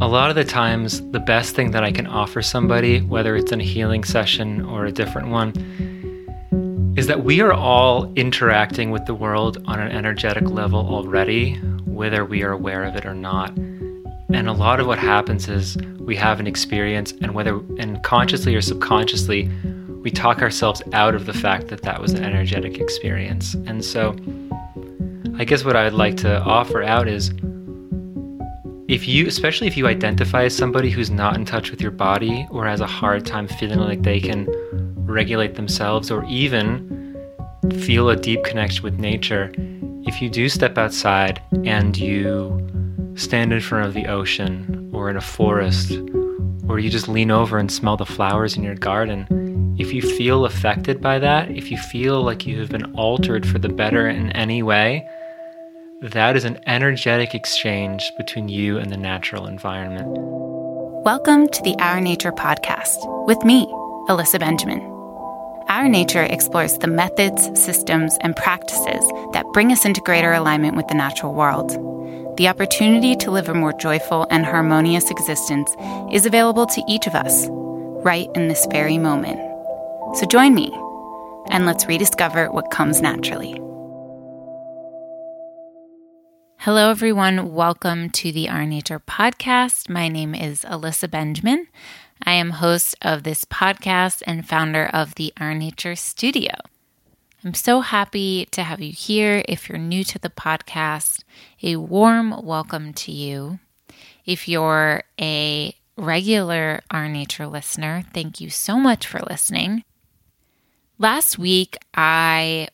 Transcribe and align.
A 0.00 0.08
lot 0.08 0.28
of 0.28 0.34
the 0.34 0.44
times, 0.44 1.08
the 1.12 1.20
best 1.20 1.54
thing 1.54 1.70
that 1.70 1.84
I 1.84 1.92
can 1.92 2.08
offer 2.08 2.42
somebody, 2.42 3.00
whether 3.00 3.36
it's 3.36 3.52
in 3.52 3.60
a 3.60 3.64
healing 3.64 4.02
session 4.02 4.64
or 4.64 4.86
a 4.86 4.92
different 4.92 5.28
one, 5.28 5.52
is 6.96 7.06
that 7.06 7.22
we 7.22 7.40
are 7.40 7.52
all 7.52 8.12
interacting 8.14 8.90
with 8.90 9.06
the 9.06 9.14
world 9.14 9.62
on 9.66 9.78
an 9.78 9.92
energetic 9.92 10.50
level 10.50 10.80
already, 10.80 11.54
whether 11.84 12.24
we 12.24 12.42
are 12.42 12.50
aware 12.50 12.82
of 12.82 12.96
it 12.96 13.06
or 13.06 13.14
not. 13.14 13.56
And 13.56 14.48
a 14.48 14.52
lot 14.52 14.80
of 14.80 14.88
what 14.88 14.98
happens 14.98 15.48
is 15.48 15.76
we 16.00 16.16
have 16.16 16.40
an 16.40 16.48
experience, 16.48 17.12
and 17.22 17.32
whether 17.32 17.60
and 17.78 18.02
consciously 18.02 18.56
or 18.56 18.62
subconsciously, 18.62 19.48
we 20.02 20.10
talk 20.10 20.42
ourselves 20.42 20.82
out 20.92 21.14
of 21.14 21.26
the 21.26 21.32
fact 21.32 21.68
that 21.68 21.82
that 21.82 22.02
was 22.02 22.14
an 22.14 22.24
energetic 22.24 22.78
experience. 22.78 23.54
And 23.54 23.84
so, 23.84 24.16
I 25.38 25.44
guess 25.44 25.64
what 25.64 25.76
I 25.76 25.84
would 25.84 25.94
like 25.94 26.16
to 26.18 26.40
offer 26.40 26.82
out 26.82 27.06
is 27.06 27.32
if 28.86 29.08
you 29.08 29.26
especially 29.26 29.66
if 29.66 29.78
you 29.78 29.86
identify 29.86 30.44
as 30.44 30.54
somebody 30.54 30.90
who's 30.90 31.10
not 31.10 31.36
in 31.36 31.44
touch 31.44 31.70
with 31.70 31.80
your 31.80 31.90
body 31.90 32.46
or 32.50 32.66
has 32.66 32.80
a 32.80 32.86
hard 32.86 33.24
time 33.24 33.48
feeling 33.48 33.78
like 33.78 34.02
they 34.02 34.20
can 34.20 34.46
regulate 35.06 35.54
themselves 35.54 36.10
or 36.10 36.22
even 36.26 37.16
feel 37.80 38.10
a 38.10 38.16
deep 38.16 38.44
connection 38.44 38.82
with 38.82 38.98
nature 38.98 39.50
if 40.06 40.20
you 40.20 40.28
do 40.28 40.50
step 40.50 40.76
outside 40.76 41.40
and 41.64 41.96
you 41.96 42.60
stand 43.14 43.54
in 43.54 43.60
front 43.60 43.86
of 43.86 43.94
the 43.94 44.06
ocean 44.06 44.90
or 44.92 45.08
in 45.08 45.16
a 45.16 45.20
forest 45.20 45.92
or 46.68 46.78
you 46.78 46.90
just 46.90 47.08
lean 47.08 47.30
over 47.30 47.58
and 47.58 47.72
smell 47.72 47.96
the 47.96 48.04
flowers 48.04 48.54
in 48.54 48.62
your 48.62 48.74
garden 48.74 49.74
if 49.78 49.94
you 49.94 50.02
feel 50.02 50.44
affected 50.44 51.00
by 51.00 51.18
that 51.18 51.50
if 51.50 51.70
you 51.70 51.78
feel 51.78 52.22
like 52.22 52.46
you 52.46 52.60
have 52.60 52.68
been 52.68 52.94
altered 52.96 53.46
for 53.46 53.58
the 53.58 53.68
better 53.68 54.06
in 54.06 54.30
any 54.32 54.62
way 54.62 55.08
that 56.12 56.36
is 56.36 56.44
an 56.44 56.60
energetic 56.66 57.34
exchange 57.34 58.14
between 58.18 58.46
you 58.46 58.76
and 58.76 58.92
the 58.92 58.96
natural 58.96 59.46
environment. 59.46 60.06
Welcome 61.02 61.48
to 61.48 61.62
the 61.62 61.74
Our 61.78 61.98
Nature 61.98 62.30
podcast 62.30 62.98
with 63.26 63.42
me, 63.42 63.64
Alyssa 64.10 64.38
Benjamin. 64.38 64.80
Our 65.68 65.88
Nature 65.88 66.24
explores 66.24 66.76
the 66.76 66.88
methods, 66.88 67.58
systems, 67.58 68.18
and 68.20 68.36
practices 68.36 69.02
that 69.32 69.46
bring 69.54 69.72
us 69.72 69.86
into 69.86 70.02
greater 70.02 70.34
alignment 70.34 70.76
with 70.76 70.86
the 70.88 70.94
natural 70.94 71.32
world. 71.32 71.70
The 72.36 72.48
opportunity 72.48 73.16
to 73.16 73.30
live 73.30 73.48
a 73.48 73.54
more 73.54 73.72
joyful 73.72 74.26
and 74.28 74.44
harmonious 74.44 75.10
existence 75.10 75.74
is 76.12 76.26
available 76.26 76.66
to 76.66 76.84
each 76.86 77.06
of 77.06 77.14
us 77.14 77.46
right 78.04 78.28
in 78.34 78.48
this 78.48 78.66
very 78.66 78.98
moment. 78.98 79.38
So 80.18 80.26
join 80.26 80.54
me 80.54 80.70
and 81.48 81.64
let's 81.64 81.86
rediscover 81.86 82.52
what 82.52 82.70
comes 82.70 83.00
naturally. 83.00 83.58
Hello, 86.64 86.88
everyone. 86.90 87.52
Welcome 87.52 88.08
to 88.08 88.32
the 88.32 88.48
Our 88.48 88.64
Nature 88.64 88.98
podcast. 88.98 89.90
My 89.90 90.08
name 90.08 90.34
is 90.34 90.62
Alyssa 90.62 91.10
Benjamin. 91.10 91.66
I 92.22 92.32
am 92.32 92.52
host 92.52 92.96
of 93.02 93.22
this 93.22 93.44
podcast 93.44 94.22
and 94.26 94.48
founder 94.48 94.86
of 94.90 95.16
the 95.16 95.30
Our 95.38 95.52
Nature 95.52 95.94
Studio. 95.94 96.54
I'm 97.44 97.52
so 97.52 97.80
happy 97.80 98.46
to 98.46 98.62
have 98.62 98.80
you 98.80 98.94
here. 98.94 99.44
If 99.46 99.68
you're 99.68 99.76
new 99.76 100.04
to 100.04 100.18
the 100.18 100.30
podcast, 100.30 101.22
a 101.62 101.76
warm 101.76 102.42
welcome 102.42 102.94
to 102.94 103.12
you. 103.12 103.58
If 104.24 104.48
you're 104.48 105.02
a 105.20 105.76
regular 105.98 106.80
Our 106.90 107.10
Nature 107.10 107.46
listener, 107.46 108.04
thank 108.14 108.40
you 108.40 108.48
so 108.48 108.78
much 108.78 109.06
for 109.06 109.20
listening. 109.28 109.84
Last 110.98 111.38
week, 111.38 111.76
I 111.92 112.68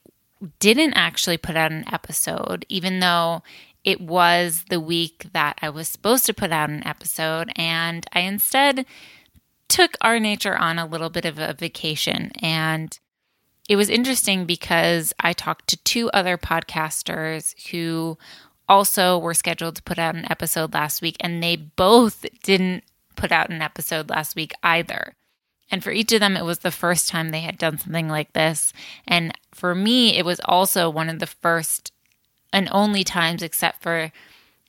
didn't 0.58 0.94
actually 0.94 1.36
put 1.36 1.56
out 1.56 1.72
an 1.72 1.84
episode, 1.92 2.64
even 2.68 3.00
though 3.00 3.42
it 3.84 4.00
was 4.00 4.64
the 4.68 4.80
week 4.80 5.26
that 5.32 5.58
I 5.62 5.70
was 5.70 5.88
supposed 5.88 6.26
to 6.26 6.34
put 6.34 6.52
out 6.52 6.70
an 6.70 6.86
episode, 6.86 7.50
and 7.56 8.06
I 8.12 8.20
instead 8.20 8.86
took 9.68 9.96
our 10.00 10.18
nature 10.18 10.56
on 10.56 10.78
a 10.78 10.86
little 10.86 11.10
bit 11.10 11.24
of 11.24 11.38
a 11.38 11.54
vacation. 11.54 12.32
And 12.42 12.98
it 13.68 13.76
was 13.76 13.88
interesting 13.88 14.44
because 14.44 15.12
I 15.20 15.32
talked 15.32 15.68
to 15.68 15.76
two 15.84 16.10
other 16.10 16.36
podcasters 16.36 17.54
who 17.70 18.18
also 18.68 19.18
were 19.18 19.34
scheduled 19.34 19.76
to 19.76 19.82
put 19.82 19.98
out 19.98 20.14
an 20.16 20.30
episode 20.30 20.74
last 20.74 21.00
week, 21.00 21.16
and 21.20 21.42
they 21.42 21.56
both 21.56 22.26
didn't 22.42 22.84
put 23.16 23.32
out 23.32 23.50
an 23.50 23.62
episode 23.62 24.10
last 24.10 24.36
week 24.36 24.52
either. 24.62 25.14
And 25.70 25.84
for 25.84 25.92
each 25.92 26.12
of 26.12 26.20
them, 26.20 26.36
it 26.36 26.44
was 26.44 26.60
the 26.60 26.70
first 26.70 27.08
time 27.08 27.30
they 27.30 27.40
had 27.40 27.58
done 27.58 27.78
something 27.78 28.08
like 28.08 28.32
this. 28.32 28.72
And 29.06 29.32
for 29.54 29.74
me, 29.74 30.16
it 30.16 30.24
was 30.24 30.40
also 30.44 30.90
one 30.90 31.08
of 31.08 31.20
the 31.20 31.26
first 31.26 31.92
and 32.52 32.68
only 32.72 33.04
times 33.04 33.42
except 33.42 33.82
for 33.82 34.12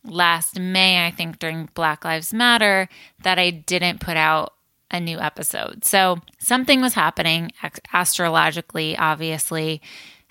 last 0.03 0.59
May, 0.59 1.05
I 1.05 1.11
think 1.11 1.39
during 1.39 1.69
Black 1.73 2.03
Lives 2.03 2.33
Matter, 2.33 2.89
that 3.23 3.39
I 3.39 3.49
didn't 3.49 4.01
put 4.01 4.17
out 4.17 4.53
a 4.89 4.99
new 4.99 5.19
episode. 5.19 5.85
So 5.85 6.19
something 6.39 6.81
was 6.81 6.93
happening 6.93 7.51
astrologically, 7.93 8.97
obviously, 8.97 9.81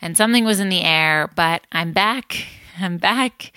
and 0.02 0.16
something 0.16 0.44
was 0.44 0.60
in 0.60 0.68
the 0.68 0.82
air, 0.82 1.30
but 1.34 1.66
I'm 1.72 1.92
back. 1.92 2.44
I'm 2.78 2.98
back, 2.98 3.52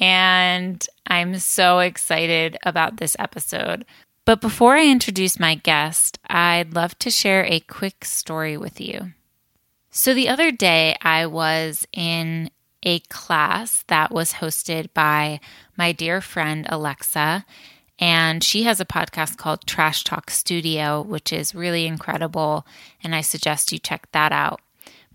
and 0.00 0.86
I'm 1.06 1.38
so 1.38 1.80
excited 1.80 2.56
about 2.62 2.98
this 2.98 3.16
episode. 3.18 3.84
But 4.24 4.40
before 4.40 4.76
I 4.76 4.86
introduce 4.86 5.40
my 5.40 5.54
guest, 5.54 6.18
I'd 6.28 6.74
love 6.74 6.96
to 7.00 7.10
share 7.10 7.44
a 7.46 7.60
quick 7.60 8.04
story 8.04 8.56
with 8.56 8.80
you. 8.80 9.14
So 9.90 10.14
the 10.14 10.28
other 10.28 10.52
day, 10.52 10.96
I 11.02 11.26
was 11.26 11.86
in 11.92 12.50
a 12.82 13.00
class 13.00 13.84
that 13.88 14.10
was 14.10 14.34
hosted 14.34 14.88
by 14.94 15.40
my 15.76 15.92
dear 15.92 16.20
friend 16.20 16.66
Alexa. 16.68 17.44
And 17.98 18.44
she 18.44 18.62
has 18.62 18.80
a 18.80 18.84
podcast 18.84 19.36
called 19.36 19.66
Trash 19.66 20.04
Talk 20.04 20.30
Studio, 20.30 21.02
which 21.02 21.32
is 21.32 21.54
really 21.54 21.86
incredible. 21.86 22.64
And 23.02 23.14
I 23.14 23.20
suggest 23.20 23.72
you 23.72 23.78
check 23.78 24.10
that 24.12 24.30
out. 24.30 24.60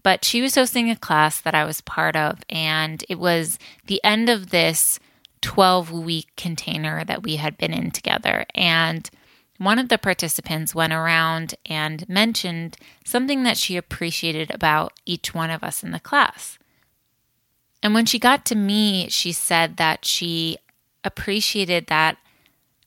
But 0.03 0.25
she 0.25 0.41
was 0.41 0.56
hosting 0.56 0.90
a 0.90 0.97
class 0.97 1.40
that 1.40 1.56
I 1.56 1.63
was 1.63 1.79
part 1.79 2.18
of, 2.18 2.40
and 2.50 3.06
it 3.07 3.18
was 3.18 3.57
the 3.88 4.03
end 4.03 4.28
of 4.28 4.50
this 4.50 5.00
12 5.41 5.91
week 5.91 6.28
container 6.35 7.06
that 7.06 7.24
we 7.24 7.38
had 7.38 7.57
been 7.57 7.74
in 7.74 7.90
together. 7.90 8.45
And 8.53 9.09
one 9.57 9.80
of 9.80 9.88
the 9.88 9.97
participants 9.97 10.75
went 10.75 10.91
around 10.91 11.56
and 11.66 12.07
mentioned 12.09 12.75
something 13.06 13.44
that 13.44 13.57
she 13.57 13.78
appreciated 13.78 14.53
about 14.53 14.91
each 15.06 15.34
one 15.34 15.50
of 15.50 15.63
us 15.63 15.84
in 15.84 15.91
the 15.91 16.01
class. 16.01 16.57
And 17.83 17.94
when 17.94 18.05
she 18.05 18.17
got 18.17 18.45
to 18.45 18.55
me, 18.55 19.09
she 19.09 19.33
said 19.33 19.75
that 19.75 20.05
she 20.05 20.57
appreciated 21.03 21.88
that 21.88 22.17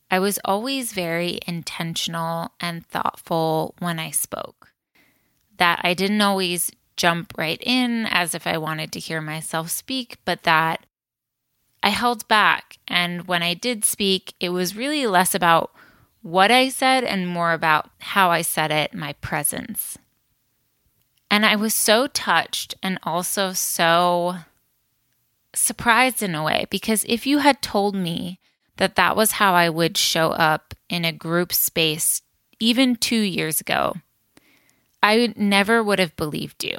I 0.09 0.17
was 0.17 0.39
always 0.43 0.91
very 0.91 1.39
intentional 1.47 2.51
and 2.59 2.83
thoughtful 2.87 3.75
when 3.77 3.99
I 3.99 4.09
spoke. 4.09 4.73
That 5.57 5.81
I 5.83 5.93
didn't 5.93 6.21
always 6.21 6.71
jump 6.95 7.33
right 7.37 7.61
in 7.63 8.07
as 8.07 8.33
if 8.33 8.47
I 8.47 8.57
wanted 8.57 8.91
to 8.93 8.99
hear 8.99 9.21
myself 9.21 9.69
speak, 9.69 10.17
but 10.25 10.43
that 10.43 10.85
I 11.83 11.89
held 11.89 12.27
back. 12.27 12.79
And 12.87 13.27
when 13.27 13.43
I 13.43 13.53
did 13.53 13.85
speak, 13.85 14.33
it 14.39 14.49
was 14.49 14.75
really 14.75 15.05
less 15.05 15.35
about 15.35 15.71
what 16.23 16.49
I 16.49 16.69
said 16.69 17.03
and 17.03 17.27
more 17.27 17.53
about 17.53 17.91
how 17.99 18.31
I 18.31 18.41
said 18.41 18.71
it, 18.71 18.95
my 18.95 19.13
presence. 19.13 19.99
And 21.29 21.45
I 21.45 21.55
was 21.55 21.75
so 21.75 22.07
touched 22.07 22.73
and 22.81 22.97
also 23.03 23.53
so 23.53 24.37
surprised 25.59 26.21
in 26.21 26.35
a 26.35 26.43
way 26.43 26.65
because 26.69 27.05
if 27.07 27.25
you 27.25 27.39
had 27.39 27.61
told 27.61 27.95
me 27.95 28.39
that 28.77 28.95
that 28.95 29.15
was 29.15 29.33
how 29.33 29.53
I 29.53 29.69
would 29.69 29.97
show 29.97 30.31
up 30.31 30.73
in 30.89 31.03
a 31.03 31.11
group 31.11 31.53
space 31.53 32.21
even 32.59 32.95
two 32.95 33.19
years 33.19 33.61
ago, 33.61 33.95
I 35.01 35.33
never 35.35 35.83
would 35.83 35.99
have 35.99 36.15
believed 36.15 36.63
you. 36.63 36.77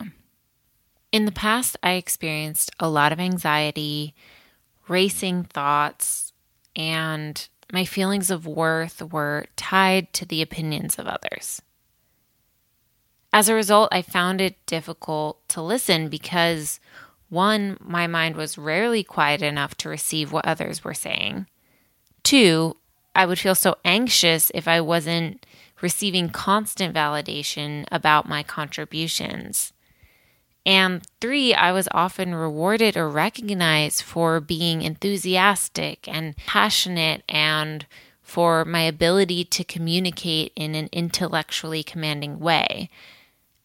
In 1.13 1.25
the 1.25 1.33
past, 1.33 1.77
I 1.83 1.93
experienced 1.93 2.71
a 2.79 2.89
lot 2.89 3.13
of 3.13 3.21
anxiety, 3.21 4.15
racing 4.89 5.45
thoughts, 5.45 6.33
and 6.77 7.49
my 7.73 7.85
feelings 7.85 8.31
of 8.31 8.47
worth 8.47 9.03
were 9.03 9.47
tied 9.57 10.13
to 10.15 10.25
the 10.25 10.43
opinions 10.43 10.99
of 10.99 11.07
others. 11.07 11.63
As 13.33 13.49
a 13.49 13.55
result, 13.55 13.91
I 13.93 14.03
found 14.03 14.41
it 14.41 14.65
difficult 14.67 15.47
to 15.51 15.63
listen 15.63 16.09
because 16.09 16.81
one, 17.29 17.77
my 17.81 18.07
mind 18.07 18.37
was 18.37 18.59
rarely 18.59 19.03
quiet 19.03 19.43
enough 19.43 19.77
to 19.79 19.89
receive 19.89 20.33
what 20.33 20.47
others 20.47 20.83
were 20.83 20.95
saying. 20.95 21.47
Two, 22.23 22.77
I 23.15 23.27
would 23.27 23.39
feel 23.39 23.55
so 23.55 23.77
anxious 23.85 24.51
if 24.55 24.69
I 24.69 24.81
wasn't 24.81 25.45
receiving 25.81 26.29
constant 26.29 26.95
validation 26.95 27.87
about 27.91 28.29
my 28.29 28.43
contributions. 28.43 29.73
And 30.67 31.03
three, 31.21 31.55
I 31.55 31.73
was 31.73 31.89
often 31.93 32.35
rewarded 32.35 32.97
or 32.97 33.09
recognized 33.09 34.03
for 34.03 34.41
being 34.41 34.83
enthusiastic 34.83 36.07
and 36.07 36.37
passionate 36.37 37.23
and 37.29 37.87
for 38.21 38.65
my 38.67 38.83
ability 38.83 39.45
to 39.45 39.65
communicate 39.65 40.53
in 40.55 40.75
an 40.75 40.91
intellectually 40.93 41.83
commanding 41.83 42.39
way. 42.39 42.91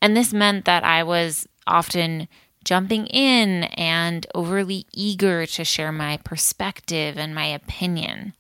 And 0.01 0.16
this 0.16 0.31
meant 0.31 0.66
that 0.66 0.86
I 0.86 1.04
was 1.04 1.48
often 1.68 2.30
jumping 2.63 3.07
in 3.07 3.65
and 3.75 4.25
overly 4.33 4.86
eager 4.94 5.45
to 5.45 5.63
share 5.63 5.92
my 5.92 6.18
perspective 6.18 7.18
and 7.18 7.33
my 7.33 7.45
opinion. 7.45 8.33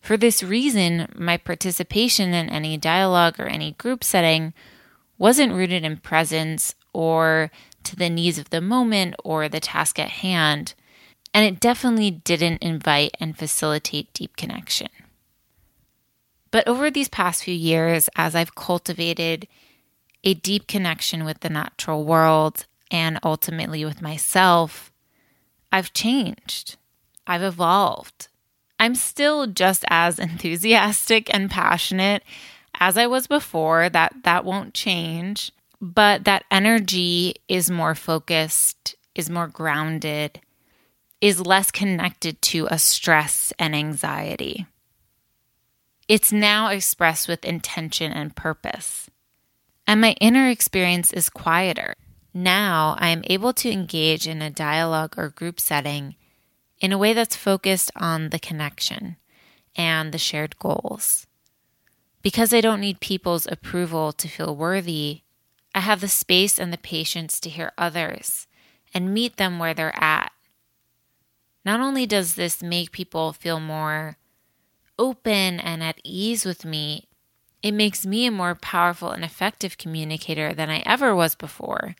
For 0.00 0.16
this 0.16 0.42
reason, 0.42 1.12
my 1.14 1.36
participation 1.36 2.32
in 2.32 2.48
any 2.48 2.76
dialogue 2.76 3.38
or 3.38 3.46
any 3.46 3.72
group 3.72 4.02
setting 4.02 4.54
wasn't 5.18 5.52
rooted 5.52 5.84
in 5.84 5.98
presence 5.98 6.74
or 6.92 7.50
to 7.84 7.96
the 7.96 8.10
needs 8.10 8.38
of 8.38 8.50
the 8.50 8.60
moment 8.60 9.14
or 9.24 9.48
the 9.48 9.60
task 9.60 9.98
at 9.98 10.08
hand, 10.08 10.74
and 11.32 11.46
it 11.46 11.60
definitely 11.60 12.10
didn't 12.10 12.62
invite 12.62 13.14
and 13.20 13.38
facilitate 13.38 14.12
deep 14.12 14.36
connection. 14.36 14.88
But 16.50 16.66
over 16.66 16.90
these 16.90 17.08
past 17.08 17.44
few 17.44 17.54
years, 17.54 18.08
as 18.16 18.34
I've 18.34 18.54
cultivated 18.54 19.46
a 20.24 20.34
deep 20.34 20.66
connection 20.66 21.24
with 21.24 21.40
the 21.40 21.48
natural 21.48 22.04
world 22.04 22.66
and 22.90 23.18
ultimately 23.22 23.84
with 23.84 24.02
myself, 24.02 24.92
I've 25.72 25.92
changed. 25.92 26.76
I've 27.26 27.42
evolved. 27.42 28.28
I'm 28.78 28.94
still 28.94 29.46
just 29.46 29.84
as 29.88 30.18
enthusiastic 30.18 31.32
and 31.32 31.50
passionate 31.50 32.22
as 32.78 32.96
I 32.96 33.06
was 33.06 33.26
before. 33.26 33.88
That 33.88 34.14
that 34.24 34.44
won't 34.44 34.74
change, 34.74 35.52
but 35.80 36.24
that 36.24 36.44
energy 36.50 37.36
is 37.48 37.70
more 37.70 37.94
focused, 37.94 38.96
is 39.14 39.30
more 39.30 39.48
grounded, 39.48 40.40
is 41.20 41.44
less 41.44 41.70
connected 41.70 42.40
to 42.42 42.66
a 42.70 42.78
stress 42.78 43.52
and 43.58 43.74
anxiety. 43.74 44.66
It's 46.08 46.32
now 46.32 46.68
expressed 46.68 47.28
with 47.28 47.44
intention 47.44 48.12
and 48.12 48.34
purpose. 48.34 49.09
And 49.90 50.00
my 50.00 50.14
inner 50.20 50.48
experience 50.48 51.12
is 51.12 51.28
quieter. 51.28 51.96
Now 52.32 52.94
I 53.00 53.08
am 53.08 53.24
able 53.24 53.52
to 53.54 53.72
engage 53.72 54.28
in 54.28 54.40
a 54.40 54.48
dialogue 54.48 55.14
or 55.16 55.30
group 55.30 55.58
setting 55.58 56.14
in 56.78 56.92
a 56.92 56.96
way 56.96 57.12
that's 57.12 57.34
focused 57.34 57.90
on 57.96 58.30
the 58.30 58.38
connection 58.38 59.16
and 59.74 60.12
the 60.12 60.16
shared 60.16 60.56
goals. 60.60 61.26
Because 62.22 62.54
I 62.54 62.60
don't 62.60 62.80
need 62.80 63.00
people's 63.00 63.48
approval 63.50 64.12
to 64.12 64.28
feel 64.28 64.54
worthy, 64.54 65.22
I 65.74 65.80
have 65.80 66.00
the 66.00 66.06
space 66.06 66.56
and 66.60 66.72
the 66.72 66.78
patience 66.78 67.40
to 67.40 67.50
hear 67.50 67.72
others 67.76 68.46
and 68.94 69.12
meet 69.12 69.38
them 69.38 69.58
where 69.58 69.74
they're 69.74 70.00
at. 70.00 70.30
Not 71.64 71.80
only 71.80 72.06
does 72.06 72.36
this 72.36 72.62
make 72.62 72.92
people 72.92 73.32
feel 73.32 73.58
more 73.58 74.18
open 74.96 75.58
and 75.58 75.82
at 75.82 76.00
ease 76.04 76.44
with 76.44 76.64
me, 76.64 77.08
it 77.62 77.72
makes 77.72 78.06
me 78.06 78.26
a 78.26 78.30
more 78.30 78.54
powerful 78.54 79.10
and 79.10 79.24
effective 79.24 79.76
communicator 79.76 80.54
than 80.54 80.70
I 80.70 80.82
ever 80.86 81.14
was 81.14 81.34
before 81.34 81.94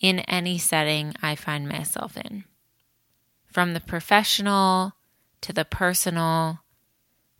in 0.00 0.20
any 0.20 0.58
setting 0.58 1.14
I 1.22 1.34
find 1.34 1.68
myself 1.68 2.16
in. 2.16 2.44
From 3.46 3.72
the 3.72 3.80
professional 3.80 4.92
to 5.40 5.52
the 5.52 5.64
personal, 5.64 6.60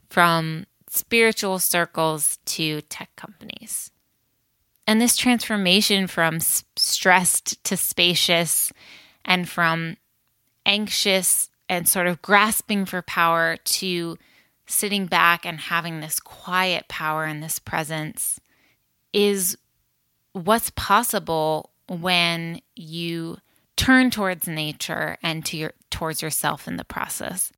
from 0.09 0.67
spiritual 0.89 1.59
circles 1.59 2.39
to 2.47 2.81
tech 2.83 3.15
companies. 3.17 3.91
And 4.87 5.01
this 5.01 5.17
transformation 5.17 6.07
from 6.07 6.41
stressed 6.41 7.63
to 7.65 7.77
spacious 7.77 8.73
and 9.25 9.49
from 9.49 9.97
anxious 10.65 11.51
and 11.69 11.89
sort 11.89 12.07
of 12.07 12.23
grasping 12.23 12.85
for 12.85 13.03
power 13.03 13.57
to 13.57 14.17
sitting 14.67 15.07
back 15.07 15.47
and 15.47 15.59
having 15.61 16.01
this 16.01 16.21
quiet 16.21 16.89
power 16.89 17.25
and 17.25 17.43
this 17.43 17.59
presence 17.59 18.41
is 19.13 19.57
what's 20.33 20.71
possible 20.71 21.71
when 21.89 22.61
you 22.75 23.39
turn 23.77 24.11
towards 24.11 24.49
nature 24.49 25.17
and 25.23 25.45
to 25.47 25.57
your 25.57 25.73
towards 25.91 26.23
yourself 26.23 26.67
in 26.67 26.77
the 26.77 26.85
process. 26.85 27.53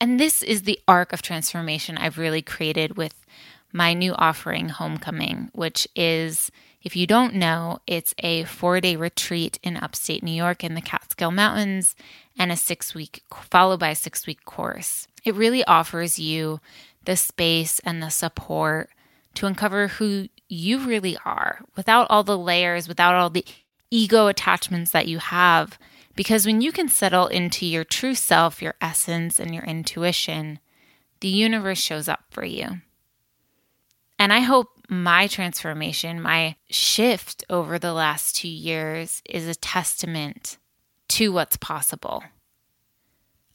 And 0.00 0.18
this 0.18 0.42
is 0.42 0.62
the 0.62 0.80
arc 0.88 1.12
of 1.12 1.22
transformation 1.22 1.96
I've 1.96 2.18
really 2.18 2.42
created 2.42 2.96
with 2.96 3.24
my 3.72 3.94
new 3.94 4.14
offering, 4.14 4.68
Homecoming, 4.68 5.48
which 5.54 5.88
is, 5.96 6.50
if 6.82 6.96
you 6.96 7.06
don't 7.06 7.34
know, 7.34 7.78
it's 7.86 8.14
a 8.18 8.44
four 8.44 8.80
day 8.80 8.96
retreat 8.96 9.58
in 9.62 9.76
upstate 9.76 10.22
New 10.22 10.32
York 10.32 10.64
in 10.64 10.74
the 10.74 10.80
Catskill 10.80 11.30
Mountains 11.30 11.94
and 12.38 12.50
a 12.50 12.56
six 12.56 12.94
week, 12.94 13.22
followed 13.50 13.80
by 13.80 13.90
a 13.90 13.94
six 13.94 14.26
week 14.26 14.44
course. 14.44 15.06
It 15.24 15.34
really 15.34 15.64
offers 15.64 16.18
you 16.18 16.60
the 17.04 17.16
space 17.16 17.78
and 17.80 18.02
the 18.02 18.10
support 18.10 18.90
to 19.34 19.46
uncover 19.46 19.88
who 19.88 20.28
you 20.48 20.78
really 20.80 21.16
are 21.24 21.60
without 21.76 22.06
all 22.10 22.24
the 22.24 22.38
layers, 22.38 22.88
without 22.88 23.14
all 23.14 23.30
the 23.30 23.44
ego 23.90 24.26
attachments 24.26 24.90
that 24.90 25.08
you 25.08 25.18
have. 25.18 25.78
Because 26.14 26.44
when 26.44 26.60
you 26.60 26.72
can 26.72 26.88
settle 26.88 27.26
into 27.28 27.64
your 27.64 27.84
true 27.84 28.14
self, 28.14 28.60
your 28.60 28.74
essence, 28.80 29.38
and 29.38 29.54
your 29.54 29.64
intuition, 29.64 30.58
the 31.20 31.28
universe 31.28 31.78
shows 31.78 32.08
up 32.08 32.24
for 32.30 32.44
you. 32.44 32.80
And 34.18 34.32
I 34.32 34.40
hope 34.40 34.68
my 34.92 35.26
transformation, 35.26 36.20
my 36.20 36.54
shift 36.68 37.44
over 37.48 37.78
the 37.78 37.94
last 37.94 38.36
two 38.36 38.48
years 38.48 39.22
is 39.24 39.48
a 39.48 39.54
testament 39.54 40.58
to 41.08 41.32
what's 41.32 41.56
possible. 41.56 42.22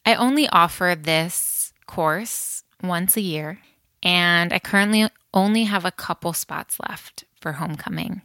I 0.03 0.15
only 0.15 0.49
offer 0.49 0.95
this 0.99 1.73
course 1.85 2.63
once 2.81 3.15
a 3.15 3.21
year, 3.21 3.59
and 4.01 4.51
I 4.51 4.57
currently 4.57 5.09
only 5.31 5.65
have 5.65 5.85
a 5.85 5.91
couple 5.91 6.33
spots 6.33 6.79
left 6.89 7.25
for 7.39 7.53
homecoming. 7.53 8.23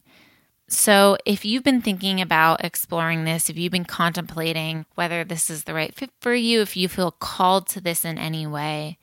So, 0.68 1.18
if 1.26 1.44
you've 1.44 1.64
been 1.64 1.82
thinking 1.82 2.18
about 2.22 2.64
exploring 2.64 3.24
this, 3.24 3.50
if 3.50 3.58
you've 3.58 3.72
been 3.72 3.84
contemplating 3.84 4.86
whether 4.94 5.22
this 5.22 5.50
is 5.50 5.64
the 5.64 5.74
right 5.74 5.94
fit 5.94 6.10
for 6.22 6.34
you, 6.34 6.62
if 6.62 6.78
you 6.78 6.88
feel 6.88 7.10
called 7.10 7.68
to 7.68 7.80
this 7.82 8.06
in 8.06 8.16
any 8.16 8.46
way, 8.46 8.96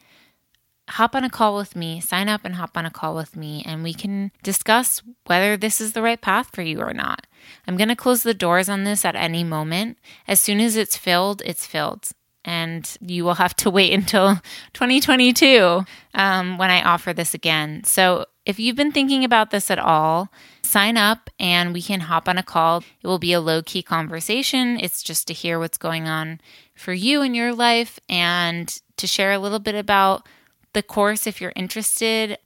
hop 0.89 1.15
on 1.15 1.23
a 1.23 1.29
call 1.29 1.55
with 1.55 1.75
me, 1.75 1.99
sign 1.99 2.27
up 2.27 2.41
and 2.43 2.55
hop 2.55 2.75
on 2.75 2.85
a 2.85 2.91
call 2.91 3.15
with 3.15 3.35
me, 3.35 3.63
and 3.65 3.83
we 3.83 3.93
can 3.93 4.31
discuss 4.43 5.01
whether 5.25 5.55
this 5.55 5.79
is 5.79 5.93
the 5.93 6.01
right 6.01 6.19
path 6.19 6.49
for 6.53 6.61
you 6.61 6.79
or 6.79 6.93
not. 6.93 7.27
I'm 7.67 7.77
going 7.77 7.89
to 7.89 7.95
close 7.95 8.23
the 8.23 8.33
doors 8.33 8.69
on 8.69 8.83
this 8.83 9.05
at 9.05 9.15
any 9.15 9.43
moment. 9.43 9.97
As 10.27 10.39
soon 10.39 10.59
as 10.59 10.75
it's 10.75 10.97
filled, 10.97 11.41
it's 11.45 11.65
filled 11.65 12.09
and 12.45 12.97
you 13.01 13.23
will 13.23 13.35
have 13.35 13.55
to 13.57 13.69
wait 13.77 13.93
until 13.93 14.35
2022 14.73 15.85
um, 16.13 16.57
when 16.57 16.69
I 16.69 16.81
offer 16.81 17.13
this 17.13 17.33
again. 17.33 17.83
So, 17.83 18.25
if 18.45 18.59
you've 18.59 18.75
been 18.75 18.91
thinking 18.91 19.23
about 19.23 19.51
this 19.51 19.69
at 19.69 19.77
all, 19.77 20.29
sign 20.63 20.97
up 20.97 21.29
and 21.39 21.71
we 21.71 21.83
can 21.83 21.99
hop 21.99 22.27
on 22.27 22.39
a 22.39 22.43
call. 22.43 22.83
It 23.03 23.05
will 23.05 23.19
be 23.19 23.31
a 23.33 23.39
low 23.39 23.61
key 23.61 23.83
conversation. 23.83 24.79
It's 24.79 25.03
just 25.03 25.27
to 25.27 25.35
hear 25.35 25.59
what's 25.59 25.77
going 25.77 26.07
on 26.07 26.41
for 26.73 26.91
you 26.91 27.21
in 27.21 27.35
your 27.35 27.53
life 27.53 27.99
and 28.09 28.67
to 28.97 29.05
share 29.05 29.33
a 29.33 29.37
little 29.37 29.59
bit 29.59 29.75
about 29.75 30.25
the 30.73 30.83
course 30.83 31.27
if 31.27 31.41
you're 31.41 31.53
interested. 31.55 32.37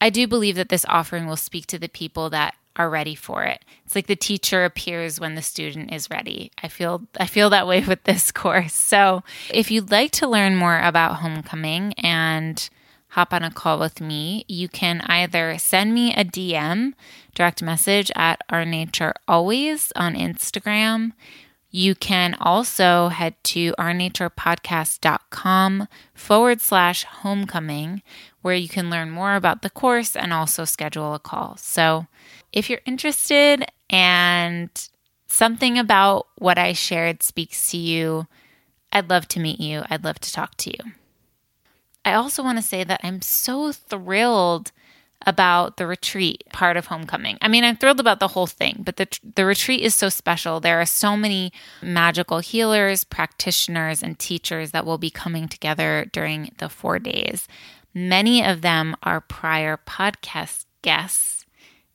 I 0.00 0.10
do 0.10 0.26
believe 0.26 0.56
that 0.56 0.68
this 0.68 0.86
offering 0.88 1.26
will 1.26 1.36
speak 1.36 1.66
to 1.66 1.78
the 1.78 1.88
people 1.88 2.30
that 2.30 2.54
are 2.76 2.88
ready 2.88 3.16
for 3.16 3.42
it. 3.42 3.64
It's 3.84 3.96
like 3.96 4.06
the 4.06 4.16
teacher 4.16 4.64
appears 4.64 5.18
when 5.18 5.34
the 5.34 5.42
student 5.42 5.92
is 5.92 6.08
ready. 6.10 6.52
I 6.62 6.68
feel 6.68 7.02
I 7.18 7.26
feel 7.26 7.50
that 7.50 7.66
way 7.66 7.80
with 7.86 8.04
this 8.04 8.30
course. 8.30 8.74
So, 8.74 9.24
if 9.52 9.70
you'd 9.70 9.90
like 9.90 10.12
to 10.12 10.28
learn 10.28 10.56
more 10.56 10.80
about 10.80 11.16
homecoming 11.16 11.94
and 11.98 12.68
hop 13.08 13.32
on 13.32 13.42
a 13.42 13.50
call 13.50 13.78
with 13.78 14.00
me, 14.00 14.44
you 14.48 14.68
can 14.68 15.00
either 15.06 15.58
send 15.58 15.94
me 15.94 16.14
a 16.14 16.24
DM, 16.24 16.92
direct 17.34 17.62
message 17.62 18.12
at 18.14 18.42
our 18.48 18.64
nature 18.64 19.14
always 19.26 19.92
on 19.96 20.14
Instagram. 20.14 21.12
You 21.70 21.94
can 21.94 22.34
also 22.40 23.08
head 23.08 23.34
to 23.44 23.74
ournaturepodcast.com 23.78 25.88
forward 26.14 26.62
slash 26.62 27.04
homecoming, 27.04 28.02
where 28.40 28.54
you 28.54 28.68
can 28.68 28.88
learn 28.88 29.10
more 29.10 29.34
about 29.34 29.60
the 29.62 29.70
course 29.70 30.16
and 30.16 30.32
also 30.32 30.64
schedule 30.64 31.14
a 31.14 31.18
call. 31.18 31.56
So 31.58 32.06
if 32.52 32.70
you're 32.70 32.80
interested 32.86 33.66
and 33.90 34.70
something 35.26 35.78
about 35.78 36.26
what 36.36 36.56
I 36.56 36.72
shared 36.72 37.22
speaks 37.22 37.70
to 37.70 37.76
you, 37.76 38.26
I'd 38.90 39.10
love 39.10 39.28
to 39.28 39.40
meet 39.40 39.60
you. 39.60 39.82
I'd 39.90 40.04
love 40.04 40.20
to 40.20 40.32
talk 40.32 40.56
to 40.58 40.70
you. 40.70 40.92
I 42.04 42.12
also 42.14 42.42
want 42.42 42.56
to 42.56 42.64
say 42.64 42.84
that 42.84 43.00
I'm 43.02 43.20
so 43.20 43.72
thrilled 43.72 44.72
about 45.26 45.76
the 45.76 45.86
retreat 45.86 46.44
part 46.52 46.76
of 46.76 46.86
homecoming. 46.86 47.38
I 47.42 47.48
mean, 47.48 47.64
I'm 47.64 47.76
thrilled 47.76 48.00
about 48.00 48.20
the 48.20 48.28
whole 48.28 48.46
thing, 48.46 48.82
but 48.84 48.96
the 48.96 49.08
the 49.34 49.44
retreat 49.44 49.80
is 49.80 49.94
so 49.94 50.08
special. 50.08 50.60
There 50.60 50.80
are 50.80 50.86
so 50.86 51.16
many 51.16 51.52
magical 51.82 52.38
healers, 52.38 53.04
practitioners, 53.04 54.02
and 54.02 54.18
teachers 54.18 54.70
that 54.70 54.86
will 54.86 54.98
be 54.98 55.10
coming 55.10 55.48
together 55.48 56.06
during 56.12 56.52
the 56.58 56.68
4 56.68 56.98
days. 56.98 57.48
Many 57.92 58.44
of 58.44 58.62
them 58.62 58.96
are 59.02 59.20
prior 59.20 59.76
podcast 59.76 60.66
guests 60.82 61.38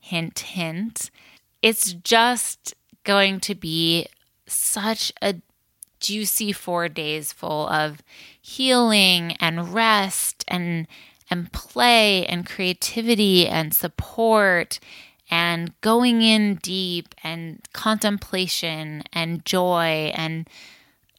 Hint, 0.03 0.39
hint. 0.39 1.09
It's 1.61 1.93
just 1.93 2.73
going 3.05 3.39
to 3.39 3.55
be 3.55 4.07
such 4.45 5.13
a 5.21 5.35
juicy 6.01 6.51
four 6.51 6.89
days 6.89 7.31
full 7.31 7.69
of 7.69 8.03
healing 8.41 9.37
and 9.39 9.73
rest 9.73 10.43
and 10.49 10.87
and 11.33 11.51
play 11.51 12.25
and 12.27 12.45
creativity 12.45 13.47
and 13.47 13.73
support 13.73 14.79
and 15.29 15.73
going 15.81 16.21
in 16.21 16.55
deep 16.55 17.13
and 17.23 17.59
contemplation 17.73 19.03
and 19.11 19.43
joy 19.45 20.11
and 20.15 20.47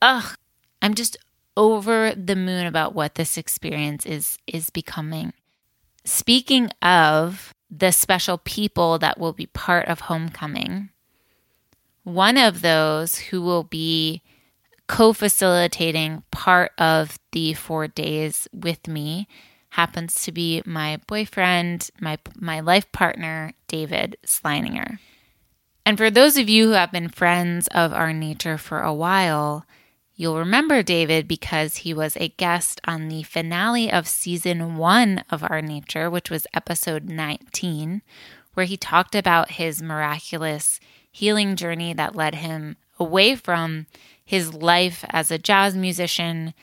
ugh 0.00 0.36
i'm 0.80 0.94
just 0.94 1.18
over 1.56 2.12
the 2.16 2.36
moon 2.36 2.66
about 2.66 2.94
what 2.94 3.14
this 3.14 3.36
experience 3.36 4.04
is 4.06 4.38
is 4.46 4.70
becoming. 4.70 5.32
Speaking 6.04 6.70
of 6.82 7.54
the 7.70 7.92
special 7.92 8.38
people 8.38 8.98
that 8.98 9.18
will 9.18 9.32
be 9.32 9.46
part 9.46 9.88
of 9.88 10.00
homecoming, 10.00 10.90
one 12.02 12.36
of 12.36 12.60
those 12.60 13.16
who 13.16 13.40
will 13.40 13.64
be 13.64 14.22
co-facilitating 14.86 16.22
part 16.30 16.72
of 16.76 17.18
the 17.32 17.54
4 17.54 17.88
days 17.88 18.48
with 18.52 18.86
me 18.86 19.26
happens 19.74 20.22
to 20.22 20.30
be 20.30 20.62
my 20.64 21.00
boyfriend, 21.08 21.90
my 22.00 22.16
my 22.36 22.60
life 22.60 22.90
partner, 22.92 23.52
David 23.66 24.16
Sleininger. 24.24 24.98
And 25.84 25.98
for 25.98 26.10
those 26.10 26.36
of 26.36 26.48
you 26.48 26.68
who 26.68 26.72
have 26.72 26.92
been 26.92 27.08
friends 27.08 27.66
of 27.72 27.92
our 27.92 28.12
nature 28.12 28.56
for 28.56 28.80
a 28.80 28.94
while, 28.94 29.66
you'll 30.14 30.38
remember 30.38 30.84
David 30.84 31.26
because 31.26 31.78
he 31.78 31.92
was 31.92 32.16
a 32.16 32.28
guest 32.28 32.80
on 32.84 33.08
the 33.08 33.24
finale 33.24 33.90
of 33.90 34.06
season 34.06 34.76
one 34.76 35.24
of 35.28 35.42
Our 35.42 35.60
Nature, 35.60 36.08
which 36.08 36.30
was 36.30 36.46
episode 36.54 37.08
19, 37.08 38.00
where 38.54 38.66
he 38.66 38.76
talked 38.76 39.16
about 39.16 39.52
his 39.52 39.82
miraculous 39.82 40.78
healing 41.10 41.56
journey 41.56 41.92
that 41.92 42.14
led 42.14 42.36
him 42.36 42.76
away 43.00 43.34
from 43.34 43.86
his 44.24 44.54
life 44.54 45.04
as 45.10 45.32
a 45.32 45.38
jazz 45.38 45.76
musician 45.76 46.54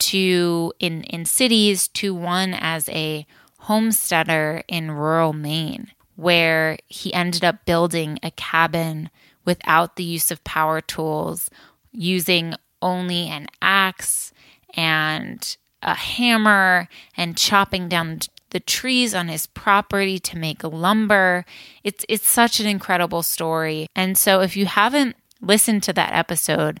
to 0.00 0.72
in 0.78 1.04
in 1.04 1.24
cities 1.24 1.88
to 1.88 2.14
one 2.14 2.54
as 2.54 2.88
a 2.88 3.26
homesteader 3.58 4.62
in 4.68 4.90
rural 4.90 5.32
Maine 5.32 5.92
where 6.16 6.76
he 6.86 7.14
ended 7.14 7.42
up 7.42 7.64
building 7.64 8.18
a 8.22 8.30
cabin 8.32 9.08
without 9.46 9.96
the 9.96 10.04
use 10.04 10.30
of 10.30 10.44
power 10.44 10.80
tools 10.80 11.48
using 11.92 12.54
only 12.82 13.26
an 13.28 13.46
axe 13.62 14.32
and 14.74 15.56
a 15.82 15.94
hammer 15.94 16.88
and 17.16 17.38
chopping 17.38 17.88
down 17.88 18.20
the 18.50 18.60
trees 18.60 19.14
on 19.14 19.28
his 19.28 19.46
property 19.46 20.18
to 20.18 20.36
make 20.36 20.62
lumber. 20.62 21.44
It's 21.84 22.04
it's 22.08 22.28
such 22.28 22.60
an 22.60 22.66
incredible 22.66 23.22
story. 23.22 23.86
And 23.96 24.18
so 24.18 24.40
if 24.40 24.56
you 24.56 24.66
haven't 24.66 25.16
listened 25.40 25.82
to 25.84 25.92
that 25.94 26.12
episode, 26.12 26.80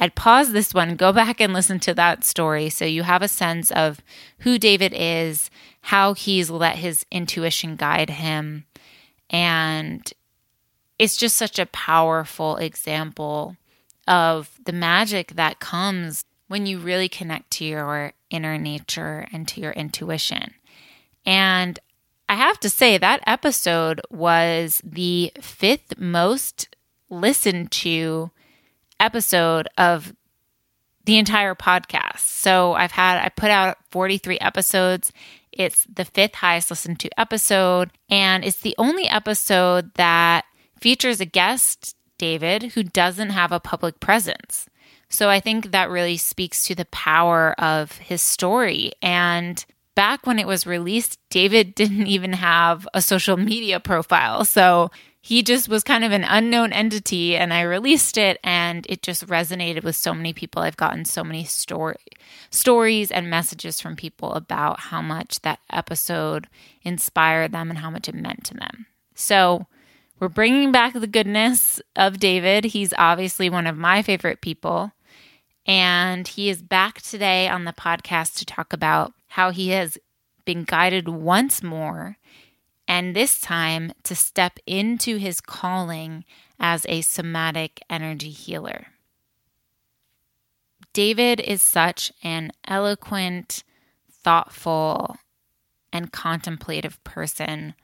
I'd 0.00 0.14
pause 0.14 0.52
this 0.52 0.72
one, 0.72 0.96
go 0.96 1.12
back 1.12 1.40
and 1.40 1.52
listen 1.52 1.78
to 1.80 1.94
that 1.94 2.24
story 2.24 2.70
so 2.70 2.86
you 2.86 3.02
have 3.02 3.20
a 3.20 3.28
sense 3.28 3.70
of 3.70 4.00
who 4.38 4.58
David 4.58 4.94
is, 4.96 5.50
how 5.82 6.14
he's 6.14 6.48
let 6.48 6.76
his 6.76 7.04
intuition 7.10 7.76
guide 7.76 8.08
him. 8.08 8.64
And 9.28 10.10
it's 10.98 11.16
just 11.16 11.36
such 11.36 11.58
a 11.58 11.66
powerful 11.66 12.56
example 12.56 13.56
of 14.08 14.50
the 14.64 14.72
magic 14.72 15.34
that 15.36 15.60
comes 15.60 16.24
when 16.48 16.64
you 16.64 16.78
really 16.78 17.08
connect 17.08 17.50
to 17.52 17.64
your 17.64 18.12
inner 18.30 18.56
nature 18.56 19.26
and 19.32 19.46
to 19.48 19.60
your 19.60 19.72
intuition. 19.72 20.54
And 21.26 21.78
I 22.28 22.34
have 22.34 22.58
to 22.60 22.70
say, 22.70 22.96
that 22.96 23.22
episode 23.26 24.00
was 24.10 24.80
the 24.84 25.32
fifth 25.40 25.98
most 25.98 26.74
listened 27.08 27.70
to 27.72 28.30
episode 29.00 29.68
of 29.78 30.14
the 31.04 31.18
entire 31.18 31.54
podcast. 31.54 32.20
So 32.20 32.74
I've 32.74 32.92
had, 32.92 33.24
I 33.24 33.30
put 33.30 33.50
out 33.50 33.78
43 33.90 34.38
episodes. 34.38 35.12
It's 35.52 35.84
the 35.92 36.04
fifth 36.04 36.36
highest 36.36 36.70
listened 36.70 37.00
to 37.00 37.20
episode. 37.20 37.90
And 38.08 38.44
it's 38.44 38.60
the 38.60 38.74
only 38.78 39.08
episode 39.08 39.92
that 39.94 40.44
features 40.80 41.20
a 41.20 41.24
guest, 41.24 41.96
David, 42.18 42.72
who 42.74 42.82
doesn't 42.82 43.30
have 43.30 43.52
a 43.52 43.60
public 43.60 44.00
presence. 44.00 44.68
So 45.08 45.28
I 45.28 45.40
think 45.40 45.72
that 45.72 45.90
really 45.90 46.16
speaks 46.16 46.62
to 46.64 46.74
the 46.74 46.84
power 46.86 47.54
of 47.60 47.98
his 47.98 48.22
story. 48.22 48.92
And 49.02 49.64
back 49.96 50.26
when 50.26 50.38
it 50.38 50.46
was 50.46 50.66
released, 50.66 51.18
David 51.30 51.74
didn't 51.74 52.06
even 52.06 52.34
have 52.34 52.86
a 52.94 53.02
social 53.02 53.36
media 53.36 53.80
profile. 53.80 54.44
So 54.44 54.90
he 55.20 55.42
just 55.42 55.68
was 55.68 55.84
kind 55.84 56.04
of 56.04 56.12
an 56.12 56.24
unknown 56.24 56.72
entity 56.72 57.36
and 57.36 57.52
I 57.52 57.60
released 57.62 58.16
it 58.16 58.38
and 58.42 58.86
it 58.88 59.02
just 59.02 59.26
resonated 59.26 59.84
with 59.84 59.96
so 59.96 60.14
many 60.14 60.32
people. 60.32 60.62
I've 60.62 60.78
gotten 60.78 61.04
so 61.04 61.22
many 61.22 61.44
story 61.44 61.96
stories 62.50 63.10
and 63.10 63.28
messages 63.28 63.80
from 63.80 63.96
people 63.96 64.32
about 64.32 64.80
how 64.80 65.02
much 65.02 65.42
that 65.42 65.60
episode 65.70 66.48
inspired 66.82 67.52
them 67.52 67.68
and 67.68 67.78
how 67.78 67.90
much 67.90 68.08
it 68.08 68.14
meant 68.14 68.44
to 68.44 68.54
them. 68.54 68.86
So, 69.14 69.66
we're 70.18 70.28
bringing 70.28 70.70
back 70.70 70.92
the 70.92 71.06
goodness 71.06 71.80
of 71.96 72.18
David. 72.18 72.64
He's 72.64 72.92
obviously 72.98 73.48
one 73.48 73.66
of 73.66 73.78
my 73.78 74.02
favorite 74.02 74.42
people. 74.42 74.92
And 75.66 76.28
he 76.28 76.50
is 76.50 76.60
back 76.60 77.00
today 77.00 77.48
on 77.48 77.64
the 77.64 77.72
podcast 77.72 78.36
to 78.36 78.44
talk 78.44 78.74
about 78.74 79.14
how 79.28 79.50
he 79.50 79.70
has 79.70 79.96
been 80.44 80.64
guided 80.64 81.08
once 81.08 81.62
more 81.62 82.18
and 82.90 83.14
this 83.14 83.40
time 83.40 83.92
to 84.02 84.16
step 84.16 84.58
into 84.66 85.16
his 85.16 85.40
calling 85.40 86.24
as 86.58 86.84
a 86.88 87.00
somatic 87.02 87.80
energy 87.88 88.30
healer. 88.30 88.88
David 90.92 91.38
is 91.38 91.62
such 91.62 92.12
an 92.24 92.50
eloquent, 92.66 93.62
thoughtful, 94.10 95.16
and 95.92 96.10
contemplative 96.10 97.02
person. 97.04 97.74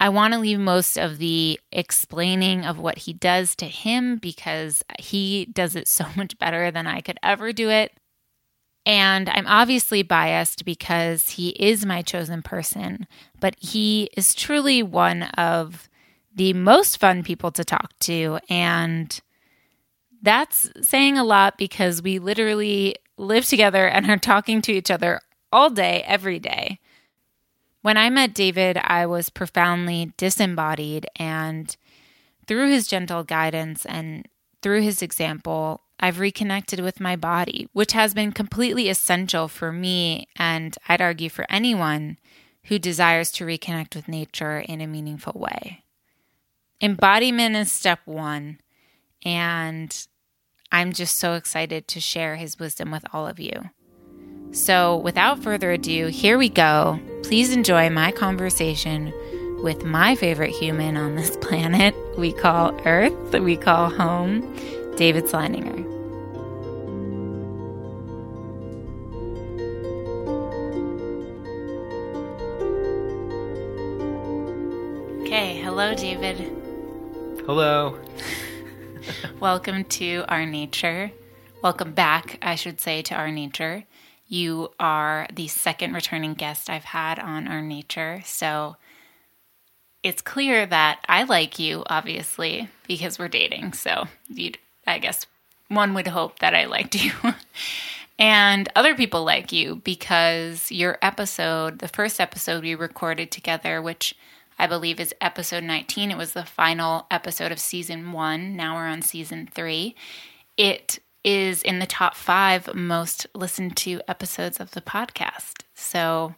I 0.00 0.08
want 0.08 0.34
to 0.34 0.40
leave 0.40 0.58
most 0.58 0.98
of 0.98 1.18
the 1.18 1.60
explaining 1.70 2.64
of 2.64 2.80
what 2.80 2.98
he 2.98 3.12
does 3.12 3.54
to 3.56 3.66
him 3.66 4.16
because 4.16 4.82
he 4.98 5.44
does 5.44 5.76
it 5.76 5.86
so 5.86 6.06
much 6.16 6.36
better 6.40 6.72
than 6.72 6.88
I 6.88 7.02
could 7.02 7.18
ever 7.22 7.52
do 7.52 7.70
it. 7.70 7.92
And 8.86 9.30
I'm 9.30 9.46
obviously 9.46 10.02
biased 10.02 10.64
because 10.64 11.30
he 11.30 11.50
is 11.50 11.86
my 11.86 12.02
chosen 12.02 12.42
person, 12.42 13.06
but 13.40 13.56
he 13.58 14.10
is 14.16 14.34
truly 14.34 14.82
one 14.82 15.22
of 15.22 15.88
the 16.34 16.52
most 16.52 16.98
fun 16.98 17.22
people 17.22 17.50
to 17.52 17.64
talk 17.64 17.92
to. 18.00 18.38
And 18.48 19.18
that's 20.20 20.70
saying 20.82 21.16
a 21.16 21.24
lot 21.24 21.56
because 21.56 22.02
we 22.02 22.18
literally 22.18 22.96
live 23.16 23.46
together 23.46 23.86
and 23.86 24.10
are 24.10 24.18
talking 24.18 24.60
to 24.62 24.72
each 24.72 24.90
other 24.90 25.20
all 25.52 25.70
day, 25.70 26.02
every 26.06 26.38
day. 26.38 26.78
When 27.82 27.96
I 27.96 28.10
met 28.10 28.34
David, 28.34 28.78
I 28.82 29.06
was 29.06 29.30
profoundly 29.30 30.12
disembodied, 30.16 31.06
and 31.16 31.76
through 32.46 32.70
his 32.70 32.86
gentle 32.86 33.22
guidance 33.22 33.84
and 33.84 34.26
through 34.62 34.80
his 34.80 35.02
example, 35.02 35.82
I've 36.00 36.18
reconnected 36.18 36.80
with 36.80 37.00
my 37.00 37.16
body, 37.16 37.68
which 37.72 37.92
has 37.92 38.14
been 38.14 38.32
completely 38.32 38.88
essential 38.88 39.48
for 39.48 39.72
me, 39.72 40.28
and 40.36 40.76
I'd 40.88 41.00
argue 41.00 41.28
for 41.28 41.46
anyone 41.48 42.18
who 42.64 42.78
desires 42.78 43.30
to 43.32 43.44
reconnect 43.44 43.94
with 43.94 44.08
nature 44.08 44.58
in 44.58 44.80
a 44.80 44.86
meaningful 44.86 45.38
way. 45.38 45.84
Embodiment 46.80 47.56
is 47.56 47.70
step 47.70 48.00
one, 48.04 48.58
and 49.24 50.06
I'm 50.72 50.92
just 50.92 51.16
so 51.16 51.34
excited 51.34 51.86
to 51.88 52.00
share 52.00 52.36
his 52.36 52.58
wisdom 52.58 52.90
with 52.90 53.04
all 53.12 53.26
of 53.26 53.38
you. 53.38 53.70
So, 54.50 54.96
without 54.96 55.42
further 55.42 55.72
ado, 55.72 56.08
here 56.08 56.38
we 56.38 56.48
go. 56.48 57.00
Please 57.22 57.52
enjoy 57.52 57.90
my 57.90 58.12
conversation 58.12 59.12
with 59.62 59.84
my 59.84 60.14
favorite 60.14 60.50
human 60.50 60.96
on 60.96 61.16
this 61.16 61.36
planet 61.40 61.94
we 62.18 62.32
call 62.32 62.78
Earth, 62.86 63.32
we 63.32 63.56
call 63.56 63.90
home, 63.90 64.42
David 64.96 65.24
Sleininger. 65.24 65.80
Okay, 75.22 75.60
hello, 75.60 75.94
David. 75.94 76.38
Hello. 77.44 77.98
Welcome 79.40 79.82
to 79.84 80.24
Our 80.28 80.46
Nature. 80.46 81.10
Welcome 81.60 81.92
back, 81.92 82.38
I 82.40 82.54
should 82.54 82.80
say, 82.80 83.02
to 83.02 83.14
Our 83.16 83.32
Nature. 83.32 83.84
You 84.28 84.70
are 84.78 85.26
the 85.32 85.48
second 85.48 85.92
returning 85.92 86.34
guest 86.34 86.70
I've 86.70 86.84
had 86.84 87.18
on 87.18 87.48
Our 87.48 87.62
Nature. 87.62 88.22
So 88.24 88.76
it's 90.04 90.22
clear 90.22 90.66
that 90.66 91.00
I 91.08 91.24
like 91.24 91.58
you, 91.58 91.82
obviously, 91.86 92.68
because 92.86 93.18
we're 93.18 93.28
dating. 93.28 93.72
So 93.72 94.04
you'd 94.28 94.58
I 94.86 94.98
guess 94.98 95.26
one 95.68 95.94
would 95.94 96.08
hope 96.08 96.38
that 96.40 96.54
I 96.54 96.66
liked 96.66 96.94
you. 97.04 97.12
and 98.18 98.68
other 98.76 98.94
people 98.94 99.24
like 99.24 99.52
you 99.52 99.76
because 99.76 100.70
your 100.70 100.98
episode, 101.02 101.78
the 101.78 101.88
first 101.88 102.20
episode 102.20 102.62
we 102.62 102.74
recorded 102.74 103.30
together, 103.30 103.80
which 103.80 104.14
I 104.58 104.66
believe 104.66 105.00
is 105.00 105.14
episode 105.20 105.64
19, 105.64 106.10
it 106.10 106.16
was 106.16 106.32
the 106.32 106.44
final 106.44 107.06
episode 107.10 107.50
of 107.50 107.58
season 107.58 108.12
one. 108.12 108.56
Now 108.56 108.76
we're 108.76 108.86
on 108.86 109.02
season 109.02 109.48
three. 109.52 109.96
It 110.56 111.00
is 111.24 111.62
in 111.62 111.78
the 111.78 111.86
top 111.86 112.14
five 112.14 112.72
most 112.74 113.26
listened 113.34 113.76
to 113.78 114.00
episodes 114.06 114.60
of 114.60 114.72
the 114.72 114.80
podcast. 114.80 115.62
So 115.74 116.34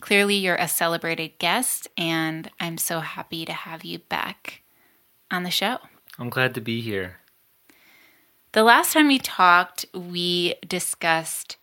clearly, 0.00 0.34
you're 0.34 0.56
a 0.56 0.66
celebrated 0.66 1.38
guest, 1.38 1.86
and 1.96 2.50
I'm 2.58 2.78
so 2.78 3.00
happy 3.00 3.44
to 3.44 3.52
have 3.52 3.84
you 3.84 3.98
back 3.98 4.62
on 5.30 5.42
the 5.44 5.50
show. 5.50 5.78
I'm 6.18 6.30
glad 6.30 6.54
to 6.54 6.60
be 6.60 6.80
here. 6.80 7.18
The 8.52 8.62
last 8.62 8.92
time 8.92 9.08
we 9.08 9.18
talked, 9.18 9.86
we 9.94 10.56
discussed 10.66 11.56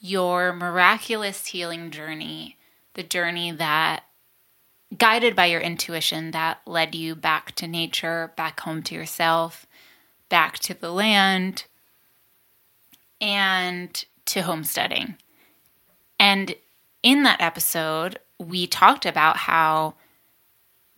your 0.00 0.52
miraculous 0.52 1.46
healing 1.46 1.92
journey, 1.92 2.56
the 2.94 3.04
journey 3.04 3.52
that 3.52 4.02
guided 4.98 5.36
by 5.36 5.46
your 5.46 5.60
intuition 5.60 6.32
that 6.32 6.58
led 6.66 6.96
you 6.96 7.14
back 7.14 7.54
to 7.56 7.68
nature, 7.68 8.32
back 8.36 8.58
home 8.60 8.82
to 8.82 8.96
yourself, 8.96 9.64
back 10.28 10.58
to 10.58 10.74
the 10.74 10.90
land, 10.90 11.66
and 13.20 14.04
to 14.24 14.42
homesteading. 14.42 15.14
And 16.18 16.56
in 17.04 17.22
that 17.22 17.40
episode, 17.40 18.18
we 18.38 18.66
talked 18.66 19.06
about 19.06 19.36
how 19.36 19.94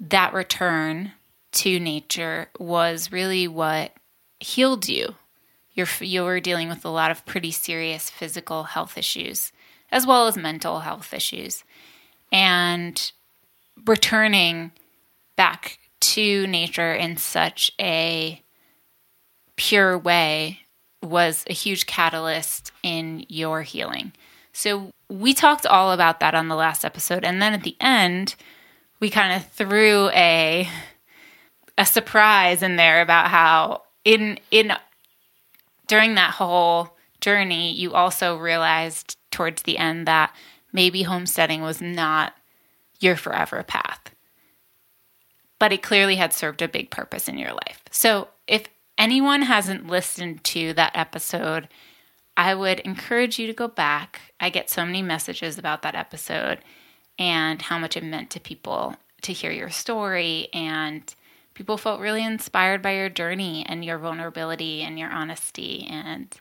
that 0.01 0.33
return 0.33 1.13
to 1.53 1.79
nature 1.79 2.49
was 2.59 3.13
really 3.13 3.47
what 3.47 3.93
healed 4.41 4.89
you. 4.89 5.15
You're, 5.75 5.89
you 6.01 6.25
were 6.25 6.41
dealing 6.41 6.69
with 6.69 6.85
a 6.85 6.91
lot 6.91 7.11
of 7.11 7.25
pretty 7.25 7.53
serious 7.53 8.11
physical 8.11 8.65
health 8.65 8.99
issues, 8.99 9.53
as 9.93 10.07
well 10.07 10.27
as 10.27 10.37
mental 10.37 10.81
health 10.81 11.15
issues. 11.15 11.63
And 12.33 13.13
returning 13.87 14.73
back 15.37 15.79
to 16.01 16.47
nature 16.47 16.93
in 16.95 17.17
such 17.17 17.73
a 17.81 18.43
pure 19.57 19.97
way 19.99 20.61
was 21.03 21.45
a 21.49 21.53
huge 21.53 21.87
catalyst 21.87 22.73
in 22.83 23.25
your 23.29 23.63
healing. 23.63 24.13
So 24.53 24.93
we 25.09 25.35
talked 25.35 25.67
all 25.67 25.93
about 25.93 26.21
that 26.21 26.35
on 26.35 26.49
the 26.49 26.57
last 26.57 26.85
episode 26.85 27.25
and 27.25 27.41
then 27.41 27.55
at 27.55 27.63
the 27.63 27.77
end 27.81 28.35
we 29.01 29.11
kind 29.11 29.33
of 29.33 29.49
threw 29.51 30.09
a 30.11 30.69
a 31.77 31.87
surprise 31.87 32.63
in 32.63 32.77
there 32.77 33.01
about 33.01 33.29
how 33.29 33.83
in 34.05 34.39
in 34.51 34.73
during 35.87 36.15
that 36.15 36.35
whole 36.35 36.97
journey 37.21 37.73
you 37.73 37.95
also 37.95 38.37
realized 38.37 39.17
towards 39.31 39.63
the 39.63 39.79
end 39.79 40.07
that 40.07 40.35
maybe 40.73 41.03
homesteading 41.03 41.63
was 41.63 41.81
not 41.81 42.35
your 43.01 43.17
forever 43.17 43.63
path. 43.63 44.15
But 45.59 45.73
it 45.73 45.83
clearly 45.83 46.17
had 46.17 46.33
served 46.33 46.63
a 46.63 46.69
big 46.69 46.91
purpose 46.91 47.29
in 47.29 47.39
your 47.39 47.53
life. 47.53 47.83
So 47.91 48.29
if 48.47 48.69
anyone 48.97 49.43
hasn't 49.43 49.89
listened 49.89 50.45
to 50.45 50.73
that 50.75 50.93
episode, 50.95 51.69
I 52.37 52.55
would 52.55 52.81
encourage 52.81 53.39
you 53.39 53.47
to 53.49 53.53
go 53.53 53.67
back. 53.67 54.21
I 54.39 54.51
get 54.51 54.71
so 54.71 54.85
many 54.85 55.03
messages 55.03 55.59
about 55.59 55.83
that 55.83 55.97
episode 55.97 56.61
and 57.19 57.61
how 57.61 57.79
much 57.79 57.97
it 57.97 58.05
meant 58.05 58.31
to 58.31 58.41
people 58.41 58.95
to 59.23 59.33
hear 59.33 59.51
your 59.51 59.71
story. 59.71 60.49
And 60.53 61.13
people 61.59 61.77
felt 61.77 62.01
really 62.01 62.23
inspired 62.23 62.81
by 62.81 62.95
your 62.95 63.09
journey 63.09 63.67
and 63.69 63.85
your 63.85 63.99
vulnerability 63.99 64.83
and 64.83 64.97
your 64.97 65.11
honesty. 65.11 65.85
And 65.91 66.33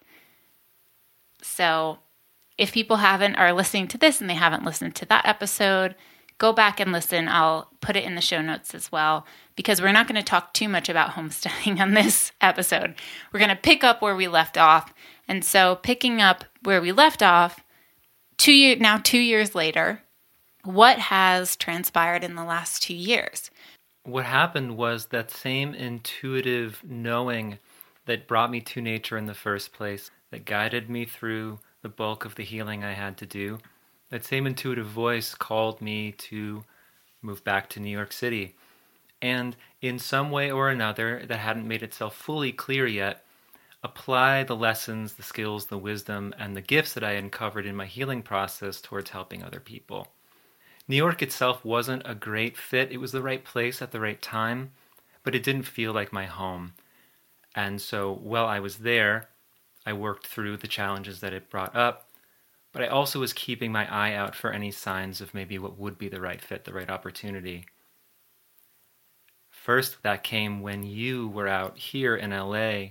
so, 1.42 1.98
if 2.56 2.72
people 2.72 2.98
haven't 2.98 3.36
are 3.36 3.52
listening 3.52 3.88
to 3.88 3.98
this 3.98 4.22
and 4.22 4.30
they 4.30 4.36
haven't 4.36 4.64
listened 4.64 4.94
to 4.94 5.06
that 5.08 5.26
episode, 5.26 5.96
go 6.38 6.54
back 6.54 6.80
and 6.80 6.92
listen. 6.92 7.28
I'll 7.28 7.72
put 7.82 7.96
it 7.96 8.04
in 8.04 8.14
the 8.14 8.22
show 8.22 8.44
notes 8.44 8.76
as 8.76 8.92
well 8.92 9.26
because 9.56 9.82
we're 9.82 9.92
not 9.92 10.08
going 10.08 10.22
to 10.22 10.24
talk 10.24 10.54
too 10.54 10.70
much 10.70 10.88
about 10.88 11.12
homesteading 11.12 11.82
on 11.82 11.96
this 11.96 12.32
episode. 12.40 12.94
We're 13.34 13.40
going 13.40 13.50
to 13.50 13.56
pick 13.56 13.84
up 13.84 14.04
where 14.04 14.16
we 14.16 14.28
left 14.28 14.56
off. 14.56 14.94
And 15.28 15.44
so, 15.44 15.80
picking 15.82 16.22
up 16.22 16.46
where 16.62 16.80
we 16.80 16.92
left 16.92 17.24
off, 17.24 17.64
two 18.38 18.54
year, 18.54 18.76
now 18.76 19.00
2 19.00 19.18
years 19.18 19.56
later, 19.56 20.04
what 20.64 21.00
has 21.00 21.56
transpired 21.56 22.24
in 22.24 22.36
the 22.36 22.46
last 22.46 22.84
2 22.84 22.94
years? 22.94 23.50
What 24.08 24.24
happened 24.24 24.78
was 24.78 25.08
that 25.08 25.30
same 25.30 25.74
intuitive 25.74 26.82
knowing 26.82 27.60
that 28.06 28.26
brought 28.26 28.50
me 28.50 28.62
to 28.62 28.82
nature 28.82 29.18
in 29.18 29.26
the 29.26 29.34
first 29.34 29.74
place, 29.74 30.12
that 30.32 30.46
guided 30.46 30.90
me 30.90 31.04
through 31.04 31.60
the 31.82 31.90
bulk 31.90 32.24
of 32.24 32.36
the 32.36 32.44
healing 32.44 32.86
I 32.86 32.94
had 32.94 33.18
to 33.18 33.26
do 33.26 33.60
that 34.10 34.24
same 34.24 34.48
intuitive 34.48 34.88
voice 34.88 35.36
called 35.36 35.82
me 35.82 36.14
to 36.14 36.64
move 37.22 37.44
back 37.44 37.70
to 37.70 37.82
New 37.82 37.90
York 37.90 38.14
City. 38.14 38.56
And 39.22 39.58
in 39.82 40.00
some 40.00 40.32
way 40.32 40.50
or 40.50 40.70
another 40.70 41.26
that 41.28 41.40
hadn't 41.40 41.68
made 41.68 41.84
itself 41.84 42.16
fully 42.16 42.54
clear 42.54 42.88
yet, 42.88 43.26
apply 43.84 44.44
the 44.44 44.56
lessons, 44.56 45.16
the 45.16 45.24
skills, 45.24 45.66
the 45.66 45.78
wisdom, 45.78 46.34
and 46.40 46.56
the 46.56 46.62
gifts 46.62 46.94
that 46.94 47.04
I 47.04 47.12
uncovered 47.12 47.66
in 47.66 47.76
my 47.76 47.86
healing 47.86 48.22
process 48.22 48.80
towards 48.80 49.10
helping 49.10 49.44
other 49.44 49.60
people. 49.60 50.08
New 50.88 50.96
York 50.96 51.22
itself 51.22 51.66
wasn't 51.66 52.04
a 52.06 52.16
great 52.16 52.58
fit. 52.58 52.92
It 52.92 52.98
was 52.98 53.12
the 53.12 53.22
right 53.22 53.44
place 53.44 53.82
at 53.82 53.92
the 53.92 54.00
right 54.00 54.22
time, 54.22 54.72
but 55.24 55.36
it 55.36 55.44
didn't 55.44 55.64
feel 55.64 55.94
like 55.94 56.14
my 56.14 56.26
home. 56.26 56.74
And 57.56 57.82
so 57.82 58.14
while 58.14 58.46
I 58.46 58.60
was 58.60 58.78
there, 58.78 59.30
I 59.86 59.94
worked 59.94 60.28
through 60.28 60.58
the 60.58 60.68
challenges 60.68 61.20
that 61.22 61.34
it 61.34 61.50
brought 61.50 61.76
up 61.76 62.08
but 62.78 62.84
I 62.84 62.90
also 62.90 63.20
was 63.20 63.34
keeping 63.34 63.72
my 63.72 63.92
eye 63.92 64.14
out 64.14 64.36
for 64.36 64.52
any 64.52 64.70
signs 64.70 65.20
of 65.20 65.34
maybe 65.34 65.58
what 65.58 65.80
would 65.80 65.98
be 65.98 66.10
the 66.10 66.22
right 66.22 66.40
fit, 66.40 66.64
the 66.64 66.74
right 66.74 66.92
opportunity. 66.92 67.66
First, 69.50 70.04
that 70.04 70.24
came 70.24 70.62
when 70.62 70.84
you 70.84 71.28
were 71.28 71.48
out 71.48 71.78
here 71.78 72.16
in 72.16 72.30
LA 72.30 72.90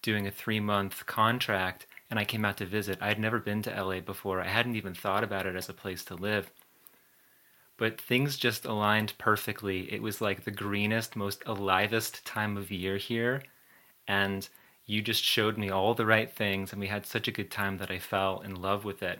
doing 0.00 0.26
a 0.26 0.30
three 0.30 0.58
month 0.58 1.04
contract, 1.04 1.86
and 2.08 2.18
I 2.18 2.24
came 2.24 2.46
out 2.46 2.56
to 2.56 2.64
visit. 2.64 2.96
I 3.02 3.08
had 3.08 3.20
never 3.20 3.38
been 3.38 3.60
to 3.64 3.84
LA 3.84 4.00
before, 4.00 4.40
I 4.40 4.48
hadn't 4.48 4.76
even 4.76 4.94
thought 4.94 5.22
about 5.22 5.44
it 5.46 5.54
as 5.54 5.68
a 5.68 5.74
place 5.74 6.02
to 6.06 6.14
live. 6.14 6.50
But 7.78 8.00
things 8.00 8.36
just 8.36 8.64
aligned 8.64 9.12
perfectly. 9.18 9.92
It 9.92 10.02
was 10.02 10.20
like 10.20 10.44
the 10.44 10.50
greenest, 10.50 11.14
most 11.14 11.44
alivest 11.44 12.22
time 12.24 12.56
of 12.56 12.70
year 12.70 12.96
here. 12.96 13.42
And 14.08 14.48
you 14.86 15.02
just 15.02 15.22
showed 15.22 15.58
me 15.58 15.68
all 15.68 15.94
the 15.94 16.06
right 16.06 16.30
things 16.30 16.72
and 16.72 16.80
we 16.80 16.86
had 16.86 17.04
such 17.04 17.28
a 17.28 17.32
good 17.32 17.50
time 17.50 17.78
that 17.78 17.90
I 17.90 17.98
fell 17.98 18.40
in 18.40 18.54
love 18.54 18.84
with 18.84 19.02
it. 19.02 19.18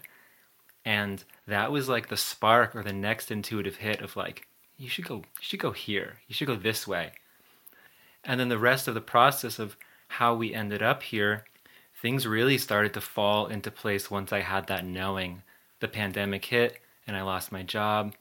And 0.84 1.22
that 1.46 1.72
was 1.72 1.88
like 1.88 2.08
the 2.08 2.16
spark 2.16 2.76
or 2.76 2.82
the 2.82 2.92
next 2.92 3.30
intuitive 3.30 3.76
hit 3.76 4.00
of 4.00 4.16
like, 4.16 4.46
you 4.78 4.88
should 4.88 5.06
go, 5.06 5.16
you 5.16 5.22
should 5.40 5.60
go 5.60 5.72
here. 5.72 6.18
You 6.28 6.34
should 6.34 6.46
go 6.46 6.54
this 6.54 6.86
way. 6.86 7.12
And 8.24 8.38
then 8.38 8.48
the 8.48 8.58
rest 8.58 8.86
of 8.86 8.94
the 8.94 9.00
process 9.00 9.58
of 9.58 9.76
how 10.08 10.34
we 10.34 10.54
ended 10.54 10.82
up 10.82 11.02
here, 11.02 11.44
things 12.00 12.26
really 12.26 12.58
started 12.58 12.94
to 12.94 13.00
fall 13.00 13.46
into 13.46 13.70
place 13.70 14.10
once 14.10 14.32
I 14.32 14.40
had 14.40 14.68
that 14.68 14.84
knowing. 14.84 15.42
The 15.80 15.88
pandemic 15.88 16.44
hit 16.44 16.78
and 17.06 17.16
I 17.16 17.22
lost 17.22 17.50
my 17.50 17.62
job. 17.62 18.14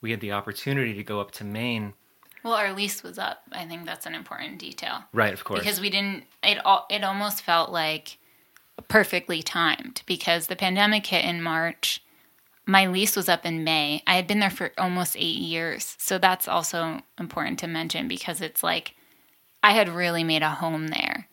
We 0.00 0.10
had 0.10 0.20
the 0.20 0.32
opportunity 0.32 0.94
to 0.94 1.04
go 1.04 1.20
up 1.20 1.30
to 1.32 1.44
Maine 1.44 1.94
well, 2.42 2.54
our 2.54 2.72
lease 2.72 3.02
was 3.02 3.18
up. 3.18 3.42
I 3.52 3.66
think 3.66 3.84
that's 3.84 4.06
an 4.06 4.14
important 4.14 4.58
detail. 4.58 5.04
Right, 5.12 5.32
of 5.32 5.44
course. 5.44 5.60
Because 5.60 5.80
we 5.80 5.90
didn't 5.90 6.24
it 6.42 6.64
all 6.64 6.86
it 6.88 7.04
almost 7.04 7.42
felt 7.42 7.70
like 7.70 8.18
perfectly 8.88 9.42
timed 9.42 10.02
because 10.06 10.46
the 10.46 10.56
pandemic 10.56 11.06
hit 11.06 11.24
in 11.24 11.42
March. 11.42 12.02
My 12.66 12.86
lease 12.86 13.16
was 13.16 13.28
up 13.28 13.44
in 13.44 13.64
May. 13.64 14.02
I 14.06 14.14
had 14.14 14.26
been 14.26 14.38
there 14.38 14.50
for 14.50 14.70
almost 14.78 15.16
8 15.16 15.20
years. 15.20 15.96
So 15.98 16.18
that's 16.18 16.46
also 16.46 17.00
important 17.18 17.58
to 17.60 17.66
mention 17.66 18.06
because 18.06 18.40
it's 18.40 18.62
like 18.62 18.94
I 19.62 19.72
had 19.72 19.88
really 19.88 20.24
made 20.24 20.42
a 20.42 20.50
home 20.50 20.88
there. 20.88 21.28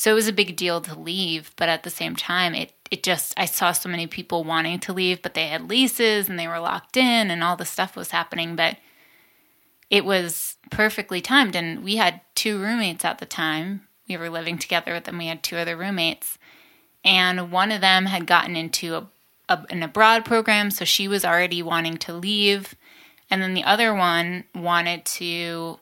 So 0.00 0.12
it 0.12 0.14
was 0.14 0.28
a 0.28 0.32
big 0.32 0.56
deal 0.56 0.80
to 0.80 0.98
leave, 0.98 1.52
but 1.56 1.68
at 1.68 1.82
the 1.82 1.90
same 1.90 2.16
time 2.16 2.54
it 2.54 2.72
it 2.90 3.02
just 3.02 3.34
I 3.36 3.44
saw 3.44 3.72
so 3.72 3.86
many 3.86 4.06
people 4.06 4.44
wanting 4.44 4.78
to 4.80 4.94
leave, 4.94 5.20
but 5.20 5.34
they 5.34 5.48
had 5.48 5.68
leases 5.68 6.26
and 6.26 6.38
they 6.38 6.48
were 6.48 6.58
locked 6.58 6.96
in 6.96 7.30
and 7.30 7.44
all 7.44 7.54
the 7.54 7.66
stuff 7.66 7.96
was 7.96 8.10
happening, 8.10 8.56
but 8.56 8.78
it 9.90 10.06
was 10.06 10.56
perfectly 10.70 11.20
timed. 11.20 11.54
And 11.54 11.84
we 11.84 11.96
had 11.96 12.22
two 12.34 12.58
roommates 12.58 13.04
at 13.04 13.18
the 13.18 13.26
time. 13.26 13.88
We 14.08 14.16
were 14.16 14.30
living 14.30 14.56
together 14.56 14.94
with 14.94 15.04
them. 15.04 15.18
We 15.18 15.26
had 15.26 15.42
two 15.42 15.58
other 15.58 15.76
roommates. 15.76 16.38
And 17.04 17.52
one 17.52 17.70
of 17.70 17.82
them 17.82 18.06
had 18.06 18.26
gotten 18.26 18.56
into 18.56 18.94
a, 18.94 19.06
a, 19.50 19.66
an 19.68 19.82
abroad 19.82 20.24
program, 20.24 20.70
so 20.70 20.86
she 20.86 21.08
was 21.08 21.26
already 21.26 21.62
wanting 21.62 21.98
to 21.98 22.14
leave. 22.14 22.74
And 23.28 23.42
then 23.42 23.52
the 23.52 23.64
other 23.64 23.92
one 23.92 24.44
wanted 24.54 25.04
to 25.20 25.78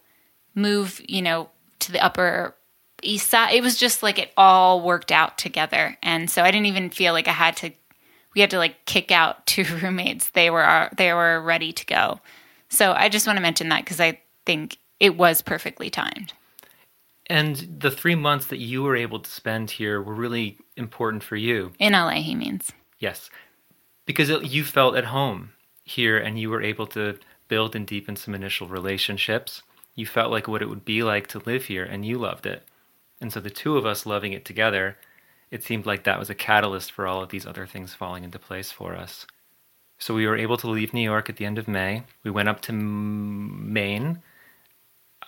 move, 0.57 1.01
you 1.07 1.23
know, 1.23 1.51
to 1.79 1.93
the 1.93 2.05
upper 2.05 2.57
east 3.03 3.29
side. 3.29 3.55
It 3.55 3.63
was 3.63 3.77
just 3.77 4.03
like 4.03 4.19
it 4.19 4.33
all 4.37 4.81
worked 4.81 5.13
out 5.13 5.39
together. 5.39 5.97
And 6.03 6.31
so 6.31 6.43
I 6.43 6.51
didn't 6.51 6.67
even 6.67 6.91
feel 6.91 7.13
like 7.13 7.29
I 7.29 7.33
had 7.33 7.57
to 7.59 7.73
we 8.35 8.41
had 8.41 8.51
to 8.51 8.59
like 8.59 8.85
kick 8.85 9.11
out 9.11 9.47
two 9.47 9.65
roommates. 9.65 10.31
They 10.31 10.51
were 10.51 10.65
uh, 10.65 10.89
they 10.97 11.13
were 11.13 11.41
ready 11.41 11.73
to 11.73 11.87
go. 11.87 12.21
So 12.69 12.93
I 12.93 13.09
just 13.09 13.27
want 13.27 13.37
to 13.37 13.43
mention 13.43 13.71
that 13.71 13.85
because 13.85 14.01
I 14.01 14.21
think 14.45 14.77
it 15.01 15.17
was 15.17 15.43
perfectly 15.43 15.91
timed. 15.91 16.33
And 17.27 17.57
the 17.81 17.91
three 17.91 18.15
months 18.15 18.47
that 18.47 18.59
you 18.59 18.83
were 18.83 18.97
able 18.97 19.21
to 19.21 19.31
spend 19.31 19.71
here 19.71 20.01
were 20.01 20.15
really 20.15 20.59
important 20.77 21.23
for 21.23 21.37
you. 21.37 21.73
In 21.79 21.93
LA, 21.93 22.23
he 22.23 22.35
means. 22.35 22.73
Yes. 22.99 23.29
Because 24.07 24.31
it, 24.31 24.45
you 24.45 24.65
felt 24.65 24.97
at 24.97 25.07
home 25.07 25.51
here 25.85 26.17
and 26.17 26.39
you 26.39 26.49
were 26.49 26.63
able 26.63 26.87
to 26.89 27.19
build 27.49 27.77
and 27.77 27.87
deepen 27.87 28.17
some 28.17 28.35
initial 28.35 28.67
relationships. 28.67 29.63
You 29.95 30.07
felt 30.07 30.31
like 30.31 30.49
what 30.49 30.63
it 30.63 30.69
would 30.69 30.85
be 30.85 31.03
like 31.03 31.27
to 31.29 31.39
live 31.41 31.67
here 31.67 31.85
and 31.85 32.05
you 32.05 32.19
loved 32.19 32.47
it. 32.47 32.63
And 33.21 33.33
so 33.33 33.41
the 33.41 33.51
two 33.51 33.77
of 33.77 33.87
us 33.87 34.07
loving 34.07 34.33
it 34.33 34.45
together, 34.45 34.97
it 35.51 35.65
seemed 35.65 35.87
like 35.87 36.05
that 36.05 36.19
was 36.19 36.31
a 36.31 36.35
catalyst 36.35 36.93
for 36.93 37.07
all 37.07 37.23
of 37.23 37.31
these 37.31 37.47
other 37.47 37.67
things 37.67 37.95
falling 37.95 38.25
into 38.25 38.39
place 38.39 38.71
for 38.71 38.95
us. 38.95 39.27
So 39.99 40.15
we 40.15 40.27
were 40.27 40.37
able 40.37 40.57
to 40.59 40.71
leave 40.71 40.95
New 40.95 41.03
York 41.03 41.29
at 41.29 41.37
the 41.37 41.45
end 41.45 41.59
of 41.59 41.67
May. 41.67 42.05
We 42.23 42.31
went 42.31 42.49
up 42.49 42.61
to 42.63 42.73
Maine. 42.73 44.23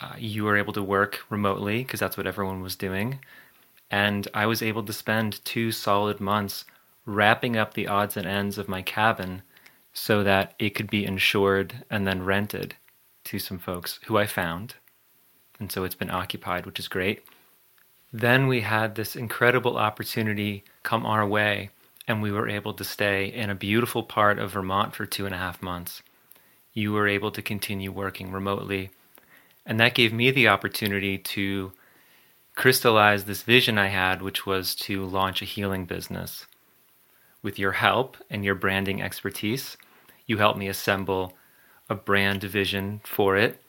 Uh, 0.00 0.14
you 0.16 0.44
were 0.44 0.56
able 0.56 0.72
to 0.74 0.82
work 0.82 1.20
remotely 1.28 1.82
because 1.82 2.00
that's 2.00 2.16
what 2.16 2.26
everyone 2.26 2.62
was 2.62 2.76
doing. 2.76 3.18
And 3.90 4.28
I 4.32 4.46
was 4.46 4.62
able 4.62 4.84
to 4.84 4.92
spend 4.92 5.44
two 5.44 5.72
solid 5.72 6.20
months 6.20 6.64
wrapping 7.04 7.56
up 7.56 7.74
the 7.74 7.88
odds 7.88 8.16
and 8.16 8.26
ends 8.26 8.56
of 8.56 8.68
my 8.68 8.82
cabin 8.82 9.42
so 9.92 10.22
that 10.22 10.54
it 10.60 10.70
could 10.70 10.88
be 10.88 11.04
insured 11.04 11.84
and 11.90 12.06
then 12.06 12.24
rented 12.24 12.76
to 13.24 13.40
some 13.40 13.58
folks 13.58 13.98
who 14.06 14.16
I 14.16 14.26
found. 14.26 14.74
And 15.58 15.72
so 15.72 15.82
it's 15.82 15.96
been 15.96 16.10
occupied, 16.10 16.64
which 16.64 16.78
is 16.78 16.86
great. 16.86 17.24
Then 18.12 18.48
we 18.48 18.62
had 18.62 18.94
this 18.94 19.14
incredible 19.14 19.76
opportunity 19.76 20.64
come 20.82 21.06
our 21.06 21.26
way, 21.26 21.70
and 22.08 22.20
we 22.20 22.32
were 22.32 22.48
able 22.48 22.74
to 22.74 22.84
stay 22.84 23.26
in 23.26 23.50
a 23.50 23.54
beautiful 23.54 24.02
part 24.02 24.38
of 24.38 24.52
Vermont 24.52 24.94
for 24.94 25.06
two 25.06 25.26
and 25.26 25.34
a 25.34 25.38
half 25.38 25.62
months. 25.62 26.02
You 26.72 26.92
were 26.92 27.06
able 27.06 27.30
to 27.30 27.42
continue 27.42 27.92
working 27.92 28.32
remotely. 28.32 28.90
And 29.64 29.78
that 29.78 29.94
gave 29.94 30.12
me 30.12 30.30
the 30.30 30.48
opportunity 30.48 31.18
to 31.18 31.72
crystallize 32.56 33.24
this 33.24 33.42
vision 33.42 33.78
I 33.78 33.88
had, 33.88 34.22
which 34.22 34.44
was 34.44 34.74
to 34.76 35.04
launch 35.04 35.40
a 35.40 35.46
healing 35.46 35.84
business. 35.84 36.46
With 37.42 37.58
your 37.58 37.72
help 37.72 38.16
and 38.28 38.44
your 38.44 38.54
branding 38.54 39.00
expertise, 39.00 39.76
you 40.26 40.38
helped 40.38 40.58
me 40.58 40.68
assemble 40.68 41.36
a 41.88 41.94
brand 41.94 42.42
vision 42.42 43.00
for 43.04 43.36
it 43.36 43.62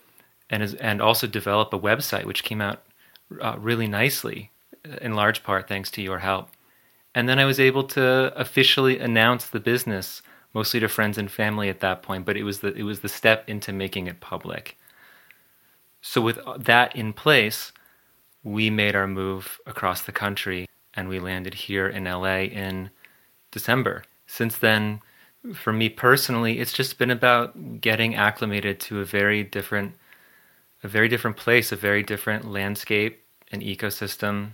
and, 0.49 0.75
and 0.79 1.01
also 1.01 1.27
develop 1.27 1.73
a 1.73 1.79
website, 1.79 2.25
which 2.25 2.43
came 2.43 2.59
out 2.59 2.83
uh, 3.39 3.57
really 3.59 3.87
nicely, 3.87 4.51
in 5.01 5.13
large 5.13 5.43
part 5.43 5.67
thanks 5.67 5.91
to 5.91 6.01
your 6.01 6.19
help. 6.19 6.49
And 7.13 7.27
then 7.27 7.39
I 7.39 7.45
was 7.45 7.59
able 7.59 7.83
to 7.89 8.33
officially 8.35 8.99
announce 8.99 9.47
the 9.47 9.59
business, 9.59 10.21
mostly 10.53 10.79
to 10.79 10.87
friends 10.87 11.17
and 11.17 11.29
family 11.29 11.69
at 11.69 11.81
that 11.81 12.01
point, 12.01 12.25
but 12.25 12.37
it 12.37 12.43
was 12.43 12.59
the, 12.59 12.73
it 12.73 12.83
was 12.83 13.01
the 13.01 13.09
step 13.09 13.47
into 13.49 13.73
making 13.73 14.07
it 14.07 14.21
public. 14.21 14.77
So, 16.01 16.21
with 16.21 16.39
that 16.57 16.95
in 16.95 17.13
place, 17.13 17.71
we 18.43 18.69
made 18.69 18.95
our 18.95 19.07
move 19.07 19.59
across 19.67 20.01
the 20.01 20.11
country 20.11 20.65
and 20.93 21.07
we 21.07 21.19
landed 21.19 21.53
here 21.53 21.87
in 21.87 22.05
LA 22.05 22.39
in 22.43 22.89
December. 23.51 24.03
Since 24.25 24.57
then, 24.57 25.01
for 25.53 25.73
me 25.73 25.89
personally, 25.89 26.59
it's 26.59 26.73
just 26.73 26.97
been 26.97 27.11
about 27.11 27.81
getting 27.81 28.15
acclimated 28.15 28.79
to 28.81 28.99
a 28.99 29.05
very 29.05 29.43
different 29.43 29.95
a 30.83 30.87
very 30.87 31.07
different 31.07 31.37
place, 31.37 31.71
a 31.71 31.75
very 31.75 32.03
different 32.03 32.49
landscape 32.49 33.23
and 33.51 33.61
ecosystem, 33.61 34.51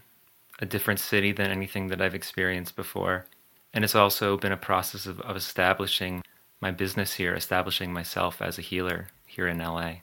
a 0.59 0.65
different 0.65 0.99
city 0.99 1.31
than 1.31 1.51
anything 1.51 1.87
that 1.87 2.01
I've 2.01 2.15
experienced 2.15 2.75
before. 2.75 3.25
And 3.73 3.83
it's 3.83 3.95
also 3.95 4.37
been 4.37 4.51
a 4.51 4.57
process 4.57 5.05
of, 5.05 5.19
of 5.21 5.35
establishing 5.35 6.23
my 6.59 6.71
business 6.71 7.13
here, 7.13 7.33
establishing 7.33 7.93
myself 7.93 8.41
as 8.41 8.57
a 8.57 8.63
healer 8.63 9.07
here 9.25 9.47
in 9.47 9.59
LA. 9.59 9.97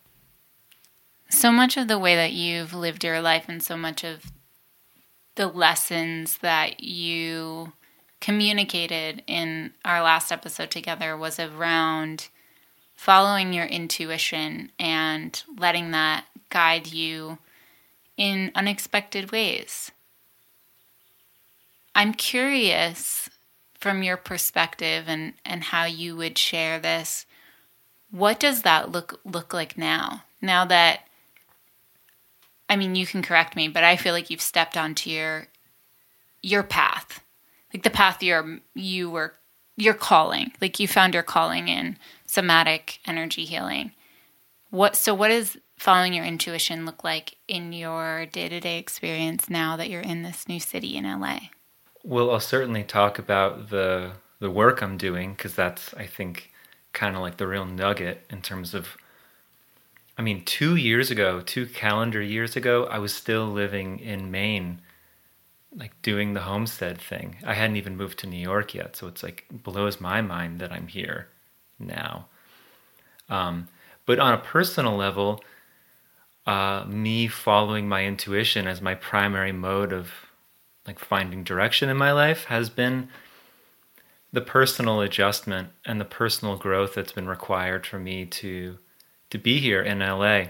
So 1.29 1.51
much 1.51 1.77
of 1.77 1.89
the 1.89 1.99
way 1.99 2.15
that 2.15 2.33
you've 2.33 2.73
lived 2.73 3.03
your 3.03 3.21
life 3.21 3.47
and 3.49 3.63
so 3.63 3.77
much 3.77 4.05
of 4.05 4.33
the 5.35 5.49
lessons 5.49 6.39
that 6.39 6.83
you 6.83 7.73
communicated 8.21 9.23
in 9.27 9.73
our 9.85 10.01
last 10.03 10.31
episode 10.31 10.71
together 10.71 11.17
was 11.17 11.41
around 11.41 12.29
following 12.95 13.53
your 13.53 13.67
intuition 13.67 14.71
and 14.79 15.43
letting 15.59 15.91
that 15.91 16.25
guide 16.51 16.87
you 16.87 17.39
in 18.17 18.51
unexpected 18.55 19.33
ways. 19.33 19.91
I'm 21.95 22.13
curious 22.13 23.29
from 23.79 24.03
your 24.03 24.17
perspective 24.17 25.05
and, 25.09 25.35
and 25.45 25.65
how 25.65 25.85
you 25.85 26.17
would 26.17 26.39
share 26.39 26.79
this. 26.79 27.27
What 28.11 28.41
does 28.41 28.63
that 28.63 28.91
look 28.91 29.21
look 29.25 29.53
like 29.53 29.77
now? 29.77 30.23
Now 30.41 30.65
that 30.65 31.01
I 32.69 32.77
mean 32.77 32.95
you 32.95 33.07
can 33.07 33.23
correct 33.23 33.57
me, 33.57 33.69
but 33.69 33.85
I 33.85 33.97
feel 33.97 34.13
like 34.13 34.31
you've 34.31 34.41
stepped 34.41 34.77
onto 34.77 35.11
your 35.11 35.49
your 36.43 36.63
path. 36.63 37.21
Like 37.73 37.83
the 37.83 37.91
path 37.91 38.23
you're 38.23 38.61
you 38.75 39.11
were 39.11 39.35
your 39.77 39.95
calling. 39.95 40.53
Like 40.61 40.79
you 40.79 40.87
found 40.87 41.15
your 41.15 41.23
calling 41.23 41.69
in 41.69 41.97
somatic 42.35 42.99
energy 43.07 43.45
healing. 43.45 43.93
What 44.71 44.97
so 44.97 45.15
what 45.15 45.29
does 45.29 45.57
following 45.77 46.13
your 46.13 46.25
intuition 46.25 46.85
look 46.85 47.05
like 47.05 47.37
in 47.47 47.73
your 47.73 48.27
day-to-day 48.27 48.79
experience 48.79 49.49
now 49.49 49.77
that 49.77 49.89
you're 49.89 50.01
in 50.01 50.23
this 50.23 50.49
new 50.49 50.59
city 50.59 50.97
in 50.97 51.05
LA? 51.05 51.39
Well, 52.03 52.31
I'll 52.31 52.41
certainly 52.41 52.83
talk 52.83 53.19
about 53.19 53.71
the 53.71 54.13
the 54.41 54.51
work 54.51 54.83
I'm 54.83 54.99
doing 54.99 55.35
because 55.35 55.55
that's 55.55 55.95
I 55.95 56.07
think 56.07 56.51
kind 56.93 57.15
of 57.15 57.23
like 57.23 57.37
the 57.37 57.47
real 57.47 57.65
nugget 57.65 58.27
in 58.29 58.43
terms 58.43 58.75
of 58.75 58.97
I 60.17 60.23
mean, 60.23 60.45
2 60.45 60.77
years 60.77 61.11
ago, 61.11 61.41
2 61.41 61.67
calendar 61.67 62.23
years 62.23 62.55
ago, 62.55 62.87
I 62.87 62.99
was 62.99 63.13
still 63.13 63.47
living 63.47 63.99
in 64.01 64.31
Maine 64.31 64.81
like 65.77 65.93
doing 66.03 66.35
the 66.35 66.43
homestead 66.43 67.01
thing. 67.01 67.37
I 67.45 67.55
hadn't 67.55 67.77
even 67.77 67.97
moved 67.97 68.19
to 68.21 68.29
New 68.29 68.39
York 68.39 68.75
yet, 68.75 68.97
so 68.97 69.07
it's 69.09 69.23
like 69.23 69.45
blows 69.51 70.01
my 70.01 70.21
mind 70.21 70.61
that 70.61 70.73
I'm 70.73 70.89
here 70.89 71.29
now. 71.79 72.27
Um, 73.29 73.69
but 74.07 74.19
on 74.19 74.35
a 74.35 74.39
personal 74.39 74.97
level, 74.97 75.43
uh, 76.47 76.85
me 76.87 77.27
following 77.27 77.89
my 77.89 78.05
intuition 78.05 78.67
as 78.67 78.81
my 78.81 78.95
primary 78.95 79.53
mode 79.53 79.93
of 79.93 80.11
like 80.87 80.99
finding 80.99 81.43
direction 81.43 81.89
in 81.89 81.97
my 81.97 82.13
life 82.13 82.45
has 82.45 82.69
been 82.69 83.09
the 84.33 84.41
personal 84.41 85.01
adjustment 85.01 85.69
and 85.87 86.01
the 86.01 86.05
personal 86.05 86.57
growth 86.57 86.95
that's 86.95 87.13
been 87.13 87.29
required 87.29 87.87
for 87.87 87.99
me 87.99 88.27
to 88.27 88.77
to 89.31 89.39
be 89.39 89.59
here 89.59 89.83
in 89.83 90.01
LA. 90.01 90.45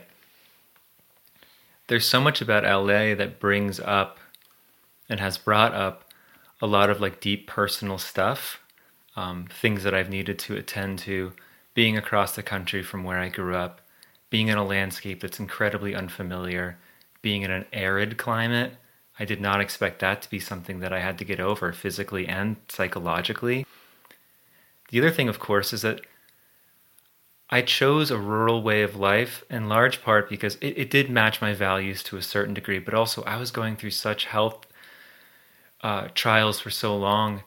There's 1.87 2.07
so 2.07 2.21
much 2.21 2.41
about 2.41 2.65
LA 2.65 3.15
that 3.15 3.39
brings 3.39 3.79
up 3.81 4.19
and 5.09 5.21
has 5.21 5.39
brought 5.39 5.75
up 5.75 6.05
a 6.61 6.67
lot 6.67 6.91
of 6.91 7.01
like 7.01 7.21
deep 7.21 7.47
personal 7.47 7.99
stuff, 7.99 8.61
um, 9.17 9.47
things 9.51 9.83
that 9.85 9.95
I've 9.95 10.11
needed 10.11 10.39
to 10.41 10.57
attend 10.57 10.99
to, 11.01 11.33
being 11.75 11.97
across 11.97 12.35
the 12.35 12.43
country 12.43 12.83
from 12.83 13.05
where 13.05 13.19
I 13.19 13.29
grew 13.29 13.57
up, 13.57 13.81
being 14.31 14.49
in 14.49 14.59
a 14.59 14.65
landscape 14.65 15.21
that's 15.21 15.41
incredibly 15.41 15.95
unfamiliar, 15.95 16.79
being 17.23 17.43
in 17.43 17.51
an 17.51 17.67
arid 17.73 18.17
climate. 18.17 18.73
I 19.19 19.25
did 19.25 19.41
not 19.41 19.61
expect 19.61 20.01
that 20.01 20.23
to 20.23 20.31
be 20.31 20.41
something 20.41 20.81
that 20.81 20.93
I 20.93 21.01
had 21.01 21.19
to 21.19 21.25
get 21.25 21.41
over 21.41 21.73
physically 21.73 22.27
and 22.27 22.57
psychologically. 22.69 23.65
The 24.91 24.99
other 24.99 25.11
thing, 25.11 25.29
of 25.29 25.39
course, 25.39 25.73
is 25.73 25.83
that 25.83 26.01
I 27.51 27.63
chose 27.63 28.11
a 28.11 28.19
rural 28.19 28.63
way 28.63 28.83
of 28.83 28.97
life 28.97 29.45
in 29.51 29.69
large 29.69 30.03
part 30.03 30.29
because 30.29 30.57
it, 30.57 30.79
it 30.79 30.91
did 30.91 31.11
match 31.11 31.41
my 31.41 31.55
values 31.55 32.03
to 32.05 32.17
a 32.17 32.23
certain 32.23 32.55
degree, 32.55 32.79
but 32.79 32.95
also 32.95 33.23
I 33.23 33.37
was 33.37 33.51
going 33.51 33.77
through 33.77 33.91
such 33.91 34.25
health 34.25 34.67
uh, 35.83 36.09
trials 36.15 36.59
for 36.59 36.71
so 36.71 36.97
long 36.97 37.43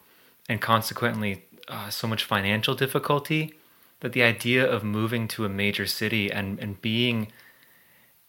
and 0.48 0.62
consequently 0.62 1.46
uh, 1.68 1.90
so 1.90 2.08
much 2.08 2.24
financial 2.24 2.76
difficulty 2.76 3.54
that 4.00 4.14
the 4.14 4.24
idea 4.24 4.66
of 4.66 4.84
moving 4.84 5.28
to 5.28 5.46
a 5.46 5.50
major 5.50 5.86
city 5.86 6.32
and, 6.32 6.60
and 6.60 6.82
being 6.82 7.32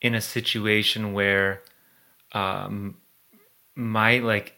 in 0.00 0.14
a 0.14 0.20
situation 0.20 1.12
where 1.12 1.62
um, 2.32 2.96
my 3.74 4.18
like 4.18 4.54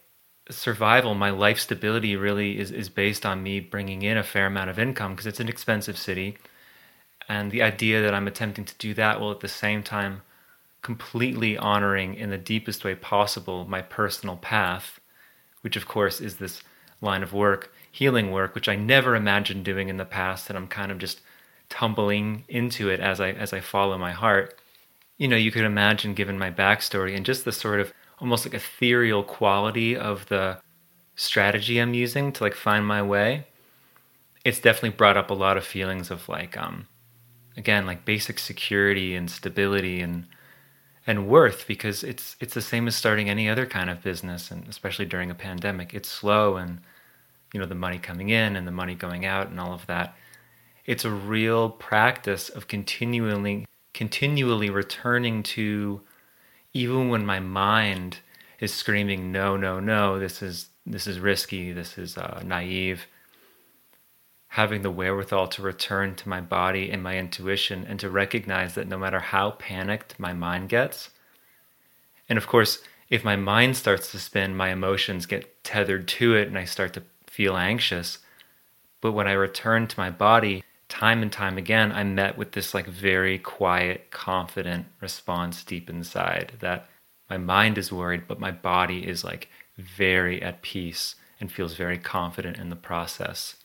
survival, 0.50 1.14
my 1.14 1.30
life 1.30 1.58
stability 1.58 2.16
really 2.16 2.58
is, 2.58 2.70
is 2.70 2.88
based 2.88 3.24
on 3.24 3.42
me 3.42 3.60
bringing 3.60 4.02
in 4.02 4.16
a 4.16 4.22
fair 4.22 4.46
amount 4.46 4.70
of 4.70 4.78
income 4.78 5.12
because 5.12 5.26
it's 5.26 5.40
an 5.40 5.48
expensive 5.48 5.98
city. 5.98 6.38
And 7.28 7.50
the 7.50 7.62
idea 7.62 8.02
that 8.02 8.14
I'm 8.14 8.26
attempting 8.26 8.64
to 8.64 8.74
do 8.78 8.94
that 8.94 9.20
while 9.20 9.30
at 9.30 9.40
the 9.40 9.48
same 9.48 9.82
time 9.82 10.22
completely 10.82 11.58
honoring 11.58 12.14
in 12.14 12.30
the 12.30 12.38
deepest 12.38 12.84
way 12.84 12.94
possible 12.94 13.64
my 13.66 13.82
personal 13.82 14.36
path 14.36 15.00
which 15.62 15.76
of 15.76 15.86
course 15.86 16.20
is 16.20 16.36
this 16.36 16.62
line 17.00 17.22
of 17.22 17.32
work, 17.32 17.72
healing 17.90 18.30
work, 18.30 18.54
which 18.54 18.68
I 18.68 18.76
never 18.76 19.14
imagined 19.14 19.64
doing 19.64 19.88
in 19.88 19.96
the 19.96 20.04
past, 20.04 20.48
and 20.48 20.56
I'm 20.56 20.68
kind 20.68 20.92
of 20.92 20.98
just 20.98 21.20
tumbling 21.68 22.44
into 22.48 22.88
it 22.88 23.00
as 23.00 23.20
I 23.20 23.30
as 23.30 23.52
I 23.52 23.60
follow 23.60 23.98
my 23.98 24.12
heart. 24.12 24.58
You 25.18 25.28
know, 25.28 25.36
you 25.36 25.50
could 25.50 25.64
imagine, 25.64 26.14
given 26.14 26.38
my 26.38 26.50
backstory 26.50 27.16
and 27.16 27.26
just 27.26 27.44
the 27.44 27.52
sort 27.52 27.80
of 27.80 27.92
almost 28.20 28.46
like 28.46 28.54
ethereal 28.54 29.22
quality 29.22 29.96
of 29.96 30.26
the 30.28 30.58
strategy 31.16 31.78
I'm 31.78 31.94
using 31.94 32.32
to 32.32 32.44
like 32.44 32.54
find 32.54 32.86
my 32.86 33.02
way. 33.02 33.46
It's 34.44 34.60
definitely 34.60 34.96
brought 34.96 35.18
up 35.18 35.30
a 35.30 35.34
lot 35.34 35.58
of 35.58 35.66
feelings 35.66 36.10
of 36.10 36.28
like, 36.28 36.56
um, 36.56 36.86
again, 37.56 37.86
like 37.86 38.06
basic 38.06 38.38
security 38.38 39.14
and 39.14 39.30
stability 39.30 40.00
and 40.00 40.26
and 41.06 41.26
worth 41.26 41.66
because 41.66 42.04
it's 42.04 42.36
it's 42.40 42.54
the 42.54 42.62
same 42.62 42.86
as 42.86 42.94
starting 42.94 43.28
any 43.28 43.48
other 43.48 43.66
kind 43.66 43.90
of 43.90 44.02
business 44.02 44.50
and 44.50 44.68
especially 44.68 45.06
during 45.06 45.30
a 45.30 45.34
pandemic 45.34 45.94
it's 45.94 46.08
slow 46.08 46.56
and 46.56 46.78
you 47.52 47.60
know 47.60 47.66
the 47.66 47.74
money 47.74 47.98
coming 47.98 48.28
in 48.28 48.56
and 48.56 48.66
the 48.66 48.72
money 48.72 48.94
going 48.94 49.24
out 49.24 49.48
and 49.48 49.60
all 49.60 49.72
of 49.72 49.86
that. 49.86 50.16
It's 50.86 51.04
a 51.04 51.10
real 51.10 51.70
practice 51.70 52.48
of 52.48 52.68
continually 52.68 53.66
continually 53.92 54.70
returning 54.70 55.42
to 55.42 56.00
even 56.72 57.08
when 57.08 57.26
my 57.26 57.40
mind 57.40 58.18
is 58.60 58.72
screaming 58.72 59.32
no 59.32 59.56
no 59.56 59.80
no 59.80 60.18
this 60.18 60.42
is 60.42 60.68
this 60.86 61.08
is 61.08 61.18
risky 61.18 61.72
this 61.72 61.98
is 61.98 62.16
uh, 62.16 62.40
naive 62.44 63.06
having 64.50 64.82
the 64.82 64.90
wherewithal 64.90 65.46
to 65.46 65.62
return 65.62 66.14
to 66.16 66.28
my 66.28 66.40
body 66.40 66.90
and 66.90 67.02
my 67.02 67.16
intuition 67.16 67.86
and 67.88 68.00
to 68.00 68.10
recognize 68.10 68.74
that 68.74 68.88
no 68.88 68.98
matter 68.98 69.20
how 69.20 69.52
panicked 69.52 70.18
my 70.18 70.32
mind 70.32 70.68
gets, 70.68 71.10
and 72.28 72.36
of 72.36 72.48
course, 72.48 72.80
if 73.08 73.24
my 73.24 73.36
mind 73.36 73.76
starts 73.76 74.10
to 74.10 74.18
spin, 74.18 74.56
my 74.56 74.70
emotions 74.70 75.26
get 75.26 75.62
tethered 75.62 76.08
to 76.08 76.34
it 76.34 76.48
and 76.48 76.58
I 76.58 76.64
start 76.64 76.92
to 76.94 77.02
feel 77.40 77.56
anxious. 77.56 78.18
But 79.00 79.12
when 79.12 79.26
I 79.26 79.32
return 79.32 79.86
to 79.86 79.98
my 79.98 80.10
body, 80.10 80.62
time 80.90 81.22
and 81.22 81.32
time 81.32 81.56
again, 81.56 81.90
I'm 81.90 82.14
met 82.14 82.36
with 82.36 82.52
this 82.52 82.74
like 82.74 82.86
very 82.86 83.38
quiet, 83.38 84.10
confident 84.10 84.84
response 85.00 85.64
deep 85.64 85.88
inside 85.88 86.52
that 86.60 86.90
my 87.30 87.38
mind 87.38 87.78
is 87.78 87.90
worried, 87.90 88.24
but 88.28 88.40
my 88.40 88.50
body 88.50 89.08
is 89.08 89.24
like 89.24 89.48
very 89.78 90.42
at 90.42 90.60
peace 90.60 91.14
and 91.40 91.50
feels 91.50 91.76
very 91.76 91.96
confident 91.96 92.58
in 92.58 92.68
the 92.68 92.76
process. 92.76 93.56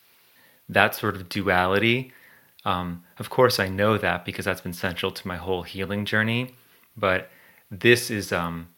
That 0.70 0.94
sort 0.94 1.14
of 1.14 1.28
duality, 1.28 2.12
um, 2.64 3.04
of 3.18 3.28
course, 3.28 3.60
I 3.60 3.68
know 3.68 3.98
that 3.98 4.24
because 4.24 4.46
that's 4.46 4.62
been 4.62 4.72
central 4.72 5.12
to 5.12 5.28
my 5.28 5.36
whole 5.36 5.64
healing 5.64 6.06
journey. 6.06 6.54
But 6.96 7.28
this 7.70 8.10
is 8.10 8.32
um, 8.32 8.68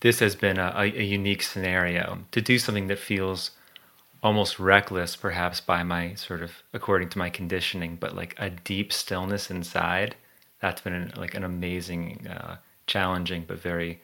this 0.00 0.18
has 0.18 0.34
been 0.34 0.58
a, 0.58 0.72
a, 0.76 1.04
unique 1.04 1.42
scenario 1.44 2.18
to 2.32 2.40
do 2.40 2.58
something 2.58 2.88
that 2.88 2.98
feels 2.98 3.52
almost 4.22 4.58
reckless, 4.58 5.16
perhaps 5.16 5.60
by 5.60 5.82
my 5.82 6.14
sort 6.14 6.42
of 6.42 6.62
according 6.72 7.08
to 7.10 7.18
my 7.18 7.30
conditioning, 7.30 7.96
but 7.96 8.16
like 8.16 8.34
a 8.38 8.50
deep 8.50 8.92
stillness 8.92 9.50
inside. 9.50 10.16
That's 10.60 10.80
been 10.80 10.94
an, 10.94 11.12
like 11.16 11.34
an 11.34 11.44
amazing, 11.44 12.26
uh, 12.28 12.56
challenging, 12.86 13.44
but 13.46 13.60
very 13.60 14.00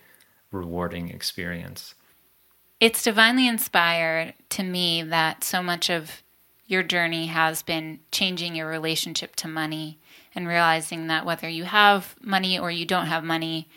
rewarding 0.52 1.08
experience. 1.10 1.94
It's 2.78 3.02
divinely 3.02 3.48
inspired 3.48 4.34
to 4.50 4.62
me 4.62 5.02
that 5.02 5.42
so 5.42 5.62
much 5.62 5.90
of 5.90 6.22
your 6.66 6.82
journey 6.82 7.26
has 7.26 7.62
been 7.62 8.00
changing 8.12 8.54
your 8.54 8.68
relationship 8.68 9.36
to 9.36 9.48
money 9.48 9.98
and 10.34 10.46
realizing 10.48 11.06
that 11.08 11.24
whether 11.24 11.48
you 11.48 11.64
have 11.64 12.14
money 12.20 12.58
or 12.58 12.70
you 12.70 12.84
don't 12.84 13.06
have 13.06 13.24
money 13.24 13.68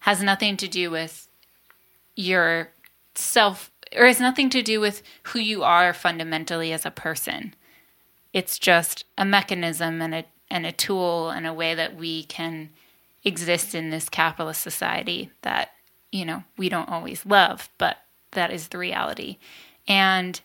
has 0.00 0.22
nothing 0.22 0.56
to 0.56 0.68
do 0.68 0.90
with 0.90 1.28
your 2.14 2.70
self 3.14 3.71
or 3.96 4.06
has 4.06 4.20
nothing 4.20 4.50
to 4.50 4.62
do 4.62 4.80
with 4.80 5.02
who 5.24 5.38
you 5.38 5.62
are 5.62 5.92
fundamentally 5.92 6.72
as 6.72 6.86
a 6.86 6.90
person. 6.90 7.54
It's 8.32 8.58
just 8.58 9.04
a 9.18 9.24
mechanism 9.24 10.00
and 10.00 10.14
a 10.14 10.24
and 10.50 10.66
a 10.66 10.72
tool 10.72 11.30
and 11.30 11.46
a 11.46 11.54
way 11.54 11.74
that 11.74 11.96
we 11.96 12.24
can 12.24 12.68
exist 13.24 13.74
in 13.74 13.88
this 13.88 14.10
capitalist 14.10 14.60
society 14.60 15.30
that, 15.40 15.70
you 16.10 16.26
know, 16.26 16.44
we 16.58 16.68
don't 16.68 16.90
always 16.90 17.24
love, 17.24 17.70
but 17.78 17.96
that 18.32 18.52
is 18.52 18.68
the 18.68 18.76
reality. 18.76 19.38
And 19.88 20.38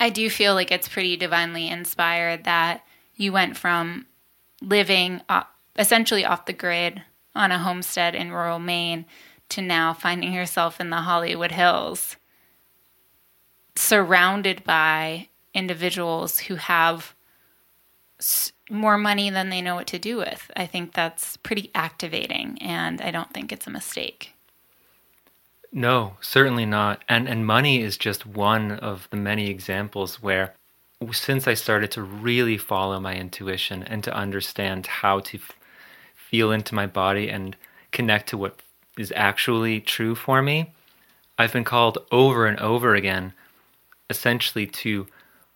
I 0.00 0.10
do 0.10 0.28
feel 0.28 0.54
like 0.54 0.72
it's 0.72 0.88
pretty 0.88 1.16
divinely 1.16 1.68
inspired 1.68 2.44
that 2.44 2.84
you 3.14 3.32
went 3.32 3.56
from 3.56 4.06
living 4.60 5.20
essentially 5.78 6.24
off 6.24 6.46
the 6.46 6.52
grid 6.52 7.02
on 7.34 7.52
a 7.52 7.58
homestead 7.58 8.14
in 8.14 8.32
rural 8.32 8.58
Maine 8.58 9.04
to 9.54 9.62
now 9.62 9.92
finding 9.92 10.32
yourself 10.32 10.80
in 10.80 10.90
the 10.90 11.02
Hollywood 11.02 11.52
Hills, 11.52 12.16
surrounded 13.76 14.64
by 14.64 15.28
individuals 15.52 16.40
who 16.40 16.56
have 16.56 17.14
more 18.70 18.98
money 18.98 19.30
than 19.30 19.50
they 19.50 19.60
know 19.60 19.74
what 19.74 19.86
to 19.88 19.98
do 19.98 20.16
with. 20.16 20.50
I 20.56 20.66
think 20.66 20.92
that's 20.92 21.36
pretty 21.38 21.70
activating, 21.74 22.58
and 22.60 23.00
I 23.00 23.10
don't 23.10 23.32
think 23.32 23.52
it's 23.52 23.66
a 23.66 23.70
mistake. 23.70 24.32
No, 25.72 26.16
certainly 26.20 26.66
not. 26.66 27.02
And 27.08 27.28
and 27.28 27.46
money 27.46 27.82
is 27.82 27.96
just 27.96 28.26
one 28.26 28.72
of 28.72 29.08
the 29.10 29.16
many 29.16 29.50
examples 29.50 30.22
where 30.22 30.54
since 31.12 31.46
I 31.48 31.54
started 31.54 31.90
to 31.92 32.02
really 32.02 32.56
follow 32.56 33.00
my 33.00 33.14
intuition 33.14 33.82
and 33.82 34.02
to 34.04 34.14
understand 34.14 34.86
how 34.86 35.20
to 35.20 35.38
f- 35.38 35.52
feel 36.14 36.52
into 36.52 36.74
my 36.74 36.86
body 36.86 37.28
and 37.28 37.56
connect 37.90 38.28
to 38.28 38.38
what 38.38 38.60
is 38.98 39.12
actually 39.16 39.80
true 39.80 40.14
for 40.14 40.42
me, 40.42 40.72
I've 41.38 41.52
been 41.52 41.64
called 41.64 41.98
over 42.12 42.46
and 42.46 42.58
over 42.60 42.94
again, 42.94 43.32
essentially 44.08 44.66
to 44.66 45.06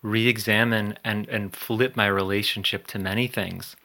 re 0.03 0.27
examine 0.27 0.99
and, 1.05 1.29
and 1.29 1.55
flip 1.55 1.97
my 1.97 2.07
relationship 2.07 2.87
to 2.89 2.99
many 2.99 3.27
things. 3.27 3.77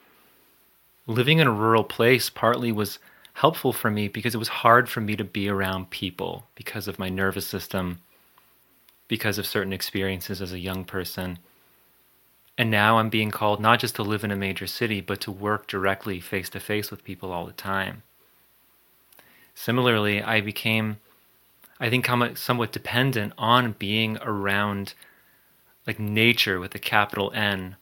Living 1.05 1.39
in 1.39 1.47
a 1.47 1.51
rural 1.51 1.83
place 1.83 2.29
partly 2.29 2.71
was 2.71 2.99
helpful 3.33 3.73
for 3.73 3.91
me 3.91 4.07
because 4.07 4.35
it 4.35 4.39
was 4.39 4.47
hard 4.47 4.87
for 4.87 5.01
me 5.01 5.15
to 5.15 5.23
be 5.23 5.49
around 5.49 5.89
people 5.89 6.47
because 6.55 6.87
of 6.87 6.99
my 6.99 7.09
nervous 7.09 7.45
system, 7.45 7.99
because 9.07 9.37
of 9.37 9.45
certain 9.45 9.73
experiences 9.73 10.41
as 10.41 10.53
a 10.53 10.59
young 10.59 10.85
person. 10.85 11.39
And 12.57 12.69
now 12.69 12.99
I'm 12.99 13.09
being 13.09 13.31
called 13.31 13.59
not 13.59 13.79
just 13.79 13.95
to 13.95 14.03
live 14.03 14.23
in 14.23 14.31
a 14.31 14.35
major 14.35 14.67
city, 14.67 15.01
but 15.01 15.19
to 15.21 15.31
work 15.31 15.67
directly 15.67 16.19
face 16.19 16.49
to 16.49 16.59
face 16.59 16.91
with 16.91 17.03
people 17.03 17.31
all 17.31 17.45
the 17.45 17.51
time. 17.51 18.03
Similarly, 19.55 20.21
I 20.21 20.41
became, 20.41 20.97
I 21.79 21.89
think, 21.89 22.07
somewhat 22.37 22.71
dependent 22.71 23.33
on 23.37 23.73
being 23.73 24.17
around 24.21 24.93
like 25.85 25.99
nature 25.99 26.59
with 26.59 26.73
a 26.75 26.79
capital 26.79 27.31
N 27.33 27.75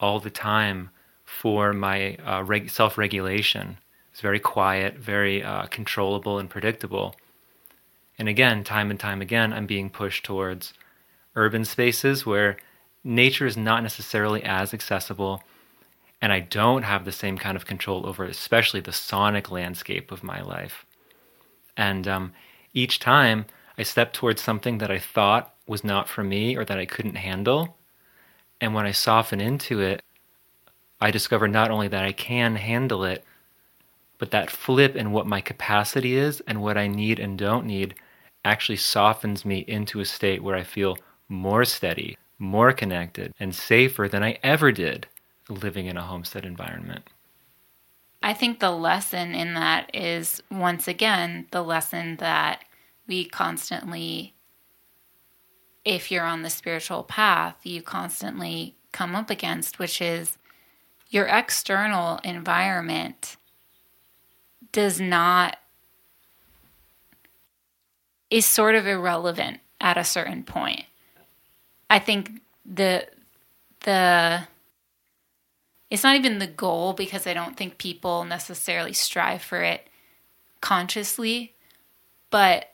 all 0.00 0.20
the 0.20 0.30
time 0.30 0.90
for 1.24 1.72
my 1.72 2.16
uh, 2.16 2.42
reg- 2.42 2.70
self 2.70 2.96
regulation. 2.96 3.78
It's 4.12 4.20
very 4.20 4.40
quiet, 4.40 4.96
very 4.96 5.42
uh, 5.42 5.66
controllable, 5.66 6.38
and 6.38 6.48
predictable. 6.48 7.14
And 8.18 8.28
again, 8.28 8.64
time 8.64 8.90
and 8.90 8.98
time 8.98 9.20
again, 9.20 9.52
I'm 9.52 9.66
being 9.66 9.90
pushed 9.90 10.24
towards 10.24 10.74
urban 11.36 11.64
spaces 11.64 12.26
where 12.26 12.56
nature 13.04 13.46
is 13.46 13.56
not 13.56 13.82
necessarily 13.82 14.42
as 14.42 14.74
accessible, 14.74 15.44
and 16.20 16.32
I 16.32 16.40
don't 16.40 16.82
have 16.82 17.04
the 17.04 17.12
same 17.12 17.38
kind 17.38 17.56
of 17.56 17.66
control 17.66 18.06
over, 18.06 18.24
especially 18.24 18.80
the 18.80 18.92
sonic 18.92 19.52
landscape 19.52 20.10
of 20.10 20.24
my 20.24 20.40
life. 20.40 20.84
And 21.78 22.06
um, 22.06 22.32
each 22.74 22.98
time 22.98 23.46
I 23.78 23.84
stepped 23.84 24.14
towards 24.14 24.42
something 24.42 24.78
that 24.78 24.90
I 24.90 24.98
thought 24.98 25.54
was 25.66 25.84
not 25.84 26.08
for 26.08 26.24
me 26.24 26.56
or 26.56 26.64
that 26.64 26.78
I 26.78 26.84
couldn't 26.84 27.14
handle. 27.14 27.78
And 28.60 28.74
when 28.74 28.84
I 28.84 28.92
soften 28.92 29.40
into 29.40 29.80
it, 29.80 30.02
I 31.00 31.12
discover 31.12 31.46
not 31.46 31.70
only 31.70 31.86
that 31.88 32.04
I 32.04 32.12
can 32.12 32.56
handle 32.56 33.04
it, 33.04 33.24
but 34.18 34.32
that 34.32 34.50
flip 34.50 34.96
in 34.96 35.12
what 35.12 35.28
my 35.28 35.40
capacity 35.40 36.16
is 36.16 36.42
and 36.46 36.60
what 36.60 36.76
I 36.76 36.88
need 36.88 37.20
and 37.20 37.38
don't 37.38 37.66
need 37.66 37.94
actually 38.44 38.76
softens 38.76 39.44
me 39.44 39.64
into 39.68 40.00
a 40.00 40.04
state 40.04 40.42
where 40.42 40.56
I 40.56 40.64
feel 40.64 40.98
more 41.28 41.64
steady, 41.64 42.18
more 42.38 42.72
connected, 42.72 43.32
and 43.38 43.54
safer 43.54 44.08
than 44.08 44.24
I 44.24 44.38
ever 44.42 44.72
did 44.72 45.06
living 45.48 45.86
in 45.86 45.96
a 45.96 46.02
homestead 46.02 46.44
environment. 46.44 47.08
I 48.22 48.34
think 48.34 48.58
the 48.58 48.70
lesson 48.70 49.34
in 49.34 49.54
that 49.54 49.94
is 49.94 50.42
once 50.50 50.88
again 50.88 51.46
the 51.50 51.62
lesson 51.62 52.16
that 52.16 52.64
we 53.06 53.24
constantly, 53.24 54.34
if 55.84 56.10
you're 56.10 56.24
on 56.24 56.42
the 56.42 56.50
spiritual 56.50 57.04
path, 57.04 57.56
you 57.64 57.80
constantly 57.80 58.74
come 58.92 59.14
up 59.14 59.30
against, 59.30 59.78
which 59.78 60.00
is 60.02 60.36
your 61.10 61.26
external 61.26 62.18
environment 62.24 63.36
does 64.72 65.00
not, 65.00 65.56
is 68.30 68.44
sort 68.44 68.74
of 68.74 68.86
irrelevant 68.86 69.60
at 69.80 69.96
a 69.96 70.04
certain 70.04 70.42
point. 70.42 70.84
I 71.88 71.98
think 71.98 72.42
the, 72.66 73.06
the, 73.84 74.46
it's 75.90 76.04
not 76.04 76.16
even 76.16 76.38
the 76.38 76.46
goal 76.46 76.92
because 76.92 77.26
I 77.26 77.34
don't 77.34 77.56
think 77.56 77.78
people 77.78 78.24
necessarily 78.24 78.92
strive 78.92 79.42
for 79.42 79.62
it 79.62 79.88
consciously, 80.60 81.54
but 82.30 82.70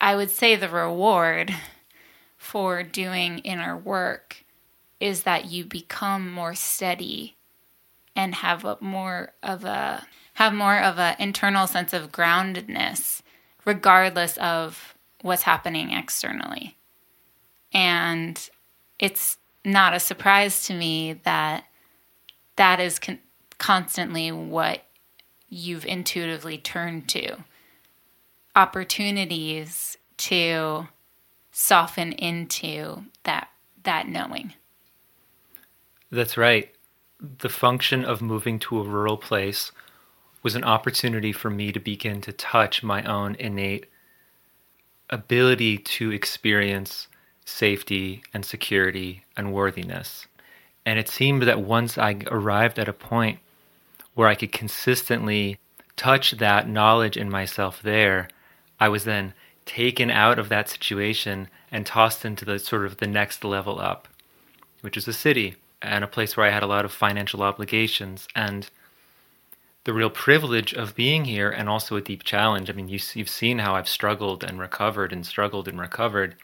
I 0.00 0.16
would 0.16 0.30
say 0.30 0.56
the 0.56 0.68
reward 0.68 1.54
for 2.36 2.82
doing 2.82 3.38
inner 3.40 3.76
work 3.76 4.44
is 5.00 5.22
that 5.24 5.50
you 5.50 5.64
become 5.64 6.30
more 6.30 6.54
steady 6.54 7.36
and 8.16 8.34
have 8.36 8.64
a 8.64 8.76
more 8.80 9.32
of 9.42 9.64
a 9.64 10.06
have 10.34 10.52
more 10.52 10.78
of 10.78 10.98
an 10.98 11.16
internal 11.18 11.66
sense 11.66 11.92
of 11.92 12.10
groundedness 12.10 13.22
regardless 13.64 14.36
of 14.38 14.94
what's 15.22 15.42
happening 15.42 15.92
externally. 15.92 16.76
And 17.72 18.48
it's 18.98 19.36
not 19.64 19.94
a 19.94 20.00
surprise 20.00 20.64
to 20.64 20.74
me 20.74 21.20
that 21.24 21.64
that 22.58 22.80
is 22.80 22.98
con- 22.98 23.20
constantly 23.58 24.30
what 24.30 24.82
you've 25.48 25.86
intuitively 25.86 26.58
turned 26.58 27.08
to. 27.08 27.38
Opportunities 28.54 29.96
to 30.18 30.88
soften 31.52 32.12
into 32.12 33.04
that 33.22 33.48
that 33.84 34.08
knowing. 34.08 34.52
That's 36.10 36.36
right. 36.36 36.74
The 37.20 37.48
function 37.48 38.04
of 38.04 38.20
moving 38.20 38.58
to 38.60 38.80
a 38.80 38.84
rural 38.84 39.16
place 39.16 39.72
was 40.42 40.54
an 40.54 40.64
opportunity 40.64 41.32
for 41.32 41.50
me 41.50 41.72
to 41.72 41.80
begin 41.80 42.20
to 42.22 42.32
touch 42.32 42.82
my 42.82 43.02
own 43.04 43.34
innate 43.36 43.86
ability 45.10 45.78
to 45.78 46.10
experience 46.10 47.08
safety 47.44 48.22
and 48.34 48.44
security 48.44 49.24
and 49.36 49.52
worthiness 49.52 50.27
and 50.88 50.98
it 50.98 51.10
seemed 51.10 51.42
that 51.42 51.60
once 51.60 51.98
I 51.98 52.16
arrived 52.30 52.78
at 52.78 52.88
a 52.88 52.94
point 52.94 53.40
where 54.14 54.26
I 54.26 54.34
could 54.34 54.52
consistently 54.52 55.58
touch 55.96 56.30
that 56.38 56.66
knowledge 56.66 57.14
in 57.14 57.28
myself 57.28 57.82
there, 57.82 58.28
I 58.80 58.88
was 58.88 59.04
then 59.04 59.34
taken 59.66 60.10
out 60.10 60.38
of 60.38 60.48
that 60.48 60.70
situation 60.70 61.48
and 61.70 61.84
tossed 61.84 62.24
into 62.24 62.46
the 62.46 62.58
sort 62.58 62.86
of 62.86 62.96
the 62.96 63.06
next 63.06 63.44
level 63.44 63.78
up, 63.78 64.08
which 64.80 64.96
is 64.96 65.06
a 65.06 65.12
city 65.12 65.56
and 65.82 66.02
a 66.02 66.08
place 66.08 66.38
where 66.38 66.46
I 66.46 66.52
had 66.52 66.62
a 66.62 66.66
lot 66.66 66.86
of 66.86 66.90
financial 66.90 67.42
obligations 67.42 68.26
and 68.34 68.70
the 69.84 69.92
real 69.92 70.08
privilege 70.08 70.72
of 70.72 70.94
being 70.94 71.26
here 71.26 71.50
and 71.50 71.68
also 71.68 71.96
a 71.96 72.00
deep 72.00 72.24
challenge. 72.24 72.70
I 72.70 72.72
mean, 72.72 72.88
you, 72.88 72.98
you've 73.12 73.28
seen 73.28 73.58
how 73.58 73.74
I've 73.74 73.90
struggled 73.90 74.42
and 74.42 74.58
recovered 74.58 75.12
and 75.12 75.26
struggled 75.26 75.68
and 75.68 75.78
recovered. 75.78 76.34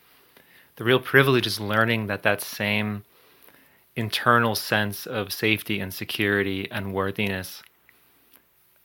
The 0.77 0.85
real 0.85 1.01
privilege 1.01 1.47
is 1.47 1.61
learning 1.61 2.09
that 2.09 2.25
that 2.25 2.43
same 2.43 3.05
internal 3.97 4.55
sense 4.55 5.07
of 5.07 5.33
safety 5.33 5.81
and 5.81 5.93
security 5.93 6.69
and 6.71 6.93
worthiness 6.93 7.63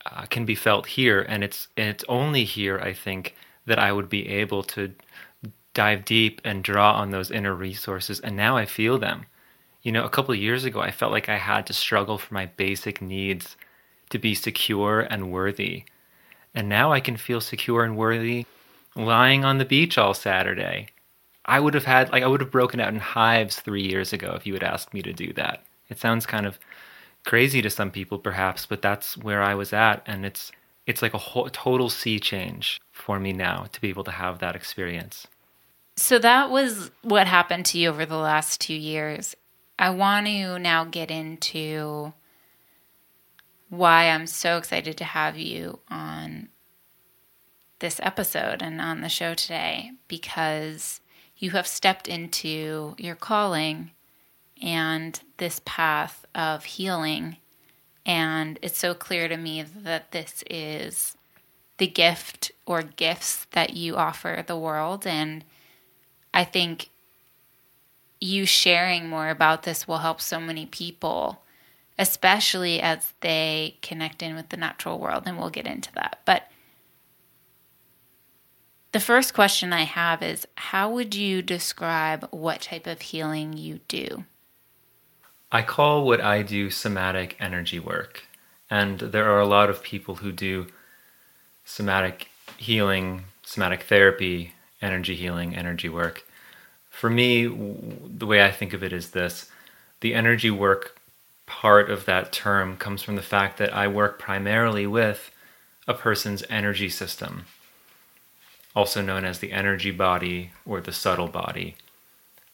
uh, 0.06 0.26
can 0.26 0.46
be 0.46 0.56
felt 0.56 0.86
here, 0.86 1.22
and 1.22 1.44
it's 1.44 1.68
and 1.78 1.90
it's 1.90 2.06
only 2.08 2.44
here, 2.44 2.80
I 2.80 2.94
think, 2.94 3.36
that 3.66 3.80
I 3.80 3.92
would 3.92 4.10
be 4.10 4.28
able 4.28 4.64
to 4.64 4.94
dive 5.74 6.06
deep 6.06 6.42
and 6.44 6.64
draw 6.64 6.94
on 6.94 7.12
those 7.12 7.32
inner 7.32 7.54
resources. 7.54 8.20
And 8.20 8.36
now 8.36 8.58
I 8.58 8.66
feel 8.66 8.98
them. 8.98 9.26
You 9.82 9.92
know, 9.92 10.04
a 10.04 10.10
couple 10.10 10.34
of 10.34 10.40
years 10.40 10.66
ago, 10.66 10.82
I 10.82 10.92
felt 10.92 11.12
like 11.12 11.30
I 11.30 11.38
had 11.38 11.66
to 11.68 11.74
struggle 11.74 12.18
for 12.18 12.34
my 12.34 12.48
basic 12.48 13.02
needs 13.02 13.56
to 14.10 14.20
be 14.20 14.36
secure 14.36 15.02
and 15.02 15.32
worthy. 15.32 15.84
And 16.54 16.68
now 16.68 16.92
I 16.92 17.00
can 17.00 17.16
feel 17.16 17.42
secure 17.42 17.84
and 17.84 17.96
worthy 17.96 18.46
lying 18.96 19.46
on 19.46 19.58
the 19.58 19.66
beach 19.66 19.98
all 19.98 20.14
Saturday. 20.14 20.88
I 21.50 21.60
would 21.60 21.74
have 21.74 21.86
had, 21.86 22.12
like, 22.12 22.22
I 22.22 22.28
would 22.28 22.42
have 22.42 22.52
broken 22.52 22.80
out 22.80 22.94
in 22.94 23.00
hives 23.00 23.60
three 23.60 23.82
years 23.82 24.14
ago 24.14 24.34
if 24.36 24.46
you 24.46 24.54
had 24.54 24.64
asked 24.64 24.94
me 24.94 25.02
to 25.02 25.12
do 25.12 25.34
that. 25.34 25.64
It 25.90 25.98
sounds 25.98 26.28
kind 26.28 26.46
of 26.46 26.60
crazy 27.26 27.60
to 27.64 27.72
some 27.72 27.90
people, 27.90 28.20
perhaps, 28.20 28.68
but 28.68 28.84
that's 28.84 29.18
where 29.18 29.42
I 29.42 29.56
was 29.56 29.74
at. 29.74 30.04
And 30.06 30.28
it's, 30.28 30.52
it's 30.86 31.02
like 31.02 31.16
a 31.16 31.18
whole, 31.18 31.50
total 31.50 31.90
sea 31.90 32.20
change 32.20 32.80
for 32.92 33.20
me 33.20 33.34
now 33.34 33.66
to 33.72 33.82
be 33.82 33.90
able 33.90 34.04
to 34.04 34.12
have 34.12 34.38
that 34.40 34.56
experience. 34.56 35.26
So 35.96 36.20
that 36.20 36.52
was 36.52 36.92
what 37.02 37.26
happened 37.26 37.66
to 37.68 37.80
you 37.80 37.90
over 37.90 38.06
the 38.06 38.16
last 38.16 38.62
two 38.62 38.76
years. 38.76 39.36
I 39.80 39.90
want 39.90 40.28
to 40.28 40.60
now 40.60 40.84
get 40.86 41.10
into 41.10 42.14
why 43.70 44.10
I'm 44.10 44.28
so 44.28 44.58
excited 44.58 44.98
to 44.98 45.04
have 45.04 45.36
you 45.36 45.80
on 45.90 46.50
this 47.80 48.00
episode 48.04 48.62
and 48.62 48.80
on 48.80 49.02
the 49.02 49.10
show 49.10 49.34
today 49.34 49.94
because 50.08 51.02
you 51.40 51.52
have 51.52 51.66
stepped 51.66 52.08
into 52.08 52.96
your 52.98 53.16
calling 53.16 53.92
and 54.62 55.20
this 55.38 55.62
path 55.66 56.26
of 56.36 56.66
healing. 56.66 57.38
And 58.06 58.60
it's 58.62 58.78
so 58.78 58.94
clear 58.94 59.28
to 59.28 59.38
me 59.38 59.64
that 59.64 60.12
this 60.12 60.44
is 60.50 61.16
the 61.78 61.88
gift 61.88 62.52
or 62.66 62.82
gifts 62.82 63.48
that 63.52 63.74
you 63.74 63.96
offer 63.96 64.44
the 64.46 64.58
world. 64.58 65.08
And 65.08 65.46
I 66.34 66.44
think 66.44 66.90
you 68.20 68.46
sharing 68.46 69.08
more 69.08 69.30
about 69.30 69.64
this 69.64 69.88
will 69.88 70.00
help 70.00 70.20
so 70.20 70.42
many 70.42 70.66
people, 70.66 71.42
especially 71.98 72.82
as 72.82 73.14
they 73.22 73.78
connect 73.82 74.22
in 74.22 74.36
with 74.36 74.50
the 74.50 74.58
natural 74.58 75.00
world. 75.00 75.24
And 75.26 75.38
we'll 75.38 75.50
get 75.50 75.68
into 75.68 75.92
that. 75.94 76.20
But 76.26 76.52
the 78.92 79.00
first 79.00 79.34
question 79.34 79.74
I 79.74 79.84
have 79.84 80.24
is 80.24 80.48
How 80.56 80.90
would 80.90 81.16
you 81.16 81.42
describe 81.42 82.28
what 82.32 82.62
type 82.62 82.88
of 82.88 83.02
healing 83.02 83.54
you 83.54 83.80
do? 83.88 84.26
I 85.52 85.62
call 85.62 86.06
what 86.06 86.22
I 86.22 86.44
do 86.44 86.70
somatic 86.70 87.36
energy 87.40 87.80
work. 87.80 88.24
And 88.70 89.00
there 89.00 89.32
are 89.32 89.40
a 89.40 89.48
lot 89.48 89.70
of 89.70 89.82
people 89.82 90.16
who 90.16 90.32
do 90.32 90.68
somatic 91.66 92.28
healing, 92.58 93.26
somatic 93.44 93.84
therapy, 93.84 94.54
energy 94.82 95.16
healing, 95.16 95.56
energy 95.56 95.90
work. 95.90 96.26
For 96.90 97.10
me, 97.10 97.46
the 97.46 98.26
way 98.26 98.44
I 98.44 98.52
think 98.52 98.74
of 98.74 98.84
it 98.84 98.94
is 98.94 99.12
this 99.12 99.50
the 100.02 100.14
energy 100.14 100.52
work 100.52 101.00
part 101.46 101.90
of 101.90 102.06
that 102.06 102.32
term 102.32 102.78
comes 102.78 103.02
from 103.02 103.16
the 103.16 103.22
fact 103.22 103.58
that 103.58 103.74
I 103.74 103.88
work 103.88 104.20
primarily 104.20 104.86
with 104.86 105.32
a 105.88 105.94
person's 105.94 106.44
energy 106.50 106.90
system, 106.90 107.46
also 108.80 109.02
known 109.02 109.26
as 109.26 109.40
the 109.40 109.52
energy 109.52 109.92
body 109.92 110.52
or 110.66 110.80
the 110.80 110.94
subtle 110.94 111.28
body. 111.28 111.76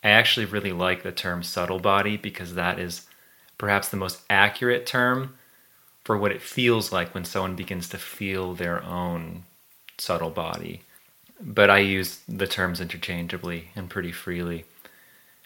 I 0.03 0.09
actually 0.09 0.47
really 0.47 0.71
like 0.71 1.03
the 1.03 1.11
term 1.11 1.43
subtle 1.43 1.77
body 1.77 2.17
because 2.17 2.55
that 2.55 2.79
is 2.79 3.05
perhaps 3.59 3.89
the 3.89 3.97
most 3.97 4.21
accurate 4.27 4.87
term 4.87 5.35
for 6.03 6.17
what 6.17 6.31
it 6.31 6.41
feels 6.41 6.91
like 6.91 7.13
when 7.13 7.25
someone 7.25 7.55
begins 7.55 7.87
to 7.89 7.99
feel 7.99 8.55
their 8.55 8.83
own 8.83 9.43
subtle 9.99 10.31
body. 10.31 10.81
But 11.39 11.69
I 11.69 11.77
use 11.77 12.21
the 12.27 12.47
terms 12.47 12.81
interchangeably 12.81 13.69
and 13.75 13.87
pretty 13.87 14.11
freely. 14.11 14.65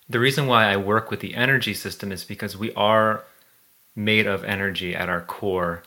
The 0.07 0.19
reason 0.19 0.47
why 0.47 0.71
I 0.71 0.77
work 0.77 1.11
with 1.11 1.19
the 1.19 1.35
energy 1.35 1.73
system 1.73 2.09
is 2.13 2.23
because 2.23 2.55
we 2.55 2.71
are 2.73 3.25
made 3.97 4.27
of 4.27 4.45
energy 4.45 4.95
at 4.95 5.09
our 5.09 5.21
core. 5.21 5.83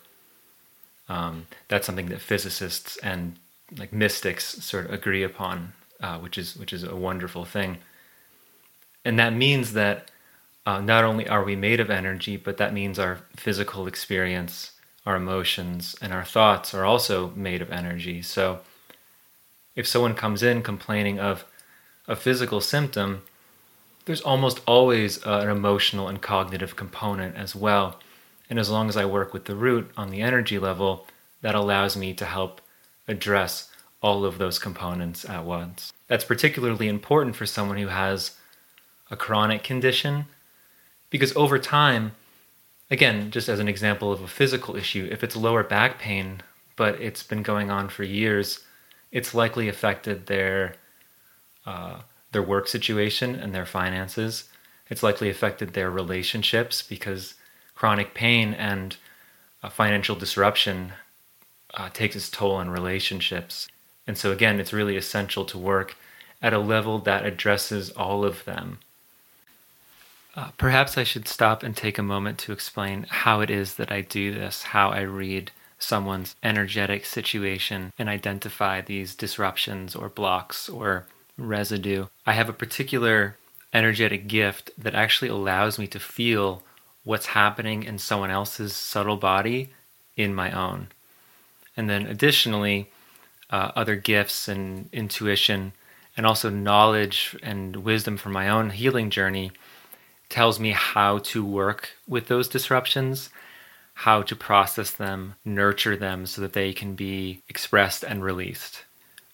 Um, 1.09 1.47
that's 1.69 1.87
something 1.87 2.11
that 2.11 2.21
physicists 2.21 2.99
and 2.99 3.37
like 3.79 3.93
mystics 3.93 4.45
sort 4.65 4.87
of 4.87 4.93
agree 4.93 5.23
upon, 5.23 5.73
uh, 6.01 6.19
which 6.19 6.39
is 6.39 6.57
which 6.57 6.73
is 6.73 6.83
a 6.85 6.97
wonderful 6.97 7.45
thing. 7.45 7.79
And 9.05 9.19
that 9.19 9.35
means 9.35 9.73
that 9.73 10.11
uh, 10.65 10.81
not 10.81 11.05
only 11.05 11.29
are 11.29 11.45
we 11.45 11.57
made 11.57 11.81
of 11.81 11.91
energy, 11.91 12.37
but 12.37 12.57
that 12.59 12.73
means 12.73 12.99
our 12.99 13.19
physical 13.35 13.87
experience, 13.87 14.73
our 15.05 15.17
emotions, 15.17 15.97
and 16.01 16.13
our 16.13 16.25
thoughts 16.25 16.73
are 16.73 16.85
also 16.85 17.31
made 17.31 17.61
of 17.63 17.73
energy. 17.73 18.23
So 18.23 18.61
if 19.75 19.87
someone 19.87 20.15
comes 20.15 20.43
in 20.43 20.63
complaining 20.63 21.19
of 21.19 21.45
a 22.07 22.15
physical 22.15 22.61
symptom, 22.61 23.23
there's 24.05 24.21
almost 24.21 24.61
always 24.67 25.25
uh, 25.27 25.41
an 25.43 25.49
emotional 25.49 26.09
and 26.09 26.21
cognitive 26.21 26.77
component 26.77 27.37
as 27.37 27.55
well. 27.55 28.01
And 28.49 28.59
as 28.59 28.71
long 28.71 28.89
as 28.89 28.97
I 28.97 29.05
work 29.05 29.33
with 29.33 29.47
the 29.47 29.55
root 29.55 29.91
on 29.97 30.11
the 30.11 30.21
energy 30.21 30.59
level, 30.59 31.07
that 31.41 31.55
allows 31.55 31.97
me 31.97 32.15
to 32.15 32.25
help 32.25 32.61
address 33.09 33.71
all 34.01 34.25
of 34.25 34.39
those 34.39 34.59
components 34.59 35.25
at 35.25 35.45
once. 35.45 35.93
That's 36.09 36.25
particularly 36.25 36.89
important 36.89 37.37
for 37.37 37.47
someone 37.47 37.79
who 37.79 37.89
has 37.89 38.33
a 39.11 39.17
chronic 39.17 39.63
condition 39.63 40.27
because 41.11 41.37
over 41.37 41.59
time, 41.59 42.13
again, 42.91 43.31
just 43.31 43.49
as 43.49 43.61
an 43.61 43.69
example 43.69 44.11
of 44.11 44.23
a 44.23 44.29
physical 44.29 44.77
issue, 44.77 45.09
if 45.11 45.23
it's 45.23 45.37
lower 45.37 45.63
back 45.63 45.99
pain, 45.99 46.43
but 46.75 47.01
it's 47.01 47.23
been 47.23 47.43
going 47.43 47.71
on 47.71 47.89
for 47.89 48.03
years, 48.03 48.61
it's 49.13 49.35
likely 49.35 49.69
affected 49.69 50.27
their 50.27 50.75
uh, 51.67 52.01
their 52.33 52.43
work 52.43 52.67
situation 52.67 53.35
and 53.37 53.55
their 53.55 53.67
finances. 53.67 54.49
It's 54.89 55.03
likely 55.03 55.29
affected 55.29 55.75
their 55.75 55.91
relationships 55.91 56.83
because 56.83 57.35
chronic 57.75 58.15
pain 58.15 58.55
and 58.55 58.97
uh, 59.63 59.69
financial 59.69 60.17
disruption 60.17 60.93
uh, 61.75 61.89
takes 61.91 62.17
its 62.17 62.31
toll 62.31 62.57
on 62.57 62.71
relationships. 62.71 63.69
And 64.07 64.19
so, 64.19 64.33
again, 64.33 64.61
it's 64.61 64.73
really 64.73 64.97
essential 64.97 65.45
to 65.47 65.59
work 65.59 65.97
at 66.41 66.53
a 66.53 66.59
level 66.59 66.99
that 67.01 67.25
addresses 67.25 67.91
all 67.91 68.25
of 68.25 68.45
them. 68.45 68.79
Uh, 70.35 70.49
perhaps 70.57 70.97
I 70.97 71.05
should 71.05 71.29
stop 71.29 71.63
and 71.63 71.77
take 71.77 71.99
a 71.99 72.03
moment 72.03 72.39
to 72.39 72.53
explain 72.53 73.07
how 73.09 73.41
it 73.41 73.51
is 73.51 73.75
that 73.75 73.93
I 73.93 74.01
do 74.01 74.33
this, 74.33 74.63
how 74.63 74.91
I 74.91 75.01
read 75.03 75.51
someone's 75.79 76.35
energetic 76.43 77.05
situation 77.05 77.93
and 77.99 78.09
identify 78.09 78.81
these 78.81 79.15
disruptions 79.15 79.95
or 79.95 80.09
blocks 80.09 80.69
or 80.69 81.07
residue. 81.37 82.07
I 82.25 82.33
have 82.33 82.49
a 82.49 82.55
particular 82.55 83.37
energetic 83.75 84.27
gift 84.27 84.71
that 84.79 84.95
actually 84.95 85.29
allows 85.29 85.79
me 85.79 85.87
to 85.89 85.99
feel 85.99 86.63
what's 87.05 87.27
happening 87.27 87.83
in 87.83 87.99
someone 87.99 88.31
else's 88.31 88.75
subtle 88.75 89.17
body 89.17 89.71
in 90.17 90.35
my 90.35 90.51
own. 90.53 90.89
And 91.77 91.89
then 91.89 92.07
additionally, 92.07 92.91
uh, 93.51 93.73
other 93.77 93.97
gifts 93.97 94.49
and 94.49 94.89
intuition 94.93 95.73
and 96.17 96.27
also 96.27 96.51
knowledge 96.51 97.37
and 97.43 97.77
wisdom 97.77 98.17
from 98.17 98.33
my 98.33 98.49
own 98.49 98.71
healing 98.71 99.11
journey 99.11 99.53
tells 100.29 100.59
me 100.59 100.71
how 100.71 101.19
to 101.19 101.45
work 101.45 101.91
with 102.09 102.29
those 102.29 102.49
disruptions, 102.49 103.29
how 103.95 104.23
to 104.23 104.35
process 104.35 104.91
them, 104.91 105.35
nurture 105.45 105.97
them 105.97 106.25
so 106.27 106.41
that 106.41 106.55
they 106.55 106.73
can 106.73 106.95
be 106.95 107.43
expressed 107.49 108.03
and 108.03 108.25
released. 108.25 108.85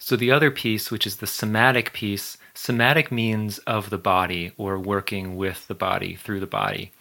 So, 0.01 0.17
the 0.17 0.31
other 0.31 0.51
piece, 0.51 0.91
which 0.91 1.07
is 1.07 1.17
the 1.17 1.27
somatic 1.27 1.93
piece, 1.93 2.39
somatic 2.55 3.13
means 3.13 3.59
of 3.59 3.91
the 3.91 3.99
body 3.99 4.53
or 4.57 4.79
working 4.79 5.37
with 5.37 5.67
the 5.69 5.75
body, 5.75 6.15
through 6.15 6.41
the 6.41 6.47
body. 6.47 6.93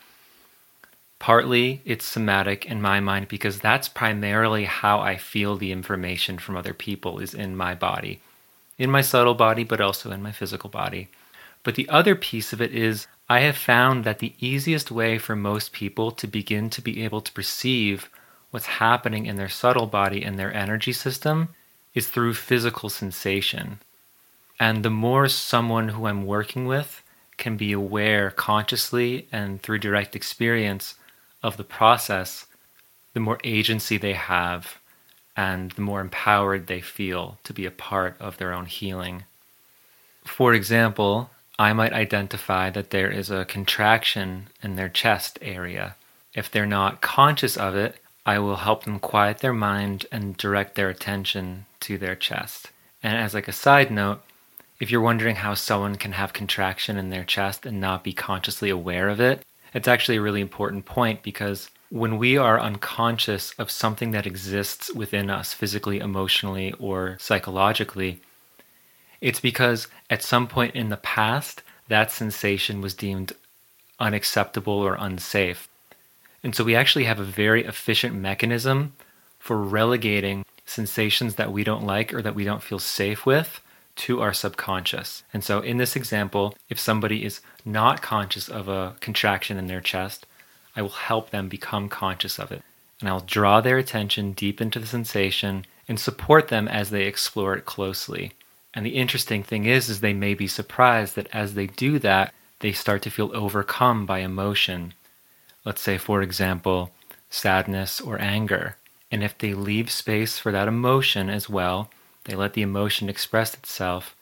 Partly 1.19 1.81
it's 1.83 2.05
somatic 2.05 2.65
in 2.65 2.81
my 2.81 2.99
mind 2.99 3.27
because 3.27 3.59
that's 3.59 3.89
primarily 3.89 4.65
how 4.65 4.99
I 4.99 5.17
feel 5.17 5.57
the 5.57 5.71
information 5.71 6.37
from 6.37 6.55
other 6.55 6.73
people 6.73 7.19
is 7.19 7.33
in 7.33 7.57
my 7.57 7.73
body, 7.75 8.21
in 8.77 8.91
my 8.91 9.01
subtle 9.01 9.33
body, 9.33 9.63
but 9.63 9.81
also 9.81 10.11
in 10.11 10.21
my 10.21 10.31
physical 10.31 10.69
body. 10.69 11.09
But 11.63 11.75
the 11.75 11.89
other 11.89 12.15
piece 12.15 12.53
of 12.53 12.61
it 12.61 12.73
is 12.73 13.07
I 13.29 13.41
have 13.41 13.57
found 13.57 14.03
that 14.03 14.19
the 14.19 14.33
easiest 14.39 14.89
way 14.89 15.17
for 15.17 15.35
most 15.35 15.73
people 15.73 16.11
to 16.11 16.27
begin 16.27 16.69
to 16.69 16.81
be 16.81 17.03
able 17.03 17.21
to 17.21 17.31
perceive 17.33 18.09
what's 18.51 18.67
happening 18.67 19.25
in 19.25 19.35
their 19.35 19.49
subtle 19.49 19.87
body 19.87 20.23
and 20.23 20.39
their 20.39 20.53
energy 20.53 20.93
system 20.93 21.49
is 21.93 22.07
through 22.07 22.35
physical 22.35 22.89
sensation. 22.89 23.79
And 24.59 24.83
the 24.83 24.89
more 24.89 25.27
someone 25.27 25.89
who 25.89 26.07
I'm 26.07 26.25
working 26.25 26.67
with 26.67 27.03
can 27.37 27.57
be 27.57 27.71
aware 27.71 28.31
consciously 28.31 29.27
and 29.31 29.61
through 29.61 29.79
direct 29.79 30.15
experience 30.15 30.95
of 31.47 31.57
the 31.57 31.63
process, 31.63 32.45
the 33.13 33.19
more 33.19 33.39
agency 33.43 33.97
they 33.97 34.13
have 34.13 34.77
and 35.35 35.71
the 35.71 35.81
more 35.81 36.01
empowered 36.01 36.67
they 36.67 36.81
feel 36.81 37.37
to 37.43 37.53
be 37.53 37.65
a 37.65 37.71
part 37.71 38.15
of 38.19 38.37
their 38.37 38.51
own 38.51 38.65
healing. 38.65 39.23
For 40.25 40.53
example, 40.53 41.29
I 41.59 41.73
might 41.73 41.93
identify 41.93 42.69
that 42.71 42.89
there 42.89 43.09
is 43.09 43.31
a 43.31 43.45
contraction 43.45 44.47
in 44.61 44.75
their 44.75 44.89
chest 44.89 45.39
area. 45.41 45.95
If 46.33 46.51
they're 46.51 46.65
not 46.65 47.01
conscious 47.01 47.55
of 47.55 47.75
it, 47.75 47.95
I 48.25 48.39
will 48.39 48.57
help 48.57 48.83
them 48.83 48.99
quiet 48.99 49.39
their 49.39 49.53
mind 49.53 50.05
and 50.11 50.35
direct 50.35 50.75
their 50.75 50.89
attention 50.89 51.65
to 51.81 51.97
their 51.97 52.15
chest. 52.15 52.71
And 53.01 53.17
as 53.17 53.33
like 53.33 53.47
a 53.47 53.53
side 53.53 53.89
note, 53.89 54.21
if 54.79 54.91
you're 54.91 55.01
wondering 55.01 55.37
how 55.37 55.53
someone 55.53 55.95
can 55.95 56.11
have 56.11 56.33
contraction 56.33 56.97
in 56.97 57.09
their 57.09 57.23
chest 57.23 57.65
and 57.65 57.79
not 57.79 58.03
be 58.03 58.13
consciously 58.13 58.69
aware 58.69 59.07
of 59.09 59.19
it, 59.19 59.41
it's 59.73 59.87
actually 59.87 60.17
a 60.17 60.21
really 60.21 60.41
important 60.41 60.85
point 60.85 61.23
because 61.23 61.69
when 61.89 62.17
we 62.17 62.37
are 62.37 62.59
unconscious 62.59 63.53
of 63.57 63.71
something 63.71 64.11
that 64.11 64.27
exists 64.27 64.93
within 64.93 65.29
us 65.29 65.53
physically, 65.53 65.99
emotionally, 65.99 66.73
or 66.79 67.17
psychologically, 67.19 68.21
it's 69.21 69.39
because 69.39 69.87
at 70.09 70.21
some 70.21 70.47
point 70.47 70.75
in 70.75 70.89
the 70.89 70.97
past, 70.97 71.63
that 71.87 72.11
sensation 72.11 72.81
was 72.81 72.93
deemed 72.93 73.33
unacceptable 73.99 74.73
or 74.73 74.95
unsafe. 74.99 75.67
And 76.43 76.53
so 76.53 76.63
we 76.63 76.75
actually 76.75 77.05
have 77.05 77.19
a 77.19 77.23
very 77.23 77.63
efficient 77.65 78.15
mechanism 78.15 78.93
for 79.39 79.57
relegating 79.57 80.45
sensations 80.65 81.35
that 81.35 81.51
we 81.51 81.63
don't 81.63 81.85
like 81.85 82.13
or 82.13 82.21
that 82.21 82.35
we 82.35 82.43
don't 82.43 82.61
feel 82.61 82.79
safe 82.79 83.25
with 83.25 83.61
to 83.97 84.21
our 84.21 84.33
subconscious. 84.33 85.23
And 85.33 85.43
so, 85.43 85.59
in 85.59 85.77
this 85.77 85.95
example, 85.95 86.55
if 86.69 86.79
somebody 86.79 87.25
is 87.25 87.41
not 87.65 88.01
conscious 88.01 88.47
of 88.47 88.67
a 88.67 88.95
contraction 88.99 89.57
in 89.57 89.67
their 89.67 89.81
chest, 89.81 90.25
I 90.75 90.81
will 90.81 90.89
help 90.89 91.31
them 91.31 91.49
become 91.49 91.89
conscious 91.89 92.39
of 92.39 92.51
it. 92.51 92.61
And 92.99 93.09
I'll 93.09 93.19
draw 93.19 93.61
their 93.61 93.77
attention 93.77 94.31
deep 94.31 94.61
into 94.61 94.79
the 94.79 94.87
sensation 94.87 95.65
and 95.87 95.99
support 95.99 96.47
them 96.47 96.67
as 96.67 96.89
they 96.89 97.03
explore 97.03 97.55
it 97.55 97.65
closely. 97.65 98.33
And 98.73 98.85
the 98.85 98.95
interesting 98.95 99.43
thing 99.43 99.65
is 99.65 99.89
is 99.89 100.01
they 100.01 100.13
may 100.13 100.33
be 100.33 100.47
surprised 100.47 101.15
that 101.15 101.27
as 101.33 101.53
they 101.53 101.67
do 101.67 101.99
that, 101.99 102.33
they 102.59 102.71
start 102.71 103.01
to 103.03 103.09
feel 103.09 103.31
overcome 103.33 104.05
by 104.05 104.19
emotion. 104.19 104.93
Let's 105.65 105.81
say 105.81 105.97
for 105.97 106.21
example, 106.21 106.91
sadness 107.29 107.99
or 107.99 108.19
anger. 108.21 108.77
And 109.11 109.23
if 109.23 109.37
they 109.37 109.53
leave 109.53 109.89
space 109.89 110.37
for 110.37 110.51
that 110.51 110.67
emotion 110.67 111.29
as 111.29 111.49
well, 111.49 111.89
they 112.27 112.35
let 112.35 112.53
the 112.53 112.61
emotion 112.61 113.09
express 113.09 113.53
itself, 113.53 114.15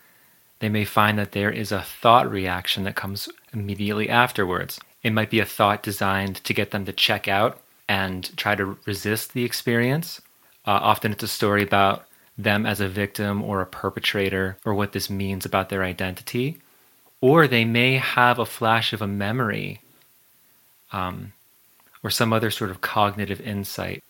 they 0.59 0.69
may 0.69 0.85
find 0.85 1.19
that 1.19 1.33
there 1.33 1.51
is 1.51 1.71
a 1.71 1.81
thought 1.81 2.29
reaction 2.29 2.83
that 2.83 2.95
comes 2.95 3.27
immediately 3.51 4.09
afterwards. 4.09 4.79
It 5.03 5.11
might 5.11 5.29
be 5.29 5.39
a 5.39 5.45
thought 5.45 5.83
designed 5.83 6.37
to 6.43 6.53
get 6.53 6.71
them 6.71 6.85
to 6.85 6.93
check 6.93 7.27
out 7.27 7.59
and 7.89 8.35
try 8.37 8.55
to 8.55 8.77
resist 8.85 9.33
the 9.33 9.43
experience. 9.43 10.21
Uh, 10.65 10.79
often 10.81 11.11
it's 11.11 11.23
a 11.23 11.27
story 11.27 11.61
about 11.61 12.05
them 12.37 12.65
as 12.65 12.79
a 12.79 12.87
victim 12.87 13.43
or 13.43 13.61
a 13.61 13.65
perpetrator 13.65 14.57
or 14.65 14.73
what 14.73 14.91
this 14.91 15.09
means 15.09 15.45
about 15.45 15.69
their 15.69 15.83
identity. 15.83 16.57
Or 17.21 17.47
they 17.47 17.65
may 17.65 17.97
have 17.97 18.39
a 18.39 18.45
flash 18.45 18.93
of 18.93 19.01
a 19.01 19.07
memory 19.07 19.81
um, 20.91 21.33
or 22.03 22.09
some 22.09 22.33
other 22.33 22.51
sort 22.51 22.69
of 22.69 22.81
cognitive 22.81 23.41
insight. 23.41 24.03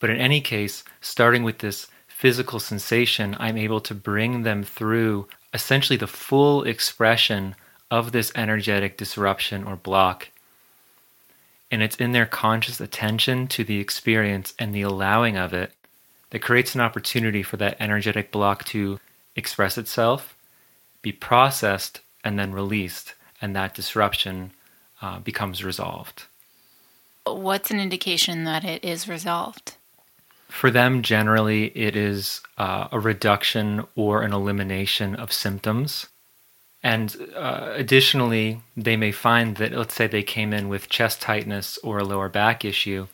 But 0.00 0.10
in 0.10 0.16
any 0.16 0.40
case, 0.40 0.84
starting 1.00 1.44
with 1.44 1.58
this 1.58 1.86
physical 2.24 2.58
sensation, 2.58 3.36
I'm 3.38 3.58
able 3.58 3.82
to 3.82 3.94
bring 3.94 4.44
them 4.44 4.62
through 4.62 5.28
essentially 5.52 5.98
the 5.98 6.06
full 6.06 6.62
expression 6.62 7.54
of 7.90 8.12
this 8.12 8.32
energetic 8.34 8.96
disruption 8.96 9.62
or 9.62 9.76
block. 9.76 10.30
And 11.70 11.82
it's 11.82 11.96
in 11.96 12.12
their 12.12 12.24
conscious 12.24 12.80
attention 12.80 13.46
to 13.48 13.62
the 13.62 13.78
experience 13.78 14.54
and 14.58 14.74
the 14.74 14.80
allowing 14.80 15.36
of 15.36 15.52
it 15.52 15.74
that 16.30 16.40
creates 16.40 16.74
an 16.74 16.80
opportunity 16.80 17.42
for 17.42 17.58
that 17.58 17.76
energetic 17.78 18.30
block 18.30 18.64
to 18.72 18.98
express 19.36 19.76
itself, 19.76 20.34
be 21.02 21.12
processed, 21.12 22.00
and 22.24 22.38
then 22.38 22.52
released, 22.52 23.12
and 23.42 23.54
that 23.54 23.74
disruption 23.74 24.52
uh, 25.02 25.18
becomes 25.18 25.62
resolved. 25.62 26.22
What's 27.26 27.70
an 27.70 27.80
indication 27.80 28.44
that 28.44 28.64
it 28.64 28.82
is 28.82 29.06
resolved? 29.06 29.74
For 30.54 30.70
them, 30.70 31.02
generally, 31.02 31.76
it 31.76 31.96
is 31.96 32.40
uh, 32.56 32.86
a 32.92 33.00
reduction 33.00 33.84
or 33.96 34.22
an 34.22 34.32
elimination 34.32 35.16
of 35.16 35.32
symptoms. 35.32 36.06
And 36.80 37.32
uh, 37.34 37.72
additionally, 37.74 38.60
they 38.76 38.96
may 38.96 39.10
find 39.10 39.56
that, 39.56 39.72
let's 39.72 39.94
say 39.94 40.06
they 40.06 40.22
came 40.22 40.52
in 40.52 40.68
with 40.68 40.88
chest 40.88 41.20
tightness 41.20 41.76
or 41.78 41.98
a 41.98 42.04
lower 42.04 42.28
back 42.28 42.64
issue, 42.64 43.08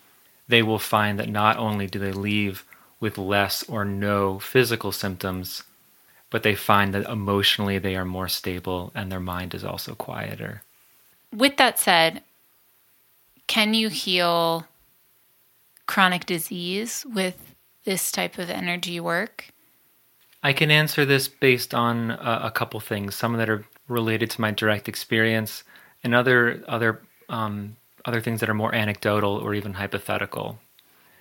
they 0.49 0.63
will 0.63 0.79
find 0.79 1.19
that 1.19 1.31
not 1.31 1.57
only 1.57 1.87
do 1.87 1.99
they 1.99 2.13
leave 2.13 2.63
with 3.01 3.17
less 3.17 3.63
or 3.63 3.87
no 3.87 4.39
physical 4.39 4.93
symptoms, 4.93 5.63
but 6.29 6.43
they 6.43 6.55
find 6.55 6.93
that 6.93 7.09
emotionally 7.09 7.79
they 7.79 7.97
are 7.97 8.05
more 8.05 8.29
stable 8.29 8.93
and 8.95 9.11
their 9.11 9.19
mind 9.19 9.55
is 9.55 9.65
also 9.65 9.95
quieter. 9.95 10.61
With 11.35 11.57
that 11.57 11.79
said, 11.79 12.23
can 13.47 13.73
you 13.73 13.89
heal 13.89 14.67
chronic 15.91 16.25
disease 16.25 17.05
with 17.13 17.57
this 17.85 18.13
type 18.13 18.39
of 18.39 18.49
energy 18.49 19.01
work? 19.01 19.47
I 20.41 20.53
can 20.53 20.71
answer 20.71 21.05
this 21.05 21.27
based 21.27 21.75
on 21.75 22.13
a, 22.13 22.43
a 22.45 22.51
couple 22.53 22.79
things, 22.79 23.17
some 23.17 23.33
that 23.39 23.51
are 23.51 23.67
related 23.89 24.31
to 24.31 24.41
my 24.41 24.53
direct 24.53 24.89
experience, 24.89 25.65
and 26.05 26.15
other 26.15 26.63
other 26.69 27.01
um, 27.29 27.77
other 28.05 28.21
things 28.21 28.39
that 28.39 28.49
are 28.49 28.55
more 28.55 28.73
anecdotal 28.73 29.37
or 29.37 29.53
even 29.53 29.75
hypothetical. 29.75 30.61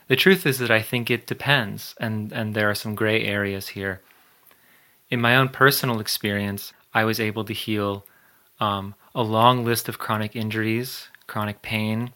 The 0.08 0.16
truth 0.16 0.46
is 0.46 0.60
that 0.60 0.70
I 0.70 0.84
think 0.84 1.10
it 1.10 1.26
depends, 1.26 1.96
and 2.00 2.32
and 2.32 2.54
there 2.54 2.70
are 2.70 2.76
some 2.76 2.94
gray 2.94 3.24
areas 3.24 3.70
here. 3.70 4.02
In 5.10 5.20
my 5.20 5.36
own 5.36 5.50
personal 5.50 6.00
experience, 6.00 6.74
I 6.94 7.06
was 7.06 7.20
able 7.20 7.44
to 7.46 7.54
heal 7.54 8.06
um, 8.60 8.94
a 9.16 9.24
long 9.24 9.66
list 9.66 9.90
of 9.90 9.98
chronic 9.98 10.36
injuries, 10.36 11.08
chronic 11.26 11.64
pain, 11.64 12.14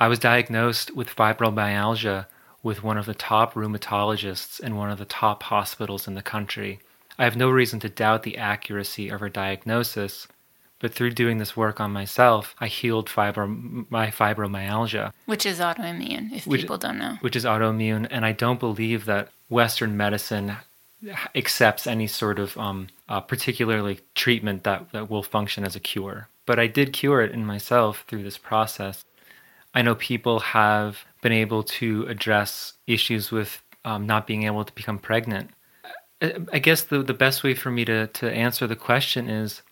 I 0.00 0.08
was 0.08 0.18
diagnosed 0.18 0.94
with 0.94 1.14
fibromyalgia 1.14 2.26
with 2.62 2.82
one 2.82 2.98
of 2.98 3.06
the 3.06 3.14
top 3.14 3.54
rheumatologists 3.54 4.60
in 4.60 4.76
one 4.76 4.90
of 4.90 4.98
the 4.98 5.04
top 5.04 5.42
hospitals 5.44 6.06
in 6.06 6.14
the 6.14 6.22
country. 6.22 6.80
I 7.18 7.24
have 7.24 7.36
no 7.36 7.50
reason 7.50 7.80
to 7.80 7.88
doubt 7.88 8.22
the 8.22 8.38
accuracy 8.38 9.08
of 9.08 9.20
her 9.20 9.28
diagnosis, 9.28 10.28
but 10.78 10.92
through 10.92 11.10
doing 11.12 11.38
this 11.38 11.56
work 11.56 11.80
on 11.80 11.92
myself, 11.92 12.54
I 12.58 12.66
healed 12.66 13.08
fibro- 13.08 13.86
my 13.90 14.08
fibromyalgia. 14.08 15.12
Which 15.26 15.46
is 15.46 15.60
autoimmune, 15.60 16.32
if 16.32 16.46
which, 16.46 16.62
people 16.62 16.78
don't 16.78 16.98
know. 16.98 17.18
Which 17.20 17.36
is 17.36 17.44
autoimmune, 17.44 18.08
and 18.10 18.24
I 18.24 18.32
don't 18.32 18.58
believe 18.60 19.04
that 19.04 19.28
Western 19.48 19.96
medicine 19.96 20.56
accepts 21.34 21.86
any 21.86 22.06
sort 22.06 22.38
of 22.38 22.56
um, 22.56 22.88
uh, 23.08 23.20
particularly 23.20 24.00
treatment 24.14 24.64
that, 24.64 24.90
that 24.92 25.10
will 25.10 25.22
function 25.22 25.64
as 25.64 25.76
a 25.76 25.80
cure. 25.80 26.28
But 26.46 26.58
I 26.58 26.66
did 26.66 26.92
cure 26.92 27.20
it 27.22 27.32
in 27.32 27.44
myself 27.44 28.04
through 28.08 28.24
this 28.24 28.38
process. 28.38 29.04
I 29.74 29.82
know 29.82 29.94
people 29.94 30.40
have 30.40 31.04
been 31.22 31.32
able 31.32 31.62
to 31.62 32.06
address 32.08 32.74
issues 32.86 33.30
with 33.30 33.62
um, 33.84 34.06
not 34.06 34.26
being 34.26 34.44
able 34.44 34.64
to 34.64 34.74
become 34.74 34.98
pregnant. 34.98 35.50
I 36.52 36.58
guess 36.60 36.82
the, 36.82 37.02
the 37.02 37.14
best 37.14 37.42
way 37.42 37.54
for 37.54 37.70
me 37.70 37.84
to, 37.86 38.06
to 38.06 38.30
answer 38.30 38.66
the 38.66 38.76
question 38.76 39.28
is 39.28 39.62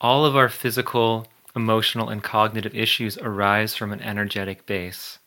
all 0.00 0.24
of 0.24 0.36
our 0.36 0.48
physical, 0.48 1.26
emotional, 1.56 2.08
and 2.08 2.22
cognitive 2.22 2.74
issues 2.74 3.18
arise 3.18 3.74
from 3.74 3.92
an 3.92 4.00
energetic 4.00 4.64
base. 4.64 5.18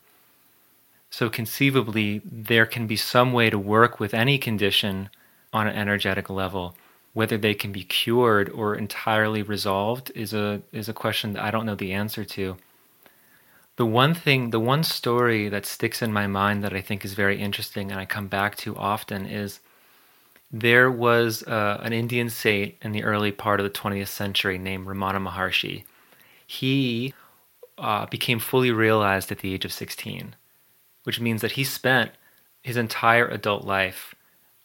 So, 1.10 1.30
conceivably, 1.30 2.22
there 2.24 2.66
can 2.66 2.88
be 2.88 2.96
some 2.96 3.34
way 3.34 3.50
to 3.50 3.60
work 3.60 4.00
with 4.00 4.14
any 4.14 4.38
condition 4.38 5.10
on 5.52 5.68
an 5.68 5.76
energetic 5.76 6.30
level. 6.30 6.78
Whether 7.12 7.38
they 7.38 7.54
can 7.54 7.74
be 7.74 7.84
cured 7.84 8.48
or 8.48 8.76
entirely 8.76 9.42
resolved 9.42 10.14
is 10.16 10.34
a, 10.34 10.62
is 10.72 10.88
a 10.88 10.94
question 10.94 11.34
that 11.34 11.44
I 11.44 11.52
don't 11.52 11.66
know 11.66 11.76
the 11.76 11.92
answer 11.92 12.24
to 12.24 12.56
the 13.78 13.86
one 13.86 14.14
thing, 14.14 14.50
the 14.50 14.60
one 14.60 14.84
story 14.84 15.50
that 15.50 15.66
sticks 15.66 16.02
in 16.02 16.12
my 16.12 16.28
mind 16.28 16.64
that 16.64 16.74
I 16.74 16.82
think 16.82 17.06
is 17.06 17.14
very 17.14 17.40
interesting 17.40 17.92
and 17.92 18.00
I 18.00 18.06
come 18.06 18.28
back 18.28 18.56
to 18.58 18.76
often 18.76 19.26
is 19.26 19.60
there 20.52 20.92
was 20.92 21.44
uh, 21.44 21.80
an 21.82 21.94
Indian 21.94 22.30
saint 22.30 22.76
in 22.82 22.92
the 22.92 23.04
early 23.04 23.32
part 23.32 23.60
of 23.60 23.64
the 23.64 23.80
20th 23.80 24.10
century 24.10 24.58
named 24.58 24.86
Ramana 24.86 25.26
Maharshi. 25.26 25.86
He 26.46 27.14
uh, 27.78 28.06
became 28.08 28.40
fully 28.40 28.72
realized 28.72 29.32
at 29.32 29.40
the 29.40 29.54
age 29.54 29.64
of 29.64 29.72
16, 29.72 30.36
which 31.04 31.22
means 31.22 31.42
that 31.42 31.54
he 31.54 31.64
spent 31.64 32.12
his 32.62 32.76
entire 32.76 33.28
adult 33.28 33.64
life 33.64 34.14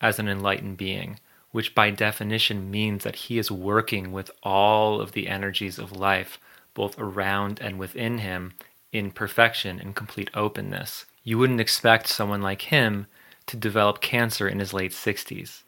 as 0.00 0.18
an 0.18 0.28
enlightened 0.28 0.76
being, 0.76 1.18
which 1.52 1.74
by 1.74 1.90
definition 1.90 2.70
means 2.70 3.04
that 3.04 3.16
he 3.16 3.38
is 3.38 3.50
working 3.50 4.12
with 4.12 4.30
all 4.42 5.00
of 5.00 5.12
the 5.12 5.28
energies 5.28 5.78
of 5.78 5.92
life, 5.92 6.38
both 6.74 6.98
around 6.98 7.60
and 7.62 7.78
within 7.78 8.18
him, 8.18 8.52
in 8.92 9.10
perfection 9.10 9.78
and 9.80 9.94
complete 9.94 10.30
openness. 10.34 11.06
You 11.24 11.38
wouldn't 11.38 11.60
expect 11.60 12.06
someone 12.06 12.42
like 12.42 12.62
him 12.62 13.06
to 13.46 13.56
develop 13.56 14.00
cancer 14.00 14.48
in 14.48 14.58
his 14.58 14.72
late 14.72 14.92
60s, 14.92 15.62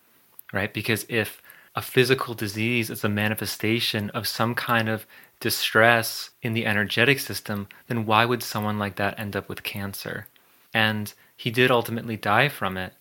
right? 0.53 0.73
Because 0.73 1.07
if 1.09 1.43
a 1.75 1.83
physical 1.83 2.35
disease 2.35 2.91
is 2.91 3.05
a 3.05 3.09
manifestation 3.09 4.11
of 4.11 4.27
some 4.27 4.55
kind 4.55 4.89
of 4.89 5.07
distress 5.41 6.31
in 6.43 6.53
the 6.53 6.67
energetic 6.67 7.21
system, 7.21 7.69
then 7.87 8.07
why 8.07 8.25
would 8.25 8.43
someone 8.43 8.79
like 8.79 8.97
that 8.97 9.19
end 9.19 9.37
up 9.37 9.49
with 9.49 9.63
cancer? 9.63 10.27
And 10.75 11.13
he 11.37 11.51
did 11.51 11.71
ultimately 11.71 12.17
die 12.17 12.49
from 12.49 12.77
it. 12.77 12.95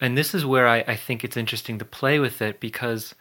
And 0.00 0.16
this 0.16 0.34
is 0.34 0.44
where 0.44 0.68
I, 0.68 0.78
I 0.86 0.96
think 0.96 1.24
it's 1.24 1.36
interesting 1.36 1.78
to 1.78 1.84
play 1.84 2.18
with 2.18 2.42
it 2.42 2.60
because 2.60 3.14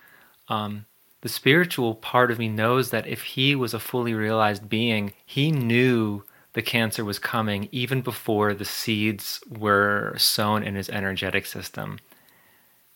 um, 0.47 0.85
the 1.21 1.29
spiritual 1.29 1.95
part 1.95 2.31
of 2.31 2.39
me 2.39 2.47
knows 2.47 2.91
that 2.91 3.07
if 3.07 3.23
he 3.23 3.55
was 3.55 3.73
a 3.73 3.79
fully 3.79 4.13
realized 4.13 4.69
being, 4.69 5.13
he 5.25 5.51
knew 5.51 6.23
the 6.53 6.61
cancer 6.61 7.03
was 7.03 7.19
coming 7.19 7.67
even 7.71 8.01
before 8.01 8.53
the 8.53 8.65
seeds 8.65 9.39
were 9.49 10.15
sown 10.17 10.63
in 10.63 10.75
his 10.75 10.89
energetic 10.89 11.45
system. 11.45 11.99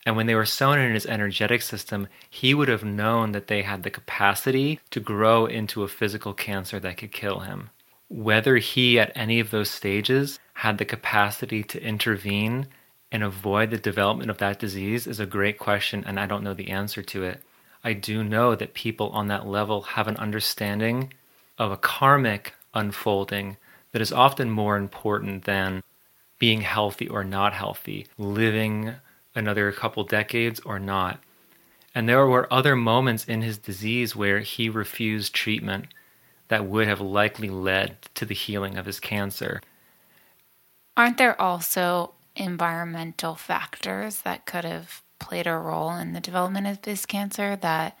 And 0.06 0.16
when 0.16 0.26
they 0.26 0.34
were 0.34 0.44
sown 0.44 0.78
in 0.78 0.92
his 0.92 1.06
energetic 1.06 1.62
system, 1.62 2.08
he 2.28 2.52
would 2.52 2.68
have 2.68 2.84
known 2.84 3.32
that 3.32 3.46
they 3.46 3.62
had 3.62 3.82
the 3.82 3.90
capacity 3.90 4.80
to 4.90 5.00
grow 5.00 5.46
into 5.46 5.82
a 5.82 5.88
physical 5.88 6.34
cancer 6.34 6.78
that 6.80 6.98
could 6.98 7.12
kill 7.12 7.40
him. 7.40 7.70
Whether 8.08 8.58
he, 8.58 8.98
at 8.98 9.12
any 9.14 9.40
of 9.40 9.50
those 9.50 9.70
stages, 9.70 10.38
had 10.54 10.78
the 10.78 10.84
capacity 10.84 11.62
to 11.64 11.82
intervene 11.82 12.66
and 13.10 13.22
avoid 13.22 13.70
the 13.70 13.78
development 13.78 14.30
of 14.30 14.38
that 14.38 14.58
disease 14.58 15.06
is 15.06 15.20
a 15.20 15.26
great 15.26 15.58
question, 15.58 16.04
and 16.06 16.20
I 16.20 16.26
don't 16.26 16.44
know 16.44 16.54
the 16.54 16.70
answer 16.70 17.02
to 17.02 17.22
it. 17.22 17.42
I 17.84 17.92
do 17.92 18.24
know 18.24 18.54
that 18.54 18.72
people 18.72 19.10
on 19.10 19.28
that 19.28 19.46
level 19.46 19.82
have 19.82 20.08
an 20.08 20.16
understanding 20.16 21.12
of 21.58 21.70
a 21.70 21.76
karmic 21.76 22.54
unfolding 22.72 23.58
that 23.92 24.00
is 24.02 24.10
often 24.12 24.50
more 24.50 24.76
important 24.76 25.44
than 25.44 25.82
being 26.38 26.62
healthy 26.62 27.06
or 27.06 27.22
not 27.22 27.52
healthy, 27.52 28.06
living 28.18 28.94
another 29.34 29.70
couple 29.70 30.02
decades 30.02 30.60
or 30.60 30.78
not. 30.78 31.20
And 31.94 32.08
there 32.08 32.26
were 32.26 32.52
other 32.52 32.74
moments 32.74 33.24
in 33.24 33.42
his 33.42 33.58
disease 33.58 34.16
where 34.16 34.40
he 34.40 34.68
refused 34.68 35.34
treatment 35.34 35.86
that 36.48 36.66
would 36.66 36.88
have 36.88 37.00
likely 37.00 37.48
led 37.48 37.98
to 38.14 38.24
the 38.24 38.34
healing 38.34 38.76
of 38.76 38.86
his 38.86 38.98
cancer. 38.98 39.60
Aren't 40.96 41.18
there 41.18 41.40
also 41.40 42.14
environmental 42.34 43.36
factors 43.36 44.22
that 44.22 44.44
could 44.46 44.64
have 44.64 45.03
played 45.18 45.46
a 45.46 45.56
role 45.56 45.92
in 45.92 46.12
the 46.12 46.20
development 46.20 46.66
of 46.66 46.84
his 46.84 47.06
cancer 47.06 47.56
that 47.56 47.96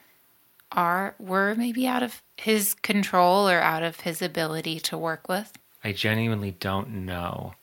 are 0.72 1.14
were 1.18 1.54
maybe 1.54 1.86
out 1.86 2.02
of 2.02 2.22
his 2.36 2.74
control 2.74 3.48
or 3.48 3.60
out 3.60 3.82
of 3.82 4.00
his 4.00 4.20
ability 4.20 4.80
to 4.80 4.98
work 4.98 5.28
with? 5.28 5.52
I 5.82 5.92
genuinely 5.92 6.52
don't 6.52 7.04
know. 7.04 7.54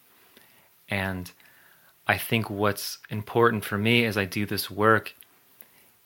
And 0.89 1.32
I 2.08 2.18
think 2.18 2.49
what's 2.49 2.99
important 3.10 3.66
for 3.66 3.78
me 3.78 4.06
as 4.06 4.18
I 4.18 4.26
do 4.26 4.45
this 4.45 4.70
work 4.70 5.14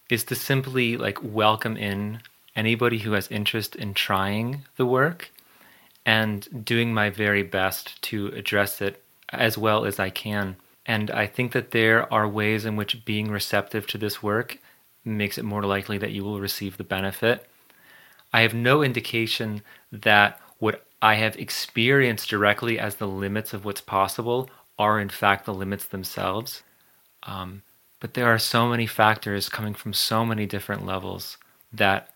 is 0.09 0.23
to 0.25 0.35
simply 0.35 0.97
like 0.97 1.17
welcome 1.21 1.77
in 1.77 2.21
anybody 2.55 2.99
who 2.99 3.13
has 3.13 3.27
interest 3.29 3.75
in 3.75 3.93
trying 3.93 4.63
the 4.77 4.85
work 4.85 5.31
and 6.05 6.65
doing 6.65 6.93
my 6.93 7.09
very 7.09 7.43
best 7.43 8.01
to 8.03 8.27
address 8.27 8.81
it 8.81 9.03
as 9.29 9.57
well 9.57 9.85
as 9.85 9.99
I 9.99 10.09
can. 10.09 10.55
And 10.85 11.09
I 11.11 11.25
think 11.27 11.51
that 11.53 11.71
there 11.71 12.11
are 12.13 12.27
ways 12.27 12.65
in 12.65 12.75
which 12.75 13.05
being 13.05 13.31
receptive 13.31 13.87
to 13.87 13.97
this 13.97 14.21
work 14.21 14.59
makes 15.03 15.37
it 15.37 15.45
more 15.45 15.63
likely 15.63 15.97
that 15.97 16.11
you 16.11 16.23
will 16.23 16.39
receive 16.39 16.77
the 16.77 16.83
benefit. 16.83 17.47
I 18.33 18.41
have 18.41 18.53
no 18.53 18.83
indication 18.83 19.61
that 19.91 20.39
what 20.59 20.85
I 21.01 21.15
have 21.15 21.37
experienced 21.37 22.29
directly 22.29 22.79
as 22.79 22.95
the 22.95 23.07
limits 23.07 23.53
of 23.53 23.65
what's 23.65 23.81
possible 23.81 24.49
are, 24.77 24.99
in 24.99 25.09
fact, 25.09 25.45
the 25.45 25.53
limits 25.53 25.85
themselves. 25.85 26.63
Um, 27.23 27.61
but 27.99 28.13
there 28.13 28.27
are 28.27 28.39
so 28.39 28.67
many 28.67 28.85
factors 28.85 29.49
coming 29.49 29.73
from 29.73 29.93
so 29.93 30.25
many 30.25 30.45
different 30.45 30.85
levels 30.85 31.37
that 31.71 32.09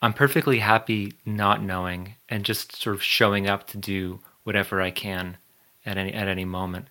I'm 0.00 0.12
perfectly 0.12 0.58
happy 0.58 1.14
not 1.24 1.62
knowing 1.62 2.14
and 2.28 2.44
just 2.44 2.80
sort 2.80 2.96
of 2.96 3.02
showing 3.02 3.46
up 3.46 3.66
to 3.68 3.78
do 3.78 4.20
whatever 4.42 4.80
I 4.80 4.90
can 4.90 5.36
at 5.86 5.96
any 5.96 6.12
at 6.12 6.28
any 6.28 6.44
moment. 6.44 6.88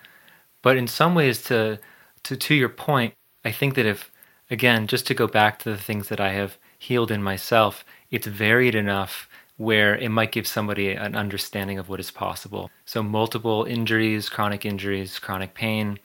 But 0.62 0.78
in 0.78 0.88
some 0.88 1.16
ways, 1.16 1.43
to 1.43 1.80
to 2.24 2.36
to 2.36 2.55
your 2.55 2.70
point, 2.70 3.14
I 3.43 3.51
think 3.51 3.76
that 3.76 3.86
if 3.86 4.12
again, 4.49 4.88
just 4.88 5.07
to 5.07 5.14
go 5.14 5.28
back 5.28 5.59
to 5.59 5.72
the 5.72 5.78
things 5.78 6.09
that 6.09 6.20
I 6.20 6.34
have 6.34 6.57
healed 6.78 7.12
in 7.12 7.24
myself, 7.24 7.86
it's 8.09 8.28
varied 8.28 8.76
enough 8.76 9.28
where 9.57 9.95
it 9.95 10.09
might 10.09 10.32
give 10.32 10.47
somebody 10.47 10.91
an 10.91 11.16
understanding 11.16 11.78
of 11.78 11.88
what 11.88 11.99
is 11.99 12.09
possible. 12.12 12.70
So 12.86 13.03
multiple 13.03 13.64
injuries, 13.64 14.28
chronic 14.28 14.66
injuries, 14.66 15.20
chronic 15.20 15.53
pain, 15.53 15.99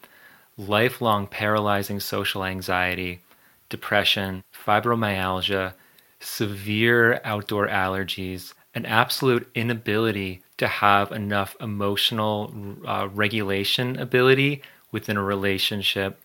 lifelong 0.58 1.26
paralyzing 1.26 2.00
social 2.00 2.44
anxiety, 2.44 3.20
depression, 3.68 4.44
fibromyalgia, 4.66 5.72
severe 6.20 7.20
outdoor 7.24 7.66
allergies, 7.68 8.52
an 8.76 8.84
absolute 8.84 9.48
inability 9.54 10.42
to 10.58 10.68
have 10.68 11.10
enough 11.10 11.56
emotional 11.60 12.54
uh, 12.86 13.08
regulation 13.12 13.98
ability 13.98 14.62
within 14.92 15.16
a 15.16 15.22
relationship. 15.22 16.20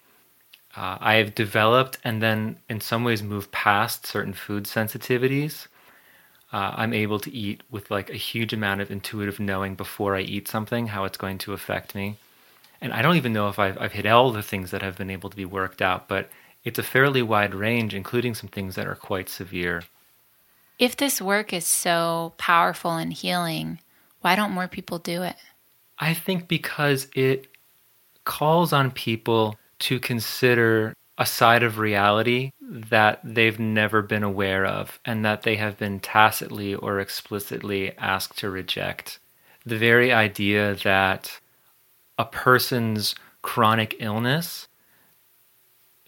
Uh, 0.75 0.97
I 0.99 1.15
have 1.15 1.33
developed 1.33 1.97
and 2.03 2.21
then, 2.21 2.57
in 2.69 2.81
some 2.81 3.05
ways, 3.05 3.23
moved 3.23 3.51
past 3.51 4.05
certain 4.05 4.33
food 4.33 4.65
sensitivities. 4.65 5.67
Uh, 6.51 6.73
I'm 6.75 6.93
able 6.93 7.19
to 7.21 7.33
eat 7.33 7.61
with 7.71 7.89
like 7.89 8.09
a 8.09 8.17
huge 8.17 8.51
amount 8.51 8.81
of 8.81 8.91
intuitive 8.91 9.39
knowing 9.39 9.75
before 9.75 10.17
I 10.17 10.21
eat 10.21 10.49
something, 10.49 10.87
how 10.87 11.05
it's 11.05 11.17
going 11.17 11.37
to 11.39 11.53
affect 11.53 11.95
me. 11.95 12.17
And 12.81 12.91
I 12.91 13.01
don't 13.01 13.15
even 13.15 13.31
know 13.31 13.47
if 13.47 13.59
I've, 13.59 13.77
I've 13.79 13.93
hit 13.93 14.05
all 14.05 14.31
the 14.31 14.43
things 14.43 14.71
that 14.71 14.81
have 14.81 14.97
been 14.97 15.09
able 15.09 15.29
to 15.29 15.37
be 15.37 15.45
worked 15.45 15.81
out, 15.81 16.09
but 16.09 16.29
it's 16.65 16.79
a 16.79 16.83
fairly 16.83 17.21
wide 17.21 17.55
range, 17.55 17.93
including 17.93 18.35
some 18.35 18.49
things 18.49 18.75
that 18.75 18.87
are 18.87 18.95
quite 18.95 19.29
severe. 19.29 19.83
If 20.81 20.97
this 20.97 21.21
work 21.21 21.53
is 21.53 21.67
so 21.67 22.33
powerful 22.39 22.95
and 22.95 23.13
healing, 23.13 23.77
why 24.21 24.35
don't 24.35 24.51
more 24.51 24.67
people 24.67 24.97
do 24.97 25.21
it? 25.21 25.35
I 25.99 26.15
think 26.15 26.47
because 26.47 27.07
it 27.13 27.49
calls 28.23 28.73
on 28.73 28.89
people 28.89 29.59
to 29.81 29.99
consider 29.99 30.95
a 31.19 31.25
side 31.27 31.61
of 31.61 31.77
reality 31.77 32.51
that 32.59 33.19
they've 33.23 33.59
never 33.59 34.01
been 34.01 34.23
aware 34.23 34.65
of 34.65 34.99
and 35.05 35.23
that 35.23 35.43
they 35.43 35.57
have 35.57 35.77
been 35.77 35.99
tacitly 35.99 36.73
or 36.73 36.99
explicitly 36.99 37.95
asked 37.99 38.39
to 38.39 38.49
reject. 38.49 39.19
The 39.63 39.77
very 39.77 40.11
idea 40.11 40.73
that 40.83 41.39
a 42.17 42.25
person's 42.25 43.13
chronic 43.43 43.97
illness 43.99 44.67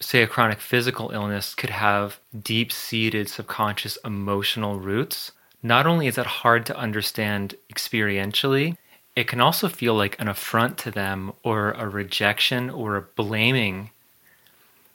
say 0.00 0.22
a 0.22 0.26
chronic 0.26 0.60
physical 0.60 1.10
illness 1.10 1.54
could 1.54 1.70
have 1.70 2.20
deep 2.42 2.72
seated 2.72 3.28
subconscious 3.28 3.98
emotional 4.04 4.78
roots, 4.78 5.32
not 5.62 5.86
only 5.86 6.06
is 6.06 6.16
that 6.16 6.26
hard 6.26 6.66
to 6.66 6.76
understand 6.76 7.54
experientially, 7.72 8.76
it 9.16 9.28
can 9.28 9.40
also 9.40 9.68
feel 9.68 9.94
like 9.94 10.20
an 10.20 10.28
affront 10.28 10.76
to 10.78 10.90
them 10.90 11.32
or 11.42 11.72
a 11.72 11.88
rejection 11.88 12.68
or 12.68 12.96
a 12.96 13.02
blaming. 13.02 13.90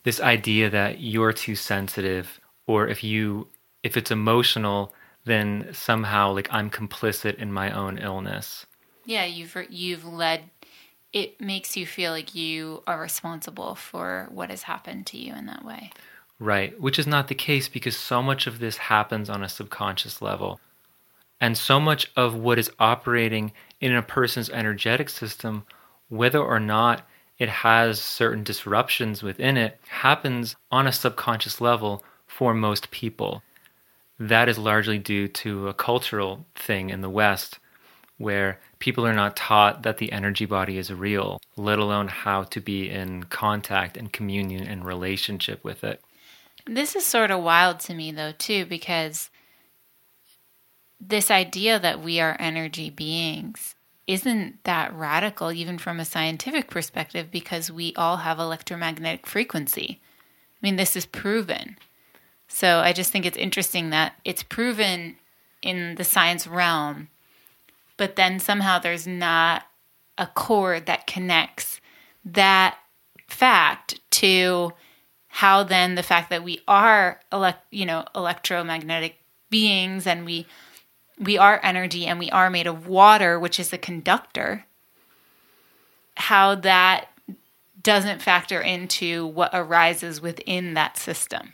This 0.03 0.19
idea 0.19 0.69
that 0.69 0.99
you're 0.99 1.33
too 1.33 1.55
sensitive, 1.55 2.39
or 2.67 2.87
if 2.87 3.03
you 3.03 3.47
if 3.81 3.95
it's 3.95 4.11
emotional, 4.11 4.93
then 5.25 5.69
somehow 5.71 6.33
like 6.33 6.49
I'm 6.51 6.69
complicit 6.69 7.35
in 7.35 7.51
my 7.51 7.71
own 7.71 7.97
illness. 7.97 8.65
Yeah, 9.05 9.25
you've 9.25 9.55
you've 9.69 10.05
led 10.05 10.43
it 11.13 11.39
makes 11.41 11.75
you 11.75 11.85
feel 11.85 12.11
like 12.11 12.35
you 12.35 12.83
are 12.85 12.99
responsible 12.99 13.75
for 13.75 14.27
what 14.31 14.49
has 14.49 14.63
happened 14.63 15.05
to 15.07 15.17
you 15.17 15.33
in 15.33 15.45
that 15.47 15.65
way. 15.65 15.91
Right, 16.39 16.79
which 16.79 16.99
is 16.99 17.07
not 17.07 17.27
the 17.27 17.35
case 17.35 17.67
because 17.67 17.97
so 17.97 18.21
much 18.21 18.47
of 18.47 18.59
this 18.59 18.77
happens 18.77 19.29
on 19.29 19.43
a 19.43 19.49
subconscious 19.49 20.21
level. 20.21 20.59
And 21.41 21.57
so 21.57 21.79
much 21.79 22.11
of 22.15 22.35
what 22.35 22.59
is 22.59 22.71
operating 22.79 23.51
in 23.81 23.95
a 23.95 24.01
person's 24.01 24.49
energetic 24.49 25.09
system, 25.09 25.63
whether 26.09 26.39
or 26.39 26.59
not 26.59 27.07
it 27.37 27.49
has 27.49 28.01
certain 28.01 28.43
disruptions 28.43 29.23
within 29.23 29.57
it, 29.57 29.79
happens 29.87 30.55
on 30.71 30.85
a 30.85 30.91
subconscious 30.91 31.59
level 31.59 32.03
for 32.27 32.53
most 32.53 32.91
people. 32.91 33.41
That 34.19 34.49
is 34.49 34.57
largely 34.57 34.99
due 34.99 35.29
to 35.29 35.69
a 35.69 35.73
cultural 35.73 36.45
thing 36.55 36.89
in 36.89 37.01
the 37.01 37.09
West 37.09 37.59
where 38.19 38.59
people 38.77 39.07
are 39.07 39.13
not 39.13 39.35
taught 39.35 39.81
that 39.81 39.97
the 39.97 40.11
energy 40.11 40.45
body 40.45 40.77
is 40.77 40.93
real, 40.93 41.41
let 41.55 41.79
alone 41.79 42.09
how 42.09 42.43
to 42.43 42.59
be 42.59 42.89
in 42.89 43.23
contact 43.23 43.97
and 43.97 44.13
communion 44.13 44.67
and 44.67 44.85
relationship 44.85 45.63
with 45.63 45.83
it. 45.83 46.01
This 46.67 46.95
is 46.95 47.05
sort 47.05 47.31
of 47.31 47.41
wild 47.41 47.79
to 47.81 47.95
me, 47.95 48.11
though, 48.11 48.33
too, 48.33 48.65
because 48.65 49.29
this 50.99 51.31
idea 51.31 51.79
that 51.79 52.01
we 52.01 52.19
are 52.19 52.35
energy 52.39 52.89
beings 52.89 53.75
isn't 54.05 54.63
that 54.65 54.93
radical, 54.93 55.51
even 55.51 55.77
from 55.77 55.99
a 55.99 56.05
scientific 56.05 56.69
perspective, 56.69 57.31
because 57.31 57.71
we 57.71 57.93
all 57.95 58.17
have 58.17 58.37
electromagnetic 58.37 59.25
frequency. 59.25 60.01
I 60.01 60.59
mean, 60.61 60.75
this 60.75 60.97
is 60.97 61.05
proven. 61.05 61.77
So 62.49 62.79
I 62.79 62.91
just 62.91 63.11
think 63.11 63.25
it's 63.25 63.37
interesting 63.37 63.91
that 63.91 64.15
it's 64.25 64.43
proven 64.43 65.15
in 65.61 65.95
the 65.95 66.03
science 66.03 66.47
realm 66.47 67.07
but 67.99 68.15
then 68.15 68.39
somehow 68.39 68.79
there's 68.79 69.05
not 69.05 69.65
a 70.17 70.25
cord 70.25 70.85
that 70.85 71.05
connects 71.05 71.81
that 72.23 72.77
fact 73.27 73.99
to 74.09 74.71
how 75.27 75.63
then 75.63 75.95
the 75.95 76.01
fact 76.01 76.29
that 76.29 76.43
we 76.43 76.61
are 76.65 77.19
elect, 77.31 77.63
you 77.71 77.85
know, 77.85 78.05
electromagnetic 78.15 79.17
beings 79.49 80.07
and 80.07 80.25
we 80.25 80.47
we 81.19 81.37
are 81.37 81.59
energy 81.61 82.05
and 82.05 82.17
we 82.17 82.31
are 82.31 82.49
made 82.49 82.67
of 82.67 82.87
water, 82.87 83.37
which 83.37 83.59
is 83.59 83.73
a 83.73 83.77
conductor, 83.77 84.65
how 86.15 86.55
that 86.55 87.09
doesn't 87.83 88.21
factor 88.21 88.61
into 88.61 89.27
what 89.27 89.51
arises 89.53 90.21
within 90.21 90.73
that 90.75 90.97
system. 90.97 91.53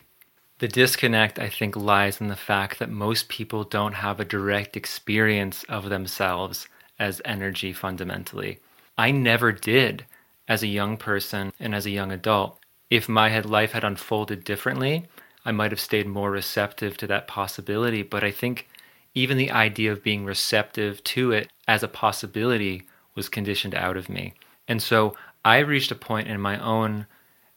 The 0.66 0.72
disconnect, 0.72 1.38
I 1.38 1.47
think, 1.47 1.76
lies 1.76 2.20
in 2.20 2.28
the 2.28 2.36
fact 2.36 2.80
that 2.80 2.89
most 2.89 3.30
people 3.30 3.63
don't 3.63 3.93
have 3.93 4.20
a 4.20 4.26
direct 4.26 4.76
experience 4.76 5.63
of 5.66 5.89
themselves 5.89 6.68
as 6.97 7.22
energy 7.24 7.72
fundamentally. 7.72 8.57
I 8.97 9.11
never 9.11 9.51
did 9.51 10.07
as 10.47 10.63
a 10.63 10.68
young 10.68 10.97
person 10.97 11.53
and 11.59 11.76
as 11.76 11.86
a 11.86 11.91
young 11.91 12.11
adult. 12.11 12.57
If 12.89 13.07
my 13.07 13.39
life 13.41 13.74
had 13.74 13.84
unfolded 13.84 14.43
differently, 14.43 15.05
I 15.45 15.51
might 15.51 15.70
have 15.70 15.80
stayed 15.80 16.07
more 16.07 16.32
receptive 16.32 16.97
to 16.97 17.05
that 17.05 17.28
possibility. 17.28 18.01
But 18.01 18.24
I 18.24 18.32
think 18.32 18.68
even 19.13 19.38
the 19.38 19.51
idea 19.51 19.91
of 19.91 20.01
being 20.01 20.26
receptive 20.26 21.03
to 21.03 21.32
it 21.32 21.51
as 21.68 21.84
a 21.84 21.88
possibility 21.88 22.88
was 23.13 23.30
conditioned 23.30 23.76
out 23.76 23.97
of 23.97 24.09
me. 24.09 24.34
And 24.68 24.82
so 24.82 25.16
I 25.45 25.59
reached 25.59 25.91
a 25.91 25.95
point 25.95 26.28
in 26.28 26.41
my 26.41 26.57
own 26.57 27.05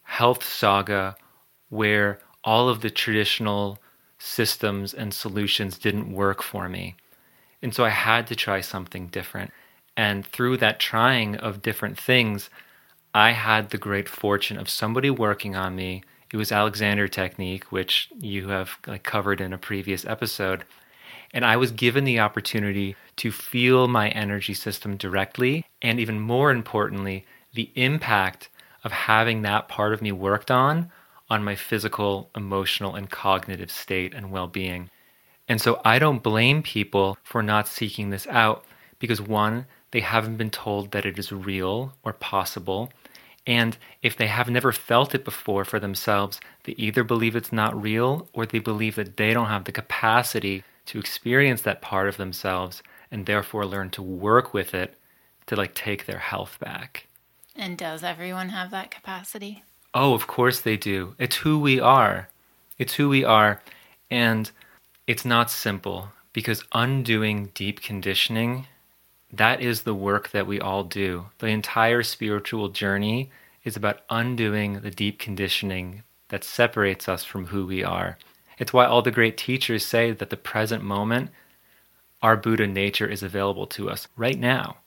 health 0.03 0.45
saga 0.45 1.17
where 1.71 2.19
all 2.49 2.71
of 2.71 2.81
the 2.81 2.89
traditional 2.89 3.79
systems 4.19 4.95
and 4.95 5.13
solutions 5.13 5.77
didn't 5.77 6.11
work 6.11 6.43
for 6.43 6.67
me. 6.67 6.97
And 7.61 7.75
so 7.75 7.85
I 7.85 7.91
had 7.91 8.27
to 8.29 8.35
try 8.35 8.63
something 8.63 9.09
different. 9.09 9.51
And 9.99 10.25
through 10.25 10.57
that 10.57 10.81
trying 10.81 11.37
of 11.37 11.61
different 11.61 12.01
things, 12.01 12.49
I 13.13 13.33
had 13.33 13.69
the 13.69 13.77
great 13.77 14.09
fortune 14.09 14.57
of 14.57 14.71
somebody 14.71 15.11
working 15.11 15.57
on 15.57 15.77
me. 15.77 16.03
It 16.33 16.39
was 16.39 16.51
Alexander 16.51 17.07
Technique, 17.07 17.71
which 17.71 18.09
you 18.19 18.49
have 18.49 18.79
like, 18.87 19.03
covered 19.03 19.43
in 19.43 19.53
a 19.53 19.59
previous 19.59 20.07
episode. 20.07 20.65
And 21.35 21.45
I 21.45 21.59
was 21.59 21.71
given 21.71 22.05
the 22.05 22.21
opportunity 22.21 22.97
to 23.17 23.31
feel 23.31 23.89
my 23.89 24.09
energy 24.09 24.55
system 24.55 24.97
directly, 24.97 25.67
and 25.83 26.01
even 26.01 26.19
more 26.19 26.51
importantly, 26.51 27.27
the 27.53 27.71
impact 27.75 28.49
of 28.85 28.93
having 28.93 29.43
that 29.43 29.69
part 29.69 29.93
of 29.93 30.01
me 30.01 30.13
worked 30.13 30.51
on 30.51 30.91
on 31.31 31.45
my 31.45 31.55
physical, 31.55 32.31
emotional, 32.35 32.95
and 32.95 33.11
cognitive 33.11 33.71
state 33.71 34.15
and 34.15 34.31
well 34.31 34.47
being. 34.47 34.91
And 35.49 35.61
so 35.61 35.81
I 35.85 35.99
don't 35.99 36.23
blame 36.23 36.63
people 36.63 37.17
for 37.23 37.43
not 37.43 37.69
seeking 37.69 38.11
this 38.11 38.27
out 38.27 38.65
because 38.99 39.21
one, 39.21 39.67
they 39.91 40.01
haven't 40.01 40.37
been 40.37 40.51
told 40.51 40.91
that 40.91 41.07
it 41.07 41.19
is 41.19 41.33
real 41.33 41.95
or 42.03 42.13
possible. 42.13 42.93
And 43.47 43.79
if 44.03 44.17
they 44.17 44.27
have 44.27 44.51
never 44.51 44.73
felt 44.73 45.15
it 45.15 45.25
before 45.25 45.65
for 45.65 45.81
themselves, 45.81 46.39
they 46.65 46.73
either 46.73 47.03
believe 47.03 47.35
it's 47.35 47.53
not 47.53 47.81
real 47.81 48.29
or 48.35 48.45
they 48.45 48.59
believe 48.59 48.97
that 48.97 49.17
they 49.17 49.33
don't 49.33 49.47
have 49.47 49.65
the 49.65 49.73
capacity 49.73 50.65
to 50.87 50.99
experience 50.99 51.63
that 51.63 51.81
part 51.81 52.09
of 52.09 52.19
themselves 52.19 52.83
and 53.11 53.25
therefore 53.25 53.65
learn 53.65 53.89
to 53.91 54.03
work 54.03 54.53
with 54.53 54.75
it 54.75 54.95
to 55.47 55.57
like 55.57 55.75
take 55.75 56.05
their 56.05 56.19
health 56.19 56.59
back. 56.61 57.07
And 57.57 57.79
does 57.79 58.05
everyone 58.05 58.51
have 58.51 58.71
that 58.71 58.91
capacity? 58.91 59.65
Oh, 59.95 60.15
of 60.15 60.27
course 60.27 60.61
they 60.61 60.77
do. 60.77 61.15
It's 61.19 61.37
who 61.37 61.59
we 61.59 61.81
are. 61.81 62.29
It's 62.79 62.95
who 62.95 63.09
we 63.09 63.25
are. 63.25 63.61
And 64.11 64.51
it's 65.07 65.25
not 65.25 65.51
simple 65.51 66.11
because 66.33 66.65
undoing 66.73 67.51
deep 67.55 67.81
conditioning, 67.81 68.67
that 69.33 69.61
is 69.61 69.83
the 69.83 69.95
work 69.95 70.31
that 70.31 70.47
we 70.47 70.61
all 70.61 70.85
do. 70.85 71.27
The 71.39 71.49
entire 71.49 72.03
spiritual 72.03 72.69
journey 72.69 73.31
is 73.65 73.77
about 73.77 74.01
undoing 74.09 74.81
the 74.81 74.91
deep 74.91 75.19
conditioning 75.19 76.03
that 76.29 76.45
separates 76.45 77.09
us 77.09 77.25
from 77.25 77.47
who 77.47 77.67
we 77.67 77.83
are. 77.83 78.19
It's 78.59 78.73
why 78.73 78.87
all 78.87 79.03
the 79.03 79.11
great 79.11 79.37
teachers 79.37 79.85
say 79.85 80.13
that 80.13 80.31
the 80.31 80.37
present 80.37 80.83
moment, 80.83 81.31
our 82.23 82.37
Buddha 82.37 82.67
nature 82.67 83.07
is 83.07 83.23
available 83.23 83.67
to 83.69 83.89
us 83.89 84.09
right 84.17 84.39
now. 84.39 84.79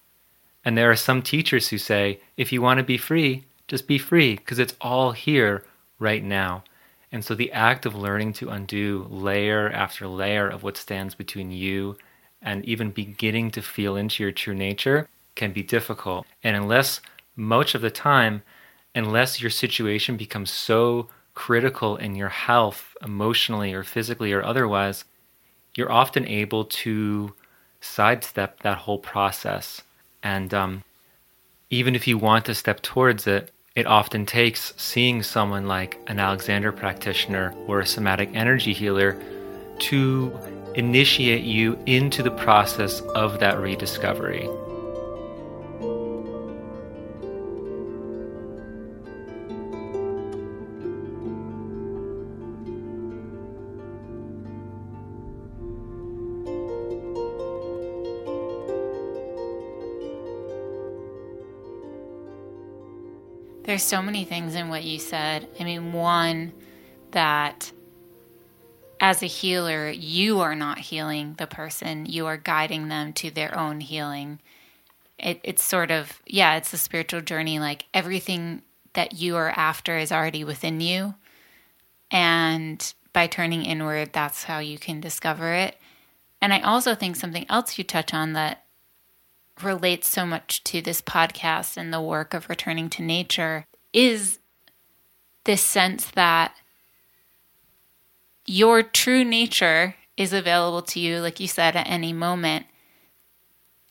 And 0.63 0.77
there 0.77 0.91
are 0.91 0.95
some 0.95 1.21
teachers 1.21 1.69
who 1.69 1.77
say, 1.77 2.19
if 2.37 2.51
you 2.51 2.61
want 2.61 2.77
to 2.77 2.83
be 2.83 2.97
free, 2.97 3.45
just 3.71 3.87
be 3.87 3.97
free 3.97 4.35
because 4.35 4.59
it's 4.59 4.75
all 4.81 5.13
here 5.13 5.63
right 5.97 6.25
now. 6.25 6.61
And 7.09 7.23
so 7.23 7.33
the 7.33 7.53
act 7.53 7.85
of 7.85 7.95
learning 7.95 8.33
to 8.33 8.49
undo 8.49 9.07
layer 9.09 9.69
after 9.71 10.07
layer 10.07 10.49
of 10.49 10.61
what 10.61 10.75
stands 10.75 11.15
between 11.15 11.51
you 11.51 11.95
and 12.41 12.65
even 12.65 12.91
beginning 12.91 13.49
to 13.51 13.61
feel 13.61 13.95
into 13.95 14.23
your 14.23 14.33
true 14.33 14.53
nature 14.53 15.07
can 15.35 15.53
be 15.53 15.63
difficult. 15.63 16.27
And 16.43 16.57
unless 16.57 16.99
much 17.37 17.73
of 17.73 17.81
the 17.81 17.89
time, 17.89 18.43
unless 18.93 19.41
your 19.41 19.49
situation 19.49 20.17
becomes 20.17 20.51
so 20.51 21.07
critical 21.33 21.95
in 21.95 22.13
your 22.15 22.27
health, 22.27 22.93
emotionally 23.01 23.73
or 23.73 23.85
physically 23.85 24.33
or 24.33 24.43
otherwise, 24.43 25.05
you're 25.77 25.91
often 25.91 26.27
able 26.27 26.65
to 26.65 27.33
sidestep 27.79 28.59
that 28.63 28.79
whole 28.79 28.99
process 28.99 29.81
and 30.23 30.53
um, 30.53 30.83
even 31.69 31.95
if 31.95 32.05
you 32.05 32.17
want 32.17 32.45
to 32.45 32.53
step 32.53 32.81
towards 32.81 33.25
it, 33.25 33.49
it 33.81 33.87
often 33.87 34.27
takes 34.27 34.75
seeing 34.77 35.23
someone 35.23 35.65
like 35.65 35.99
an 36.05 36.19
Alexander 36.19 36.71
practitioner 36.71 37.51
or 37.65 37.79
a 37.79 37.85
somatic 37.85 38.29
energy 38.35 38.73
healer 38.73 39.19
to 39.79 40.31
initiate 40.75 41.43
you 41.43 41.79
into 41.87 42.21
the 42.21 42.29
process 42.29 43.01
of 43.15 43.39
that 43.39 43.59
rediscovery. 43.59 44.47
There's 63.71 63.83
so 63.83 64.01
many 64.01 64.25
things 64.25 64.55
in 64.55 64.67
what 64.67 64.83
you 64.83 64.99
said. 64.99 65.47
I 65.57 65.63
mean, 65.63 65.93
one, 65.93 66.51
that 67.11 67.71
as 68.99 69.23
a 69.23 69.27
healer, 69.27 69.89
you 69.89 70.41
are 70.41 70.55
not 70.55 70.77
healing 70.77 71.35
the 71.37 71.47
person, 71.47 72.05
you 72.05 72.25
are 72.25 72.35
guiding 72.35 72.89
them 72.89 73.13
to 73.13 73.31
their 73.31 73.57
own 73.57 73.79
healing. 73.79 74.41
It, 75.17 75.39
it's 75.45 75.63
sort 75.63 75.89
of, 75.89 76.21
yeah, 76.27 76.57
it's 76.57 76.73
a 76.73 76.77
spiritual 76.77 77.21
journey. 77.21 77.59
Like 77.59 77.85
everything 77.93 78.63
that 78.91 79.13
you 79.13 79.37
are 79.37 79.51
after 79.51 79.97
is 79.97 80.11
already 80.11 80.43
within 80.43 80.81
you. 80.81 81.13
And 82.11 82.93
by 83.13 83.27
turning 83.27 83.63
inward, 83.63 84.11
that's 84.11 84.43
how 84.43 84.59
you 84.59 84.77
can 84.77 84.99
discover 84.99 85.53
it. 85.53 85.77
And 86.41 86.53
I 86.53 86.59
also 86.59 86.93
think 86.93 87.15
something 87.15 87.45
else 87.47 87.77
you 87.77 87.85
touch 87.85 88.13
on 88.13 88.33
that 88.33 88.65
relates 89.63 90.07
so 90.07 90.25
much 90.25 90.63
to 90.65 90.81
this 90.81 91.01
podcast 91.01 91.77
and 91.77 91.93
the 91.93 92.01
work 92.01 92.33
of 92.33 92.49
returning 92.49 92.89
to 92.91 93.01
nature 93.01 93.65
is 93.93 94.39
this 95.43 95.61
sense 95.61 96.05
that 96.11 96.55
your 98.45 98.83
true 98.83 99.23
nature 99.23 99.95
is 100.17 100.33
available 100.33 100.81
to 100.81 100.99
you, 100.99 101.19
like 101.19 101.39
you 101.39 101.47
said, 101.47 101.75
at 101.75 101.89
any 101.89 102.13
moment. 102.13 102.65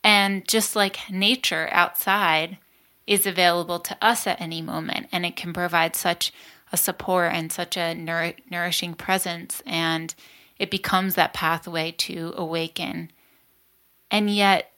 And 0.02 0.46
just 0.46 0.76
like 0.76 1.10
nature 1.10 1.68
outside 1.72 2.58
is 3.06 3.26
available 3.26 3.80
to 3.80 3.96
us 4.00 4.26
at 4.26 4.40
any 4.40 4.62
moment, 4.62 5.08
and 5.10 5.26
it 5.26 5.36
can 5.36 5.52
provide 5.52 5.96
such 5.96 6.32
a 6.72 6.76
support 6.76 7.32
and 7.32 7.50
such 7.50 7.76
a 7.76 7.94
nour- 7.94 8.34
nourishing 8.50 8.94
presence, 8.94 9.62
and 9.66 10.14
it 10.58 10.70
becomes 10.70 11.14
that 11.14 11.34
pathway 11.34 11.90
to 11.90 12.32
awaken. 12.36 13.10
And 14.10 14.30
yet, 14.30 14.69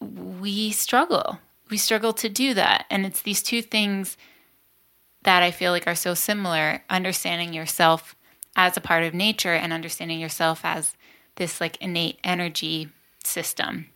we 0.00 0.70
struggle. 0.70 1.38
We 1.70 1.76
struggle 1.76 2.12
to 2.14 2.28
do 2.28 2.54
that. 2.54 2.86
And 2.90 3.06
it's 3.06 3.22
these 3.22 3.42
two 3.42 3.62
things 3.62 4.16
that 5.22 5.42
I 5.42 5.50
feel 5.50 5.72
like 5.72 5.86
are 5.86 5.94
so 5.94 6.14
similar 6.14 6.82
understanding 6.88 7.52
yourself 7.52 8.16
as 8.56 8.76
a 8.76 8.80
part 8.80 9.04
of 9.04 9.14
nature 9.14 9.54
and 9.54 9.72
understanding 9.72 10.18
yourself 10.18 10.64
as 10.64 10.96
this 11.36 11.60
like 11.60 11.76
innate 11.80 12.18
energy 12.24 12.88
system 13.24 13.86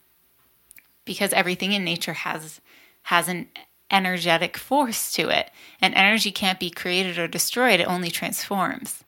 because 1.04 1.32
everything 1.32 1.72
in 1.72 1.84
nature 1.84 2.12
has 2.12 2.60
has 3.04 3.28
an 3.28 3.48
energetic 3.90 4.56
force 4.56 5.12
to 5.12 5.28
it 5.28 5.50
and 5.80 5.94
energy 5.94 6.30
can't 6.30 6.60
be 6.60 6.70
created 6.70 7.18
or 7.18 7.28
destroyed 7.28 7.80
it 7.80 7.88
only 7.88 8.10
transforms 8.10 9.04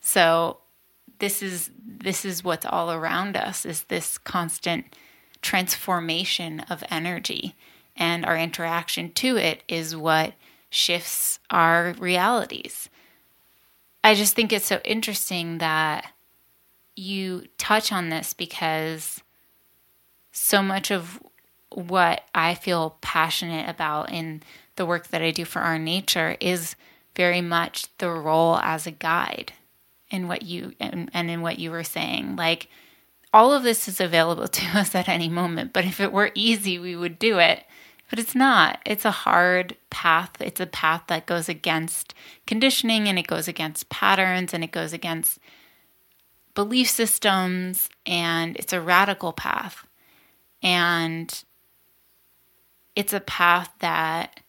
so 0.00 0.58
this 1.18 1.42
is 1.42 1.70
this 1.86 2.24
is 2.24 2.44
what's 2.44 2.66
all 2.66 2.90
around 2.90 3.36
us 3.36 3.64
is 3.64 3.84
this 3.84 4.18
constant 4.18 4.84
transformation 5.42 6.60
of 6.70 6.84
energy. 6.90 7.54
And 7.96 8.24
our 8.24 8.36
interaction 8.36 9.12
to 9.14 9.36
it 9.36 9.62
is 9.68 9.96
what 9.96 10.34
shifts 10.70 11.40
our 11.50 11.94
realities. 11.98 12.88
I 14.04 14.14
just 14.14 14.34
think 14.34 14.52
it's 14.52 14.66
so 14.66 14.80
interesting 14.84 15.58
that 15.58 16.12
you 16.94 17.46
touch 17.58 17.92
on 17.92 18.08
this 18.08 18.34
because 18.34 19.22
so 20.32 20.62
much 20.62 20.90
of 20.90 21.20
what 21.70 22.22
I 22.34 22.54
feel 22.54 22.96
passionate 23.00 23.68
about 23.68 24.10
in 24.10 24.42
the 24.76 24.86
work 24.86 25.08
that 25.08 25.22
I 25.22 25.30
do 25.30 25.44
for 25.44 25.60
our 25.60 25.78
nature 25.78 26.36
is 26.40 26.76
very 27.14 27.40
much 27.40 27.86
the 27.98 28.10
role 28.10 28.58
as 28.58 28.86
a 28.86 28.92
guide 28.92 29.52
in 30.10 30.28
what 30.28 30.42
you 30.42 30.72
and, 30.80 31.10
and 31.12 31.30
in 31.30 31.42
what 31.42 31.58
you 31.58 31.70
were 31.70 31.84
saying. 31.84 32.36
Like 32.36 32.68
all 33.32 33.52
of 33.52 33.62
this 33.62 33.88
is 33.88 34.00
available 34.00 34.48
to 34.48 34.78
us 34.78 34.94
at 34.94 35.08
any 35.08 35.28
moment, 35.28 35.72
but 35.72 35.84
if 35.84 36.00
it 36.00 36.12
were 36.12 36.30
easy, 36.34 36.78
we 36.78 36.96
would 36.96 37.18
do 37.18 37.38
it. 37.38 37.64
But 38.10 38.18
it's 38.18 38.34
not. 38.34 38.80
It's 38.86 39.04
a 39.04 39.10
hard 39.10 39.76
path. 39.90 40.40
It's 40.40 40.60
a 40.60 40.66
path 40.66 41.02
that 41.08 41.26
goes 41.26 41.48
against 41.48 42.14
conditioning 42.46 43.06
and 43.06 43.18
it 43.18 43.26
goes 43.26 43.48
against 43.48 43.90
patterns 43.90 44.54
and 44.54 44.64
it 44.64 44.72
goes 44.72 44.94
against 44.94 45.38
belief 46.54 46.88
systems 46.88 47.90
and 48.06 48.56
it's 48.56 48.72
a 48.72 48.80
radical 48.80 49.34
path. 49.34 49.86
And 50.62 51.44
it's 52.96 53.12
a 53.12 53.20
path 53.20 53.70
that 53.80 54.40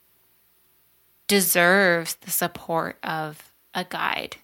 deserves 1.28 2.16
the 2.16 2.32
support 2.32 2.98
of 3.04 3.52
a 3.74 3.84
guide. 3.84 4.38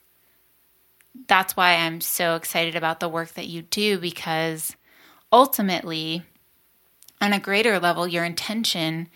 That's 1.28 1.55
why 1.55 1.76
I'm 1.76 2.01
so 2.01 2.36
excited 2.36 2.76
about 2.76 2.99
the 2.99 3.09
work 3.09 3.34
that 3.34 3.47
you 3.47 3.63
do 3.63 3.97
because 3.97 4.76
ultimately, 5.32 6.24
on 7.22 7.34
a 7.34 7.39
greater 7.39 7.80
level, 7.80 8.07
your 8.07 8.24
intention 8.24 9.09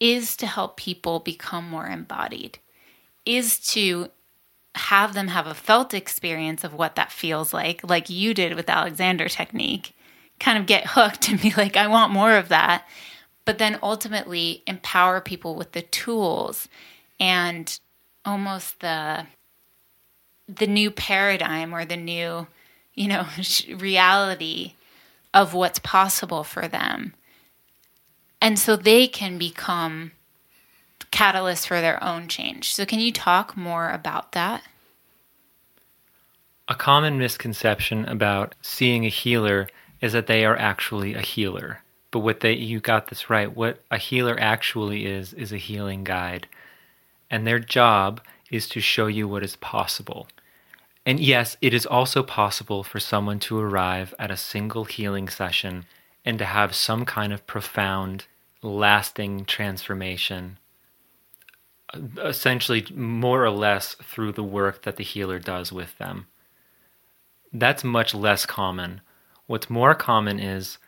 is 0.00 0.36
to 0.36 0.46
help 0.46 0.76
people 0.76 1.20
become 1.20 1.68
more 1.68 1.86
embodied, 1.86 2.58
is 3.24 3.58
to 3.58 4.10
have 4.74 5.14
them 5.14 5.28
have 5.28 5.46
a 5.46 5.54
felt 5.54 5.94
experience 5.94 6.64
of 6.64 6.74
what 6.74 6.96
that 6.96 7.12
feels 7.12 7.54
like, 7.54 7.88
like 7.88 8.10
you 8.10 8.34
did 8.34 8.54
with 8.54 8.68
Alexander 8.68 9.28
Technique, 9.28 9.94
kind 10.40 10.58
of 10.58 10.66
get 10.66 10.86
hooked 10.88 11.28
and 11.28 11.40
be 11.40 11.52
like, 11.56 11.76
I 11.76 11.86
want 11.86 12.12
more 12.12 12.36
of 12.36 12.48
that. 12.48 12.86
But 13.44 13.58
then 13.58 13.78
ultimately 13.82 14.62
empower 14.66 15.20
people 15.20 15.54
with 15.54 15.72
the 15.72 15.82
tools 15.82 16.68
and 17.20 17.78
almost 18.24 18.80
the 18.80 19.26
the 20.48 20.66
new 20.66 20.90
paradigm 20.90 21.74
or 21.74 21.84
the 21.84 21.96
new 21.96 22.46
you 22.94 23.08
know 23.08 23.26
reality 23.76 24.74
of 25.32 25.54
what's 25.54 25.78
possible 25.78 26.44
for 26.44 26.68
them 26.68 27.14
and 28.40 28.58
so 28.58 28.76
they 28.76 29.06
can 29.06 29.38
become 29.38 30.12
catalysts 31.10 31.66
for 31.66 31.80
their 31.80 32.02
own 32.02 32.28
change 32.28 32.74
so 32.74 32.84
can 32.84 33.00
you 33.00 33.12
talk 33.12 33.56
more 33.56 33.90
about 33.90 34.32
that 34.32 34.62
a 36.66 36.74
common 36.74 37.18
misconception 37.18 38.04
about 38.06 38.54
seeing 38.62 39.04
a 39.04 39.10
healer 39.10 39.68
is 40.00 40.12
that 40.12 40.26
they 40.26 40.44
are 40.44 40.56
actually 40.56 41.14
a 41.14 41.20
healer 41.20 41.80
but 42.14 42.20
what 42.20 42.38
they 42.38 42.52
you 42.52 42.78
got 42.78 43.08
this 43.08 43.28
right. 43.28 43.52
What 43.52 43.82
a 43.90 43.98
healer 43.98 44.38
actually 44.38 45.04
is 45.04 45.32
is 45.32 45.52
a 45.52 45.56
healing 45.56 46.04
guide. 46.04 46.46
And 47.28 47.44
their 47.44 47.58
job 47.58 48.20
is 48.54 48.68
to 48.68 48.80
show 48.80 49.06
you 49.06 49.26
what 49.26 49.42
is 49.42 49.56
possible. 49.56 50.28
And 51.04 51.20
yes, 51.20 51.56
it 51.60 51.74
is 51.74 51.84
also 51.84 52.22
possible 52.22 52.82
for 52.82 53.00
someone 53.00 53.38
to 53.40 53.58
arrive 53.58 54.14
at 54.18 54.30
a 54.30 54.36
single 54.36 54.84
healing 54.84 55.28
session 55.28 55.84
and 56.24 56.38
to 56.38 56.44
have 56.44 56.74
some 56.74 57.04
kind 57.04 57.32
of 57.32 57.46
profound, 57.46 58.26
lasting 58.62 59.44
transformation, 59.44 60.58
essentially, 62.22 62.86
more 62.94 63.44
or 63.44 63.50
less 63.50 63.94
through 64.02 64.32
the 64.32 64.42
work 64.42 64.82
that 64.82 64.96
the 64.96 65.04
healer 65.04 65.38
does 65.38 65.70
with 65.72 65.98
them. 65.98 66.26
That's 67.52 67.84
much 67.84 68.14
less 68.14 68.46
common. 68.46 69.02
What's 69.46 69.68
more 69.68 69.94
common 69.94 70.40
is 70.40 70.78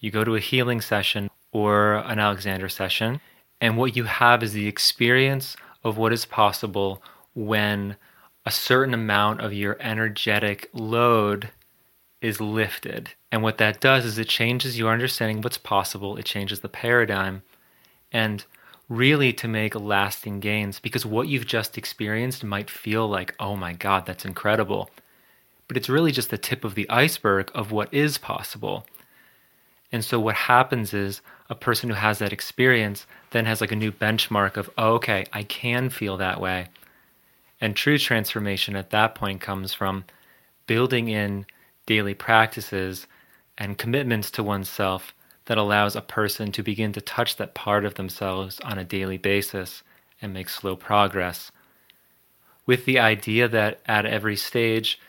you 0.00 0.10
go 0.10 0.24
to 0.24 0.36
a 0.36 0.40
healing 0.40 0.80
session 0.80 1.30
or 1.52 1.96
an 1.96 2.18
Alexander 2.18 2.68
session, 2.68 3.20
and 3.60 3.76
what 3.76 3.96
you 3.96 4.04
have 4.04 4.42
is 4.42 4.52
the 4.54 4.66
experience 4.66 5.56
of 5.84 5.98
what 5.98 6.12
is 6.12 6.24
possible 6.24 7.02
when 7.36 7.96
a 8.46 8.50
certain 8.50 8.94
amount 8.94 9.40
of 9.42 9.52
your 9.52 9.76
energetic 9.78 10.70
load 10.72 11.50
is 12.22 12.40
lifted. 12.40 13.10
And 13.30 13.42
what 13.42 13.58
that 13.58 13.80
does 13.80 14.04
is 14.04 14.18
it 14.18 14.28
changes 14.28 14.78
your 14.78 14.90
understanding 14.90 15.38
of 15.38 15.44
what's 15.44 15.58
possible, 15.58 16.16
it 16.16 16.24
changes 16.24 16.60
the 16.60 16.68
paradigm, 16.68 17.42
and 18.10 18.44
really 18.88 19.32
to 19.34 19.48
make 19.48 19.74
lasting 19.74 20.40
gains 20.40 20.78
because 20.78 21.04
what 21.04 21.28
you've 21.28 21.46
just 21.46 21.76
experienced 21.76 22.42
might 22.42 22.70
feel 22.70 23.06
like, 23.06 23.34
oh 23.38 23.54
my 23.54 23.74
God, 23.74 24.06
that's 24.06 24.24
incredible. 24.24 24.90
But 25.68 25.76
it's 25.76 25.88
really 25.88 26.12
just 26.12 26.30
the 26.30 26.38
tip 26.38 26.64
of 26.64 26.74
the 26.74 26.88
iceberg 26.88 27.50
of 27.54 27.70
what 27.70 27.92
is 27.92 28.16
possible. 28.16 28.86
And 29.92 30.04
so 30.04 30.18
what 30.18 30.36
happens 30.36 30.94
is 30.94 31.20
a 31.50 31.54
person 31.54 31.90
who 31.90 31.96
has 31.96 32.18
that 32.20 32.32
experience 32.32 33.06
then 33.30 33.44
has 33.44 33.60
like 33.60 33.72
a 33.72 33.76
new 33.76 33.92
benchmark 33.92 34.56
of, 34.56 34.70
oh, 34.78 34.94
okay, 34.94 35.26
I 35.32 35.42
can 35.42 35.90
feel 35.90 36.16
that 36.16 36.40
way. 36.40 36.68
And 37.60 37.74
true 37.74 37.98
transformation 37.98 38.76
at 38.76 38.90
that 38.90 39.14
point 39.14 39.40
comes 39.40 39.72
from 39.72 40.04
building 40.66 41.08
in 41.08 41.46
daily 41.86 42.14
practices 42.14 43.06
and 43.56 43.78
commitments 43.78 44.30
to 44.32 44.42
oneself 44.42 45.14
that 45.46 45.58
allows 45.58 45.96
a 45.96 46.02
person 46.02 46.52
to 46.52 46.62
begin 46.62 46.92
to 46.92 47.00
touch 47.00 47.36
that 47.36 47.54
part 47.54 47.84
of 47.84 47.94
themselves 47.94 48.60
on 48.60 48.78
a 48.78 48.84
daily 48.84 49.16
basis 49.16 49.82
and 50.20 50.34
make 50.34 50.48
slow 50.48 50.76
progress. 50.76 51.50
With 52.66 52.84
the 52.84 52.98
idea 52.98 53.48
that 53.48 53.80
at 53.86 54.06
every 54.06 54.36
stage, 54.36 55.00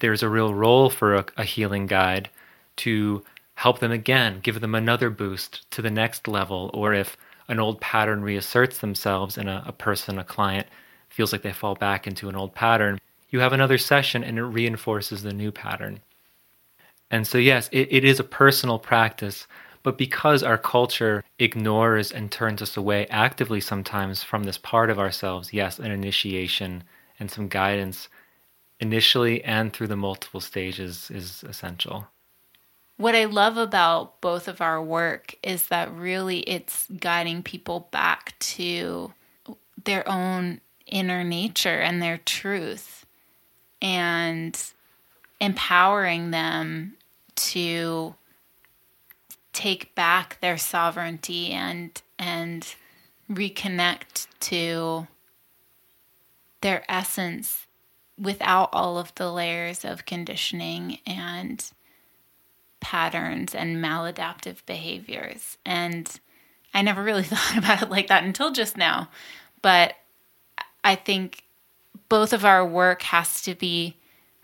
there's 0.00 0.22
a 0.22 0.28
real 0.28 0.52
role 0.52 0.90
for 0.90 1.14
a, 1.14 1.24
a 1.38 1.44
healing 1.44 1.86
guide 1.86 2.28
to 2.76 3.24
help 3.54 3.78
them 3.78 3.90
again, 3.90 4.40
give 4.42 4.60
them 4.60 4.74
another 4.74 5.08
boost 5.08 5.68
to 5.70 5.80
the 5.80 5.90
next 5.90 6.28
level, 6.28 6.70
or 6.74 6.92
if 6.92 7.16
an 7.48 7.58
old 7.58 7.80
pattern 7.80 8.20
reasserts 8.20 8.78
themselves 8.78 9.38
in 9.38 9.48
a, 9.48 9.64
a 9.66 9.72
person, 9.72 10.18
a 10.18 10.24
client, 10.24 10.66
feels 11.16 11.32
like 11.32 11.40
they 11.40 11.52
fall 11.52 11.74
back 11.74 12.06
into 12.06 12.28
an 12.28 12.36
old 12.36 12.54
pattern, 12.54 13.00
you 13.30 13.40
have 13.40 13.54
another 13.54 13.78
session 13.78 14.22
and 14.22 14.38
it 14.38 14.44
reinforces 14.44 15.22
the 15.22 15.32
new 15.32 15.50
pattern. 15.50 15.98
And 17.10 17.26
so, 17.26 17.38
yes, 17.38 17.70
it, 17.72 17.88
it 17.90 18.04
is 18.04 18.20
a 18.20 18.24
personal 18.24 18.78
practice, 18.78 19.46
but 19.82 19.96
because 19.96 20.42
our 20.42 20.58
culture 20.58 21.24
ignores 21.38 22.12
and 22.12 22.30
turns 22.30 22.60
us 22.60 22.76
away 22.76 23.06
actively 23.06 23.62
sometimes 23.62 24.22
from 24.22 24.44
this 24.44 24.58
part 24.58 24.90
of 24.90 24.98
ourselves, 24.98 25.54
yes, 25.54 25.78
an 25.78 25.90
initiation 25.90 26.84
and 27.18 27.30
some 27.30 27.48
guidance 27.48 28.10
initially 28.78 29.42
and 29.42 29.72
through 29.72 29.86
the 29.86 29.96
multiple 29.96 30.40
stages 30.40 31.10
is 31.10 31.42
essential. 31.48 32.06
What 32.98 33.14
I 33.14 33.24
love 33.24 33.56
about 33.56 34.20
both 34.20 34.48
of 34.48 34.60
our 34.60 34.82
work 34.82 35.34
is 35.42 35.68
that 35.68 35.90
really 35.94 36.40
it's 36.40 36.86
guiding 37.00 37.42
people 37.42 37.88
back 37.90 38.38
to 38.38 39.14
their 39.82 40.06
own 40.08 40.60
inner 40.86 41.24
nature 41.24 41.80
and 41.80 42.00
their 42.00 42.18
truth 42.18 43.04
and 43.82 44.72
empowering 45.40 46.30
them 46.30 46.94
to 47.34 48.14
take 49.52 49.94
back 49.94 50.38
their 50.40 50.58
sovereignty 50.58 51.50
and 51.50 52.02
and 52.18 52.74
reconnect 53.30 54.26
to 54.38 55.06
their 56.60 56.84
essence 56.88 57.66
without 58.18 58.68
all 58.72 58.98
of 58.98 59.14
the 59.16 59.30
layers 59.30 59.84
of 59.84 60.06
conditioning 60.06 60.98
and 61.06 61.72
patterns 62.80 63.54
and 63.54 63.76
maladaptive 63.76 64.64
behaviors. 64.64 65.58
And 65.66 66.08
I 66.72 66.82
never 66.82 67.02
really 67.02 67.22
thought 67.24 67.58
about 67.58 67.82
it 67.82 67.90
like 67.90 68.08
that 68.08 68.24
until 68.24 68.52
just 68.52 68.76
now. 68.76 69.08
But 69.60 69.94
I 70.86 70.94
think 70.94 71.42
both 72.08 72.32
of 72.32 72.44
our 72.44 72.64
work 72.64 73.02
has 73.02 73.42
to 73.42 73.56
be 73.56 73.96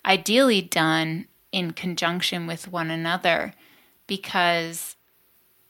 ideally 0.04 0.60
done 0.60 1.28
in 1.52 1.70
conjunction 1.70 2.48
with 2.48 2.66
one 2.66 2.90
another 2.90 3.54
because 4.08 4.96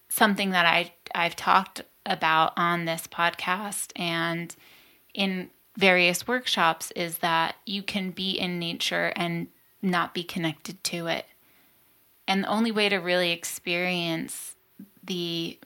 something 0.08 0.48
that 0.50 0.64
I 0.64 0.94
I've 1.14 1.36
talked 1.36 1.82
about 2.06 2.54
on 2.56 2.86
this 2.86 3.06
podcast 3.06 3.92
and 3.96 4.56
in 5.12 5.50
various 5.76 6.26
workshops 6.26 6.90
is 6.92 7.18
that 7.18 7.56
you 7.66 7.82
can 7.82 8.10
be 8.10 8.30
in 8.30 8.58
nature 8.58 9.12
and 9.14 9.48
not 9.82 10.14
be 10.14 10.24
connected 10.24 10.82
to 10.84 11.06
it. 11.06 11.26
And 12.26 12.44
the 12.44 12.48
only 12.48 12.72
way 12.72 12.88
to 12.88 12.96
really 12.96 13.30
experience 13.30 14.56
the 15.04 15.58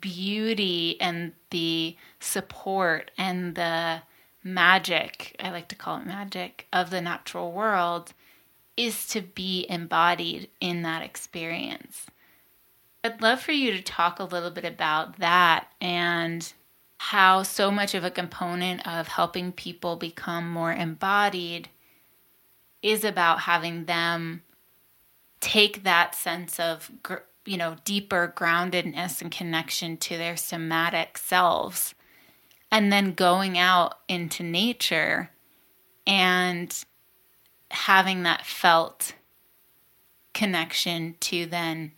beauty 0.00 1.00
and 1.00 1.32
the 1.50 1.96
support 2.20 3.10
and 3.18 3.56
the 3.56 4.02
magic, 4.42 5.36
I 5.40 5.50
like 5.50 5.68
to 5.68 5.76
call 5.76 5.98
it 5.98 6.06
magic, 6.06 6.66
of 6.72 6.90
the 6.90 7.00
natural 7.00 7.52
world 7.52 8.12
is 8.76 9.06
to 9.08 9.20
be 9.20 9.66
embodied 9.68 10.48
in 10.60 10.82
that 10.82 11.02
experience. 11.02 12.06
I'd 13.04 13.20
love 13.20 13.40
for 13.40 13.52
you 13.52 13.72
to 13.72 13.82
talk 13.82 14.18
a 14.18 14.24
little 14.24 14.50
bit 14.50 14.64
about 14.64 15.18
that 15.18 15.68
and 15.80 16.52
how 16.98 17.42
so 17.42 17.70
much 17.70 17.94
of 17.94 18.04
a 18.04 18.10
component 18.10 18.86
of 18.86 19.08
helping 19.08 19.52
people 19.52 19.96
become 19.96 20.48
more 20.48 20.72
embodied 20.72 21.68
is 22.80 23.04
about 23.04 23.40
having 23.40 23.86
them 23.86 24.42
take 25.40 25.82
that 25.82 26.14
sense 26.14 26.60
of 26.60 26.90
you 27.44 27.56
know, 27.56 27.76
deeper 27.84 28.32
groundedness 28.36 29.20
and 29.20 29.32
connection 29.32 29.96
to 29.96 30.16
their 30.16 30.36
somatic 30.36 31.18
selves. 31.18 31.94
And 32.72 32.92
then 32.92 33.12
going 33.12 33.56
out 33.56 33.98
into 34.08 34.42
nature 34.42 35.30
and 36.06 36.84
having 37.70 38.22
that 38.24 38.44
felt 38.44 39.14
connection 40.34 41.14
to 41.20 41.46
then 41.46 41.92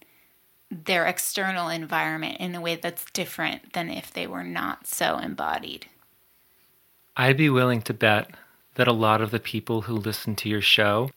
their 0.71 1.07
external 1.07 1.69
environment 1.69 2.39
in 2.41 2.55
a 2.55 2.61
way 2.61 2.75
that's 2.75 3.05
different 3.13 3.73
than 3.73 3.89
if 3.89 4.13
they 4.13 4.27
were 4.27 4.45
not 4.45 4.87
so 4.87 5.19
embodied. 5.19 5.87
I'd 7.17 7.37
be 7.37 7.49
willing 7.49 7.81
to 7.83 7.95
bet 7.95 8.31
that 8.75 8.89
a 8.89 8.93
lot 8.93 9.21
of 9.21 9.31
the 9.31 9.39
people 9.39 9.83
who 9.83 9.95
listen 9.95 10.35
to 10.37 10.49
your 10.49 10.61
show, 10.61 11.11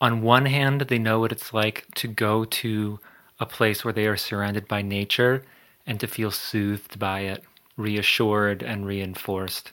on 0.00 0.20
one 0.20 0.44
hand, 0.44 0.82
they 0.82 0.98
know 0.98 1.20
what 1.20 1.32
it's 1.32 1.54
like 1.54 1.86
to 1.94 2.06
go 2.06 2.44
to 2.44 3.00
a 3.40 3.46
place 3.46 3.82
where 3.82 3.94
they 3.94 4.06
are 4.06 4.16
surrounded 4.16 4.68
by 4.68 4.82
nature 4.82 5.42
and 5.86 5.98
to 6.00 6.06
feel 6.06 6.30
soothed 6.30 6.98
by 6.98 7.20
it, 7.20 7.42
reassured, 7.76 8.62
and 8.62 8.86
reinforced. 8.86 9.72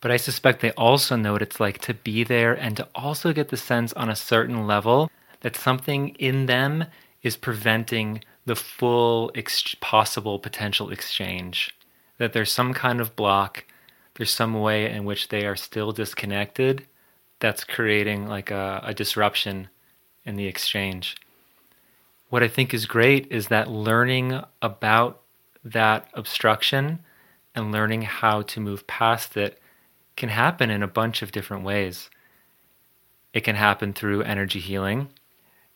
But 0.00 0.10
I 0.10 0.16
suspect 0.16 0.60
they 0.60 0.72
also 0.72 1.16
know 1.16 1.32
what 1.32 1.42
it's 1.42 1.60
like 1.60 1.78
to 1.82 1.94
be 1.94 2.24
there 2.24 2.52
and 2.52 2.76
to 2.76 2.88
also 2.94 3.32
get 3.32 3.48
the 3.48 3.56
sense 3.56 3.92
on 3.94 4.10
a 4.10 4.16
certain 4.16 4.66
level 4.66 5.10
that 5.40 5.56
something 5.56 6.10
in 6.10 6.46
them 6.46 6.84
is 7.22 7.36
preventing 7.36 8.22
the 8.44 8.56
full 8.56 9.30
ex- 9.34 9.74
possible 9.80 10.38
potential 10.38 10.90
exchange. 10.90 11.74
That 12.18 12.32
there's 12.32 12.52
some 12.52 12.74
kind 12.74 13.00
of 13.00 13.16
block, 13.16 13.64
there's 14.14 14.30
some 14.30 14.54
way 14.60 14.90
in 14.90 15.04
which 15.04 15.28
they 15.28 15.46
are 15.46 15.56
still 15.56 15.92
disconnected 15.92 16.86
that's 17.40 17.64
creating 17.64 18.28
like 18.28 18.50
a, 18.50 18.82
a 18.84 18.94
disruption 18.94 19.68
in 20.24 20.36
the 20.36 20.46
exchange 20.46 21.16
what 22.34 22.42
I 22.42 22.48
think 22.48 22.74
is 22.74 22.86
great 22.86 23.30
is 23.30 23.46
that 23.46 23.70
learning 23.70 24.40
about 24.60 25.20
that 25.64 26.08
obstruction 26.14 27.00
and 27.54 27.72
learning 27.72 28.02
how 28.02 28.42
to 28.42 28.60
move 28.60 28.86
past 28.86 29.36
it 29.36 29.60
can 30.16 30.28
happen 30.28 30.70
in 30.70 30.82
a 30.82 30.88
bunch 30.88 31.22
of 31.22 31.32
different 31.32 31.64
ways. 31.64 32.10
It 33.32 33.42
can 33.42 33.56
happen 33.56 33.92
through 33.92 34.22
energy 34.22 34.60
healing. 34.60 35.08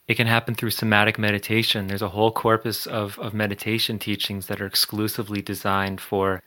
It 0.06 0.14
can 0.14 0.26
happen 0.26 0.54
through 0.54 0.70
somatic 0.70 1.18
meditation. 1.18 1.86
There's 1.86 2.02
a 2.02 2.08
whole 2.08 2.30
corpus 2.30 2.86
of, 2.86 3.18
of 3.18 3.34
meditation 3.34 3.98
teachings 3.98 4.46
that 4.46 4.60
are 4.60 4.66
exclusively 4.66 5.42
designed 5.42 6.00
for 6.00 6.42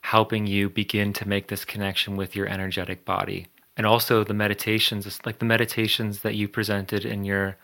helping 0.00 0.46
you 0.46 0.68
begin 0.68 1.12
to 1.14 1.28
make 1.28 1.48
this 1.48 1.64
connection 1.64 2.16
with 2.16 2.34
your 2.34 2.46
energetic 2.46 3.04
body. 3.04 3.46
And 3.76 3.86
also 3.86 4.24
the 4.24 4.34
meditations, 4.34 5.20
like 5.24 5.38
the 5.38 5.44
meditations 5.44 6.20
that 6.20 6.34
you 6.34 6.48
presented 6.48 7.04
in 7.04 7.24
your 7.24 7.56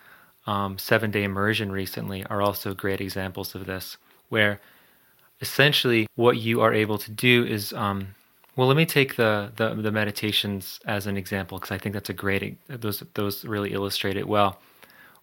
um, 0.47 0.79
seven 0.79 1.11
day 1.11 1.25
immersion 1.25 1.71
recently 1.71 2.25
are 2.27 2.43
also 2.43 2.75
great 2.75 3.01
examples 3.01 3.55
of 3.55 3.67
this, 3.67 3.97
where 4.29 4.61
essentially 5.41 6.07
what 6.17 6.37
you 6.37 6.61
are 6.61 6.73
able 6.73 6.99
to 6.99 7.11
do 7.11 7.45
is 7.45 7.73
um, 7.73 8.15
well 8.57 8.69
let 8.69 8.77
me 8.77 8.87
take 8.87 9.17
the, 9.17 9.53
the, 9.57 9.75
the 9.75 9.91
meditations 9.91 10.81
as 10.87 11.07
an 11.07 11.17
example 11.17 11.59
because 11.59 11.71
i 11.71 11.79
think 11.79 11.93
that's 11.93 12.11
a 12.11 12.15
great 12.15 12.59
those 12.69 13.03
those 13.15 13.45
really 13.45 13.73
illustrate 13.73 14.17
it 14.17 14.29
well 14.29 14.61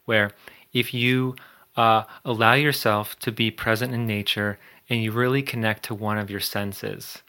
where 0.05 0.31
if 0.73 0.93
you 0.93 1.35
uh, 1.75 2.03
allow 2.25 2.53
yourself 2.53 3.17
to 3.19 3.31
be 3.31 3.51
present 3.51 3.93
in 3.93 4.07
nature 4.07 4.57
and 4.89 5.03
you 5.03 5.11
really 5.11 5.41
connect 5.41 5.83
to 5.83 5.93
one 5.93 6.17
of 6.17 6.29
your 6.31 6.39
senses 6.39 7.21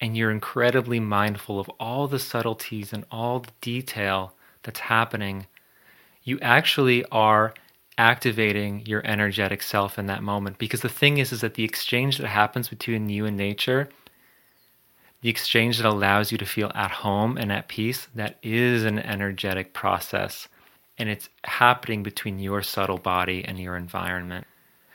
and 0.00 0.16
you're 0.16 0.30
incredibly 0.30 1.00
mindful 1.00 1.58
of 1.58 1.68
all 1.80 2.06
the 2.06 2.18
subtleties 2.18 2.92
and 2.92 3.04
all 3.10 3.40
the 3.40 3.50
detail 3.60 4.34
that's 4.62 4.80
happening 4.80 5.46
you 6.22 6.38
actually 6.40 7.04
are 7.06 7.54
activating 7.98 8.86
your 8.86 9.04
energetic 9.04 9.60
self 9.60 9.98
in 9.98 10.06
that 10.06 10.22
moment. 10.22 10.56
Because 10.56 10.80
the 10.80 10.88
thing 10.88 11.18
is 11.18 11.32
is 11.32 11.42
that 11.42 11.54
the 11.54 11.64
exchange 11.64 12.18
that 12.18 12.28
happens 12.28 12.68
between 12.68 13.08
you 13.08 13.26
and 13.26 13.36
nature 13.36 13.88
the 15.20 15.28
exchange 15.28 15.78
that 15.78 15.86
allows 15.86 16.30
you 16.30 16.38
to 16.38 16.46
feel 16.46 16.70
at 16.74 16.90
home 16.90 17.36
and 17.36 17.50
at 17.50 17.68
peace 17.68 18.08
that 18.14 18.38
is 18.42 18.84
an 18.84 18.98
energetic 19.00 19.72
process. 19.72 20.48
And 20.96 21.08
it's 21.08 21.28
happening 21.44 22.02
between 22.02 22.38
your 22.38 22.62
subtle 22.62 22.98
body 22.98 23.44
and 23.44 23.58
your 23.58 23.76
environment. 23.76 24.46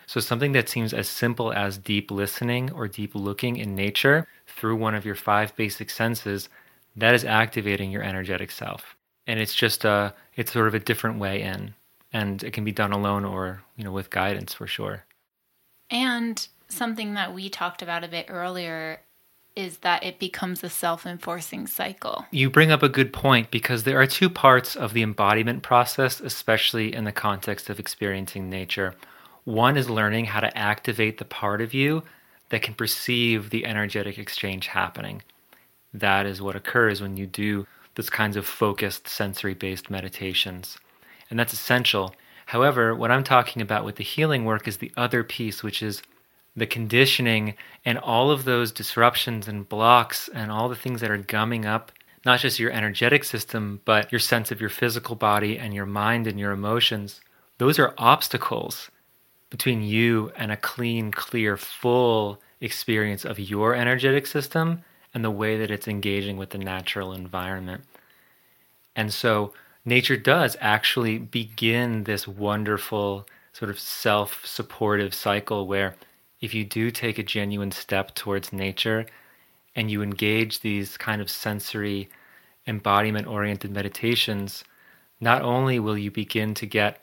So 0.05 0.19
something 0.19 0.51
that 0.53 0.69
seems 0.69 0.93
as 0.93 1.07
simple 1.07 1.53
as 1.53 1.77
deep 1.77 2.11
listening 2.11 2.71
or 2.71 2.87
deep 2.87 3.15
looking 3.15 3.57
in 3.57 3.75
nature 3.75 4.27
through 4.47 4.75
one 4.75 4.95
of 4.95 5.05
your 5.05 5.15
five 5.15 5.55
basic 5.55 5.89
senses 5.89 6.49
that 6.95 7.15
is 7.15 7.25
activating 7.25 7.89
your 7.91 8.03
energetic 8.03 8.51
self. 8.51 8.95
And 9.27 9.39
it's 9.39 9.55
just 9.55 9.85
a 9.85 10.13
it's 10.35 10.51
sort 10.51 10.67
of 10.67 10.73
a 10.73 10.79
different 10.79 11.19
way 11.19 11.41
in 11.41 11.73
and 12.13 12.43
it 12.43 12.53
can 12.53 12.63
be 12.63 12.71
done 12.71 12.93
alone 12.93 13.25
or 13.25 13.63
you 13.75 13.83
know 13.83 13.91
with 13.91 14.09
guidance 14.09 14.53
for 14.53 14.67
sure. 14.67 15.03
And 15.89 16.47
something 16.69 17.15
that 17.15 17.33
we 17.33 17.49
talked 17.49 17.81
about 17.81 18.03
a 18.03 18.07
bit 18.07 18.27
earlier 18.29 19.01
is 19.55 19.79
that 19.79 20.03
it 20.03 20.17
becomes 20.17 20.63
a 20.63 20.69
self-enforcing 20.69 21.67
cycle. 21.67 22.25
You 22.31 22.49
bring 22.49 22.71
up 22.71 22.81
a 22.81 22.89
good 22.89 23.13
point 23.13 23.51
because 23.51 23.83
there 23.83 24.01
are 24.01 24.07
two 24.07 24.29
parts 24.29 24.75
of 24.75 24.93
the 24.93 25.03
embodiment 25.03 25.61
process 25.61 26.19
especially 26.19 26.93
in 26.93 27.03
the 27.03 27.11
context 27.11 27.69
of 27.69 27.79
experiencing 27.79 28.49
nature. 28.49 28.95
One 29.43 29.77
is 29.77 29.89
learning 29.89 30.25
how 30.25 30.39
to 30.39 30.57
activate 30.57 31.17
the 31.17 31.25
part 31.25 31.61
of 31.61 31.73
you 31.73 32.03
that 32.49 32.61
can 32.61 32.73
perceive 32.73 33.49
the 33.49 33.65
energetic 33.65 34.17
exchange 34.17 34.67
happening. 34.67 35.21
That 35.93 36.25
is 36.25 36.41
what 36.41 36.55
occurs 36.55 37.01
when 37.01 37.17
you 37.17 37.27
do 37.27 37.67
those 37.95 38.09
kinds 38.09 38.35
of 38.35 38.45
focused 38.47 39.07
sensory 39.07 39.53
based 39.53 39.91
meditations. 39.91 40.79
And 41.33 41.39
that's 41.39 41.53
essential. 41.53 42.13
However, 42.45 42.93
what 42.93 43.09
I'm 43.09 43.23
talking 43.23 43.59
about 43.59 43.85
with 43.85 43.95
the 43.95 44.03
healing 44.03 44.45
work 44.45 44.67
is 44.67 44.77
the 44.77 44.91
other 44.95 45.23
piece, 45.23 45.63
which 45.63 45.81
is 45.81 46.03
the 46.55 46.67
conditioning 46.67 47.55
and 47.83 47.97
all 47.97 48.29
of 48.29 48.45
those 48.45 48.71
disruptions 48.71 49.47
and 49.47 49.67
blocks 49.67 50.29
and 50.31 50.51
all 50.51 50.69
the 50.69 50.75
things 50.75 51.01
that 51.01 51.09
are 51.09 51.17
gumming 51.17 51.65
up 51.65 51.91
not 52.25 52.39
just 52.39 52.59
your 52.59 52.71
energetic 52.71 53.23
system, 53.23 53.81
but 53.85 54.11
your 54.11 54.19
sense 54.19 54.51
of 54.51 54.61
your 54.61 54.69
physical 54.69 55.15
body 55.15 55.57
and 55.57 55.73
your 55.73 55.85
mind 55.85 56.27
and 56.27 56.39
your 56.39 56.51
emotions. 56.51 57.21
Those 57.57 57.79
are 57.79 57.93
obstacles 57.97 58.89
between 59.49 59.81
you 59.81 60.31
and 60.35 60.51
a 60.51 60.57
clean, 60.57 61.11
clear, 61.11 61.57
full 61.57 62.41
experience 62.61 63.25
of 63.25 63.39
your 63.39 63.75
energetic 63.75 64.25
system 64.25 64.83
and 65.13 65.23
the 65.23 65.31
way 65.31 65.57
that 65.57 65.69
it's 65.69 65.87
engaging 65.87 66.37
with 66.37 66.51
the 66.51 66.57
natural 66.57 67.13
environment. 67.13 67.83
And 68.95 69.13
so 69.13 69.53
nature 69.85 70.17
does 70.17 70.55
actually 70.59 71.17
begin 71.17 72.03
this 72.03 72.27
wonderful 72.27 73.25
sort 73.51 73.69
of 73.69 73.79
self 73.79 74.45
supportive 74.45 75.13
cycle 75.13 75.67
where 75.67 75.95
if 76.41 76.53
you 76.53 76.65
do 76.65 76.91
take 76.91 77.17
a 77.17 77.23
genuine 77.23 77.71
step 77.71 78.13
towards 78.15 78.51
nature 78.51 79.05
and 79.75 79.89
you 79.89 80.01
engage 80.01 80.59
these 80.59 80.97
kind 80.97 81.21
of 81.21 81.29
sensory 81.29 82.09
embodiment 82.67 83.27
oriented 83.27 83.71
meditations, 83.71 84.63
not 85.19 85.41
only 85.41 85.79
will 85.79 85.97
you 85.97 86.11
begin 86.11 86.53
to 86.53 86.65
get 86.65 87.01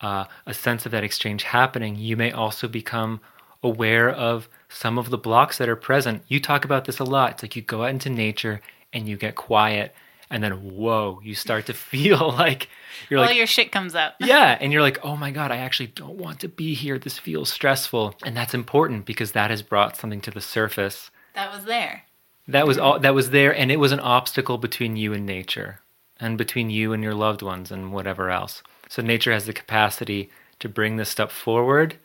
uh, 0.00 0.24
a 0.46 0.54
sense 0.54 0.86
of 0.86 0.92
that 0.92 1.04
exchange 1.04 1.42
happening, 1.42 1.96
you 1.96 2.16
may 2.16 2.32
also 2.32 2.68
become 2.68 3.20
aware 3.62 4.10
of 4.10 4.48
some 4.68 4.98
of 4.98 5.10
the 5.10 5.18
blocks 5.18 5.58
that 5.58 5.68
are 5.68 5.76
present. 5.76 6.22
You 6.28 6.40
talk 6.40 6.64
about 6.64 6.84
this 6.84 6.98
a 6.98 7.04
lot. 7.04 7.32
It's 7.32 7.42
like 7.42 7.56
you 7.56 7.62
go 7.62 7.84
out 7.84 7.90
into 7.90 8.10
nature 8.10 8.60
and 8.92 9.08
you 9.08 9.16
get 9.16 9.34
quiet, 9.34 9.94
and 10.30 10.42
then 10.42 10.52
whoa, 10.52 11.20
you 11.22 11.34
start 11.34 11.66
to 11.66 11.74
feel 11.74 12.32
like 12.32 12.68
you're 13.08 13.20
all 13.20 13.26
like, 13.26 13.36
your 13.36 13.46
shit 13.46 13.72
comes 13.72 13.94
up. 13.94 14.14
yeah, 14.20 14.56
and 14.60 14.72
you're 14.72 14.82
like, 14.82 15.04
oh 15.04 15.16
my 15.16 15.30
god, 15.30 15.50
I 15.50 15.58
actually 15.58 15.88
don't 15.88 16.16
want 16.16 16.40
to 16.40 16.48
be 16.48 16.74
here. 16.74 16.98
This 16.98 17.18
feels 17.18 17.50
stressful, 17.50 18.14
and 18.24 18.36
that's 18.36 18.54
important 18.54 19.06
because 19.06 19.32
that 19.32 19.50
has 19.50 19.62
brought 19.62 19.96
something 19.96 20.20
to 20.22 20.30
the 20.30 20.40
surface. 20.40 21.10
That 21.34 21.52
was 21.52 21.64
there. 21.64 22.04
That 22.48 22.66
was 22.66 22.78
all. 22.78 22.98
That 22.98 23.14
was 23.14 23.30
there, 23.30 23.54
and 23.54 23.70
it 23.70 23.78
was 23.78 23.92
an 23.92 24.00
obstacle 24.00 24.58
between 24.58 24.96
you 24.96 25.12
and 25.12 25.26
nature, 25.26 25.80
and 26.18 26.38
between 26.38 26.70
you 26.70 26.92
and 26.92 27.02
your 27.02 27.14
loved 27.14 27.42
ones, 27.42 27.70
and 27.70 27.92
whatever 27.92 28.30
else. 28.30 28.62
So 28.88 29.02
nature 29.02 29.32
has 29.32 29.46
the 29.46 29.52
capacity 29.52 30.30
to 30.60 30.68
bring 30.68 30.96
this 30.96 31.08
stuff 31.08 31.32
forward, 31.32 31.96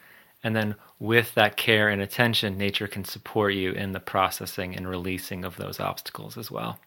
and 0.44 0.56
then 0.56 0.76
with 1.00 1.34
that 1.36 1.58
care 1.58 1.90
and 1.90 2.02
attention, 2.02 2.58
nature 2.58 2.88
can 2.88 3.06
support 3.06 3.54
you 3.54 3.72
in 3.72 3.92
the 3.92 4.00
processing 4.00 4.76
and 4.76 4.88
releasing 4.88 5.46
of 5.46 5.58
those 5.58 5.80
obstacles 5.80 6.38
as 6.38 6.52
well. 6.52 6.80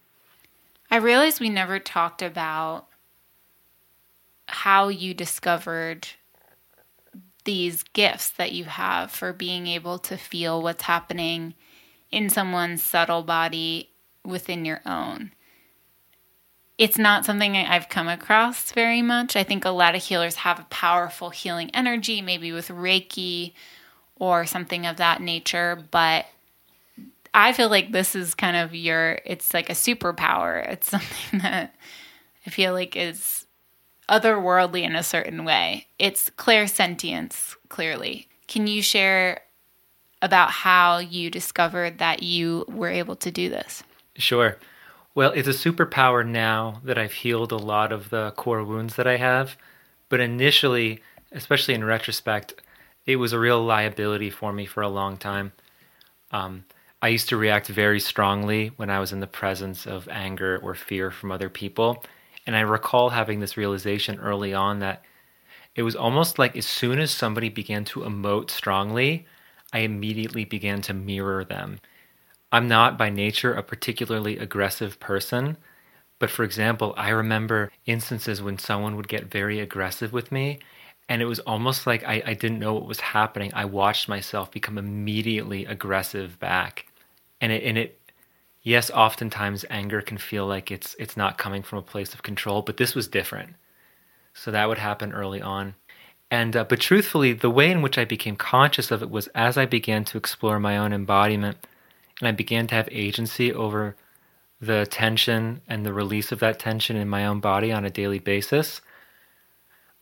I 0.91 0.97
realized 0.97 1.41
we 1.41 1.49
never 1.49 1.79
talked 1.79 2.23
about 2.23 2.87
how 4.47 4.89
you 4.89 5.15
discovered 5.15 6.09
these 7.45 7.83
gifts 7.83 8.31
that 8.31 8.53
you 8.53 8.65
have 8.65 9.11
for 9.11 9.33
being 9.33 9.67
able 9.67 9.99
to 9.99 10.17
feel 10.17 10.63
what's 10.63 10.85
happening 10.85 11.55
in 12.11 12.31
someone's 12.31 12.83
subtle 12.83 13.23
body 13.23 13.91
within 14.25 14.65
your 14.65 14.81
own. 14.87 15.33
It's 16.77 16.99
not 16.99 17.25
something 17.25 17.57
I've 17.57 17.89
come 17.89 18.09
across 18.09 18.73
very 18.73 19.03
much. 19.03 19.37
I 19.37 19.45
think 19.45 19.65
a 19.65 19.71
lot 19.71 19.95
of 19.95 20.03
healers 20.03 20.37
have 20.37 20.59
a 20.59 20.67
powerful 20.71 21.31
healing 21.31 21.71
energy, 21.73 22.21
maybe 22.21 22.51
with 22.51 22.69
Reiki 22.69 23.53
or 24.17 24.45
something 24.45 24.87
of 24.87 24.97
that 24.97 25.21
nature. 25.21 25.85
But 25.91 26.27
I 27.35 27.53
feel 27.53 27.69
like 27.69 27.91
this 27.91 28.15
is 28.15 28.35
kind 28.35 28.57
of 28.57 28.75
your, 28.75 29.19
it's 29.27 29.53
like 29.53 29.69
a 29.69 29.75
superpower. 29.75 30.67
It's 30.71 30.89
something 30.91 31.41
that 31.41 31.75
I 32.47 32.51
feel 32.51 32.73
like 32.73 32.97
is 32.97 33.47
otherworldly 34.09 34.83
in 34.83 34.95
a 34.95 35.03
certain 35.03 35.45
way. 35.45 35.89
It's 35.99 36.31
clairsentience, 36.31 37.57
clearly. 37.69 38.29
Can 38.47 38.67
you 38.67 38.83
share 38.83 39.41
about 40.23 40.51
how 40.51 40.99
you 40.99 41.31
discovered 41.31 41.99
that 41.99 42.23
you 42.23 42.65
were 42.69 42.89
able 42.89 43.17
to 43.17 43.31
do 43.31 43.49
this? 43.49 43.83
Sure. 44.17 44.57
Well, 45.15 45.33
it's 45.33 45.49
a 45.49 45.53
superpower 45.53 46.27
now 46.27 46.81
that 46.85 46.99
I've 46.99 47.13
healed 47.13 47.53
a 47.53 47.57
lot 47.57 47.93
of 47.93 48.11
the 48.11 48.33
core 48.33 48.65
wounds 48.65 48.97
that 48.97 49.07
I 49.07 49.17
have. 49.17 49.57
But 50.09 50.21
initially, 50.21 51.03
especially 51.33 51.75
in 51.75 51.85
retrospect, 51.85 52.55
it 53.07 53.17
was 53.17 53.33
a 53.33 53.39
real 53.39 53.63
liability 53.63 54.31
for 54.31 54.53
me 54.53 54.67
for 54.67 54.83
a 54.83 54.89
long 54.89 55.17
time. 55.17 55.53
Um, 56.31 56.65
I 57.05 57.09
used 57.09 57.29
to 57.29 57.37
react 57.37 57.67
very 57.69 58.01
strongly 58.01 58.69
when 58.77 58.89
I 58.89 58.99
was 58.99 59.13
in 59.13 59.21
the 59.21 59.27
presence 59.27 59.87
of 59.87 60.09
anger 60.09 60.59
or 60.63 60.75
fear 60.75 61.11
from 61.11 61.31
other 61.31 61.51
people. 61.51 62.03
And 62.47 62.57
I 62.57 62.61
recall 62.61 63.11
having 63.11 63.41
this 63.41 63.59
realization 63.59 64.19
early 64.21 64.55
on 64.55 64.79
that 64.79 65.03
it 65.75 65.83
was 65.83 65.95
almost 65.95 66.39
like 66.39 66.57
as 66.57 66.65
soon 66.65 66.99
as 66.99 67.11
somebody 67.11 67.51
began 67.51 67.85
to 67.85 68.01
emote 68.01 68.49
strongly, 68.49 69.27
I 69.71 69.81
immediately 69.81 70.47
began 70.47 70.81
to 70.81 70.95
mirror 70.95 71.45
them. 71.45 71.79
I'm 72.51 72.69
not 72.69 72.97
by 72.97 73.11
nature 73.11 73.53
a 73.53 73.63
particularly 73.63 74.39
aggressive 74.39 74.99
person, 74.99 75.59
but 76.19 76.31
for 76.31 76.43
example, 76.43 76.95
I 76.97 77.11
remember 77.11 77.71
instances 77.85 78.41
when 78.41 78.57
someone 78.57 78.97
would 78.97 79.09
get 79.09 79.31
very 79.31 79.61
aggressive 79.61 80.15
with 80.15 80.33
me, 80.33 80.59
and 81.11 81.21
it 81.21 81.27
was 81.27 81.41
almost 81.41 81.87
like 81.87 82.03
I, 82.05 82.23
I 82.25 82.33
didn't 82.33 82.61
know 82.61 82.73
what 82.73 82.87
was 82.87 83.01
happening. 83.01 83.53
I 83.53 83.67
watched 83.67 84.09
myself 84.09 84.51
become 84.51 84.79
immediately 84.79 85.67
aggressive 85.67 86.41
back. 86.41 86.87
And 87.41 87.53
it 87.53 87.63
and 87.65 87.79
it 87.79 88.01
yes, 88.63 88.91
oftentimes 88.91 89.65
anger 89.71 90.01
can 90.01 90.19
feel 90.19 90.47
like 90.47 90.71
it's 90.71 90.97
it's 90.99 91.17
not 91.17 91.39
coming 91.39 91.63
from 91.63 91.79
a 91.79 91.83
place 91.83 92.15
of 92.15 92.23
control, 92.23 92.63
but 92.63 92.77
this 92.77 92.95
was 92.95 93.09
different. 93.09 93.55
So 94.33 94.51
that 94.51 94.69
would 94.69 94.79
happen 94.79 95.13
early 95.13 95.41
on. 95.41 95.75
And 96.31 96.57
uh, 96.57 96.65
but 96.65 96.81
truthfully, 96.81 97.33
the 97.33 97.51
way 97.51 97.71
in 97.71 97.83
which 97.83 97.99
I 97.99 98.05
became 98.05 98.37
conscious 98.37 98.91
of 98.91 99.03
it 99.03 99.11
was 99.11 99.29
as 99.29 99.57
I 99.57 99.67
began 99.67 100.05
to 100.07 100.19
explore 100.19 100.59
my 100.59 100.77
own 100.77 100.93
embodiment, 100.93 101.59
and 102.19 102.29
I 102.29 102.33
began 102.33 102.67
to 102.69 102.75
have 102.75 102.89
agency 102.91 103.53
over 103.53 103.95
the 104.61 104.87
tension 104.87 105.61
and 105.69 105.85
the 105.85 105.93
release 105.93 106.33
of 106.33 106.41
that 106.41 106.59
tension 106.59 106.97
in 106.97 107.09
my 107.09 107.27
own 107.27 107.41
body 107.41 107.71
on 107.71 107.85
a 107.85 107.91
daily 107.91 108.19
basis. 108.19 108.81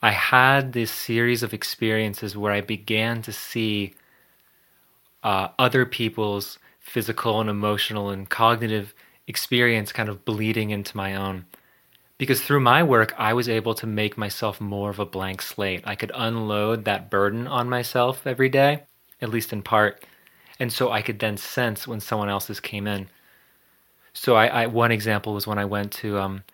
I 0.01 0.11
had 0.11 0.73
this 0.73 0.91
series 0.91 1.43
of 1.43 1.55
experiences 1.55 2.37
where 2.37 2.53
I 2.53 2.61
began 2.61 3.23
to 3.23 3.33
see 3.33 3.95
uh, 5.23 5.49
other 5.59 5.87
people's 5.87 6.59
physical 6.83 7.41
and 7.41 7.49
emotional 7.49 8.11
and 8.11 8.29
cognitive 8.29 8.95
experience 9.27 9.93
kind 9.93 10.09
of 10.09 10.25
bleeding 10.25 10.71
into 10.71 10.97
my 10.97 11.15
own 11.15 11.47
because 12.23 12.41
through 12.41 12.61
my 12.61 12.85
work, 12.85 13.13
I 13.19 13.33
was 13.33 13.49
able 13.49 13.75
to 13.75 13.85
make 13.85 14.17
myself 14.17 14.61
more 14.61 14.91
of 14.91 15.01
a 15.01 15.05
blank 15.05 15.43
slate. 15.43 15.83
I 15.85 15.97
could 15.97 16.13
unload 16.15 16.85
that 16.85 17.11
burden 17.11 17.49
on 17.49 17.69
myself 17.69 18.29
every 18.29 18.49
day, 18.49 18.85
at 19.21 19.29
least 19.29 19.53
in 19.53 19.61
part. 19.61 20.05
And 20.61 20.73
so 20.73 20.93
I 20.93 21.03
could 21.03 21.19
then 21.19 21.37
sense 21.37 21.85
when 21.89 21.99
someone 21.99 22.29
else's 22.29 22.61
came 22.61 22.87
in. 22.87 23.09
So 24.13 24.37
I, 24.37 24.47
I 24.47 24.67
one 24.67 24.93
example 24.93 25.35
was 25.35 25.49
when 25.49 25.59
I 25.59 25.65
went 25.65 25.91
to 25.95 26.21
um, 26.21 26.45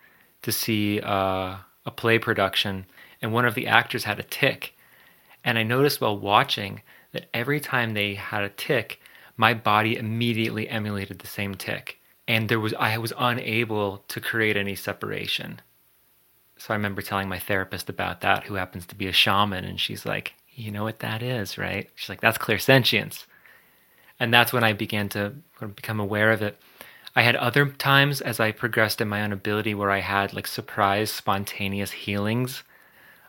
to 0.41 0.51
see 0.51 1.01
uh, 1.01 1.57
a 1.85 1.91
play 1.95 2.17
production, 2.17 2.87
and 3.21 3.31
one 3.31 3.45
of 3.45 3.53
the 3.53 3.67
actors 3.67 4.05
had 4.05 4.17
a 4.17 4.23
tic, 4.23 4.73
and 5.43 5.59
I 5.59 5.61
noticed 5.61 6.01
while 6.01 6.17
watching 6.17 6.81
that 7.11 7.29
every 7.31 7.59
time 7.59 7.93
they 7.93 8.15
had 8.15 8.41
a 8.41 8.49
tic, 8.49 8.99
my 9.39 9.53
body 9.53 9.95
immediately 9.95 10.67
emulated 10.67 11.19
the 11.19 11.27
same 11.27 11.55
tic. 11.55 11.97
and 12.27 12.49
there 12.49 12.59
was 12.59 12.73
I 12.75 12.97
was 12.97 13.13
unable 13.17 14.03
to 14.09 14.19
create 14.19 14.57
any 14.57 14.75
separation. 14.75 15.61
So 16.57 16.73
I 16.73 16.77
remember 16.77 17.01
telling 17.01 17.29
my 17.29 17.39
therapist 17.39 17.89
about 17.89 18.19
that, 18.21 18.43
who 18.43 18.55
happens 18.55 18.85
to 18.87 18.95
be 18.95 19.07
a 19.07 19.13
shaman, 19.13 19.63
and 19.63 19.79
she's 19.79 20.05
like, 20.05 20.33
"You 20.53 20.69
know 20.71 20.83
what 20.83 20.99
that 20.99 21.23
is, 21.23 21.57
right?" 21.57 21.89
She's 21.95 22.09
like, 22.09 22.21
"That's 22.21 22.37
clairsentience," 22.37 23.25
and 24.19 24.33
that's 24.33 24.51
when 24.53 24.65
I 24.65 24.73
began 24.73 25.07
to 25.09 25.21
become 25.79 25.99
aware 26.01 26.31
of 26.33 26.41
it. 26.41 26.59
I 27.15 27.21
had 27.21 27.37
other 27.37 27.65
times 27.65 28.21
as 28.21 28.39
I 28.39 28.51
progressed 28.51 28.99
in 29.01 29.07
my 29.07 29.21
own 29.23 29.31
ability 29.33 29.73
where 29.73 29.89
I 29.99 30.01
had 30.01 30.33
like 30.33 30.47
surprise, 30.47 31.09
spontaneous 31.11 31.91
healings 31.91 32.63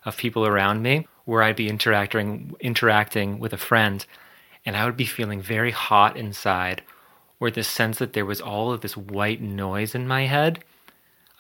of 0.04 0.16
people 0.16 0.44
around 0.44 0.82
me, 0.82 1.06
where 1.24 1.42
I'd 1.44 1.56
be 1.56 1.68
interacting 1.68 2.56
interacting 2.60 3.38
with 3.38 3.52
a 3.52 3.64
friend, 3.70 4.04
and 4.70 4.76
I 4.76 4.84
would 4.84 4.96
be 4.96 5.04
feeling 5.04 5.42
very 5.42 5.72
hot 5.72 6.16
inside 6.16 6.82
or 7.40 7.50
the 7.50 7.64
sense 7.64 7.98
that 7.98 8.12
there 8.12 8.24
was 8.24 8.40
all 8.40 8.70
of 8.70 8.82
this 8.82 8.96
white 8.96 9.42
noise 9.42 9.96
in 9.96 10.06
my 10.06 10.26
head, 10.26 10.62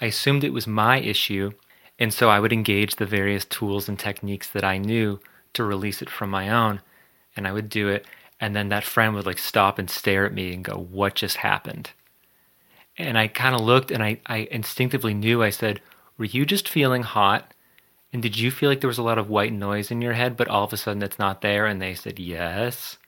I 0.00 0.06
assumed 0.06 0.42
it 0.42 0.52
was 0.52 0.66
my 0.66 0.98
issue, 0.98 1.52
and 1.96 2.12
so 2.12 2.28
I 2.28 2.40
would 2.40 2.52
engage 2.52 2.96
the 2.96 3.06
various 3.06 3.44
tools 3.44 3.88
and 3.88 3.96
techniques 3.96 4.50
that 4.50 4.64
I 4.64 4.78
knew 4.78 5.20
to 5.52 5.62
release 5.62 6.02
it 6.02 6.10
from 6.10 6.28
my 6.28 6.48
own, 6.48 6.80
and 7.36 7.46
I 7.46 7.52
would 7.52 7.68
do 7.68 7.86
it, 7.86 8.04
and 8.40 8.56
then 8.56 8.68
that 8.70 8.82
friend 8.82 9.14
would 9.14 9.26
like 9.26 9.38
stop 9.38 9.78
and 9.78 9.88
stare 9.88 10.26
at 10.26 10.34
me 10.34 10.52
and 10.52 10.64
go, 10.64 10.88
What 10.90 11.14
just 11.14 11.36
happened? 11.36 11.90
And 12.98 13.16
I 13.16 13.28
kind 13.28 13.54
of 13.54 13.60
looked 13.60 13.92
and 13.92 14.02
I, 14.02 14.18
I 14.26 14.48
instinctively 14.50 15.14
knew, 15.14 15.40
I 15.40 15.50
said, 15.50 15.80
Were 16.18 16.24
you 16.24 16.44
just 16.44 16.68
feeling 16.68 17.04
hot? 17.04 17.54
And 18.12 18.20
did 18.20 18.36
you 18.36 18.50
feel 18.50 18.68
like 18.68 18.80
there 18.80 18.88
was 18.88 18.98
a 18.98 19.04
lot 19.04 19.18
of 19.18 19.30
white 19.30 19.52
noise 19.52 19.92
in 19.92 20.02
your 20.02 20.14
head, 20.14 20.36
but 20.36 20.48
all 20.48 20.64
of 20.64 20.72
a 20.72 20.76
sudden 20.76 21.04
it's 21.04 21.20
not 21.20 21.42
there? 21.42 21.66
And 21.66 21.80
they 21.80 21.94
said, 21.94 22.18
Yes. 22.18 22.98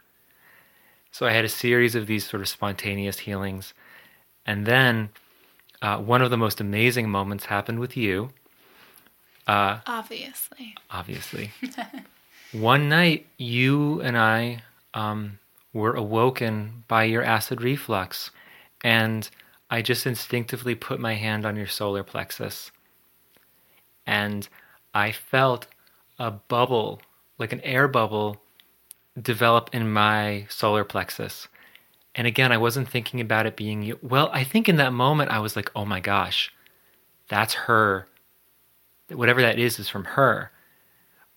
So 1.13 1.27
I 1.27 1.33
had 1.33 1.45
a 1.45 1.49
series 1.49 1.95
of 1.95 2.07
these 2.07 2.27
sort 2.27 2.41
of 2.41 2.49
spontaneous 2.49 3.21
healings. 3.21 3.75
And 4.47 4.65
then 4.65 5.11
uh, 5.83 5.99
one 5.99 6.23
of 6.23 6.31
the 6.31 6.39
most 6.39 6.61
amazing 6.61 7.11
moments 7.11 7.45
happened 7.45 7.79
with 7.79 7.97
you. 7.97 8.31
Uh, 9.47 9.81
obviously. 9.87 10.75
Obviously. 10.91 11.51
one 12.53 12.89
night, 12.89 13.27
you 13.37 14.01
and 14.01 14.17
I 14.17 14.63
um, 14.95 15.39
were 15.75 15.93
awoken 15.93 16.85
by 16.89 17.05
your 17.05 17.23
acid 17.23 17.61
reflux. 17.61 18.31
And 18.83 19.29
I 19.71 19.83
just 19.83 20.07
instinctively 20.07 20.75
put 20.75 20.99
my 20.99 21.15
hand 21.15 21.45
on 21.45 21.57
your 21.57 21.67
solar 21.67 22.03
plexus. 22.03 22.73
And 24.07 24.49
I 24.95 25.13
felt 25.13 25.67
a 26.19 26.31
bubble, 26.31 27.03
like 27.39 27.53
an 27.53 27.61
air 27.61 27.87
bubble, 27.87 28.42
develop 29.21 29.71
in 29.73 29.93
my 29.93 30.47
solar 30.49 30.85
plexus. 30.85 31.49
And 32.15 32.27
again, 32.27 32.53
I 32.53 32.59
wasn't 32.59 32.89
thinking 32.89 33.21
about 33.21 33.47
it 33.47 33.57
being. 33.57 33.95
Well, 34.03 34.31
I 34.33 34.45
think 34.45 34.69
in 34.69 34.77
that 34.77 34.93
moment, 34.93 35.31
I 35.31 35.39
was 35.39 35.57
like, 35.57 35.71
oh 35.75 35.85
my 35.85 36.01
gosh, 36.01 36.53
that's 37.29 37.55
her. 37.55 38.07
Whatever 39.09 39.41
that 39.43 39.59
is, 39.59 39.79
is 39.79 39.89
from 39.89 40.05
her. 40.05 40.51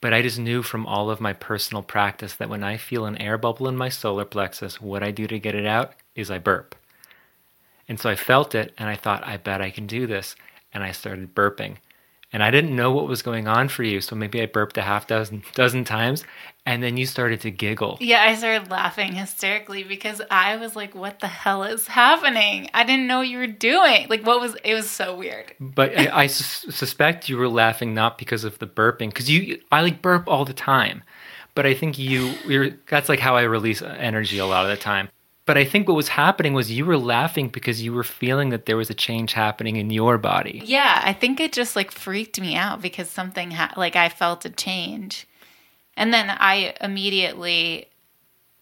But 0.01 0.13
I 0.13 0.21
just 0.21 0.37
knew 0.37 0.61
from 0.61 0.85
all 0.85 1.09
of 1.09 1.21
my 1.21 1.33
personal 1.33 1.81
practice 1.81 2.35
that 2.35 2.49
when 2.49 2.63
I 2.63 2.77
feel 2.77 3.05
an 3.05 3.17
air 3.17 3.37
bubble 3.37 3.67
in 3.67 3.77
my 3.77 3.89
solar 3.89 4.25
plexus, 4.25 4.81
what 4.81 5.01
I 5.01 5.11
do 5.11 5.25
to 5.27 5.39
get 5.39 5.55
it 5.55 5.65
out 5.65 5.93
is 6.15 6.29
I 6.29 6.37
burp. 6.37 6.75
And 7.87 7.99
so 7.99 8.09
I 8.09 8.15
felt 8.15 8.53
it 8.53 8.73
and 8.77 8.89
I 8.89 8.95
thought, 8.95 9.25
I 9.25 9.37
bet 9.37 9.61
I 9.61 9.71
can 9.71 9.87
do 9.87 10.05
this. 10.05 10.35
And 10.73 10.83
I 10.83 10.91
started 10.91 11.33
burping 11.33 11.77
and 12.35 12.43
I 12.43 12.51
didn't 12.51 12.75
know 12.75 12.91
what 12.91 13.07
was 13.07 13.21
going 13.21 13.47
on 13.47 13.69
for 13.69 13.83
you. 13.83 14.01
So 14.01 14.13
maybe 14.13 14.41
I 14.41 14.45
burped 14.45 14.77
a 14.77 14.81
half 14.81 15.07
dozen 15.07 15.41
dozen 15.53 15.85
times, 15.85 16.25
and 16.65 16.83
then 16.83 16.97
you 16.97 17.05
started 17.05 17.39
to 17.41 17.49
giggle. 17.49 17.97
Yeah, 18.01 18.23
I 18.23 18.35
started 18.35 18.69
laughing 18.69 19.13
hysterically 19.13 19.83
because 19.83 20.21
I 20.29 20.57
was 20.57 20.75
like, 20.75 20.93
"What 20.93 21.21
the 21.21 21.29
hell 21.29 21.63
is 21.63 21.87
happening? 21.87 22.69
I 22.73 22.83
didn't 22.83 23.07
know 23.07 23.19
what 23.19 23.29
you 23.29 23.37
were 23.37 23.47
doing. 23.47 24.07
Like, 24.09 24.25
what 24.27 24.41
was? 24.41 24.57
It 24.65 24.73
was 24.73 24.89
so 24.89 25.15
weird." 25.15 25.53
But 25.61 25.97
I, 25.97 26.23
I 26.23 26.27
suspect 26.27 27.29
you 27.29 27.37
were 27.37 27.47
laughing 27.47 27.93
not 27.93 28.17
because 28.17 28.43
of 28.43 28.59
the 28.59 28.67
burping, 28.67 29.11
because 29.11 29.29
you, 29.29 29.61
I 29.71 29.81
like 29.81 30.01
burp 30.01 30.27
all 30.27 30.43
the 30.43 30.53
time. 30.53 31.03
But 31.53 31.65
I 31.65 31.73
think 31.73 31.97
you, 31.97 32.33
you're, 32.45 32.71
that's 32.89 33.07
like 33.07 33.21
how 33.21 33.37
I 33.37 33.43
release 33.43 33.81
energy 33.81 34.39
a 34.39 34.45
lot 34.45 34.65
of 34.65 34.71
the 34.71 34.75
time. 34.75 35.07
But 35.45 35.57
I 35.59 35.65
think 35.65 35.87
what 35.87 35.95
was 35.95 36.09
happening 36.09 36.53
was 36.53 36.71
you 36.71 36.85
were 36.85 36.97
laughing 36.97 37.49
because 37.49 37.81
you 37.81 37.93
were 37.93 38.03
feeling 38.03 38.49
that 38.49 38.65
there 38.65 38.77
was 38.77 38.89
a 38.89 38.95
change 38.95 39.33
happening 39.33 39.75
in 39.75 39.91
your 39.91 40.17
body. 40.17 40.61
Yeah, 40.65 41.01
I 41.03 41.13
think 41.13 41.39
it 41.39 41.53
just 41.53 41.75
like 41.75 41.91
freaked 41.91 42.41
me 42.41 42.55
out 42.55 42.81
because 42.81 43.09
something 43.09 43.51
ha- 43.51 43.73
like 43.77 43.95
I 43.95 44.09
felt 44.09 44.45
a 44.45 44.49
change. 44.49 45.27
And 45.95 46.11
then 46.13 46.29
I 46.31 46.73
immediately 46.81 47.89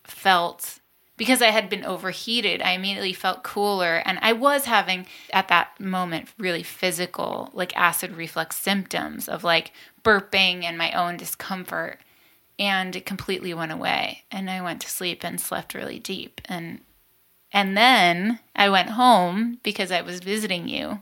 felt 0.04 0.80
because 1.16 1.42
I 1.42 1.52
had 1.52 1.70
been 1.70 1.86
overheated, 1.86 2.62
I 2.62 2.72
immediately 2.72 3.14
felt 3.14 3.44
cooler 3.44 4.02
and 4.06 4.20
I 4.22 4.34
was 4.34 4.66
having 4.66 5.06
at 5.32 5.48
that 5.48 5.80
moment 5.80 6.30
really 6.38 6.64
physical 6.64 7.50
like 7.54 7.76
acid 7.78 8.18
reflux 8.18 8.58
symptoms 8.58 9.30
of 9.30 9.44
like 9.44 9.72
burping 10.04 10.64
and 10.64 10.78
my 10.78 10.92
own 10.92 11.16
discomfort 11.16 12.00
and 12.60 12.96
it 12.96 13.06
completely 13.06 13.54
went 13.54 13.72
away. 13.72 14.24
And 14.32 14.50
i 14.50 14.62
went 14.62 14.82
to 14.82 14.90
sleep 14.90 15.24
and 15.24 15.40
slept 15.40 15.74
really 15.74 16.00
deep. 16.00 16.42
And 16.46 16.82
and 17.52 17.78
then 17.78 18.40
i 18.56 18.70
went 18.70 18.92
home 18.92 19.60
because 19.64 19.92
i 19.92 20.02
was 20.02 20.20
visiting 20.20 20.68
you. 20.68 21.02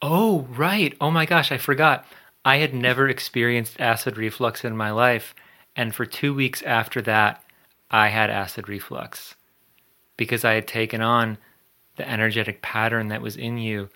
Oh 0.00 0.46
right. 0.50 0.96
Oh 1.00 1.10
my 1.10 1.26
gosh 1.26 1.52
i 1.52 1.58
forgot. 1.58 2.06
I 2.44 2.56
had 2.56 2.74
never 2.74 3.08
experienced 3.08 3.80
acid 3.80 4.16
reflux 4.16 4.64
in 4.64 4.76
my 4.76 4.90
life. 4.90 5.34
And 5.76 5.94
for 5.94 6.04
2 6.04 6.34
weeks 6.34 6.62
after 6.62 7.00
that 7.02 7.42
i 7.90 8.08
had 8.08 8.30
acid 8.30 8.68
reflux 8.68 9.34
because 10.16 10.44
i 10.44 10.52
had 10.54 10.66
taken 10.66 11.00
on 11.00 11.38
the 11.96 12.08
energetic 12.08 12.62
pattern 12.62 13.08
that 13.08 13.22
was 13.22 13.36
in 13.36 13.58
you. 13.58 13.88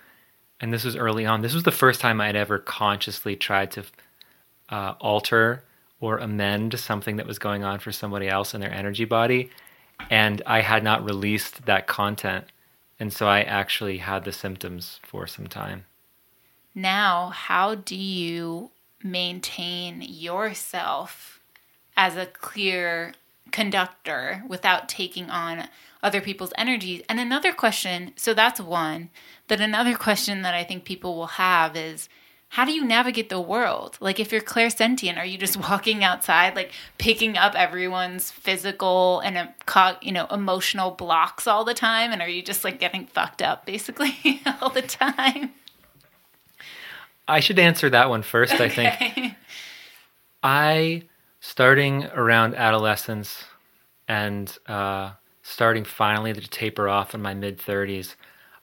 And 0.59 0.73
this 0.73 0.83
was 0.83 0.95
early 0.95 1.25
on. 1.25 1.41
This 1.41 1.53
was 1.53 1.63
the 1.63 1.71
first 1.71 2.01
time 2.01 2.19
i 2.19 2.27
had 2.27 2.35
ever 2.35 2.57
consciously 2.59 3.35
tried 3.35 3.71
to 3.71 3.83
uh, 4.69 4.95
alter 4.99 5.63
or 5.99 6.17
amend 6.17 6.79
something 6.79 7.17
that 7.17 7.27
was 7.27 7.39
going 7.39 7.63
on 7.63 7.79
for 7.79 7.91
somebody 7.91 8.27
else 8.27 8.53
in 8.53 8.61
their 8.61 8.71
energy 8.71 9.05
body. 9.05 9.49
And 10.09 10.41
I 10.45 10.61
had 10.61 10.83
not 10.83 11.03
released 11.03 11.65
that 11.65 11.87
content. 11.87 12.45
And 12.99 13.11
so 13.11 13.27
I 13.27 13.41
actually 13.41 13.97
had 13.97 14.23
the 14.23 14.31
symptoms 14.31 14.99
for 15.03 15.27
some 15.27 15.47
time. 15.47 15.85
Now, 16.73 17.29
how 17.29 17.75
do 17.75 17.95
you 17.95 18.71
maintain 19.03 20.01
yourself 20.01 21.39
as 21.95 22.15
a 22.15 22.25
clear 22.27 23.13
conductor 23.51 24.43
without 24.47 24.89
taking 24.89 25.29
on 25.29 25.69
other 26.03 26.21
people's 26.21 26.53
energies? 26.57 27.01
And 27.09 27.19
another 27.19 27.53
question 27.53 28.13
so 28.15 28.33
that's 28.33 28.61
one. 28.61 29.09
But 29.47 29.61
another 29.61 29.95
question 29.95 30.43
that 30.43 30.53
I 30.53 30.63
think 30.63 30.83
people 30.85 31.15
will 31.15 31.27
have 31.27 31.75
is 31.75 32.09
how 32.49 32.65
do 32.65 32.71
you 32.71 32.85
navigate 32.85 33.29
the 33.29 33.41
world? 33.41 33.97
Like, 33.99 34.19
if 34.19 34.31
you're 34.31 34.41
clairsentient, 34.41 35.17
are 35.17 35.25
you 35.25 35.37
just 35.37 35.57
walking 35.69 36.03
outside, 36.03 36.55
like 36.55 36.71
picking 36.97 37.37
up 37.37 37.55
everyone's 37.55 38.31
physical 38.31 39.19
and 39.19 39.49
you 40.01 40.11
know 40.11 40.27
emotional 40.31 40.91
blocks 40.91 41.47
all 41.47 41.63
the 41.63 41.73
time, 41.73 42.11
and 42.11 42.21
are 42.21 42.29
you 42.29 42.41
just 42.41 42.63
like 42.63 42.79
getting 42.79 43.05
fucked 43.07 43.41
up 43.41 43.65
basically 43.65 44.41
all 44.61 44.69
the 44.69 44.81
time? 44.81 45.51
I 47.27 47.41
should 47.41 47.59
answer 47.59 47.89
that 47.89 48.09
one 48.09 48.23
first. 48.23 48.53
Okay. 48.53 48.87
I 48.87 48.95
think 48.95 49.35
I 50.43 51.03
starting 51.41 52.05
around 52.05 52.55
adolescence 52.55 53.43
and 54.07 54.57
uh, 54.67 55.11
starting 55.41 55.83
finally 55.83 56.33
to 56.33 56.41
taper 56.41 56.87
off 56.87 57.13
in 57.13 57.21
my 57.21 57.33
mid 57.33 57.59
30s. 57.59 58.15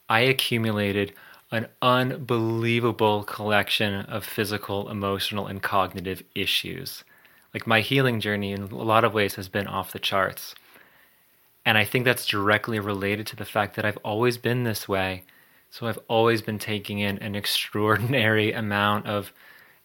I 0.08 0.20
accumulated 0.20 1.12
an 1.54 1.68
unbelievable 1.80 3.22
collection 3.22 3.94
of 4.06 4.24
physical, 4.24 4.90
emotional, 4.90 5.46
and 5.46 5.62
cognitive 5.62 6.20
issues. 6.34 7.04
Like 7.54 7.64
my 7.64 7.80
healing 7.80 8.18
journey, 8.18 8.50
in 8.50 8.62
a 8.62 8.74
lot 8.74 9.04
of 9.04 9.14
ways, 9.14 9.36
has 9.36 9.48
been 9.48 9.68
off 9.68 9.92
the 9.92 10.00
charts. 10.00 10.56
And 11.64 11.78
I 11.78 11.84
think 11.84 12.04
that's 12.04 12.26
directly 12.26 12.80
related 12.80 13.28
to 13.28 13.36
the 13.36 13.44
fact 13.44 13.76
that 13.76 13.84
I've 13.84 13.98
always 13.98 14.36
been 14.36 14.64
this 14.64 14.88
way. 14.88 15.22
So 15.70 15.86
I've 15.86 16.00
always 16.08 16.42
been 16.42 16.58
taking 16.58 16.98
in 16.98 17.18
an 17.18 17.34
extraordinary 17.42 18.52
amount 18.52 19.06
of 19.06 19.32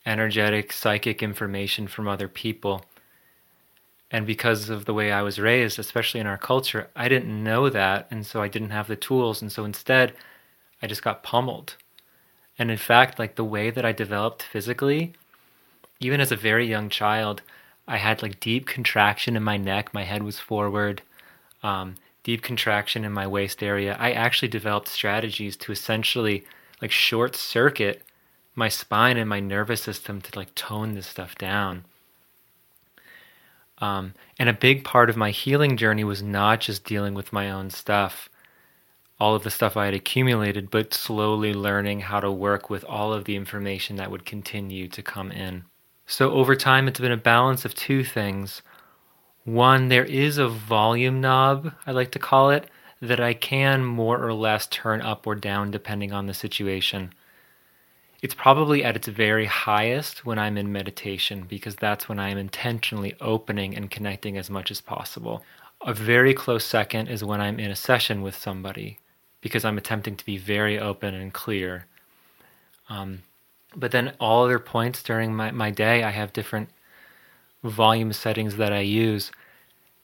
energetic, 0.07 0.74
psychic 0.74 1.22
information 1.22 1.88
from 1.88 2.07
other 2.07 2.28
people. 2.28 2.84
And 4.09 4.26
because 4.26 4.72
of 4.72 4.86
the 4.86 4.93
way 4.95 5.11
I 5.11 5.22
was 5.22 5.38
raised, 5.38 5.78
especially 5.78 6.20
in 6.20 6.26
our 6.26 6.39
culture, 6.39 6.89
I 6.95 7.07
didn't 7.09 7.43
know 7.43 7.70
that. 7.70 8.07
And 8.09 8.26
so 8.26 8.41
I 8.41 8.47
didn't 8.47 8.72
have 8.72 8.88
the 8.88 8.95
tools. 8.95 9.39
And 9.43 9.51
so 9.51 9.65
instead, 9.65 10.13
I 10.82 10.88
just 10.88 11.03
got 11.03 11.23
pummeled. 11.23 11.75
And 12.57 12.69
in 12.69 12.77
fact, 12.77 13.19
like 13.19 13.36
the 13.36 13.43
way 13.43 13.69
that 13.69 13.86
I 13.86 13.91
developed 13.91 14.43
physically, 14.43 15.13
even 15.99 16.19
as 16.21 16.32
a 16.32 16.36
very 16.36 16.67
young 16.67 16.89
child, 16.89 17.41
I 17.88 17.97
had 17.97 18.21
like 18.21 18.39
deep 18.39 18.67
contraction 18.67 19.36
in 19.36 19.43
my 19.43 19.57
neck. 19.57 19.93
My 19.93 20.03
head 20.03 20.23
was 20.23 20.39
forward, 20.39 21.01
um, 21.63 21.95
deep 22.23 22.41
contraction 22.41 23.03
in 23.03 23.11
my 23.11 23.27
waist 23.27 23.63
area. 23.63 23.95
I 23.99 24.11
actually 24.11 24.49
developed 24.49 24.88
strategies 24.88 25.55
to 25.57 25.71
essentially 25.71 26.45
like 26.82 26.91
short 26.91 27.36
circuit 27.36 28.03
my 28.55 28.69
spine 28.69 29.17
and 29.17 29.30
my 29.30 29.39
nervous 29.39 29.82
system 29.82 30.21
to 30.21 30.38
like 30.38 30.53
tone 30.53 30.93
this 30.93 31.07
stuff 31.07 31.36
down. 31.36 31.86
Um, 33.80 34.13
and 34.38 34.49
a 34.49 34.53
big 34.53 34.84
part 34.84 35.09
of 35.09 35.15
my 35.15 35.32
healing 35.32 35.77
journey 35.77 36.03
was 36.03 36.21
not 36.21 36.59
just 36.59 36.84
dealing 36.84 37.13
with 37.13 37.32
my 37.32 37.49
own 37.49 37.69
stuff, 37.69 38.28
all 39.20 39.36
of 39.36 39.43
the 39.43 39.51
stuff 39.51 39.76
I 39.76 39.86
had 39.86 39.93
accumulated, 39.93 40.72
but 40.72 40.93
slowly 40.93 41.53
learning 41.53 42.01
how 42.01 42.22
to 42.22 42.32
work 42.32 42.70
with 42.70 42.86
all 42.86 43.11
of 43.11 43.26
the 43.26 43.36
information 43.36 43.97
that 43.97 44.09
would 44.09 44.26
continue 44.26 44.88
to 44.88 45.01
come 45.03 45.32
in. 45.32 45.65
So 46.07 46.32
over 46.32 46.55
time, 46.55 46.88
it's 46.88 46.99
been 46.99 47.11
a 47.11 47.17
balance 47.17 47.65
of 47.65 47.76
two 47.76 48.03
things. 48.03 48.61
One, 49.43 49.89
there 49.89 50.05
is 50.05 50.38
a 50.38 50.47
volume 50.47 51.20
knob, 51.20 51.74
I 51.86 51.91
like 51.91 52.11
to 52.11 52.20
call 52.20 52.49
it, 52.49 52.70
that 53.01 53.20
I 53.20 53.34
can 53.34 53.84
more 53.84 54.24
or 54.24 54.34
less 54.34 54.67
turn 54.67 55.01
up 55.01 55.28
or 55.28 55.36
down 55.36 55.70
depending 55.70 56.13
on 56.13 56.28
the 56.28 56.34
situation. 56.34 57.13
It's 58.22 58.34
probably 58.34 58.84
at 58.84 58.95
its 58.95 59.07
very 59.07 59.45
highest 59.45 60.26
when 60.26 60.39
I'm 60.39 60.57
in 60.57 60.72
meditation 60.72 61.45
because 61.47 61.76
that's 61.76 62.09
when 62.09 62.20
I 62.20 62.30
am 62.30 62.38
intentionally 62.38 63.15
opening 63.22 63.76
and 63.76 63.91
connecting 63.91 64.38
as 64.38 64.49
much 64.49 64.72
as 64.72 64.82
possible. 64.82 65.43
A 65.82 65.93
very 65.93 66.34
close 66.34 66.65
second 66.65 67.07
is 67.07 67.24
when 67.24 67.39
I'm 67.39 67.59
in 67.59 67.72
a 67.72 67.76
session 67.76 68.22
with 68.22 68.36
somebody 68.36 68.97
because 69.42 69.66
I'm 69.66 69.78
attempting 69.78 70.16
to 70.16 70.26
be 70.26 70.38
very 70.38 70.78
open 70.80 71.14
and 71.14 71.34
clear. 71.34 71.86
Um, 72.90 73.24
but 73.76 73.92
then 73.92 74.14
all 74.20 74.46
other 74.46 74.60
points 74.60 75.04
during 75.04 75.36
my, 75.36 75.52
my 75.52 75.72
day, 75.72 76.04
I 76.04 76.10
have 76.10 76.34
different 76.34 76.70
volume 77.64 78.14
settings 78.14 78.56
that 78.58 78.74
I 78.74 78.80
use. 78.80 79.32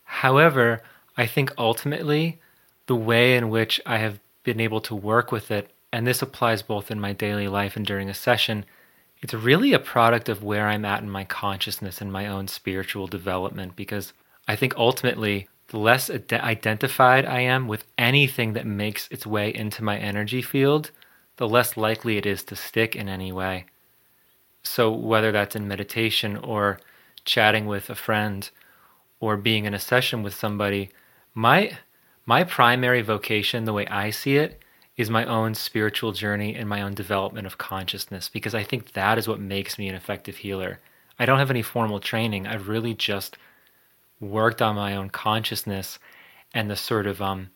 However, 0.04 0.82
I 1.18 1.26
think 1.26 1.52
ultimately 1.58 2.40
the 2.88 2.96
way 2.96 3.36
in 3.36 3.50
which 3.50 3.82
I 3.86 3.98
have 3.98 4.20
been 4.44 4.60
able 4.60 4.82
to 4.82 4.96
work 4.96 5.32
with 5.32 5.50
it, 5.50 5.72
and 5.92 6.06
this 6.06 6.22
applies 6.22 6.62
both 6.62 6.92
in 6.92 7.00
my 7.00 7.14
daily 7.14 7.48
life 7.48 7.76
and 7.76 7.86
during 7.86 8.10
a 8.10 8.14
session, 8.14 8.66
it's 9.22 9.34
really 9.34 9.74
a 9.74 9.80
product 9.80 10.30
of 10.30 10.44
where 10.44 10.68
I'm 10.68 10.86
at 10.86 11.02
in 11.02 11.10
my 11.10 11.24
consciousness 11.24 12.02
and 12.02 12.12
my 12.12 12.28
own 12.28 12.48
spiritual 12.48 13.08
development 13.08 13.76
because 13.76 14.14
I 14.48 14.56
think 14.56 14.76
ultimately 14.78 15.48
the 15.68 15.80
less 15.80 16.10
ad- 16.10 16.32
identified 16.32 17.26
I 17.26 17.42
am 17.42 17.68
with 17.68 17.86
anything 17.98 18.54
that 18.54 18.66
makes 18.66 19.08
its 19.10 19.26
way 19.26 19.54
into 19.54 19.84
my 19.84 19.98
energy 19.98 20.42
field, 20.42 20.92
the 21.38 21.48
less 21.48 21.76
likely 21.76 22.18
it 22.18 22.26
is 22.26 22.44
to 22.44 22.56
stick 22.56 22.96
in 22.96 23.10
any 23.10 23.32
way. 23.32 23.66
So, 24.64 24.92
whether 24.92 25.32
that's 25.32 25.56
in 25.56 25.68
meditation 25.68 26.38
or 26.38 26.80
chatting 27.24 27.66
with 27.66 27.90
a 27.90 27.96
friend 27.96 28.50
or 29.20 29.38
being 29.38 29.66
in 29.66 29.74
a 29.74 29.80
session 29.80 30.24
with 30.24 30.34
somebody, 30.34 30.90
my 31.34 31.78
my 32.26 32.44
primary 32.44 33.02
vocation, 33.02 33.66
the 33.66 33.74
way 33.74 33.86
I 33.88 34.10
see 34.10 34.38
it, 34.38 34.64
is 34.98 35.10
my 35.10 35.26
own 35.26 35.54
spiritual 35.54 36.12
journey 36.12 36.56
and 36.56 36.68
my 36.68 36.82
own 36.82 36.94
development 36.94 37.46
of 37.46 37.58
consciousness 37.58 38.30
because 38.30 38.56
I 38.56 38.64
think 38.64 38.94
that 38.94 39.18
is 39.18 39.28
what 39.28 39.40
makes 39.40 39.78
me 39.78 39.88
an 39.90 39.96
effective 39.96 40.38
healer. 40.38 40.80
I 41.20 41.26
don't 41.26 41.40
have 41.40 41.52
any 41.52 41.62
formal 41.62 42.00
training. 42.00 42.48
I've 42.48 42.68
really 42.68 42.94
just 42.94 43.38
worked 44.20 44.62
on 44.62 44.76
my 44.76 44.96
own 44.96 45.10
consciousness 45.10 46.00
and 46.54 46.70
the 46.70 46.76
sort 46.76 47.06
of 47.06 47.22
um, 47.22 47.50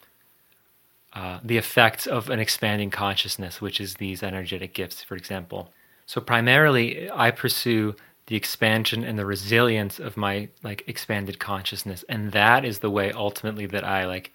uh, 1.13 1.39
the 1.43 1.57
effects 1.57 2.05
of 2.05 2.29
an 2.29 2.39
expanding 2.39 2.91
consciousness, 2.91 3.61
which 3.61 3.81
is 3.81 3.95
these 3.95 4.21
energetic 4.21 4.73
gifts, 4.73 5.01
for 5.01 5.15
example. 5.15 5.71
So 6.05 6.21
primarily, 6.21 7.09
I 7.11 7.31
pursue 7.31 7.95
the 8.27 8.35
expansion 8.35 9.03
and 9.03 9.17
the 9.17 9.25
resilience 9.25 9.99
of 9.99 10.17
my 10.17 10.49
like 10.61 10.83
expanded 10.87 11.39
consciousness, 11.39 12.03
and 12.09 12.31
that 12.31 12.63
is 12.63 12.79
the 12.79 12.91
way 12.91 13.11
ultimately 13.11 13.65
that 13.67 13.83
I 13.83 14.05
like 14.05 14.33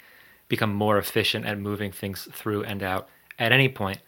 become 0.48 0.74
more 0.74 0.98
efficient 0.98 1.46
at 1.46 1.58
moving 1.58 1.92
things 1.92 2.28
through 2.32 2.64
and 2.64 2.82
out 2.82 3.08
at 3.38 3.52
any 3.52 3.68
point. 3.68 3.98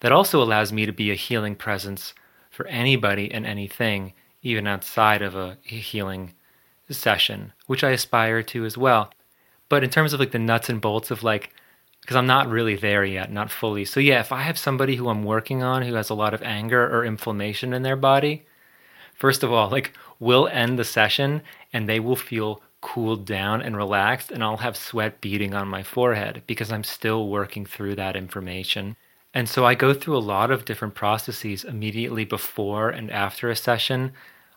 That 0.00 0.12
also 0.12 0.42
allows 0.42 0.72
me 0.72 0.86
to 0.86 0.92
be 0.92 1.10
a 1.10 1.14
healing 1.14 1.56
presence 1.56 2.14
for 2.50 2.66
anybody 2.66 3.32
and 3.32 3.44
anything, 3.44 4.12
even 4.42 4.66
outside 4.66 5.22
of 5.22 5.34
a 5.34 5.58
healing 5.62 6.34
session, 6.94 7.52
which 7.66 7.84
I 7.84 7.90
aspire 7.90 8.42
to 8.42 8.64
as 8.64 8.78
well. 8.78 9.10
But 9.68 9.82
in 9.82 9.90
terms 9.90 10.12
of 10.12 10.20
like 10.20 10.30
the 10.30 10.38
nuts 10.38 10.68
and 10.68 10.80
bolts 10.80 11.10
of 11.10 11.22
like, 11.22 11.52
because 12.00 12.16
I'm 12.16 12.26
not 12.26 12.48
really 12.48 12.76
there 12.76 13.04
yet, 13.04 13.32
not 13.32 13.50
fully. 13.50 13.84
So 13.84 13.98
yeah, 13.98 14.20
if 14.20 14.30
I 14.30 14.42
have 14.42 14.58
somebody 14.58 14.96
who 14.96 15.08
I'm 15.08 15.24
working 15.24 15.62
on 15.62 15.82
who 15.82 15.94
has 15.94 16.08
a 16.08 16.14
lot 16.14 16.34
of 16.34 16.42
anger 16.42 16.86
or 16.86 17.04
inflammation 17.04 17.72
in 17.72 17.82
their 17.82 17.96
body, 17.96 18.46
first 19.14 19.42
of 19.42 19.52
all, 19.52 19.68
like 19.68 19.92
we'll 20.20 20.46
end 20.48 20.78
the 20.78 20.84
session 20.84 21.42
and 21.72 21.88
they 21.88 21.98
will 21.98 22.16
feel 22.16 22.62
cooled 22.80 23.26
down 23.26 23.60
and 23.60 23.76
relaxed 23.76 24.30
and 24.30 24.44
I'll 24.44 24.58
have 24.58 24.76
sweat 24.76 25.20
beading 25.20 25.54
on 25.54 25.66
my 25.66 25.82
forehead 25.82 26.42
because 26.46 26.70
I'm 26.70 26.84
still 26.84 27.28
working 27.28 27.66
through 27.66 27.96
that 27.96 28.14
information. 28.14 28.94
And 29.34 29.48
so 29.48 29.66
I 29.66 29.74
go 29.74 29.92
through 29.92 30.16
a 30.16 30.18
lot 30.18 30.52
of 30.52 30.64
different 30.64 30.94
processes 30.94 31.64
immediately 31.64 32.24
before 32.24 32.90
and 32.90 33.10
after 33.10 33.50
a 33.50 33.56
session. 33.56 34.12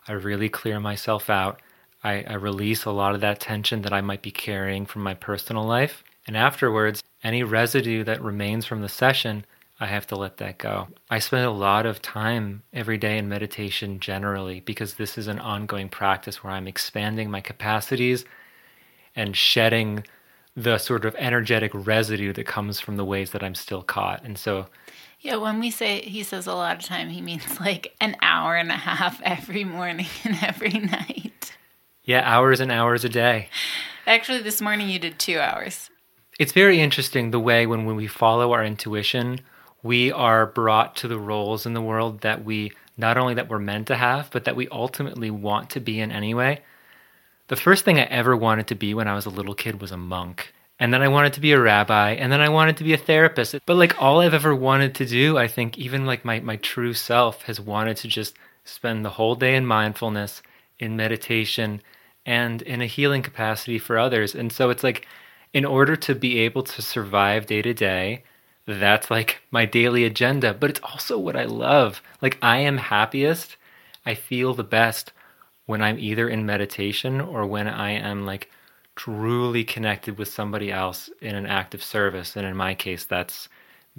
I 0.06 0.12
really 0.12 0.48
clear 0.48 0.78
myself 0.78 1.28
out 1.28 1.60
I, 2.02 2.22
I 2.22 2.34
release 2.34 2.84
a 2.84 2.90
lot 2.90 3.14
of 3.14 3.20
that 3.20 3.40
tension 3.40 3.82
that 3.82 3.92
I 3.92 4.00
might 4.00 4.22
be 4.22 4.30
carrying 4.30 4.86
from 4.86 5.02
my 5.02 5.14
personal 5.14 5.64
life. 5.64 6.02
And 6.26 6.36
afterwards, 6.36 7.02
any 7.22 7.42
residue 7.42 8.04
that 8.04 8.22
remains 8.22 8.64
from 8.64 8.80
the 8.80 8.88
session, 8.88 9.44
I 9.78 9.86
have 9.86 10.06
to 10.08 10.16
let 10.16 10.36
that 10.38 10.58
go. 10.58 10.88
I 11.08 11.18
spend 11.18 11.44
a 11.44 11.50
lot 11.50 11.86
of 11.86 12.02
time 12.02 12.62
every 12.72 12.98
day 12.98 13.18
in 13.18 13.28
meditation 13.28 13.98
generally 14.00 14.60
because 14.60 14.94
this 14.94 15.16
is 15.16 15.26
an 15.26 15.38
ongoing 15.38 15.88
practice 15.88 16.44
where 16.44 16.52
I'm 16.52 16.68
expanding 16.68 17.30
my 17.30 17.40
capacities 17.40 18.24
and 19.16 19.36
shedding 19.36 20.04
the 20.56 20.78
sort 20.78 21.04
of 21.04 21.14
energetic 21.18 21.70
residue 21.74 22.32
that 22.34 22.46
comes 22.46 22.80
from 22.80 22.96
the 22.96 23.04
ways 23.04 23.30
that 23.30 23.42
I'm 23.42 23.54
still 23.54 23.82
caught. 23.82 24.22
And 24.24 24.36
so 24.36 24.66
yeah, 25.20 25.36
when 25.36 25.60
we 25.60 25.70
say 25.70 26.00
he 26.00 26.22
says 26.22 26.46
a 26.46 26.54
lot 26.54 26.78
of 26.78 26.84
time, 26.84 27.10
he 27.10 27.20
means 27.20 27.60
like 27.60 27.94
an 28.00 28.16
hour 28.22 28.56
and 28.56 28.70
a 28.70 28.74
half 28.74 29.20
every 29.22 29.64
morning 29.64 30.06
and 30.24 30.36
every 30.42 30.70
night. 30.72 31.29
Yeah, 32.10 32.22
hours 32.24 32.58
and 32.58 32.72
hours 32.72 33.04
a 33.04 33.08
day. 33.08 33.50
Actually, 34.04 34.42
this 34.42 34.60
morning 34.60 34.88
you 34.88 34.98
did 34.98 35.16
two 35.16 35.38
hours. 35.38 35.90
It's 36.40 36.50
very 36.50 36.80
interesting 36.80 37.30
the 37.30 37.38
way 37.38 37.68
when, 37.68 37.84
when 37.84 37.94
we 37.94 38.08
follow 38.08 38.50
our 38.50 38.64
intuition, 38.64 39.42
we 39.84 40.10
are 40.10 40.44
brought 40.44 40.96
to 40.96 41.06
the 41.06 41.20
roles 41.20 41.66
in 41.66 41.72
the 41.72 41.80
world 41.80 42.22
that 42.22 42.44
we 42.44 42.72
not 42.96 43.16
only 43.16 43.34
that 43.34 43.48
we're 43.48 43.60
meant 43.60 43.86
to 43.86 43.94
have, 43.94 44.28
but 44.32 44.44
that 44.44 44.56
we 44.56 44.66
ultimately 44.70 45.30
want 45.30 45.70
to 45.70 45.78
be 45.78 46.00
in 46.00 46.10
anyway. 46.10 46.60
The 47.46 47.54
first 47.54 47.84
thing 47.84 48.00
I 48.00 48.06
ever 48.06 48.36
wanted 48.36 48.66
to 48.66 48.74
be 48.74 48.92
when 48.92 49.06
I 49.06 49.14
was 49.14 49.26
a 49.26 49.30
little 49.30 49.54
kid 49.54 49.80
was 49.80 49.92
a 49.92 49.96
monk. 49.96 50.52
And 50.80 50.92
then 50.92 51.02
I 51.02 51.06
wanted 51.06 51.34
to 51.34 51.40
be 51.40 51.52
a 51.52 51.60
rabbi, 51.60 52.14
and 52.14 52.32
then 52.32 52.40
I 52.40 52.48
wanted 52.48 52.76
to 52.78 52.84
be 52.84 52.92
a 52.92 52.98
therapist. 52.98 53.54
But 53.66 53.76
like 53.76 54.02
all 54.02 54.18
I've 54.18 54.34
ever 54.34 54.52
wanted 54.52 54.96
to 54.96 55.06
do, 55.06 55.38
I 55.38 55.46
think 55.46 55.78
even 55.78 56.06
like 56.06 56.24
my, 56.24 56.40
my 56.40 56.56
true 56.56 56.92
self 56.92 57.42
has 57.42 57.60
wanted 57.60 57.98
to 57.98 58.08
just 58.08 58.34
spend 58.64 59.04
the 59.04 59.10
whole 59.10 59.36
day 59.36 59.54
in 59.54 59.64
mindfulness, 59.64 60.42
in 60.80 60.96
meditation, 60.96 61.80
and 62.26 62.62
in 62.62 62.80
a 62.80 62.86
healing 62.86 63.22
capacity 63.22 63.78
for 63.78 63.98
others. 63.98 64.34
And 64.34 64.52
so 64.52 64.70
it's 64.70 64.84
like, 64.84 65.06
in 65.52 65.64
order 65.64 65.96
to 65.96 66.14
be 66.14 66.38
able 66.38 66.62
to 66.62 66.82
survive 66.82 67.46
day 67.46 67.62
to 67.62 67.74
day, 67.74 68.22
that's 68.66 69.10
like 69.10 69.40
my 69.50 69.64
daily 69.64 70.04
agenda, 70.04 70.54
but 70.54 70.70
it's 70.70 70.80
also 70.80 71.18
what 71.18 71.36
I 71.36 71.44
love. 71.44 72.02
Like, 72.22 72.38
I 72.40 72.58
am 72.58 72.76
happiest, 72.76 73.56
I 74.06 74.14
feel 74.14 74.54
the 74.54 74.64
best 74.64 75.12
when 75.66 75.82
I'm 75.82 75.98
either 75.98 76.28
in 76.28 76.46
meditation 76.46 77.20
or 77.20 77.46
when 77.46 77.68
I 77.68 77.92
am 77.92 78.26
like 78.26 78.50
truly 78.96 79.64
connected 79.64 80.18
with 80.18 80.28
somebody 80.28 80.70
else 80.70 81.10
in 81.20 81.34
an 81.34 81.46
act 81.46 81.74
of 81.74 81.82
service. 81.82 82.36
And 82.36 82.46
in 82.46 82.56
my 82.56 82.74
case, 82.74 83.04
that's 83.04 83.48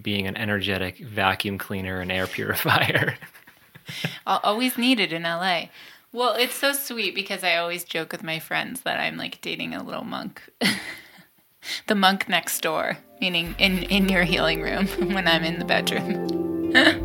being 0.01 0.27
an 0.27 0.37
energetic 0.37 0.97
vacuum 0.99 1.57
cleaner 1.57 1.99
and 1.99 2.11
air 2.11 2.27
purifier. 2.27 3.15
always 4.27 4.77
needed 4.77 5.13
in 5.13 5.23
LA. 5.23 5.65
Well, 6.13 6.33
it's 6.33 6.55
so 6.55 6.73
sweet 6.73 7.15
because 7.15 7.43
I 7.43 7.55
always 7.55 7.85
joke 7.85 8.11
with 8.11 8.23
my 8.23 8.39
friends 8.39 8.81
that 8.81 8.99
I'm 8.99 9.15
like 9.15 9.39
dating 9.39 9.73
a 9.73 9.83
little 9.83 10.03
monk. 10.03 10.41
the 11.87 11.95
monk 11.95 12.27
next 12.27 12.61
door, 12.61 12.97
meaning 13.21 13.55
in 13.57 13.83
in 13.83 14.09
your 14.09 14.23
healing 14.23 14.61
room 14.61 14.87
when 15.13 15.27
I'm 15.27 15.43
in 15.43 15.59
the 15.59 15.65
bedroom. 15.65 16.73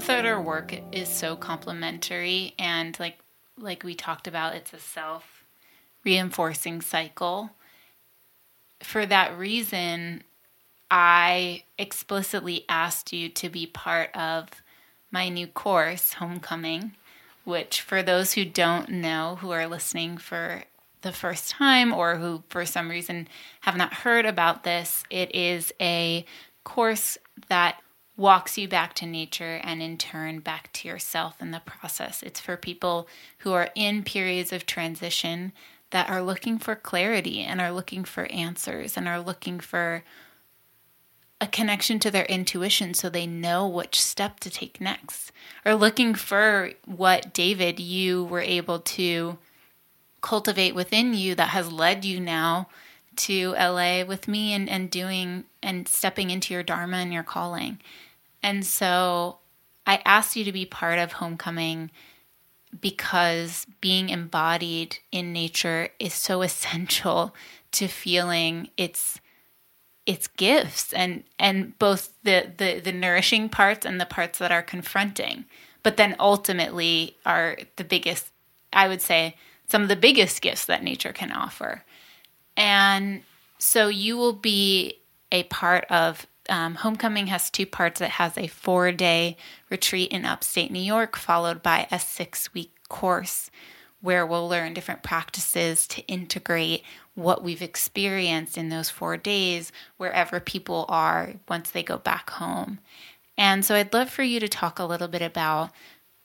love 0.00 0.06
that 0.06 0.24
our 0.24 0.40
work 0.40 0.80
is 0.92 1.10
so 1.10 1.36
complementary 1.36 2.54
and 2.58 2.98
like 2.98 3.18
like 3.58 3.84
we 3.84 3.94
talked 3.94 4.26
about 4.26 4.54
it's 4.54 4.72
a 4.72 4.78
self 4.78 5.44
reinforcing 6.04 6.80
cycle. 6.80 7.50
For 8.82 9.04
that 9.04 9.36
reason, 9.36 10.22
I 10.90 11.64
explicitly 11.76 12.64
asked 12.66 13.12
you 13.12 13.28
to 13.28 13.50
be 13.50 13.66
part 13.66 14.08
of 14.16 14.48
my 15.10 15.28
new 15.28 15.46
course, 15.46 16.14
Homecoming, 16.14 16.92
which 17.44 17.82
for 17.82 18.02
those 18.02 18.32
who 18.32 18.46
don't 18.46 18.88
know 18.88 19.36
who 19.42 19.50
are 19.50 19.66
listening 19.66 20.16
for 20.16 20.62
the 21.02 21.12
first 21.12 21.50
time 21.50 21.92
or 21.92 22.16
who 22.16 22.42
for 22.48 22.64
some 22.64 22.88
reason 22.88 23.28
have 23.60 23.76
not 23.76 23.92
heard 23.92 24.24
about 24.24 24.64
this, 24.64 25.04
it 25.10 25.34
is 25.34 25.74
a 25.78 26.24
course 26.64 27.18
that 27.48 27.82
walks 28.16 28.58
you 28.58 28.68
back 28.68 28.94
to 28.94 29.06
nature 29.06 29.60
and 29.62 29.82
in 29.82 29.96
turn 29.96 30.40
back 30.40 30.72
to 30.72 30.88
yourself 30.88 31.40
in 31.40 31.50
the 31.50 31.62
process. 31.64 32.22
It's 32.22 32.40
for 32.40 32.56
people 32.56 33.08
who 33.38 33.52
are 33.52 33.70
in 33.74 34.02
periods 34.02 34.52
of 34.52 34.66
transition 34.66 35.52
that 35.90 36.08
are 36.08 36.22
looking 36.22 36.58
for 36.58 36.74
clarity 36.74 37.40
and 37.40 37.60
are 37.60 37.72
looking 37.72 38.04
for 38.04 38.26
answers 38.26 38.96
and 38.96 39.08
are 39.08 39.20
looking 39.20 39.58
for 39.58 40.04
a 41.40 41.46
connection 41.46 41.98
to 41.98 42.10
their 42.10 42.26
intuition 42.26 42.92
so 42.92 43.08
they 43.08 43.26
know 43.26 43.66
which 43.66 44.00
step 44.00 44.38
to 44.40 44.50
take 44.50 44.80
next. 44.80 45.32
Or 45.64 45.74
looking 45.74 46.14
for 46.14 46.72
what 46.84 47.32
David 47.32 47.80
you 47.80 48.24
were 48.24 48.40
able 48.40 48.80
to 48.80 49.38
cultivate 50.20 50.74
within 50.74 51.14
you 51.14 51.34
that 51.34 51.48
has 51.48 51.72
led 51.72 52.04
you 52.04 52.20
now 52.20 52.68
to 53.16 53.52
LA 53.52 54.04
with 54.04 54.28
me 54.28 54.52
and, 54.52 54.68
and 54.68 54.90
doing 54.90 55.44
and 55.62 55.86
stepping 55.88 56.30
into 56.30 56.54
your 56.54 56.62
Dharma 56.62 56.98
and 56.98 57.12
your 57.12 57.22
calling. 57.22 57.78
And 58.42 58.64
so 58.64 59.38
I 59.86 60.00
asked 60.04 60.36
you 60.36 60.44
to 60.44 60.52
be 60.52 60.64
part 60.64 60.98
of 60.98 61.12
homecoming 61.12 61.90
because 62.80 63.66
being 63.80 64.08
embodied 64.08 64.98
in 65.10 65.32
nature 65.32 65.88
is 65.98 66.14
so 66.14 66.42
essential 66.42 67.34
to 67.72 67.88
feeling 67.88 68.70
its 68.76 69.20
its 70.06 70.28
gifts 70.28 70.92
and 70.92 71.22
and 71.38 71.78
both 71.78 72.12
the, 72.24 72.50
the 72.56 72.80
the 72.80 72.92
nourishing 72.92 73.48
parts 73.48 73.84
and 73.84 74.00
the 74.00 74.06
parts 74.06 74.38
that 74.38 74.50
are 74.50 74.62
confronting 74.62 75.44
but 75.82 75.96
then 75.96 76.16
ultimately 76.18 77.16
are 77.26 77.58
the 77.76 77.84
biggest 77.84 78.32
i 78.72 78.88
would 78.88 79.02
say 79.02 79.36
some 79.68 79.82
of 79.82 79.88
the 79.88 79.96
biggest 79.96 80.40
gifts 80.40 80.64
that 80.64 80.82
nature 80.82 81.12
can 81.12 81.30
offer 81.30 81.84
and 82.60 83.22
so 83.58 83.88
you 83.88 84.18
will 84.18 84.34
be 84.34 84.98
a 85.32 85.44
part 85.44 85.86
of 85.86 86.26
um, 86.50 86.74
Homecoming 86.74 87.28
has 87.28 87.48
two 87.48 87.64
parts. 87.64 88.02
It 88.02 88.10
has 88.10 88.36
a 88.36 88.48
four 88.48 88.92
day 88.92 89.38
retreat 89.70 90.12
in 90.12 90.26
upstate 90.26 90.70
New 90.70 90.82
York, 90.82 91.16
followed 91.16 91.62
by 91.62 91.88
a 91.90 91.98
six 91.98 92.52
week 92.52 92.72
course 92.90 93.50
where 94.02 94.26
we'll 94.26 94.48
learn 94.48 94.74
different 94.74 95.02
practices 95.02 95.86
to 95.86 96.06
integrate 96.06 96.82
what 97.14 97.42
we've 97.42 97.62
experienced 97.62 98.58
in 98.58 98.68
those 98.68 98.90
four 98.90 99.16
days 99.16 99.72
wherever 99.96 100.38
people 100.38 100.84
are 100.88 101.34
once 101.48 101.70
they 101.70 101.82
go 101.82 101.96
back 101.96 102.28
home. 102.28 102.78
And 103.38 103.64
so 103.64 103.74
I'd 103.74 103.94
love 103.94 104.10
for 104.10 104.22
you 104.22 104.38
to 104.38 104.48
talk 104.48 104.78
a 104.78 104.84
little 104.84 105.08
bit 105.08 105.22
about 105.22 105.70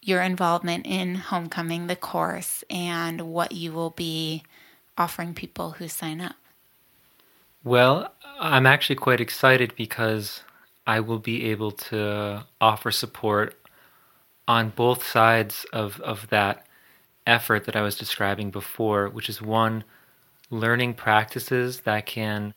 your 0.01 0.21
involvement 0.21 0.85
in 0.85 1.15
Homecoming, 1.15 1.87
the 1.87 1.95
course, 1.95 2.63
and 2.69 3.21
what 3.21 3.53
you 3.53 3.71
will 3.71 3.91
be 3.91 4.43
offering 4.97 5.33
people 5.33 5.71
who 5.71 5.87
sign 5.87 6.21
up. 6.21 6.35
Well, 7.63 8.13
I'm 8.39 8.65
actually 8.65 8.97
quite 8.97 9.21
excited 9.21 9.73
because 9.75 10.41
I 10.85 10.99
will 10.99 11.19
be 11.19 11.45
able 11.45 11.71
to 11.71 12.45
offer 12.61 12.91
support 12.91 13.55
on 14.47 14.69
both 14.69 15.05
sides 15.07 15.65
of, 15.73 15.99
of 16.01 16.29
that 16.29 16.65
effort 17.25 17.65
that 17.65 17.75
I 17.75 17.81
was 17.81 17.97
describing 17.97 18.51
before, 18.51 19.09
which 19.09 19.29
is 19.29 19.41
one, 19.41 19.83
learning 20.51 20.93
practices 20.93 21.81
that 21.81 22.05
can, 22.05 22.53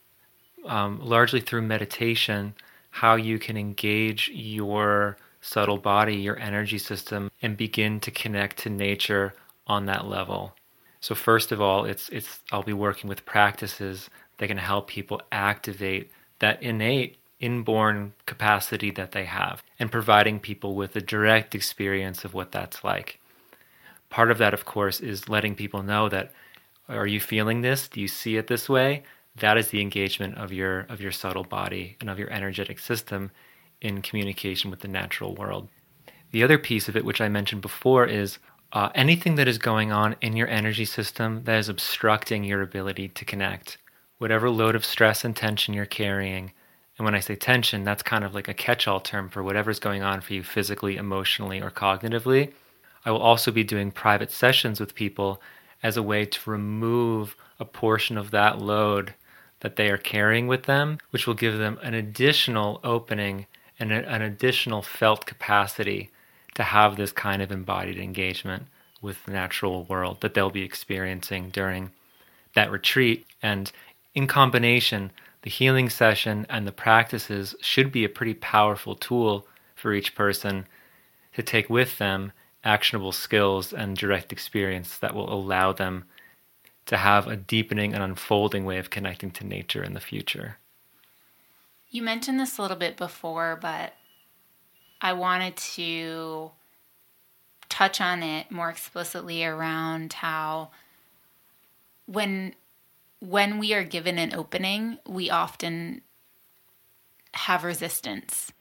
um, 0.67 1.01
largely 1.03 1.41
through 1.41 1.63
meditation, 1.63 2.55
how 2.91 3.15
you 3.15 3.39
can 3.39 3.57
engage 3.57 4.29
your 4.29 5.17
subtle 5.41 5.79
body, 5.79 6.17
your 6.17 6.39
energy 6.39 6.79
system, 6.79 7.31
and 7.41 7.57
begin 7.57 8.01
to 8.01 8.11
connect 8.11 8.59
to 8.59 8.71
nature 8.71 9.35
on 9.67 9.87
that 9.87 10.07
level. 10.07 10.55
So 11.01 11.15
first 11.15 11.53
of 11.53 11.61
all, 11.61 11.85
it's 11.85 12.09
it's 12.09 12.41
I'll 12.53 12.63
be 12.63 12.73
working 12.73 13.09
with 13.09 13.25
practices 13.25 14.11
that 14.39 14.49
can 14.49 14.59
help 14.59 14.89
people 14.89 15.21
activate 15.31 16.11
that 16.39 16.63
innate 16.63 17.17
inborn 17.41 18.13
capacity 18.27 18.91
that 18.91 19.13
they 19.13 19.25
have 19.25 19.63
and 19.79 19.93
providing 19.93 20.41
people 20.41 20.75
with 20.75 20.97
a 20.97 21.01
direct 21.01 21.55
experience 21.55 22.25
of 22.25 22.35
what 22.35 22.51
that's 22.51 22.83
like. 22.83 23.21
Part 24.11 24.31
of 24.31 24.39
that, 24.39 24.55
of 24.55 24.65
course, 24.65 25.01
is 25.01 25.29
letting 25.29 25.55
people 25.55 25.83
know 25.83 26.09
that 26.09 26.33
are 26.89 27.07
you 27.07 27.21
feeling 27.21 27.61
this? 27.61 27.87
Do 27.87 28.01
you 28.01 28.09
see 28.09 28.37
it 28.37 28.47
this 28.47 28.69
way? 28.69 29.03
That 29.37 29.59
is 29.59 29.69
the 29.69 29.83
engagement 29.83 30.37
of 30.37 30.53
your 30.53 30.81
of 30.89 31.01
your 31.01 31.13
subtle 31.13 31.45
body 31.45 31.97
and 32.01 32.11
of 32.11 32.19
your 32.19 32.31
energetic 32.31 32.79
system 32.79 33.31
in 33.81 34.03
communication 34.03 34.71
with 34.71 34.81
the 34.81 34.89
natural 34.89 35.35
world. 35.35 35.69
The 36.31 36.43
other 36.43 36.59
piece 36.59 36.89
of 36.89 36.97
it, 36.97 37.05
which 37.05 37.21
I 37.21 37.29
mentioned 37.29 37.63
before, 37.63 38.05
is 38.07 38.39
uh, 38.73 38.91
anything 38.95 39.37
that 39.37 39.49
is 39.49 39.59
going 39.59 39.93
on 39.93 40.17
in 40.21 40.37
your 40.37 40.49
energy 40.49 40.85
system 40.85 41.43
that 41.45 41.59
is 41.59 41.69
obstructing 41.69 42.45
your 42.45 42.63
ability 42.63 43.09
to 43.09 43.25
connect 43.25 43.79
whatever 44.19 44.51
load 44.51 44.75
of 44.75 44.85
stress 44.85 45.25
and 45.25 45.35
tension 45.37 45.73
you're 45.73 45.87
carrying. 45.87 46.53
And 46.97 47.05
when 47.05 47.15
I 47.15 47.21
say 47.21 47.37
tension, 47.37 47.85
that's 47.85 48.03
kind 48.03 48.25
of 48.25 48.35
like 48.35 48.49
a 48.49 48.55
catch 48.55 48.89
all 48.89 49.01
term 49.01 49.29
for 49.29 49.43
whatever's 49.43 49.79
going 49.79 50.03
on 50.03 50.21
for 50.21 50.35
you 50.35 50.43
physically, 50.43 50.97
emotionally, 50.97 51.63
or 51.63 51.71
cognitively. 51.71 52.53
I 53.05 53.13
will 53.13 53.21
also 53.21 53.53
be 53.53 53.63
doing 53.63 53.93
private 53.93 54.33
sessions 54.33 54.81
with 54.81 54.97
people 54.97 55.41
as 55.83 55.97
a 55.97 56.03
way 56.03 56.25
to 56.25 56.51
remove 56.51 57.37
a 57.61 57.65
portion 57.65 58.19
of 58.19 58.33
that 58.33 58.59
load 58.61 59.15
that 59.61 59.77
they 59.77 59.89
are 59.89 59.99
carrying 59.99 60.49
with 60.49 60.65
them, 60.65 60.99
which 61.11 61.27
will 61.27 61.35
give 61.35 61.59
them 61.59 61.79
an 61.83 61.95
additional 61.95 62.81
opening 62.83 63.47
and 63.79 63.93
an 63.93 64.23
additional 64.23 64.83
felt 64.83 65.27
capacity 65.27 66.11
to 66.59 66.65
have 66.65 66.97
this 66.97 67.13
kind 67.13 67.41
of 67.41 67.53
embodied 67.53 67.99
engagement 67.99 68.65
with 69.01 69.25
the 69.25 69.31
natural 69.31 69.85
world 69.85 70.21
that 70.21 70.35
they'll 70.35 70.51
be 70.51 70.65
experiencing 70.65 71.51
during 71.51 71.93
that 72.57 72.69
retreat. 72.69 73.25
And 73.41 73.71
in 74.13 74.27
combination, 74.27 75.13
the 75.43 75.51
healing 75.51 75.89
session 75.89 76.47
and 76.51 76.67
the 76.67 76.73
practices 76.73 77.55
should 77.61 77.93
be 77.93 78.05
a 78.05 78.09
pretty 78.09 78.35
powerful 78.35 78.97
tool 78.97 79.47
for 79.77 79.95
each 79.95 80.17
person 80.17 80.67
to 81.35 81.45
take 81.45 81.71
with 81.71 81.99
them 81.99 82.33
actionable 82.65 83.13
skills 83.13 83.73
and 83.73 83.97
direct 83.97 84.33
experience 84.33 84.99
that 84.99 85.15
will 85.15 85.33
allow 85.33 85.73
them 85.73 86.07
to 86.87 86.97
have 86.97 87.29
a 87.29 87.37
deepening 87.37 87.95
and 87.95 88.03
unfolding 88.03 88.65
way 88.65 88.79
of 88.79 88.91
connecting 88.91 89.31
to 89.31 89.47
nature 89.47 89.85
in 89.85 89.93
the 89.93 90.01
future. 90.01 90.59
You 91.89 92.03
mentioned 92.03 92.41
this 92.41 92.59
a 92.59 92.63
little 92.63 92.77
bit 92.77 92.97
before, 92.97 93.57
but 93.63 93.95
I 95.01 95.13
wanted 95.13 95.57
to 95.57 96.51
touch 97.69 98.01
on 98.01 98.23
it 98.23 98.51
more 98.51 98.71
explicitly 98.71 99.45
around 99.45 100.15
how 100.15 100.71
when 102.07 102.55
when 103.21 103.59
we 103.59 103.75
are 103.75 103.85
given 103.85 104.19
an 104.19 104.33
opening, 104.35 104.99
we 105.07 105.29
often 105.29 106.03
have 107.35 107.65
resistance. 107.65 108.53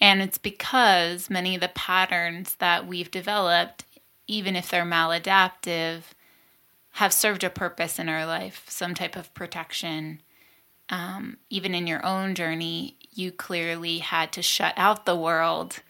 And 0.00 0.22
it's 0.22 0.38
because 0.38 1.28
many 1.28 1.56
of 1.56 1.60
the 1.60 1.68
patterns 1.68 2.54
that 2.56 2.86
we've 2.86 3.10
developed, 3.10 3.84
even 4.28 4.54
if 4.54 4.70
they're 4.70 4.84
maladaptive, 4.84 6.02
have 6.92 7.12
served 7.12 7.42
a 7.42 7.50
purpose 7.50 7.98
in 7.98 8.08
our 8.08 8.24
life, 8.24 8.64
some 8.68 8.94
type 8.94 9.16
of 9.16 9.34
protection. 9.34 10.20
Um, 10.90 11.38
even 11.50 11.74
in 11.74 11.86
your 11.86 12.04
own 12.06 12.34
journey, 12.34 12.96
you 13.18 13.32
clearly 13.32 13.98
had 13.98 14.32
to 14.32 14.42
shut 14.42 14.74
out 14.76 15.04
the 15.04 15.16
world 15.16 15.80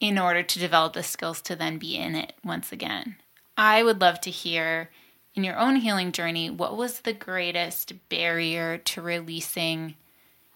in 0.00 0.18
order 0.18 0.42
to 0.42 0.58
develop 0.58 0.92
the 0.92 1.02
skills 1.02 1.40
to 1.40 1.56
then 1.56 1.78
be 1.78 1.96
in 1.96 2.14
it 2.14 2.34
once 2.44 2.72
again. 2.72 3.16
I 3.56 3.82
would 3.82 4.00
love 4.00 4.20
to 4.22 4.30
hear 4.30 4.90
in 5.34 5.44
your 5.44 5.58
own 5.58 5.76
healing 5.76 6.12
journey 6.12 6.50
what 6.50 6.76
was 6.76 7.00
the 7.00 7.12
greatest 7.12 7.92
barrier 8.08 8.78
to 8.78 9.00
releasing 9.00 9.94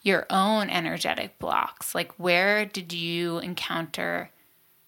your 0.02 0.26
own 0.30 0.70
energetic 0.70 1.38
blocks? 1.38 1.94
Like, 1.94 2.12
where 2.18 2.64
did 2.64 2.92
you 2.92 3.38
encounter 3.38 4.30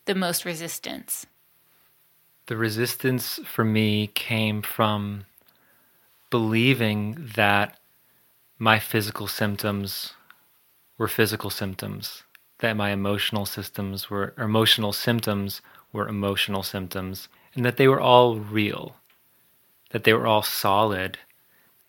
the 0.05 0.14
most 0.14 0.44
resistance? 0.44 1.27
The 2.47 2.56
resistance 2.56 3.40
for 3.44 3.64
me 3.64 4.09
came 4.09 4.62
from 4.62 5.24
believing 6.31 7.31
that 7.36 7.78
my 8.59 8.78
physical 8.78 9.27
symptoms 9.27 10.14
were 11.01 11.09
physical 11.09 11.48
symptoms, 11.48 12.24
that 12.59 12.77
my 12.77 12.90
emotional 12.90 13.47
systems 13.47 14.10
were 14.10 14.35
emotional 14.36 14.93
symptoms 14.93 15.62
were 15.94 16.06
emotional 16.06 16.62
symptoms, 16.62 17.27
and 17.55 17.64
that 17.64 17.78
they 17.78 17.89
were 17.89 18.02
all 18.02 18.36
real, 18.36 18.97
that 19.93 20.05
they 20.05 20.12
were 20.12 20.27
all 20.27 20.43
solid, 20.43 21.16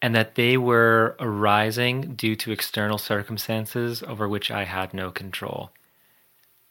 and 0.01 0.15
that 0.15 0.35
they 0.35 0.55
were 0.55 1.17
arising 1.19 2.15
due 2.15 2.38
to 2.38 2.53
external 2.53 2.97
circumstances 2.97 4.01
over 4.01 4.29
which 4.29 4.49
I 4.49 4.63
had 4.63 4.93
no 4.93 5.11
control. 5.11 5.71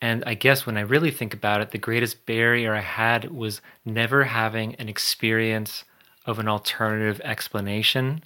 And 0.01 0.25
I 0.27 0.33
guess 0.33 0.65
when 0.65 0.79
I 0.79 0.81
really 0.81 1.11
think 1.11 1.35
about 1.35 1.61
it, 1.61 1.73
the 1.73 1.79
greatest 1.79 2.25
barrier 2.25 2.75
I 2.75 2.81
had 2.81 3.31
was 3.31 3.61
never 3.85 4.25
having 4.25 4.77
an 4.77 4.89
experience 4.89 5.85
of 6.25 6.39
an 6.39 6.49
alternative 6.49 7.21
explanation 7.23 8.25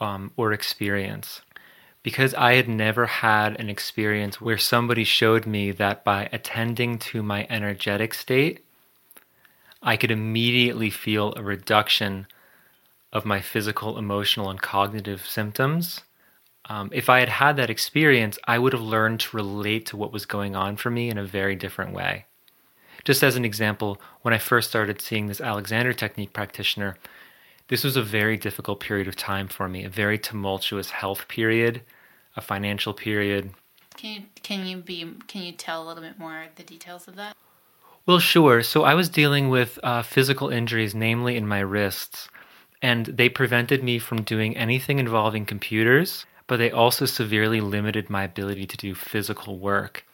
um, 0.00 0.32
or 0.36 0.52
experience. 0.52 1.42
Because 2.02 2.34
I 2.34 2.54
had 2.54 2.68
never 2.68 3.06
had 3.06 3.58
an 3.60 3.68
experience 3.68 4.40
where 4.40 4.58
somebody 4.58 5.04
showed 5.04 5.46
me 5.46 5.70
that 5.72 6.04
by 6.04 6.28
attending 6.32 6.98
to 6.98 7.22
my 7.22 7.46
energetic 7.48 8.12
state, 8.12 8.64
I 9.82 9.96
could 9.96 10.10
immediately 10.10 10.90
feel 10.90 11.32
a 11.36 11.42
reduction 11.42 12.26
of 13.12 13.24
my 13.24 13.40
physical, 13.40 13.98
emotional, 13.98 14.50
and 14.50 14.60
cognitive 14.60 15.26
symptoms. 15.26 16.02
Um, 16.66 16.90
if 16.92 17.08
I 17.08 17.20
had 17.20 17.28
had 17.28 17.56
that 17.56 17.70
experience, 17.70 18.38
I 18.44 18.58
would 18.58 18.72
have 18.72 18.82
learned 18.82 19.20
to 19.20 19.36
relate 19.36 19.86
to 19.86 19.96
what 19.96 20.12
was 20.12 20.26
going 20.26 20.56
on 20.56 20.76
for 20.76 20.90
me 20.90 21.10
in 21.10 21.18
a 21.18 21.24
very 21.24 21.56
different 21.56 21.92
way. 21.92 22.26
Just 23.04 23.22
as 23.24 23.36
an 23.36 23.44
example, 23.44 24.00
when 24.22 24.32
I 24.32 24.38
first 24.38 24.70
started 24.70 25.00
seeing 25.00 25.26
this 25.26 25.40
Alexander 25.40 25.92
Technique 25.92 26.32
practitioner, 26.32 26.96
this 27.72 27.84
was 27.84 27.96
a 27.96 28.02
very 28.02 28.36
difficult 28.36 28.80
period 28.80 29.08
of 29.08 29.16
time 29.16 29.48
for 29.48 29.66
me, 29.66 29.82
a 29.82 29.88
very 29.88 30.18
tumultuous 30.18 30.90
health 30.90 31.26
period, 31.26 31.80
a 32.36 32.40
financial 32.42 32.92
period. 32.92 33.48
Can 33.96 34.12
you 34.12 34.22
can 34.42 34.66
you 34.66 34.76
be 34.76 35.14
can 35.26 35.40
you 35.40 35.52
tell 35.52 35.82
a 35.82 35.86
little 35.88 36.02
bit 36.02 36.18
more 36.18 36.48
the 36.56 36.64
details 36.64 37.08
of 37.08 37.16
that? 37.16 37.34
Well, 38.04 38.18
sure. 38.18 38.62
So 38.62 38.82
I 38.82 38.92
was 38.92 39.08
dealing 39.08 39.48
with 39.48 39.78
uh, 39.82 40.02
physical 40.02 40.50
injuries, 40.50 40.94
namely 40.94 41.34
in 41.34 41.48
my 41.48 41.60
wrists, 41.60 42.28
and 42.82 43.06
they 43.06 43.30
prevented 43.30 43.82
me 43.82 43.98
from 43.98 44.20
doing 44.20 44.54
anything 44.54 44.98
involving 44.98 45.46
computers, 45.46 46.26
but 46.46 46.58
they 46.58 46.70
also 46.70 47.06
severely 47.06 47.62
limited 47.62 48.10
my 48.10 48.24
ability 48.24 48.66
to 48.66 48.76
do 48.76 48.94
physical 48.94 49.58
work. 49.58 50.04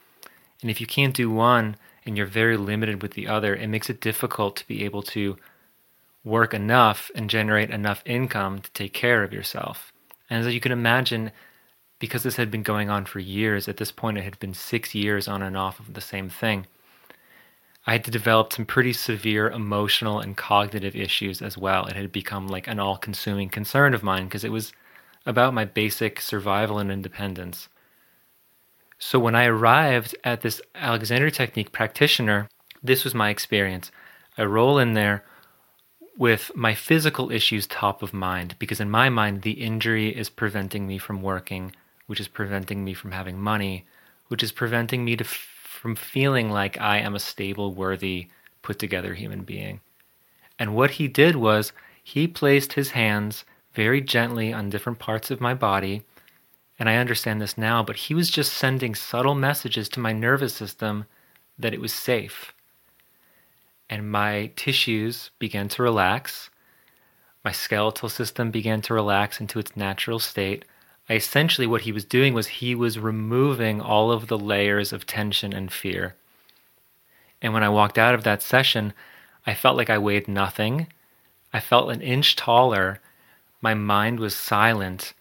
And 0.62 0.70
if 0.70 0.80
you 0.80 0.86
can't 0.86 1.12
do 1.12 1.28
one 1.28 1.74
and 2.06 2.16
you're 2.16 2.26
very 2.26 2.56
limited 2.56 3.02
with 3.02 3.14
the 3.14 3.26
other, 3.26 3.56
it 3.56 3.66
makes 3.66 3.90
it 3.90 4.00
difficult 4.00 4.54
to 4.58 4.68
be 4.68 4.84
able 4.84 5.02
to 5.02 5.36
work 6.24 6.52
enough 6.54 7.10
and 7.14 7.30
generate 7.30 7.70
enough 7.70 8.02
income 8.04 8.60
to 8.60 8.70
take 8.72 8.92
care 8.92 9.22
of 9.22 9.32
yourself. 9.32 9.92
And 10.28 10.44
as 10.44 10.52
you 10.52 10.60
can 10.60 10.72
imagine, 10.72 11.30
because 11.98 12.22
this 12.22 12.36
had 12.36 12.50
been 12.50 12.62
going 12.62 12.90
on 12.90 13.04
for 13.04 13.18
years, 13.18 13.68
at 13.68 13.76
this 13.76 13.92
point 13.92 14.18
it 14.18 14.24
had 14.24 14.38
been 14.38 14.54
six 14.54 14.94
years 14.94 15.28
on 15.28 15.42
and 15.42 15.56
off 15.56 15.80
of 15.80 15.94
the 15.94 16.00
same 16.00 16.28
thing 16.28 16.66
I 17.88 17.92
had 17.92 18.04
to 18.04 18.10
develop 18.10 18.52
some 18.52 18.66
pretty 18.66 18.92
severe 18.92 19.48
emotional 19.48 20.20
and 20.20 20.36
cognitive 20.36 20.94
issues 20.94 21.40
as 21.40 21.56
well. 21.56 21.86
It 21.86 21.96
had 21.96 22.12
become 22.12 22.46
like 22.46 22.66
an 22.66 22.78
all 22.78 22.98
consuming 22.98 23.48
concern 23.48 23.94
of 23.94 24.02
mine 24.02 24.24
because 24.24 24.44
it 24.44 24.52
was 24.52 24.74
about 25.24 25.54
my 25.54 25.64
basic 25.64 26.20
survival 26.20 26.78
and 26.78 26.92
independence. 26.92 27.70
So 28.98 29.18
when 29.18 29.34
I 29.34 29.46
arrived 29.46 30.14
at 30.22 30.42
this 30.42 30.60
Alexander 30.74 31.30
Technique 31.30 31.72
practitioner, 31.72 32.50
this 32.82 33.04
was 33.04 33.14
my 33.14 33.30
experience. 33.30 33.90
I 34.36 34.42
roll 34.42 34.78
in 34.78 34.92
there 34.92 35.24
with 36.18 36.50
my 36.56 36.74
physical 36.74 37.30
issues 37.30 37.66
top 37.68 38.02
of 38.02 38.12
mind 38.12 38.56
because 38.58 38.80
in 38.80 38.90
my 38.90 39.08
mind 39.08 39.42
the 39.42 39.52
injury 39.52 40.08
is 40.08 40.28
preventing 40.28 40.86
me 40.86 40.98
from 40.98 41.22
working, 41.22 41.72
which 42.06 42.18
is 42.18 42.26
preventing 42.26 42.84
me 42.84 42.92
from 42.92 43.12
having 43.12 43.38
money, 43.38 43.86
which 44.26 44.42
is 44.42 44.50
preventing 44.50 45.04
me 45.04 45.16
to 45.16 45.24
from 45.24 45.94
feeling 45.94 46.50
like 46.50 46.78
I 46.80 46.98
am 46.98 47.14
a 47.14 47.20
stable, 47.20 47.72
worthy, 47.72 48.26
put 48.62 48.80
together 48.80 49.14
human 49.14 49.42
being. 49.42 49.80
And 50.58 50.74
what 50.74 50.92
he 50.92 51.06
did 51.06 51.36
was 51.36 51.72
he 52.02 52.26
placed 52.26 52.72
his 52.72 52.90
hands 52.90 53.44
very 53.72 54.00
gently 54.00 54.52
on 54.52 54.70
different 54.70 54.98
parts 54.98 55.30
of 55.30 55.40
my 55.40 55.54
body. 55.54 56.02
And 56.80 56.88
I 56.88 56.96
understand 56.96 57.40
this 57.40 57.56
now, 57.56 57.84
but 57.84 57.96
he 57.96 58.14
was 58.14 58.28
just 58.28 58.52
sending 58.52 58.96
subtle 58.96 59.36
messages 59.36 59.88
to 59.90 60.00
my 60.00 60.12
nervous 60.12 60.54
system 60.54 61.04
that 61.56 61.74
it 61.74 61.80
was 61.80 61.92
safe. 61.92 62.52
And 63.90 64.10
my 64.10 64.50
tissues 64.56 65.30
began 65.38 65.68
to 65.70 65.82
relax. 65.82 66.50
My 67.44 67.52
skeletal 67.52 68.08
system 68.08 68.50
began 68.50 68.82
to 68.82 68.94
relax 68.94 69.40
into 69.40 69.58
its 69.58 69.76
natural 69.76 70.18
state 70.18 70.64
essentially 71.16 71.66
what 71.66 71.82
he 71.82 71.92
was 71.92 72.04
doing 72.04 72.34
was 72.34 72.46
he 72.46 72.74
was 72.74 72.98
removing 72.98 73.80
all 73.80 74.10
of 74.10 74.26
the 74.26 74.38
layers 74.38 74.92
of 74.92 75.06
tension 75.06 75.52
and 75.52 75.72
fear. 75.72 76.14
And 77.40 77.52
when 77.54 77.64
I 77.64 77.68
walked 77.68 77.98
out 77.98 78.14
of 78.14 78.24
that 78.24 78.42
session, 78.42 78.92
I 79.46 79.54
felt 79.54 79.76
like 79.76 79.90
I 79.90 79.98
weighed 79.98 80.28
nothing. 80.28 80.88
I 81.52 81.60
felt 81.60 81.90
an 81.90 82.02
inch 82.02 82.36
taller. 82.36 83.00
My 83.62 83.74
mind 83.74 84.20
was 84.20 84.34
silent. 84.34 85.14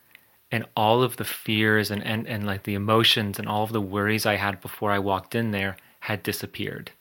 And 0.51 0.65
all 0.75 1.03
of 1.03 1.17
the 1.17 1.25
fears 1.25 1.91
and, 1.91 2.03
and, 2.03 2.27
and 2.27 2.45
like 2.45 2.63
the 2.63 2.73
emotions 2.73 3.37
and 3.37 3.47
all 3.47 3.63
of 3.63 3.73
the 3.73 3.81
worries 3.81 4.25
I 4.25 4.35
had 4.35 4.61
before 4.61 4.91
I 4.91 4.99
walked 4.99 5.35
in 5.35 5.51
there 5.51 5.77
had 6.01 6.23
disappeared. 6.23 6.91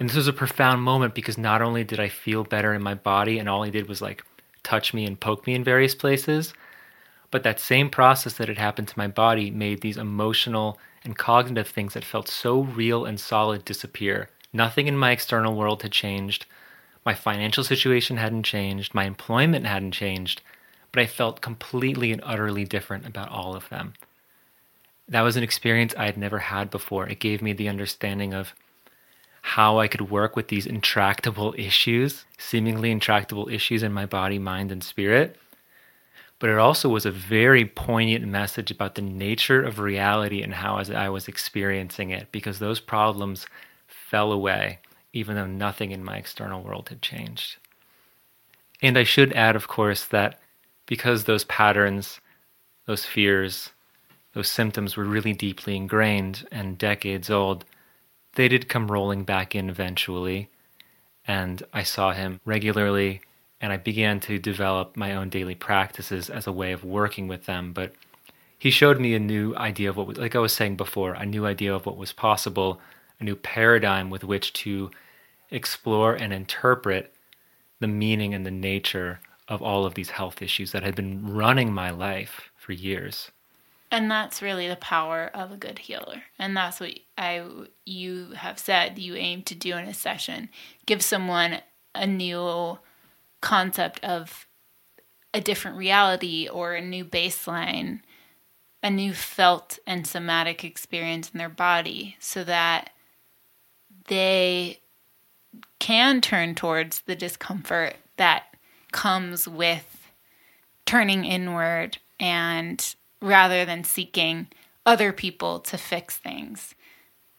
And 0.00 0.08
this 0.08 0.16
was 0.16 0.28
a 0.28 0.32
profound 0.32 0.82
moment 0.82 1.14
because 1.14 1.36
not 1.36 1.60
only 1.60 1.84
did 1.84 2.00
I 2.00 2.08
feel 2.08 2.42
better 2.42 2.72
in 2.72 2.82
my 2.82 2.94
body, 2.94 3.38
and 3.38 3.48
all 3.48 3.62
he 3.62 3.70
did 3.70 3.86
was 3.86 4.00
like 4.00 4.24
touch 4.62 4.94
me 4.94 5.04
and 5.04 5.20
poke 5.20 5.46
me 5.46 5.54
in 5.54 5.62
various 5.62 5.94
places, 5.94 6.54
but 7.30 7.42
that 7.42 7.60
same 7.60 7.90
process 7.90 8.32
that 8.34 8.48
had 8.48 8.58
happened 8.58 8.88
to 8.88 8.98
my 8.98 9.06
body 9.06 9.50
made 9.50 9.82
these 9.82 9.98
emotional 9.98 10.78
and 11.04 11.18
cognitive 11.18 11.68
things 11.68 11.94
that 11.94 12.04
felt 12.04 12.28
so 12.28 12.62
real 12.62 13.04
and 13.04 13.20
solid 13.20 13.64
disappear. 13.64 14.30
Nothing 14.52 14.86
in 14.86 14.96
my 14.96 15.12
external 15.12 15.54
world 15.54 15.82
had 15.82 15.92
changed. 15.92 16.46
My 17.04 17.14
financial 17.14 17.62
situation 17.62 18.16
hadn't 18.16 18.42
changed. 18.42 18.94
My 18.94 19.04
employment 19.04 19.66
hadn't 19.66 19.92
changed. 19.92 20.40
But 20.92 21.02
I 21.02 21.06
felt 21.06 21.40
completely 21.40 22.10
and 22.10 22.22
utterly 22.24 22.64
different 22.64 23.06
about 23.06 23.28
all 23.28 23.54
of 23.54 23.68
them. 23.68 23.94
That 25.08 25.22
was 25.22 25.36
an 25.36 25.44
experience 25.44 25.94
I 25.96 26.06
had 26.06 26.16
never 26.16 26.38
had 26.38 26.70
before. 26.70 27.06
It 27.06 27.20
gave 27.20 27.42
me 27.42 27.52
the 27.52 27.68
understanding 27.68 28.34
of 28.34 28.54
how 29.42 29.78
I 29.78 29.88
could 29.88 30.10
work 30.10 30.36
with 30.36 30.48
these 30.48 30.66
intractable 30.66 31.54
issues, 31.56 32.24
seemingly 32.38 32.90
intractable 32.90 33.48
issues 33.48 33.82
in 33.82 33.92
my 33.92 34.06
body, 34.06 34.38
mind, 34.38 34.70
and 34.70 34.84
spirit 34.84 35.36
but 36.40 36.48
it 36.48 36.58
also 36.58 36.88
was 36.88 37.06
a 37.06 37.10
very 37.10 37.66
poignant 37.66 38.26
message 38.26 38.70
about 38.70 38.94
the 38.94 39.02
nature 39.02 39.62
of 39.62 39.78
reality 39.78 40.42
and 40.42 40.54
how 40.54 40.78
I 40.78 41.10
was 41.10 41.28
experiencing 41.28 42.10
it 42.10 42.32
because 42.32 42.58
those 42.58 42.80
problems 42.80 43.46
fell 43.86 44.32
away, 44.32 44.78
even 45.12 45.36
though 45.36 45.46
nothing 45.46 45.92
in 45.92 46.02
my 46.02 46.16
external 46.16 46.62
world 46.62 46.88
had 46.88 47.02
changed. 47.02 47.58
And 48.80 48.96
I 48.96 49.04
should 49.04 49.34
add, 49.34 49.54
of 49.54 49.68
course, 49.68 50.06
that 50.06 50.40
because 50.86 51.24
those 51.24 51.44
patterns, 51.44 52.20
those 52.86 53.04
fears, 53.04 53.70
those 54.32 54.48
symptoms 54.48 54.96
were 54.96 55.04
really 55.04 55.34
deeply 55.34 55.76
ingrained 55.76 56.48
and 56.50 56.78
decades 56.78 57.28
old, 57.28 57.66
they 58.34 58.48
did 58.48 58.68
come 58.68 58.90
rolling 58.90 59.24
back 59.24 59.54
in 59.54 59.68
eventually. 59.68 60.48
And 61.26 61.62
I 61.72 61.82
saw 61.82 62.12
him 62.12 62.40
regularly, 62.44 63.20
and 63.60 63.72
I 63.72 63.76
began 63.76 64.20
to 64.20 64.38
develop 64.38 64.96
my 64.96 65.14
own 65.14 65.28
daily 65.28 65.54
practices 65.54 66.30
as 66.30 66.46
a 66.46 66.52
way 66.52 66.72
of 66.72 66.84
working 66.84 67.28
with 67.28 67.46
them. 67.46 67.72
But 67.72 67.92
he 68.58 68.70
showed 68.70 69.00
me 69.00 69.14
a 69.14 69.18
new 69.18 69.54
idea 69.56 69.90
of 69.90 69.96
what 69.96 70.06
was, 70.06 70.18
like 70.18 70.36
I 70.36 70.40
was 70.40 70.52
saying 70.52 70.76
before, 70.76 71.14
a 71.14 71.26
new 71.26 71.46
idea 71.46 71.74
of 71.74 71.86
what 71.86 71.96
was 71.96 72.12
possible, 72.12 72.80
a 73.18 73.24
new 73.24 73.36
paradigm 73.36 74.10
with 74.10 74.24
which 74.24 74.52
to 74.54 74.90
explore 75.50 76.14
and 76.14 76.32
interpret 76.32 77.12
the 77.80 77.88
meaning 77.88 78.34
and 78.34 78.44
the 78.46 78.50
nature 78.50 79.20
of 79.48 79.62
all 79.62 79.84
of 79.84 79.94
these 79.94 80.10
health 80.10 80.42
issues 80.42 80.72
that 80.72 80.82
had 80.82 80.94
been 80.94 81.32
running 81.32 81.72
my 81.72 81.90
life 81.90 82.50
for 82.56 82.72
years. 82.72 83.30
And 83.90 84.10
that's 84.10 84.40
really 84.40 84.68
the 84.68 84.76
power 84.76 85.30
of 85.34 85.50
a 85.50 85.56
good 85.56 85.80
healer. 85.80 86.22
And 86.38 86.56
that's 86.56 86.78
what 86.78 86.98
I 87.18 87.44
you 87.84 88.32
have 88.36 88.58
said 88.58 88.98
you 88.98 89.16
aim 89.16 89.42
to 89.44 89.54
do 89.54 89.76
in 89.76 89.86
a 89.86 89.94
session. 89.94 90.48
Give 90.86 91.02
someone 91.02 91.58
a 91.94 92.06
new 92.06 92.78
concept 93.40 94.02
of 94.04 94.46
a 95.34 95.40
different 95.40 95.76
reality 95.76 96.48
or 96.48 96.74
a 96.74 96.80
new 96.80 97.04
baseline, 97.04 98.00
a 98.82 98.90
new 98.90 99.12
felt 99.12 99.78
and 99.86 100.06
somatic 100.06 100.64
experience 100.64 101.30
in 101.30 101.38
their 101.38 101.48
body 101.48 102.16
so 102.20 102.44
that 102.44 102.90
they 104.06 104.80
can 105.78 106.20
turn 106.20 106.54
towards 106.54 107.00
the 107.02 107.16
discomfort 107.16 107.96
that 108.16 108.54
comes 108.92 109.48
with 109.48 110.08
turning 110.86 111.24
inward 111.24 111.98
and 112.18 112.94
rather 113.20 113.64
than 113.64 113.84
seeking 113.84 114.48
other 114.86 115.12
people 115.12 115.60
to 115.60 115.76
fix 115.76 116.16
things. 116.16 116.74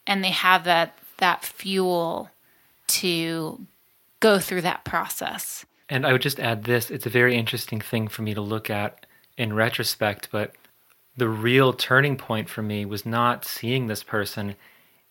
And 0.06 0.22
they 0.22 0.30
have 0.30 0.64
that 0.64 0.98
that 1.18 1.44
fuel 1.44 2.30
to 2.88 3.66
go 4.20 4.38
through 4.38 4.62
that 4.62 4.84
process. 4.84 5.64
And 5.88 6.06
I 6.06 6.12
would 6.12 6.22
just 6.22 6.40
add 6.40 6.64
this 6.64 6.90
it's 6.90 7.06
a 7.06 7.10
very 7.10 7.36
interesting 7.36 7.80
thing 7.80 8.08
for 8.08 8.22
me 8.22 8.34
to 8.34 8.40
look 8.40 8.70
at 8.70 9.06
in 9.36 9.52
retrospect, 9.52 10.28
but 10.30 10.54
the 11.16 11.28
real 11.28 11.72
turning 11.72 12.16
point 12.16 12.48
for 12.48 12.62
me 12.62 12.84
was 12.84 13.04
not 13.04 13.44
seeing 13.44 13.86
this 13.86 14.02
person. 14.02 14.54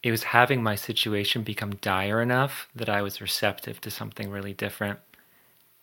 It 0.02 0.11
was 0.11 0.23
having 0.23 0.64
my 0.64 0.76
situation 0.76 1.43
become 1.43 1.76
dire 1.76 2.22
enough 2.22 2.68
that 2.76 2.89
I 2.89 3.02
was 3.02 3.22
receptive 3.22 3.80
to 3.81 3.91
something 3.91 4.31
really 4.31 4.53
different. 4.53 4.99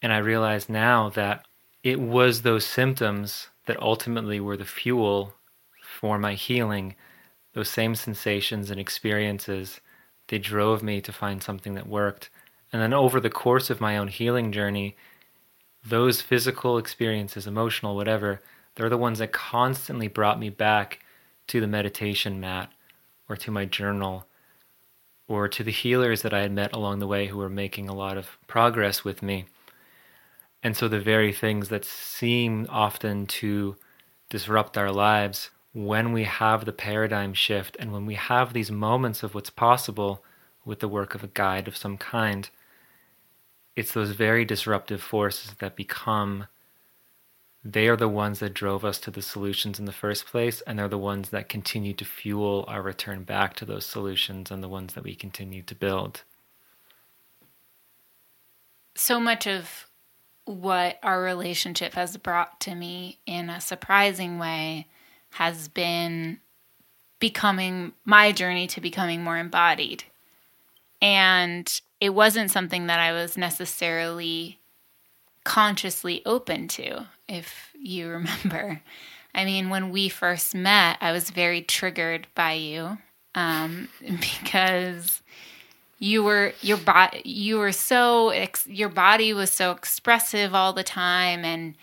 And 0.03 0.13
I 0.13 0.19
realize 0.19 0.69
now 0.69 1.09
that 1.11 1.47
it 1.85 2.01
was 2.01 2.43
those 2.43 2.65
symptoms 2.65 3.49
that 3.69 3.81
ultimately 3.83 4.41
were 4.41 4.57
the 4.57 4.65
fuel 4.65 5.35
for 5.83 6.19
my 6.19 6.33
healing. 6.33 6.97
Those 7.53 7.69
same 7.69 7.95
sensations 7.95 8.71
and 8.71 8.81
experiences, 8.81 9.81
they 10.29 10.39
drove 10.39 10.83
me 10.83 11.03
to 11.03 11.13
find 11.13 11.43
something 11.43 11.75
that 11.75 11.87
worked. 11.87 12.31
And 12.73 12.81
then 12.81 12.95
over 12.95 13.21
the 13.21 13.31
course 13.31 13.69
of 13.69 13.81
my 13.81 13.99
own 13.99 14.09
healing 14.09 14.53
journey, 14.53 14.97
those 15.85 16.23
physical 16.23 16.79
experiences, 16.79 17.47
emotional, 17.47 17.95
whatever, 17.95 18.41
they're 18.75 18.89
the 18.89 18.97
ones 18.97 19.19
that 19.19 19.33
constantly 19.33 20.09
brought 20.09 20.41
me 20.41 20.49
back 20.49 21.01
to 21.49 21.61
the 21.61 21.67
meditation 21.67 22.41
mat 22.41 22.73
or 23.29 23.37
to 23.37 23.51
my 23.51 23.67
journal 23.67 24.25
or 25.29 25.47
to 25.47 25.63
the 25.63 25.71
healers 25.71 26.23
that 26.23 26.33
I 26.33 26.41
had 26.41 26.53
met 26.53 26.75
along 26.75 27.01
the 27.01 27.07
way 27.07 27.27
who 27.27 27.37
were 27.37 27.51
making 27.51 27.87
a 27.87 27.95
lot 27.95 28.17
of 28.17 28.39
progress 28.47 29.05
with 29.05 29.23
me. 29.23 29.45
And 30.63 30.77
so 30.77 30.89
the 30.89 31.01
very 31.01 31.33
things 31.33 31.69
that 31.69 31.85
seem 31.85 32.67
often 32.69 33.27
to 33.27 33.77
disrupt 34.29 34.77
our 34.77 34.91
lives, 34.91 35.51
when 35.73 36.13
we 36.13 36.25
have 36.25 36.65
the 36.65 36.73
paradigm 36.73 37.33
shift 37.33 37.77
and 37.79 37.93
when 37.93 38.07
we 38.07 38.15
have 38.15 38.53
these 38.53 38.71
moments 38.71 39.23
of 39.23 39.35
what's 39.35 39.51
possible 39.51 40.25
with 40.65 40.81
the 40.81 40.89
work 40.89 41.15
of 41.15 41.23
a 41.23 41.29
guide 41.29 41.69
of 41.69 41.77
some 41.77 41.97
kind, 41.97 42.51
it's 43.77 43.93
those 43.93 44.11
very 44.11 44.45
disruptive 44.45 45.03
forces 45.03 45.55
that 45.61 45.77
become 45.77 46.47
they 47.65 47.89
are 47.89 47.97
the 47.97 48.09
ones 48.09 48.39
that 48.39 48.55
drove 48.55 48.85
us 48.85 48.99
to 49.01 49.11
the 49.11 49.21
solutions 49.21 49.79
in 49.79 49.85
the 49.85 49.93
first 49.93 50.27
place 50.27 50.61
and 50.63 50.79
they're 50.79 50.89
the 50.89 50.97
ones 50.97 51.31
that 51.31 51.49
continue 51.49 51.93
to 51.93 52.05
fuel 52.05 52.65
our 52.69 52.81
return 52.81 53.25
back 53.25 53.55
to 53.55 53.65
those 53.65 53.85
solutions 53.85 54.51
and 54.51 54.63
the 54.63 54.69
ones 54.69 54.95
that 54.95 55.05
we 55.05 55.15
continue 55.15 55.63
to 55.63 55.75
build. 55.75 56.23
So 58.95 59.21
much 59.21 59.47
of 59.47 59.88
what 60.49 60.99
our 61.03 61.21
relationship 61.23 61.93
has 61.95 62.17
brought 62.17 62.59
to 62.61 62.75
me 62.75 63.19
in 63.27 63.51
a 63.51 63.61
surprising 63.61 64.39
way 64.39 64.87
has 65.33 65.69
been 65.69 66.41
becoming 67.21 67.93
my 68.05 68.33
journey 68.33 68.67
to 68.69 68.81
becoming 68.81 69.23
more 69.23 69.37
embodied. 69.37 70.05
And 71.03 71.81
it 72.01 72.11
wasn't 72.11 72.51
something 72.51 72.87
that 72.87 72.99
I 72.99 73.13
was 73.13 73.37
necessarily 73.37 74.59
consciously 75.45 76.23
open 76.25 76.69
to, 76.69 77.07
if 77.29 77.71
you 77.79 78.09
remember. 78.09 78.81
I 79.35 79.45
mean, 79.45 79.69
when 79.69 79.91
we 79.91 80.09
first 80.09 80.55
met, 80.55 80.97
I 81.01 81.13
was 81.13 81.31
very 81.31 81.61
triggered 81.61 82.27
by 82.35 82.53
you 82.55 82.99
um, 83.35 83.89
because 84.01 85.23
you 85.99 86.23
were 86.23 86.53
your 86.61 86.77
body 86.77 87.23
you 87.25 87.59
were 87.59 87.73
so 87.73 88.29
ex- 88.31 88.67
your 88.67 88.89
body 88.89 89.33
was 89.33 89.51
so 89.51 89.73
expressive 89.73 90.55
all 90.55 90.73
the 90.73 90.85
time 90.85 91.45
and 91.45 91.75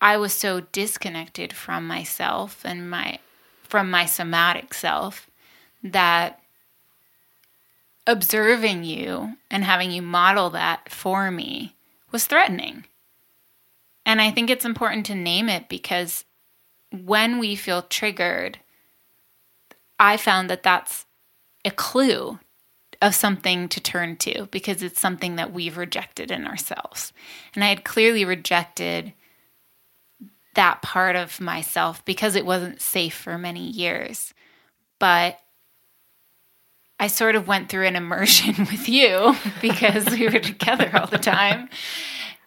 i 0.00 0.16
was 0.16 0.32
so 0.32 0.60
disconnected 0.72 1.52
from 1.52 1.86
myself 1.86 2.62
and 2.64 2.88
my 2.88 3.18
from 3.62 3.90
my 3.90 4.04
somatic 4.04 4.74
self 4.74 5.30
that 5.82 6.40
observing 8.06 8.82
you 8.82 9.36
and 9.50 9.64
having 9.64 9.92
you 9.92 10.02
model 10.02 10.50
that 10.50 10.90
for 10.90 11.30
me 11.30 11.76
was 12.10 12.26
threatening. 12.26 12.84
And 14.04 14.20
i 14.20 14.30
think 14.30 14.50
it's 14.50 14.64
important 14.64 15.06
to 15.06 15.14
name 15.14 15.48
it 15.48 15.68
because 15.68 16.24
when 16.90 17.38
we 17.38 17.54
feel 17.54 17.82
triggered 17.82 18.58
i 20.00 20.16
found 20.16 20.50
that 20.50 20.64
that's 20.64 21.06
a 21.64 21.70
clue 21.70 22.40
of 23.02 23.14
something 23.14 23.68
to 23.68 23.80
turn 23.80 24.16
to 24.16 24.46
because 24.50 24.82
it's 24.82 25.00
something 25.00 25.36
that 25.36 25.52
we've 25.52 25.76
rejected 25.76 26.30
in 26.30 26.46
ourselves. 26.46 27.12
And 27.54 27.64
I 27.64 27.68
had 27.68 27.84
clearly 27.84 28.24
rejected 28.24 29.14
that 30.54 30.82
part 30.82 31.16
of 31.16 31.40
myself 31.40 32.04
because 32.04 32.36
it 32.36 32.44
wasn't 32.44 32.80
safe 32.80 33.14
for 33.14 33.38
many 33.38 33.68
years. 33.68 34.34
But 34.98 35.38
I 36.98 37.06
sort 37.06 37.34
of 37.34 37.48
went 37.48 37.70
through 37.70 37.86
an 37.86 37.96
immersion 37.96 38.54
with 38.58 38.88
you 38.88 39.34
because 39.62 40.06
we 40.10 40.28
were 40.28 40.38
together 40.38 40.90
all 40.94 41.06
the 41.06 41.18
time. 41.18 41.70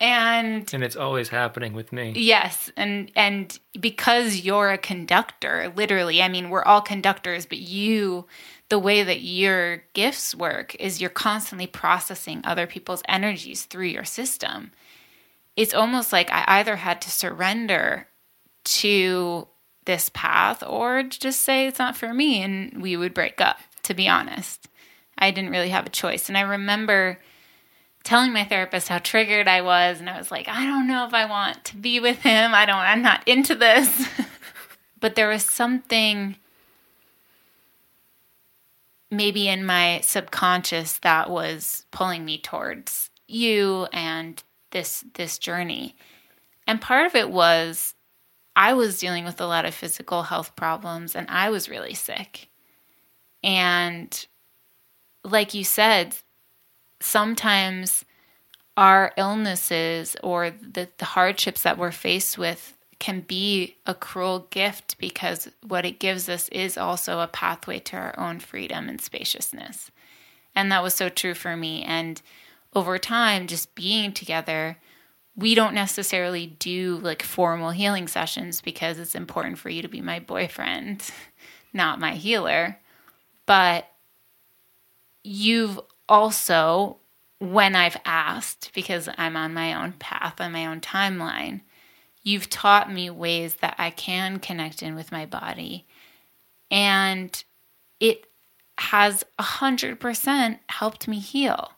And 0.03 0.69
and 0.73 0.83
it's 0.83 0.97
always 0.97 1.29
happening 1.29 1.71
with 1.71 1.93
me. 1.93 2.11
Yes, 2.17 2.69
and 2.75 3.09
and 3.15 3.57
because 3.79 4.41
you're 4.41 4.69
a 4.69 4.77
conductor, 4.77 5.71
literally, 5.77 6.21
I 6.21 6.27
mean, 6.27 6.49
we're 6.49 6.63
all 6.63 6.81
conductors, 6.81 7.45
but 7.45 7.59
you 7.59 8.25
the 8.67 8.79
way 8.79 9.03
that 9.03 9.21
your 9.21 9.77
gifts 9.93 10.35
work 10.35 10.75
is 10.75 10.99
you're 10.99 11.09
constantly 11.09 11.67
processing 11.67 12.41
other 12.43 12.67
people's 12.67 13.01
energies 13.07 13.63
through 13.63 13.85
your 13.85 14.03
system. 14.03 14.71
It's 15.55 15.73
almost 15.73 16.11
like 16.11 16.29
I 16.31 16.43
either 16.59 16.75
had 16.75 17.01
to 17.03 17.09
surrender 17.09 18.07
to 18.65 19.47
this 19.85 20.09
path 20.13 20.63
or 20.67 21.03
just 21.03 21.43
say 21.43 21.65
it's 21.65 21.79
not 21.79 21.95
for 21.95 22.13
me 22.13 22.41
and 22.41 22.81
we 22.81 22.97
would 22.97 23.13
break 23.13 23.39
up, 23.39 23.59
to 23.83 23.93
be 23.93 24.09
honest. 24.09 24.67
I 25.17 25.31
didn't 25.31 25.51
really 25.51 25.69
have 25.69 25.85
a 25.85 25.91
choice. 25.91 26.27
And 26.27 26.37
I 26.37 26.41
remember 26.41 27.19
telling 28.03 28.33
my 28.33 28.43
therapist 28.43 28.89
how 28.89 28.99
triggered 28.99 29.47
I 29.47 29.61
was 29.61 29.99
and 29.99 30.09
I 30.09 30.17
was 30.17 30.31
like, 30.31 30.47
I 30.47 30.65
don't 30.65 30.87
know 30.87 31.05
if 31.05 31.13
I 31.13 31.25
want 31.25 31.63
to 31.65 31.77
be 31.77 31.99
with 31.99 32.19
him. 32.19 32.53
I 32.53 32.65
don't 32.65 32.77
I'm 32.77 33.01
not 33.01 33.27
into 33.27 33.55
this. 33.55 34.07
but 34.99 35.15
there 35.15 35.29
was 35.29 35.43
something 35.43 36.35
maybe 39.09 39.47
in 39.47 39.65
my 39.65 40.01
subconscious 40.01 40.97
that 40.99 41.29
was 41.29 41.85
pulling 41.91 42.25
me 42.25 42.37
towards 42.37 43.09
you 43.27 43.87
and 43.93 44.43
this 44.71 45.05
this 45.13 45.37
journey. 45.37 45.95
And 46.67 46.81
part 46.81 47.05
of 47.05 47.15
it 47.15 47.29
was 47.29 47.93
I 48.55 48.73
was 48.73 48.99
dealing 48.99 49.25
with 49.25 49.39
a 49.39 49.45
lot 49.45 49.65
of 49.65 49.73
physical 49.73 50.23
health 50.23 50.55
problems 50.55 51.15
and 51.15 51.27
I 51.29 51.49
was 51.49 51.69
really 51.69 51.93
sick. 51.93 52.49
And 53.43 54.25
like 55.23 55.53
you 55.53 55.63
said, 55.63 56.15
sometimes 57.03 58.05
our 58.77 59.11
illnesses 59.17 60.15
or 60.23 60.49
the, 60.49 60.87
the 60.97 61.05
hardships 61.05 61.61
that 61.63 61.77
we're 61.77 61.91
faced 61.91 62.37
with 62.37 62.75
can 62.97 63.19
be 63.19 63.75
a 63.85 63.93
cruel 63.93 64.47
gift 64.49 64.97
because 64.97 65.49
what 65.67 65.85
it 65.85 65.99
gives 65.99 66.29
us 66.29 66.47
is 66.49 66.77
also 66.77 67.19
a 67.19 67.27
pathway 67.27 67.77
to 67.77 67.97
our 67.97 68.17
own 68.17 68.39
freedom 68.39 68.87
and 68.87 69.01
spaciousness. 69.01 69.91
And 70.55 70.71
that 70.71 70.81
was 70.81 70.93
so 70.93 71.09
true 71.09 71.33
for 71.33 71.57
me. 71.57 71.83
And 71.83 72.21
over 72.73 72.97
time, 72.97 73.47
just 73.47 73.75
being 73.75 74.13
together, 74.13 74.77
we 75.35 75.55
don't 75.55 75.73
necessarily 75.73 76.47
do 76.47 76.99
like 77.03 77.21
formal 77.21 77.71
healing 77.71 78.07
sessions 78.07 78.61
because 78.61 78.97
it's 78.97 79.15
important 79.15 79.57
for 79.57 79.69
you 79.69 79.81
to 79.81 79.87
be 79.89 80.01
my 80.01 80.19
boyfriend, 80.19 81.03
not 81.73 81.99
my 81.99 82.13
healer. 82.13 82.79
But 83.45 83.89
you've 85.23 85.79
also, 86.07 86.97
when 87.39 87.75
I've 87.75 87.97
asked, 88.05 88.71
because 88.73 89.09
I'm 89.17 89.35
on 89.35 89.53
my 89.53 89.73
own 89.73 89.93
path, 89.93 90.39
on 90.39 90.51
my 90.51 90.65
own 90.65 90.81
timeline, 90.81 91.61
you've 92.23 92.49
taught 92.49 92.91
me 92.91 93.09
ways 93.09 93.55
that 93.55 93.75
I 93.77 93.89
can 93.89 94.39
connect 94.39 94.81
in 94.81 94.95
with 94.95 95.11
my 95.11 95.25
body. 95.25 95.85
And 96.71 97.43
it 97.99 98.25
has 98.77 99.23
100% 99.39 100.59
helped 100.69 101.07
me 101.07 101.19
heal. 101.19 101.71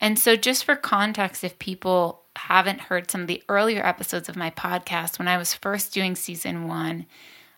And 0.00 0.18
so, 0.18 0.36
just 0.36 0.64
for 0.64 0.76
context, 0.76 1.44
if 1.44 1.58
people 1.58 2.22
haven't 2.36 2.82
heard 2.82 3.10
some 3.10 3.22
of 3.22 3.26
the 3.26 3.42
earlier 3.48 3.84
episodes 3.86 4.28
of 4.28 4.36
my 4.36 4.50
podcast, 4.50 5.18
when 5.18 5.28
I 5.28 5.38
was 5.38 5.54
first 5.54 5.94
doing 5.94 6.14
season 6.14 6.68
one, 6.68 7.06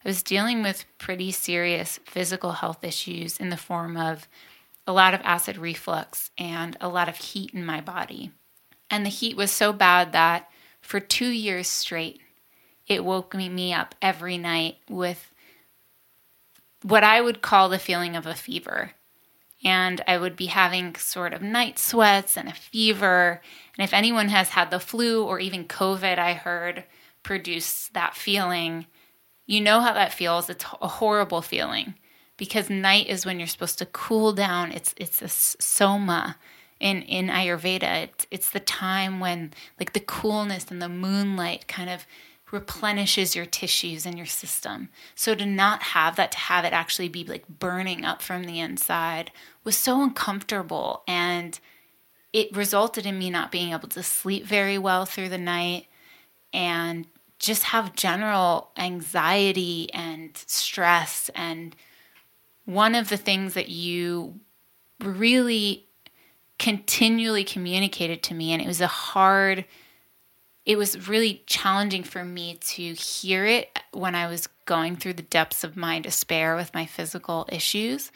I 0.05 0.09
was 0.09 0.23
dealing 0.23 0.63
with 0.63 0.85
pretty 0.99 1.33
serious 1.33 1.99
physical 2.05 2.53
health 2.53 2.85
issues 2.85 3.41
in 3.41 3.49
the 3.49 3.57
form 3.57 3.97
of 3.97 4.29
a 4.87 4.93
lot 4.93 5.15
of 5.15 5.21
acid 5.25 5.59
reflux 5.59 6.31
and 6.39 6.77
a 6.81 6.89
lot 6.89 7.09
of 7.09 7.17
heat 7.17 7.53
in 7.53 7.65
my 7.65 7.81
body. 7.81 8.31
And 8.91 9.05
the 9.05 9.11
heat 9.11 9.37
was 9.37 9.51
so 9.51 9.73
bad 9.73 10.13
that 10.13 10.49
for 10.81 11.01
two 11.01 11.29
years 11.29 11.67
straight, 11.67 12.21
it 12.87 13.05
woke 13.05 13.35
me 13.35 13.73
up 13.73 13.95
every 14.01 14.39
night 14.39 14.77
with 14.89 15.33
what 16.83 17.03
I 17.03 17.21
would 17.21 17.43
call 17.43 17.69
the 17.69 17.81
feeling 17.81 18.15
of 18.15 18.27
a 18.27 18.35
fever. 18.35 18.93
And 19.65 20.01
I 20.07 20.19
would 20.19 20.37
be 20.37 20.47
having 20.47 20.95
sort 20.95 21.33
of 21.33 21.43
night 21.43 21.79
sweats 21.79 22.37
and 22.37 22.49
a 22.49 22.55
fever. 22.55 23.41
And 23.77 23.85
if 23.85 23.93
anyone 23.93 24.29
has 24.29 24.51
had 24.51 24.71
the 24.71 24.79
flu 24.79 25.25
or 25.25 25.41
even 25.41 25.67
COVID, 25.67 26.19
I 26.19 26.35
heard 26.35 26.85
produce 27.25 27.89
that 27.89 28.15
feeling, 28.15 28.87
you 29.47 29.61
know 29.61 29.81
how 29.81 29.95
that 29.95 30.13
feels. 30.13 30.49
It's 30.49 30.65
a 30.81 30.87
horrible 30.87 31.43
feeling 31.43 31.95
because 32.37 32.69
night 32.71 33.07
is 33.09 33.25
when 33.25 33.39
you're 33.39 33.47
supposed 33.47 33.79
to 33.79 33.87
cool 33.87 34.33
down. 34.33 34.73
It's 34.73 34.95
it's 34.97 35.23
a 35.23 35.29
soma 35.29 36.37
in 36.81 37.03
in 37.03 37.29
Ayurveda. 37.29 38.05
It's 38.05 38.27
it's 38.31 38.51
the 38.51 38.61
time 38.61 39.21
when 39.21 39.53
like 39.79 39.93
the 39.93 40.01
coolness 40.01 40.71
and 40.71 40.81
the 40.83 40.89
moonlight 40.89 41.69
kind 41.69 41.91
of 41.91 42.07
replenishes 42.53 43.35
your 43.35 43.47
tissues 43.47 44.07
and 44.07 44.17
your 44.17 44.27
system. 44.27 44.89
So 45.15 45.35
to 45.35 45.45
not 45.45 45.83
have 45.83 46.17
that, 46.17 46.33
to 46.33 46.39
have 46.39 46.65
it 46.65 46.73
actually 46.73 47.09
be 47.09 47.25
like 47.25 47.47
burning 47.49 48.05
up 48.05 48.23
from 48.23 48.45
the 48.45 48.61
inside 48.61 49.33
was 49.65 49.77
so 49.77 50.03
uncomfortable. 50.03 51.03
And 51.09 51.59
it 52.33 52.57
resulted 52.57 53.05
in 53.05 53.19
me 53.19 53.31
not 53.31 53.51
being 53.51 53.73
able 53.73 53.89
to 53.89 54.03
sleep 54.03 54.45
very 54.45 54.79
well 54.79 55.07
through 55.07 55.31
the 55.31 55.39
night 55.39 55.87
and 56.53 57.07
just 57.39 57.65
have 57.65 57.97
general 57.97 58.71
anxiety 58.77 59.91
and 59.93 60.37
stress. 60.37 61.31
And 61.35 61.75
one 62.67 62.95
of 62.95 63.09
the 63.09 63.17
things 63.17 63.55
that 63.55 63.71
you 63.71 64.41
really 65.01 65.87
continually 66.59 67.45
communicated 67.45 68.23
to 68.25 68.35
me, 68.35 68.53
and 68.53 68.61
it 68.61 68.69
was 68.69 68.81
a 68.81 68.87
hard 68.87 69.65
it 70.67 70.77
was 70.77 71.09
really 71.09 71.45
challenging 71.47 72.03
for 72.03 72.25
me 72.25 72.59
to 72.61 72.93
hear 72.95 73.47
it 73.47 73.79
when 73.93 74.17
I 74.17 74.27
was 74.27 74.49
going 74.65 74.97
through 74.97 75.15
the 75.15 75.23
depths 75.23 75.63
of 75.63 75.77
my 75.77 76.01
despair 76.01 76.57
with 76.57 76.75
my 76.75 76.85
physical 76.85 77.49
issues 77.51 78.11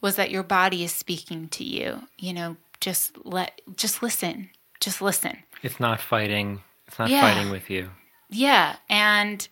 was 0.00 0.16
that 0.16 0.32
your 0.32 0.42
body 0.42 0.82
is 0.82 0.92
speaking 0.92 1.48
to 1.50 1.64
you. 1.64 2.02
You 2.18 2.34
know, 2.34 2.56
just 2.80 3.16
let 3.24 3.62
just 3.76 4.02
listen. 4.02 4.50
Just 4.80 5.00
listen. 5.00 5.38
It's 5.62 5.78
not 5.78 6.00
fighting. 6.00 6.60
It's 6.88 6.98
not 6.98 7.08
yeah. 7.08 7.20
fighting 7.20 7.52
with 7.52 7.70
you. 7.70 7.90
Yeah, 8.28 8.76
and 8.88 9.46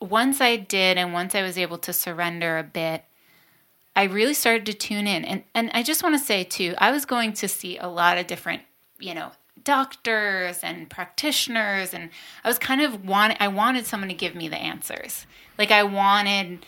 once 0.00 0.40
I 0.40 0.56
did 0.56 0.96
and 0.96 1.12
once 1.12 1.34
I 1.34 1.42
was 1.42 1.58
able 1.58 1.78
to 1.78 1.92
surrender 1.92 2.56
a 2.56 2.62
bit, 2.62 3.04
I 3.96 4.04
really 4.04 4.34
started 4.34 4.66
to 4.66 4.74
tune 4.74 5.06
in. 5.06 5.24
And 5.24 5.42
and 5.54 5.70
I 5.72 5.82
just 5.82 6.02
want 6.02 6.14
to 6.16 6.24
say 6.24 6.44
too, 6.44 6.74
I 6.78 6.92
was 6.92 7.06
going 7.06 7.32
to 7.32 7.48
see 7.48 7.78
a 7.78 7.88
lot 7.88 8.18
of 8.18 8.26
different, 8.26 8.62
you 9.00 9.14
know, 9.14 9.32
doctors 9.64 10.60
and 10.62 10.88
practitioners 10.88 11.92
and 11.92 12.10
I 12.44 12.48
was 12.48 12.58
kind 12.58 12.82
of 12.82 13.04
want 13.04 13.36
I 13.40 13.48
wanted 13.48 13.86
someone 13.86 14.10
to 14.10 14.14
give 14.14 14.34
me 14.34 14.48
the 14.48 14.56
answers. 14.56 15.26
Like 15.58 15.72
I 15.72 15.82
wanted 15.82 16.64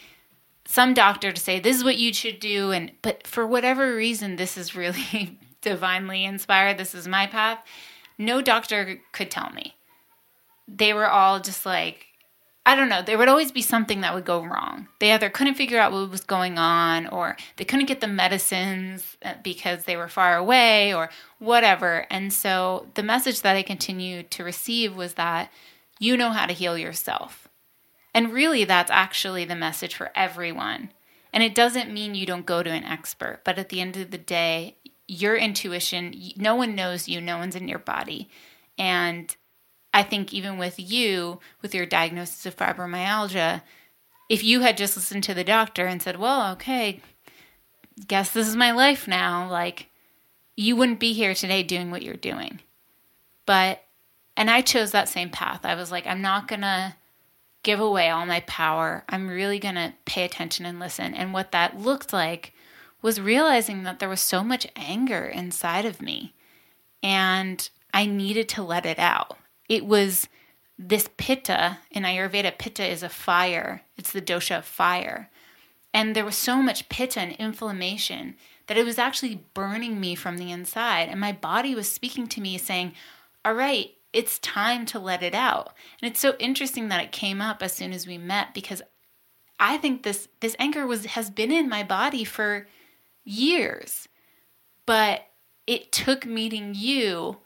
some 0.65 0.95
doctor 0.95 1.31
to 1.31 1.41
say 1.41 1.61
this 1.61 1.77
is 1.77 1.85
what 1.85 1.99
you 1.99 2.13
should 2.13 2.41
do 2.41 2.73
and 2.73 2.91
but 3.03 3.27
for 3.27 3.47
whatever 3.47 3.95
reason 3.95 4.37
this 4.37 4.57
is 4.57 4.75
really 4.75 5.39
divinely 5.61 6.25
inspired. 6.25 6.79
This 6.79 6.95
is 6.95 7.07
my 7.07 7.27
path. 7.27 7.65
No 8.17 8.41
doctor 8.41 9.01
could 9.13 9.31
tell 9.31 9.51
me. 9.51 9.77
They 10.67 10.93
were 10.93 11.09
all 11.09 11.41
just 11.41 11.65
like 11.65 12.08
I 12.69 12.75
don't 12.75 12.91
know, 12.91 13.01
there 13.01 13.17
would 13.17 13.29
always 13.29 13.51
be 13.51 13.63
something 13.63 14.03
that 14.03 14.15
would 14.15 14.27
go 14.27 14.45
wrong. 14.45 14.89
They 14.99 15.13
either 15.13 15.31
couldn't 15.31 15.55
figure 15.55 15.81
out 15.81 15.91
what 15.91 16.11
was 16.11 16.21
going 16.21 16.59
on, 16.59 17.07
or 17.07 17.35
they 17.57 17.65
couldn't 17.65 17.87
get 17.87 18.03
the 18.03 18.07
medicines 18.07 19.17
uh, 19.25 19.37
because 19.43 19.85
they 19.85 19.97
were 19.97 20.07
far 20.07 20.37
away, 20.37 20.93
or 20.93 21.09
whatever. 21.39 22.07
And 22.11 22.31
so 22.31 22.89
the 22.93 23.03
message 23.03 23.41
that 23.41 23.57
I 23.57 23.63
continued 23.63 24.31
to 24.33 24.45
receive 24.45 24.95
was 24.95 25.15
that 25.15 25.51
you 25.99 26.15
know 26.19 26.29
how 26.29 26.45
to 26.45 26.53
heal 26.53 26.77
yourself. 26.77 27.49
And 28.13 28.35
really, 28.35 28.65
that's 28.65 28.91
actually 28.91 29.47
the 29.47 29.57
message 29.57 29.95
for 29.95 30.11
everyone. 30.15 30.91
And 31.33 31.43
it 31.43 31.55
doesn't 31.55 31.91
mean 31.91 32.15
you 32.15 32.27
don't 32.27 32.45
go 32.45 32.63
to 32.63 32.71
an 32.71 32.85
expert, 32.85 33.41
but 33.45 33.59
at 33.59 33.71
the 33.71 33.81
end 33.81 33.97
of 33.97 34.11
the 34.11 34.19
day, 34.19 34.77
your 35.07 35.37
intuition, 35.37 36.15
no 36.37 36.55
one 36.55 36.75
knows 36.75 37.09
you, 37.09 37.23
no 37.23 37.39
one's 37.39 37.57
in 37.57 37.67
your 37.67 37.79
body. 37.79 38.29
And 38.77 39.35
I 39.93 40.03
think 40.03 40.33
even 40.33 40.59
with 40.59 40.79
you, 40.79 41.41
with 41.63 41.75
your 41.75 41.87
diagnosis 41.87 42.47
of 42.47 42.57
fibromyalgia, 42.57 43.63
if 44.29 44.45
you 44.45 44.61
had 44.61 44.77
just 44.77 44.97
listened 44.97 45.25
to 45.25 45.35
the 45.35 45.45
doctor 45.45 45.87
and 45.87 46.03
said, 46.03 46.19
well, 46.19 46.53
okay, 46.53 47.01
guess 48.07 48.31
this 48.31 48.47
is 48.47 48.57
my 48.57 48.71
life 48.71 49.09
now, 49.09 49.51
like 49.51 49.89
you 50.57 50.77
wouldn't 50.77 51.01
be 51.01 51.13
here 51.13 51.35
today 51.35 51.63
doing 51.63 51.91
what 51.91 52.03
you're 52.03 52.15
doing. 52.15 52.61
But, 53.47 53.85
and 54.37 54.51
I 54.51 54.61
chose 54.61 54.93
that 54.93 55.09
same 55.09 55.31
path. 55.31 55.65
I 55.65 55.75
was 55.75 55.91
like, 55.91 56.07
I'm 56.07 56.21
not 56.21 56.49
going 56.49 56.61
to 56.61 56.95
give 57.63 57.81
away 57.81 58.11
all 58.11 58.27
my 58.27 58.41
power. 58.41 59.05
I'm 59.09 59.29
really 59.29 59.59
going 59.59 59.77
to 59.77 59.95
pay 60.05 60.25
attention 60.25 60.67
and 60.67 60.79
listen. 60.79 61.15
And 61.15 61.33
what 61.33 61.53
that 61.53 61.79
looked 61.79 62.13
like 62.13 62.53
was 63.01 63.21
realizing 63.21 63.85
that 63.85 63.99
there 63.99 64.09
was 64.09 64.21
so 64.21 64.45
much 64.45 64.67
anger 64.77 65.25
inside 65.25 65.85
of 65.85 66.03
me 66.03 66.35
and 67.03 67.69
I 67.95 68.07
needed 68.07 68.49
to 68.51 68.63
let 68.63 68.85
it 68.85 68.99
out 68.99 69.39
it 69.69 69.85
was 69.85 70.29
this 70.79 71.09
pitta 71.17 71.79
in 71.91 72.05
Ayurveda. 72.05 72.57
Pitta 72.57 72.87
is 72.87 73.03
a 73.03 73.09
fire, 73.09 73.83
it's 73.97 74.13
the 74.13 74.23
dosha 74.23 74.59
of 74.59 74.65
fire. 74.65 75.31
And 75.95 76.15
there 76.15 76.25
was 76.25 76.37
so 76.37 76.63
much 76.63 76.89
pitta 76.89 77.21
and 77.21 77.33
inflammation 77.33 78.37
that 78.67 78.77
it 78.77 78.85
was 78.85 78.99
actually 78.99 79.45
burning 79.55 79.99
me 79.99 80.15
from 80.15 80.37
the 80.37 80.53
inside. 80.53 81.09
And 81.09 81.19
my 81.19 81.33
body 81.33 81.75
was 81.75 81.91
speaking 81.91 82.27
to 82.29 82.41
me 82.41 82.59
saying, 82.59 82.93
All 83.45 83.55
right, 83.55 83.93
it's 84.13 84.39
time 84.39 84.87
to 84.87 84.99
let 84.99 85.23
it 85.23 85.35
out. 85.35 85.75
And 86.01 86.11
it's 86.11 86.21
so 86.21 86.35
interesting 86.39 86.89
that 86.89 87.03
it 87.03 87.13
came 87.13 87.41
up 87.41 87.63
as 87.63 87.73
soon 87.73 87.93
as 87.93 88.07
we 88.07 88.19
met 88.19 88.55
because 88.55 88.83
I 89.59 89.77
think 89.79 90.03
this 90.03 90.29
this 90.41 90.57
anger 90.59 90.87
was 90.87 91.07
has 91.07 91.31
been 91.31 91.51
in 91.51 91.69
my 91.69 91.83
body 91.83 92.25
for 92.25 92.69
years. 93.25 94.09
But 94.87 95.27
it 95.67 95.93
took 95.93 96.25
meeting 96.25 96.75
you 96.75 97.39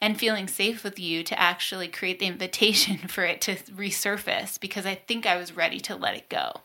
and 0.00 0.18
feeling 0.18 0.46
safe 0.46 0.84
with 0.84 0.98
you 0.98 1.22
to 1.22 1.38
actually 1.38 1.88
create 1.88 2.18
the 2.18 2.26
invitation 2.26 2.96
for 3.08 3.24
it 3.24 3.40
to 3.42 3.54
resurface 3.54 4.60
because 4.60 4.86
I 4.86 4.94
think 4.94 5.26
I 5.26 5.36
was 5.36 5.56
ready 5.56 5.80
to 5.80 5.96
let 5.96 6.16
it 6.16 6.28
go. 6.28 6.60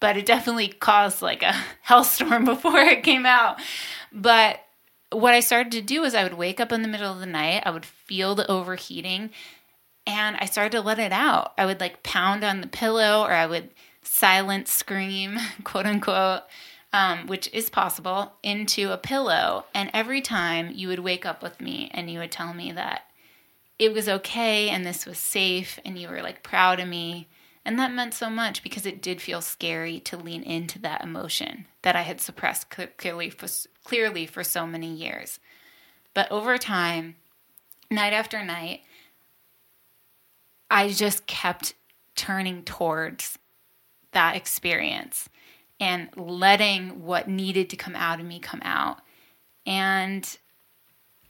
But 0.00 0.16
it 0.16 0.26
definitely 0.26 0.68
caused 0.68 1.22
like 1.22 1.42
a 1.42 1.54
hellstorm 1.88 2.44
before 2.44 2.78
it 2.78 3.02
came 3.02 3.26
out. 3.26 3.60
But 4.12 4.60
what 5.10 5.34
I 5.34 5.40
started 5.40 5.72
to 5.72 5.82
do 5.82 6.04
is 6.04 6.14
I 6.14 6.24
would 6.24 6.34
wake 6.34 6.60
up 6.60 6.72
in 6.72 6.82
the 6.82 6.88
middle 6.88 7.12
of 7.12 7.20
the 7.20 7.26
night, 7.26 7.62
I 7.64 7.70
would 7.70 7.86
feel 7.86 8.34
the 8.34 8.50
overheating, 8.50 9.30
and 10.06 10.36
I 10.38 10.46
started 10.46 10.72
to 10.72 10.80
let 10.80 10.98
it 10.98 11.12
out. 11.12 11.52
I 11.56 11.66
would 11.66 11.80
like 11.80 12.02
pound 12.02 12.44
on 12.44 12.60
the 12.60 12.66
pillow 12.66 13.22
or 13.22 13.32
I 13.32 13.46
would 13.46 13.70
silent 14.02 14.68
scream, 14.68 15.38
quote 15.62 15.86
unquote 15.86 16.42
um, 16.94 17.26
which 17.26 17.52
is 17.52 17.70
possible, 17.70 18.34
into 18.44 18.92
a 18.92 18.96
pillow. 18.96 19.64
And 19.74 19.90
every 19.92 20.20
time 20.20 20.70
you 20.72 20.86
would 20.86 21.00
wake 21.00 21.26
up 21.26 21.42
with 21.42 21.60
me 21.60 21.90
and 21.92 22.08
you 22.08 22.20
would 22.20 22.30
tell 22.30 22.54
me 22.54 22.70
that 22.70 23.10
it 23.80 23.92
was 23.92 24.08
okay 24.08 24.68
and 24.68 24.86
this 24.86 25.04
was 25.04 25.18
safe 25.18 25.80
and 25.84 25.98
you 25.98 26.08
were 26.08 26.22
like 26.22 26.44
proud 26.44 26.78
of 26.78 26.86
me. 26.86 27.28
And 27.64 27.80
that 27.80 27.92
meant 27.92 28.14
so 28.14 28.30
much 28.30 28.62
because 28.62 28.86
it 28.86 29.02
did 29.02 29.20
feel 29.20 29.40
scary 29.40 29.98
to 30.00 30.16
lean 30.16 30.44
into 30.44 30.78
that 30.80 31.02
emotion 31.02 31.66
that 31.82 31.96
I 31.96 32.02
had 32.02 32.20
suppressed 32.20 32.70
clearly 32.96 33.28
for, 33.28 33.48
clearly 33.82 34.24
for 34.24 34.44
so 34.44 34.64
many 34.64 34.94
years. 34.94 35.40
But 36.14 36.30
over 36.30 36.56
time, 36.58 37.16
night 37.90 38.12
after 38.12 38.44
night, 38.44 38.82
I 40.70 40.90
just 40.90 41.26
kept 41.26 41.74
turning 42.14 42.62
towards 42.62 43.36
that 44.12 44.36
experience 44.36 45.28
and 45.84 46.08
letting 46.16 47.04
what 47.04 47.28
needed 47.28 47.68
to 47.68 47.76
come 47.76 47.94
out 47.94 48.18
of 48.18 48.24
me 48.24 48.38
come 48.38 48.62
out. 48.64 49.02
And 49.66 50.26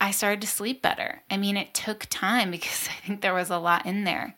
I 0.00 0.12
started 0.12 0.40
to 0.42 0.46
sleep 0.46 0.80
better. 0.80 1.22
I 1.28 1.36
mean, 1.36 1.56
it 1.56 1.74
took 1.74 2.06
time 2.08 2.50
because 2.52 2.88
I 2.88 3.04
think 3.04 3.20
there 3.20 3.34
was 3.34 3.50
a 3.50 3.58
lot 3.58 3.84
in 3.84 4.04
there. 4.04 4.36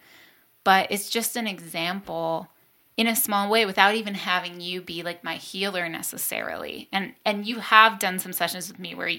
But 0.64 0.90
it's 0.90 1.10
just 1.10 1.36
an 1.36 1.46
example 1.46 2.48
in 2.96 3.06
a 3.06 3.14
small 3.14 3.50
way 3.50 3.66
without 3.66 3.94
even 3.94 4.14
having 4.14 4.58
you 4.58 4.80
be 4.80 5.02
like 5.02 5.22
my 5.22 5.34
healer 5.34 5.86
necessarily. 5.86 6.88
And 6.90 7.12
and 7.26 7.46
you 7.46 7.58
have 7.60 7.98
done 7.98 8.18
some 8.18 8.32
sessions 8.32 8.68
with 8.68 8.78
me 8.78 8.94
where 8.94 9.10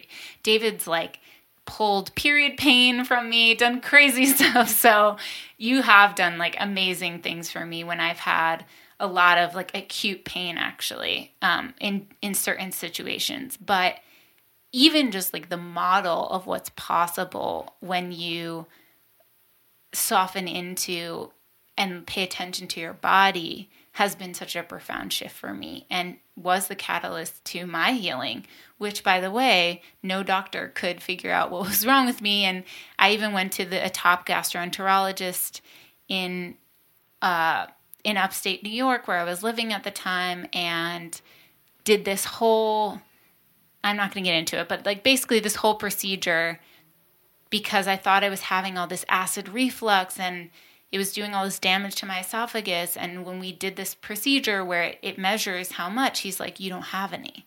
David's 0.41 0.87
like 0.87 1.19
pulled 1.65 2.15
period 2.15 2.57
pain 2.57 3.05
from 3.05 3.29
me, 3.29 3.53
done 3.53 3.81
crazy 3.81 4.25
stuff. 4.33 4.69
So 4.69 5.17
you 5.59 5.83
have 5.83 6.15
done 6.15 6.39
like 6.39 6.55
amazing 6.59 7.19
things 7.21 7.51
for 7.51 7.65
me 7.67 7.83
when 7.83 7.99
I've 7.99 8.17
had 8.17 8.65
a 8.99 9.07
lot 9.07 9.37
of 9.37 9.53
like 9.53 9.75
acute 9.75 10.25
pain 10.25 10.57
actually 10.57 11.33
um, 11.41 11.73
in 11.79 12.07
in 12.21 12.33
certain 12.33 12.71
situations. 12.71 13.57
But 13.57 13.95
even 14.71 15.11
just 15.11 15.33
like 15.33 15.49
the 15.49 15.57
model 15.57 16.27
of 16.29 16.45
what's 16.45 16.69
possible 16.75 17.75
when 17.79 18.11
you 18.11 18.67
soften 19.93 20.47
into 20.47 21.31
and 21.77 22.05
pay 22.05 22.23
attention 22.23 22.67
to 22.67 22.79
your 22.79 22.93
body 22.93 23.69
has 23.93 24.15
been 24.15 24.33
such 24.33 24.55
a 24.55 24.63
profound 24.63 25.13
shift 25.13 25.35
for 25.35 25.53
me 25.53 25.85
and 25.89 26.17
was 26.35 26.67
the 26.67 26.75
catalyst 26.75 27.43
to 27.45 27.65
my 27.65 27.93
healing, 27.93 28.45
which, 28.77 29.03
by 29.03 29.19
the 29.19 29.31
way, 29.31 29.81
no 30.03 30.21
doctor 30.21 30.71
could 30.75 31.01
figure 31.01 31.31
out 31.31 31.49
what 31.49 31.65
was 31.65 31.85
wrong 31.87 32.05
with 32.05 32.21
me. 32.21 32.43
And 32.43 32.63
I 32.99 33.11
even 33.11 33.33
went 33.33 33.53
to 33.53 33.65
the, 33.65 33.83
a 33.83 33.89
top 33.89 34.27
gastroenterologist 34.27 35.61
in 36.07 36.57
uh, 37.21 37.67
in 38.03 38.17
upstate 38.17 38.63
New 38.63 38.69
York, 38.69 39.07
where 39.07 39.17
I 39.17 39.23
was 39.23 39.43
living 39.43 39.73
at 39.73 39.83
the 39.83 39.91
time, 39.91 40.47
and 40.53 41.19
did 41.83 42.05
this 42.05 42.25
whole. 42.25 43.01
I'm 43.83 43.95
not 43.95 44.13
going 44.13 44.23
to 44.23 44.29
get 44.29 44.37
into 44.37 44.59
it, 44.59 44.67
but 44.67 44.85
like 44.85 45.03
basically 45.03 45.39
this 45.39 45.55
whole 45.55 45.75
procedure 45.75 46.59
because 47.49 47.87
I 47.87 47.95
thought 47.95 48.23
I 48.23 48.29
was 48.29 48.41
having 48.41 48.77
all 48.77 48.87
this 48.87 49.05
acid 49.07 49.49
reflux 49.49 50.19
and 50.19 50.49
it 50.91 50.97
was 50.97 51.13
doing 51.13 51.33
all 51.33 51.45
this 51.45 51.59
damage 51.59 51.95
to 51.95 52.05
my 52.05 52.19
esophagus. 52.19 52.95
And 52.95 53.25
when 53.25 53.39
we 53.39 53.51
did 53.51 53.75
this 53.75 53.93
procedure 53.93 54.63
where 54.63 54.95
it, 55.01 55.17
measures 55.17 55.73
how 55.73 55.89
much, 55.89 56.21
he's 56.21 56.39
like, 56.39 56.59
You 56.59 56.69
don't 56.69 56.81
have 56.81 57.13
any. 57.13 57.45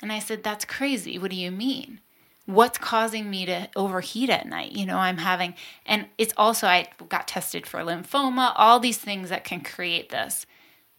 And 0.00 0.12
I 0.12 0.18
said, 0.18 0.42
That's 0.42 0.64
crazy. 0.64 1.18
What 1.18 1.30
do 1.30 1.36
you 1.36 1.50
mean? 1.50 2.00
What's 2.46 2.78
causing 2.78 3.30
me 3.30 3.46
to 3.46 3.68
overheat 3.76 4.28
at 4.28 4.46
night? 4.46 4.72
You 4.72 4.84
know, 4.84 4.98
I'm 4.98 5.18
having, 5.18 5.54
and 5.86 6.06
it's 6.18 6.34
also, 6.36 6.66
I 6.66 6.88
got 7.08 7.28
tested 7.28 7.66
for 7.66 7.80
lymphoma, 7.80 8.52
all 8.56 8.80
these 8.80 8.98
things 8.98 9.28
that 9.28 9.44
can 9.44 9.60
create 9.60 10.10
this. 10.10 10.44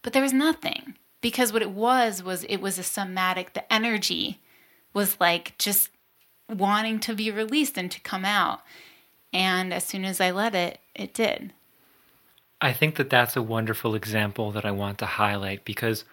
But 0.01 0.13
there 0.13 0.21
was 0.21 0.33
nothing 0.33 0.95
because 1.21 1.51
what 1.51 1.61
it 1.61 1.71
was, 1.71 2.23
was 2.23 2.43
it 2.45 2.57
was 2.57 2.77
a 2.77 2.83
somatic, 2.83 3.53
the 3.53 3.73
energy 3.73 4.41
was 4.93 5.19
like 5.19 5.57
just 5.57 5.89
wanting 6.49 6.99
to 6.99 7.15
be 7.15 7.31
released 7.31 7.77
and 7.77 7.91
to 7.91 7.99
come 8.01 8.25
out. 8.25 8.61
And 9.33 9.73
as 9.73 9.83
soon 9.83 10.05
as 10.05 10.21
I 10.21 10.31
let 10.31 10.55
it, 10.55 10.79
it 10.95 11.13
did. 11.13 11.53
I 12.61 12.71
think 12.71 12.95
that 12.95 13.09
that's 13.09 13.35
a 13.35 13.41
wonderful 13.41 13.95
example 13.95 14.51
that 14.51 14.63
I 14.63 14.71
want 14.71 14.97
to 14.99 15.05
highlight 15.05 15.65
because 15.65 16.05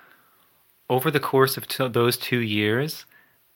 over 0.89 1.11
the 1.11 1.21
course 1.21 1.57
of 1.57 1.69
t- 1.69 1.87
those 1.87 2.17
two 2.17 2.41
years 2.41 3.05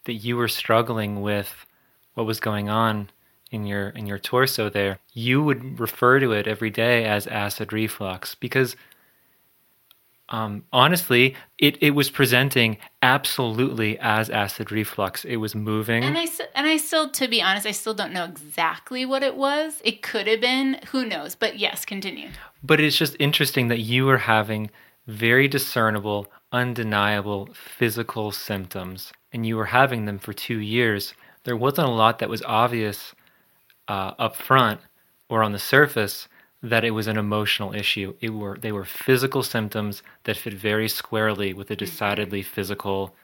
that 0.04 0.14
you 0.14 0.36
were 0.36 0.48
struggling 0.48 1.20
with 1.20 1.66
what 2.14 2.26
was 2.26 2.40
going 2.40 2.68
on 2.68 3.10
in 3.50 3.66
your 3.66 3.90
in 3.90 4.06
your 4.06 4.18
torso 4.18 4.68
there, 4.68 4.98
you 5.12 5.42
would 5.42 5.78
refer 5.78 6.20
to 6.20 6.32
it 6.32 6.46
every 6.46 6.70
day 6.70 7.04
as 7.04 7.26
acid 7.26 7.72
reflux 7.72 8.34
because 8.34 8.76
um, 10.30 10.64
honestly, 10.72 11.36
it, 11.58 11.76
it 11.82 11.90
was 11.90 12.10
presenting 12.10 12.78
absolutely 13.02 13.98
as 13.98 14.30
acid 14.30 14.72
reflux. 14.72 15.24
It 15.24 15.36
was 15.36 15.54
moving, 15.54 16.02
and 16.02 16.16
I 16.16 16.26
and 16.54 16.66
I 16.66 16.78
still, 16.78 17.10
to 17.10 17.28
be 17.28 17.42
honest, 17.42 17.66
I 17.66 17.72
still 17.72 17.92
don't 17.92 18.12
know 18.12 18.24
exactly 18.24 19.04
what 19.04 19.22
it 19.22 19.36
was. 19.36 19.82
It 19.84 20.00
could 20.02 20.26
have 20.26 20.40
been, 20.40 20.80
who 20.90 21.04
knows? 21.04 21.34
But 21.34 21.58
yes, 21.58 21.84
continue. 21.84 22.30
But 22.62 22.80
it's 22.80 22.96
just 22.96 23.16
interesting 23.18 23.68
that 23.68 23.80
you 23.80 24.06
were 24.06 24.18
having 24.18 24.70
very 25.06 25.46
discernible, 25.46 26.26
undeniable 26.52 27.50
physical 27.52 28.32
symptoms, 28.32 29.12
and 29.34 29.44
you 29.44 29.56
were 29.56 29.66
having 29.66 30.04
them 30.04 30.18
for 30.18 30.32
two 30.32 30.58
years. 30.58 31.12
There 31.42 31.56
wasn't 31.56 31.88
a 31.88 31.90
lot 31.90 32.20
that 32.20 32.30
was 32.30 32.42
obvious 32.42 33.14
uh, 33.88 34.12
up 34.18 34.36
front 34.36 34.80
or 35.28 35.42
on 35.42 35.52
the 35.52 35.58
surface 35.58 36.28
that 36.62 36.84
it 36.84 36.92
was 36.92 37.08
an 37.08 37.18
emotional 37.18 37.74
issue. 37.74 38.14
It 38.20 38.30
were 38.30 38.56
they 38.56 38.72
were 38.72 38.86
physical 38.86 39.42
symptoms 39.42 40.02
that 40.22 40.36
fit 40.36 40.54
very 40.54 40.88
squarely 40.88 41.52
with 41.52 41.70
a 41.70 41.76
decidedly 41.76 42.42
physical 42.42 43.14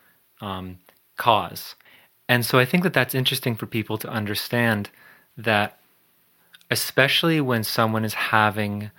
um, 0.43 0.79
cause. 1.17 1.77
And 2.29 2.45
so 2.45 2.59
I 2.59 2.65
think 2.65 2.83
that 2.83 2.93
that's 2.93 3.15
interesting 3.15 3.57
for 3.57 3.67
people 3.67 3.97
to 3.99 4.09
understand 4.09 4.91
that, 5.39 5.79
especially 6.71 7.41
when 7.41 7.65
someone 7.65 8.05
is 8.05 8.15
having 8.15 8.91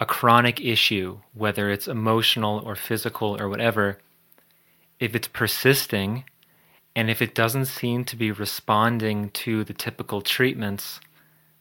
a 0.00 0.06
chronic 0.06 0.60
issue, 0.60 1.20
whether 1.32 1.70
it's 1.70 1.86
emotional 1.86 2.60
or 2.64 2.74
physical 2.74 3.40
or 3.40 3.48
whatever, 3.48 3.98
if 4.98 5.14
it's 5.14 5.28
persisting 5.28 6.24
and 6.96 7.08
if 7.08 7.22
it 7.22 7.34
doesn't 7.34 7.66
seem 7.66 8.04
to 8.04 8.16
be 8.16 8.32
responding 8.32 9.30
to 9.30 9.62
the 9.62 9.74
typical 9.74 10.20
treatments 10.20 10.98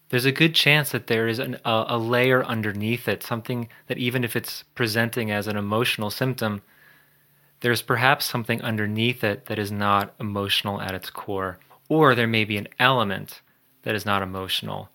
there's 0.09 0.25
a 0.25 0.31
good 0.31 0.53
chance 0.53 0.91
that 0.91 1.07
there 1.07 1.27
is 1.27 1.39
an, 1.39 1.57
a, 1.65 1.85
a 1.89 1.97
layer 1.97 2.43
underneath 2.45 3.07
it, 3.07 3.23
something 3.23 3.67
that 3.87 3.97
even 3.97 4.23
if 4.23 4.35
it's 4.35 4.63
presenting 4.75 5.31
as 5.31 5.47
an 5.47 5.57
emotional 5.57 6.09
symptom, 6.09 6.61
there's 7.61 7.81
perhaps 7.81 8.25
something 8.25 8.61
underneath 8.61 9.23
it 9.23 9.47
that 9.47 9.57
is 9.57 9.71
not 9.71 10.13
emotional 10.19 10.79
at 10.79 10.93
its 10.93 11.09
core. 11.09 11.57
Or 11.89 12.13
there 12.13 12.27
may 12.27 12.45
be 12.45 12.57
an 12.57 12.67
element 12.79 13.41
that 13.83 13.95
is 13.95 14.05
not 14.05 14.21
emotional. 14.21 14.89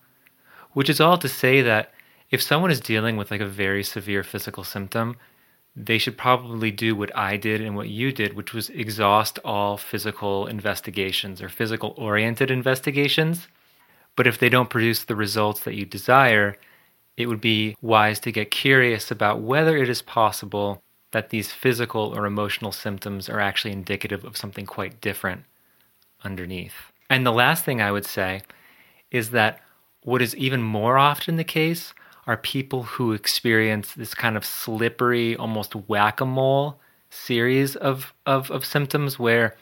Which 0.73 0.89
is 0.89 1.01
all 1.01 1.17
to 1.17 1.27
say 1.27 1.61
that 1.61 1.93
if 2.29 2.41
someone 2.41 2.71
is 2.71 2.79
dealing 2.79 3.17
with 3.17 3.31
like 3.31 3.41
a 3.41 3.45
very 3.45 3.83
severe 3.83 4.23
physical 4.23 4.63
symptom, 4.63 5.17
they 5.75 5.97
should 5.97 6.17
probably 6.17 6.71
do 6.71 6.95
what 6.95 7.15
I 7.15 7.37
did 7.37 7.61
and 7.61 7.75
what 7.75 7.89
you 7.89 8.11
did, 8.11 8.33
which 8.33 8.53
was 8.53 8.69
exhaust 8.69 9.39
all 9.45 9.77
physical 9.77 10.47
investigations 10.47 11.41
or 11.41 11.49
physical 11.49 11.93
oriented 11.97 12.51
investigations 12.51 13.47
but 14.15 14.27
if 14.27 14.37
they 14.37 14.49
don't 14.49 14.69
produce 14.69 15.03
the 15.03 15.15
results 15.15 15.61
that 15.61 15.75
you 15.75 15.85
desire, 15.85 16.57
it 17.17 17.27
would 17.27 17.41
be 17.41 17.75
wise 17.81 18.19
to 18.21 18.31
get 18.31 18.51
curious 18.51 19.11
about 19.11 19.41
whether 19.41 19.77
it 19.77 19.89
is 19.89 20.01
possible 20.01 20.81
that 21.11 21.29
these 21.29 21.51
physical 21.51 22.13
or 22.15 22.25
emotional 22.25 22.71
symptoms 22.71 23.29
are 23.29 23.39
actually 23.39 23.71
indicative 23.71 24.23
of 24.23 24.37
something 24.37 24.65
quite 24.65 25.01
different 25.01 25.43
underneath. 26.23 26.91
And 27.09 27.25
the 27.25 27.31
last 27.31 27.65
thing 27.65 27.81
I 27.81 27.91
would 27.91 28.05
say 28.05 28.41
is 29.11 29.31
that 29.31 29.59
what 30.03 30.21
is 30.21 30.35
even 30.35 30.61
more 30.61 30.97
often 30.97 31.35
the 31.35 31.43
case 31.43 31.93
are 32.31 32.37
people 32.37 32.83
who 32.83 33.13
experience 33.13 33.93
this 33.93 34.13
kind 34.13 34.37
of 34.37 34.45
slippery, 34.45 35.35
almost 35.35 35.75
whack 35.75 36.21
a 36.21 36.25
mole 36.25 36.79
series 37.09 37.75
of, 37.75 38.13
of, 38.25 38.49
of 38.51 38.65
symptoms 38.65 39.19
where 39.19 39.55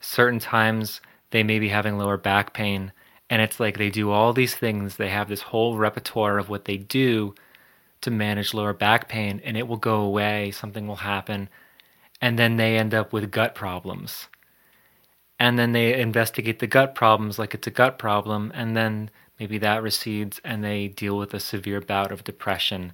certain 0.00 0.38
times 0.38 1.00
they 1.30 1.42
may 1.42 1.58
be 1.58 1.68
having 1.68 1.98
lower 1.98 2.16
back 2.16 2.52
pain 2.52 2.92
and 3.30 3.42
it's 3.42 3.60
like 3.60 3.76
they 3.76 3.90
do 3.90 4.10
all 4.10 4.32
these 4.32 4.54
things. 4.54 4.96
They 4.96 5.10
have 5.10 5.28
this 5.28 5.42
whole 5.42 5.76
repertoire 5.76 6.38
of 6.38 6.48
what 6.48 6.64
they 6.64 6.78
do 6.78 7.34
to 8.00 8.10
manage 8.10 8.54
lower 8.54 8.72
back 8.72 9.08
pain, 9.08 9.40
and 9.44 9.56
it 9.56 9.68
will 9.68 9.76
go 9.76 10.00
away. 10.00 10.50
Something 10.50 10.86
will 10.86 10.96
happen. 10.96 11.48
And 12.20 12.38
then 12.38 12.56
they 12.56 12.76
end 12.78 12.94
up 12.94 13.12
with 13.12 13.30
gut 13.30 13.54
problems. 13.54 14.28
And 15.38 15.58
then 15.58 15.72
they 15.72 16.00
investigate 16.00 16.58
the 16.58 16.66
gut 16.66 16.94
problems 16.94 17.38
like 17.38 17.54
it's 17.54 17.66
a 17.66 17.72
gut 17.72 17.98
problem. 17.98 18.50
And 18.54 18.76
then 18.76 19.10
maybe 19.38 19.58
that 19.58 19.82
recedes 19.82 20.40
and 20.44 20.62
they 20.62 20.88
deal 20.88 21.16
with 21.16 21.34
a 21.34 21.40
severe 21.40 21.80
bout 21.80 22.12
of 22.12 22.24
depression. 22.24 22.92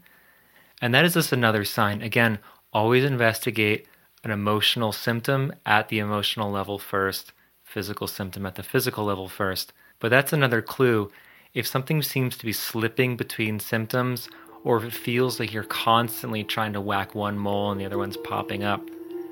And 0.80 0.94
that 0.94 1.04
is 1.04 1.14
just 1.14 1.32
another 1.32 1.64
sign. 1.64 2.02
Again, 2.02 2.38
always 2.72 3.04
investigate 3.04 3.86
an 4.22 4.30
emotional 4.30 4.92
symptom 4.92 5.52
at 5.64 5.88
the 5.88 5.98
emotional 5.98 6.50
level 6.50 6.78
first, 6.78 7.32
physical 7.62 8.06
symptom 8.06 8.46
at 8.46 8.54
the 8.54 8.62
physical 8.62 9.04
level 9.04 9.28
first 9.28 9.72
but 10.04 10.10
that's 10.10 10.34
another 10.34 10.60
clue. 10.60 11.10
If 11.54 11.66
something 11.66 12.02
seems 12.02 12.36
to 12.36 12.44
be 12.44 12.52
slipping 12.52 13.16
between 13.16 13.60
symptoms, 13.60 14.28
or 14.64 14.76
if 14.76 14.84
it 14.84 14.92
feels 14.92 15.38
like 15.38 15.52
you're 15.52 15.64
constantly 15.64 16.44
trying 16.44 16.72
to 16.74 16.80
whack 16.80 17.14
one 17.14 17.38
mole 17.38 17.70
and 17.70 17.80
the 17.80 17.86
other 17.86 17.96
one's 17.96 18.18
popping 18.18 18.64
up, 18.64 18.82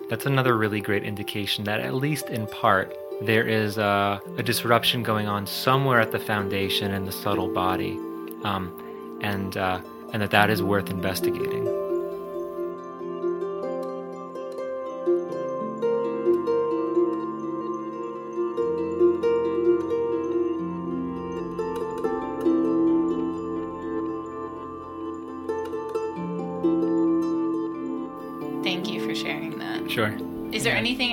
that's 0.09 0.24
another 0.24 0.56
really 0.56 0.80
great 0.80 1.05
indication 1.05 1.64
that, 1.64 1.80
at 1.80 1.94
least 1.94 2.28
in 2.28 2.47
part, 2.47 2.97
there 3.20 3.47
is 3.47 3.78
a, 3.78 4.20
a 4.36 4.43
disruption 4.43 5.02
going 5.02 5.28
on 5.28 5.47
somewhere 5.47 6.01
at 6.01 6.12
the 6.12 6.18
foundation 6.18 6.93
in 6.93 7.05
the 7.05 7.12
subtle 7.12 7.48
body, 7.48 7.98
um, 8.44 8.72
and 9.20 9.56
uh, 9.56 9.80
and 10.12 10.22
that 10.22 10.30
that 10.30 10.51
is 10.51 10.62
worth 10.62 10.90
investigating. 10.90 11.81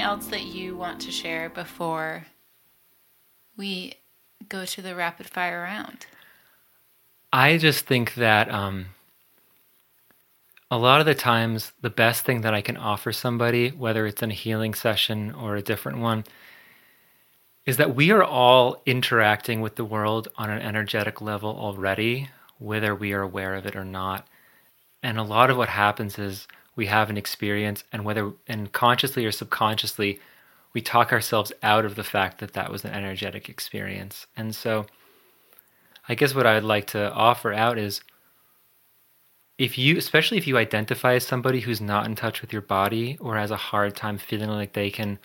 Else 0.10 0.26
that 0.26 0.46
you 0.46 0.76
want 0.76 1.00
to 1.00 1.12
share 1.12 1.52
before 1.52 2.26
we 3.56 3.94
go 4.50 4.66
to 4.66 4.82
the 4.82 4.96
rapid 4.96 5.30
fire 5.30 5.62
round? 5.62 6.08
I 7.32 7.60
just 7.60 7.86
think 7.86 8.16
that 8.16 8.50
um, 8.50 8.88
a 10.72 10.80
lot 10.80 11.00
of 11.00 11.06
the 11.06 11.14
times, 11.14 11.74
the 11.82 11.92
best 11.92 12.26
thing 12.26 12.42
that 12.42 12.56
I 12.56 12.62
can 12.62 12.76
offer 12.76 13.12
somebody, 13.12 13.70
whether 13.70 14.08
it's 14.08 14.24
in 14.24 14.32
a 14.32 14.34
healing 14.34 14.74
session 14.74 15.32
or 15.32 15.56
a 15.56 15.62
different 15.62 16.00
one, 16.00 16.24
is 17.68 17.78
that 17.78 17.94
we 17.96 18.10
are 18.10 18.24
all 18.24 18.82
interacting 18.88 19.62
with 19.62 19.76
the 19.76 19.86
world 19.86 20.28
on 20.38 20.50
an 20.50 20.60
energetic 20.60 21.22
level 21.22 21.56
already, 21.56 22.30
whether 22.58 22.96
we 22.96 23.14
are 23.14 23.22
aware 23.22 23.54
of 23.54 23.68
it 23.68 23.76
or 23.76 23.86
not. 23.86 24.28
And 25.04 25.20
a 25.20 25.24
lot 25.24 25.52
of 25.52 25.58
what 25.58 25.70
happens 25.70 26.18
is 26.18 26.48
we 26.80 26.86
have 26.86 27.10
an 27.10 27.18
experience, 27.18 27.84
and 27.92 28.06
whether 28.06 28.32
and 28.48 28.72
consciously 28.72 29.26
or 29.26 29.34
subconsciously, 29.34 30.18
we 30.74 30.80
talk 30.80 31.12
ourselves 31.12 31.52
out 31.62 31.84
of 31.84 31.96
the 31.96 32.06
fact 32.06 32.40
that 32.40 32.54
that 32.54 32.72
was 32.72 32.86
an 32.86 32.92
energetic 32.92 33.50
experience. 33.50 34.28
And 34.38 34.56
so, 34.56 34.86
I 36.08 36.16
guess 36.16 36.34
what 36.34 36.48
I'd 36.48 36.64
like 36.64 36.88
to 36.88 37.12
offer 37.12 37.52
out 37.52 37.78
is 37.78 38.00
if 39.58 39.78
you, 39.78 39.98
especially 39.98 40.38
if 40.38 40.48
you 40.48 40.58
identify 40.58 41.16
as 41.16 41.28
somebody 41.28 41.60
who's 41.60 41.82
not 41.82 42.06
in 42.06 42.16
touch 42.16 42.40
with 42.40 42.54
your 42.54 42.62
body 42.62 43.18
or 43.20 43.36
has 43.36 43.52
a 43.52 43.58
hard 43.58 43.94
time 43.98 44.18
feeling 44.18 44.50
like 44.50 44.72
they 44.72 44.90
can 44.90 45.20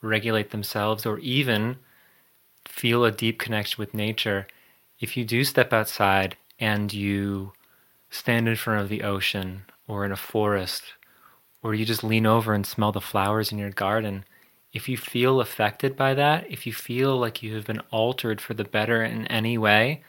regulate 0.00 0.52
themselves 0.52 1.04
or 1.04 1.18
even 1.18 1.76
feel 2.64 3.04
a 3.04 3.12
deep 3.12 3.38
connection 3.38 3.76
with 3.78 3.92
nature, 3.92 4.46
if 5.00 5.18
you 5.18 5.24
do 5.26 5.44
step 5.44 5.70
outside 5.70 6.38
and 6.58 6.94
you 6.94 7.52
stand 8.08 8.48
in 8.48 8.56
front 8.56 8.80
of 8.80 8.88
the 8.88 9.02
ocean 9.02 9.66
or 9.86 10.04
in 10.04 10.12
a 10.12 10.16
forest, 10.16 10.82
or 11.62 11.74
you 11.74 11.84
just 11.84 12.04
lean 12.04 12.26
over 12.26 12.54
and 12.54 12.66
smell 12.66 12.92
the 12.92 13.00
flowers 13.00 13.52
in 13.52 13.58
your 13.58 13.70
garden, 13.70 14.24
if 14.72 14.88
you 14.88 14.96
feel 14.96 15.40
affected 15.40 15.96
by 15.96 16.14
that, 16.14 16.50
if 16.50 16.66
you 16.66 16.72
feel 16.72 17.16
like 17.16 17.42
you 17.42 17.54
have 17.54 17.66
been 17.66 17.80
altered 17.90 18.40
for 18.40 18.54
the 18.54 18.64
better 18.64 19.02
in 19.04 19.26
any 19.28 19.56
way, 19.56 20.02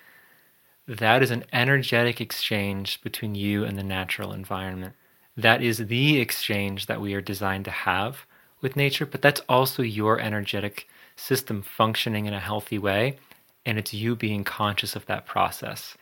that 0.87 1.23
is 1.23 1.31
an 1.31 1.45
energetic 1.53 2.19
exchange 2.19 3.01
between 3.01 3.35
you 3.35 3.63
and 3.63 3.77
the 3.77 3.83
natural 3.83 4.33
environment. 4.33 4.93
That 5.37 5.61
is 5.61 5.77
the 5.77 6.19
exchange 6.19 6.85
that 6.85 7.01
we 7.01 7.13
are 7.13 7.21
designed 7.21 7.65
to 7.65 7.71
have 7.71 8.25
with 8.61 8.75
nature, 8.75 9.05
but 9.05 9.21
that's 9.21 9.41
also 9.49 9.83
your 9.83 10.19
energetic 10.19 10.87
system 11.15 11.61
functioning 11.61 12.25
in 12.25 12.33
a 12.33 12.39
healthy 12.39 12.77
way. 12.77 13.17
And 13.65 13.77
it's 13.77 13.93
you 13.93 14.15
being 14.15 14.43
conscious 14.43 14.95
of 14.95 15.05
that 15.07 15.25
process. 15.25 15.95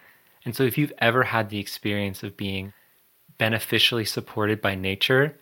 And 0.45 0.55
so, 0.55 0.63
if 0.63 0.77
you've 0.77 0.93
ever 0.97 1.23
had 1.23 1.49
the 1.49 1.59
experience 1.59 2.23
of 2.23 2.35
being 2.35 2.73
beneficially 3.43 4.05
supported 4.05 4.61
by 4.61 4.73
nature, 4.73 5.37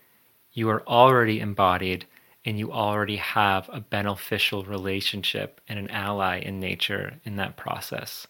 you 0.54 0.68
are 0.68 0.82
already 0.88 1.40
embodied 1.40 2.04
and 2.44 2.58
you 2.58 2.72
already 2.72 3.18
have 3.18 3.70
a 3.72 3.80
beneficial 3.80 4.64
relationship 4.64 5.62
and 5.68 5.78
an 5.78 5.88
ally 5.92 6.40
in 6.40 6.60
nature 6.60 7.20
in 7.26 7.36
that 7.36 7.56
process. 7.58 8.26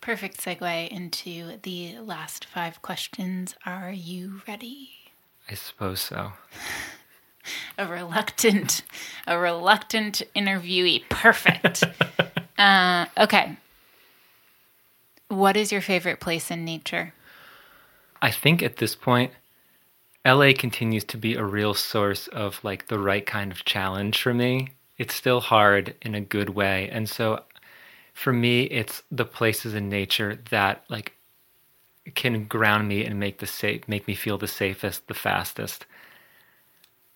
Perfect 0.00 0.38
segue 0.38 0.88
into 0.88 1.58
the 1.62 1.96
last 1.98 2.44
five 2.44 2.82
questions. 2.82 3.54
Are 3.64 3.92
you 3.92 4.42
ready? 4.48 4.90
I 5.48 5.54
suppose 5.54 6.00
so. 6.00 6.32
a 7.78 7.86
reluctant, 7.86 8.82
a 9.28 9.38
reluctant 9.38 10.22
interviewee. 10.34 11.08
Perfect. 11.08 11.84
uh, 12.58 13.06
okay. 13.16 13.58
What 15.28 15.56
is 15.56 15.70
your 15.70 15.82
favorite 15.82 16.18
place 16.18 16.50
in 16.50 16.64
nature? 16.64 17.12
I 18.20 18.30
think 18.30 18.62
at 18.62 18.76
this 18.76 18.94
point, 18.94 19.32
LA 20.26 20.52
continues 20.56 21.04
to 21.04 21.16
be 21.16 21.34
a 21.34 21.44
real 21.44 21.74
source 21.74 22.26
of 22.28 22.62
like 22.64 22.88
the 22.88 22.98
right 22.98 23.24
kind 23.24 23.52
of 23.52 23.64
challenge 23.64 24.20
for 24.20 24.34
me. 24.34 24.72
It's 24.98 25.14
still 25.14 25.40
hard 25.40 25.94
in 26.02 26.14
a 26.14 26.20
good 26.20 26.50
way. 26.50 26.88
And 26.90 27.08
so 27.08 27.42
for 28.12 28.32
me, 28.32 28.64
it's 28.64 29.02
the 29.10 29.24
places 29.24 29.74
in 29.74 29.88
nature 29.88 30.38
that 30.50 30.84
like 30.88 31.14
can 32.14 32.44
ground 32.44 32.88
me 32.88 33.04
and 33.04 33.20
make 33.20 33.38
the 33.38 33.46
safe 33.46 33.86
make 33.86 34.08
me 34.08 34.14
feel 34.14 34.38
the 34.38 34.48
safest, 34.48 35.06
the 35.06 35.14
fastest. 35.14 35.86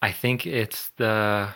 I 0.01 0.13
think 0.13 0.47
it's 0.47 0.91
the 0.97 1.49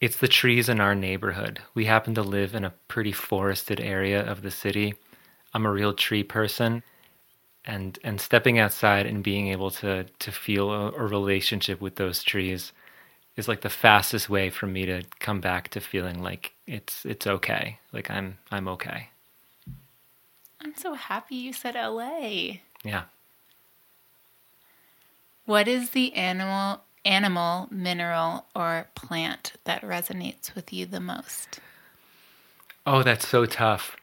it's 0.00 0.18
the 0.18 0.28
trees 0.28 0.68
in 0.68 0.80
our 0.80 0.94
neighborhood. 0.94 1.60
We 1.72 1.86
happen 1.86 2.14
to 2.16 2.22
live 2.22 2.54
in 2.54 2.64
a 2.64 2.74
pretty 2.88 3.12
forested 3.12 3.80
area 3.80 4.22
of 4.22 4.42
the 4.42 4.50
city. 4.50 4.94
I'm 5.54 5.64
a 5.64 5.72
real 5.72 5.94
tree 5.94 6.24
person 6.24 6.82
and 7.66 7.98
and 8.04 8.20
stepping 8.20 8.58
outside 8.58 9.06
and 9.06 9.22
being 9.22 9.48
able 9.48 9.70
to 9.70 10.04
to 10.18 10.32
feel 10.32 10.70
a, 10.70 10.92
a, 10.92 11.06
relationship 11.06 11.80
with 11.80 11.96
those 11.96 12.22
trees 12.22 12.72
is 13.36 13.48
like 13.48 13.62
the 13.62 13.70
fastest 13.70 14.28
way 14.28 14.50
for 14.50 14.66
me 14.66 14.86
to 14.86 15.02
come 15.18 15.40
back 15.40 15.68
to 15.68 15.80
feeling 15.80 16.22
like 16.22 16.52
it's 16.66 17.04
it's 17.06 17.26
okay 17.26 17.78
like 17.92 18.10
i'm 18.10 18.38
i'm 18.50 18.68
okay. 18.68 19.08
I'm 20.60 20.74
so 20.76 20.94
happy 20.94 21.36
you 21.36 21.52
said 21.52 21.74
la 21.74 22.18
yeah. 22.84 23.04
What 25.46 25.68
is 25.68 25.90
the 25.90 26.14
animal 26.14 26.80
animal 27.04 27.68
mineral 27.70 28.46
or 28.56 28.88
plant 28.94 29.52
that 29.64 29.82
resonates 29.82 30.54
with 30.54 30.72
you 30.72 30.86
the 30.86 31.00
most? 31.00 31.60
Oh 32.86 33.02
that's 33.02 33.28
so 33.28 33.46
tough. 33.46 33.96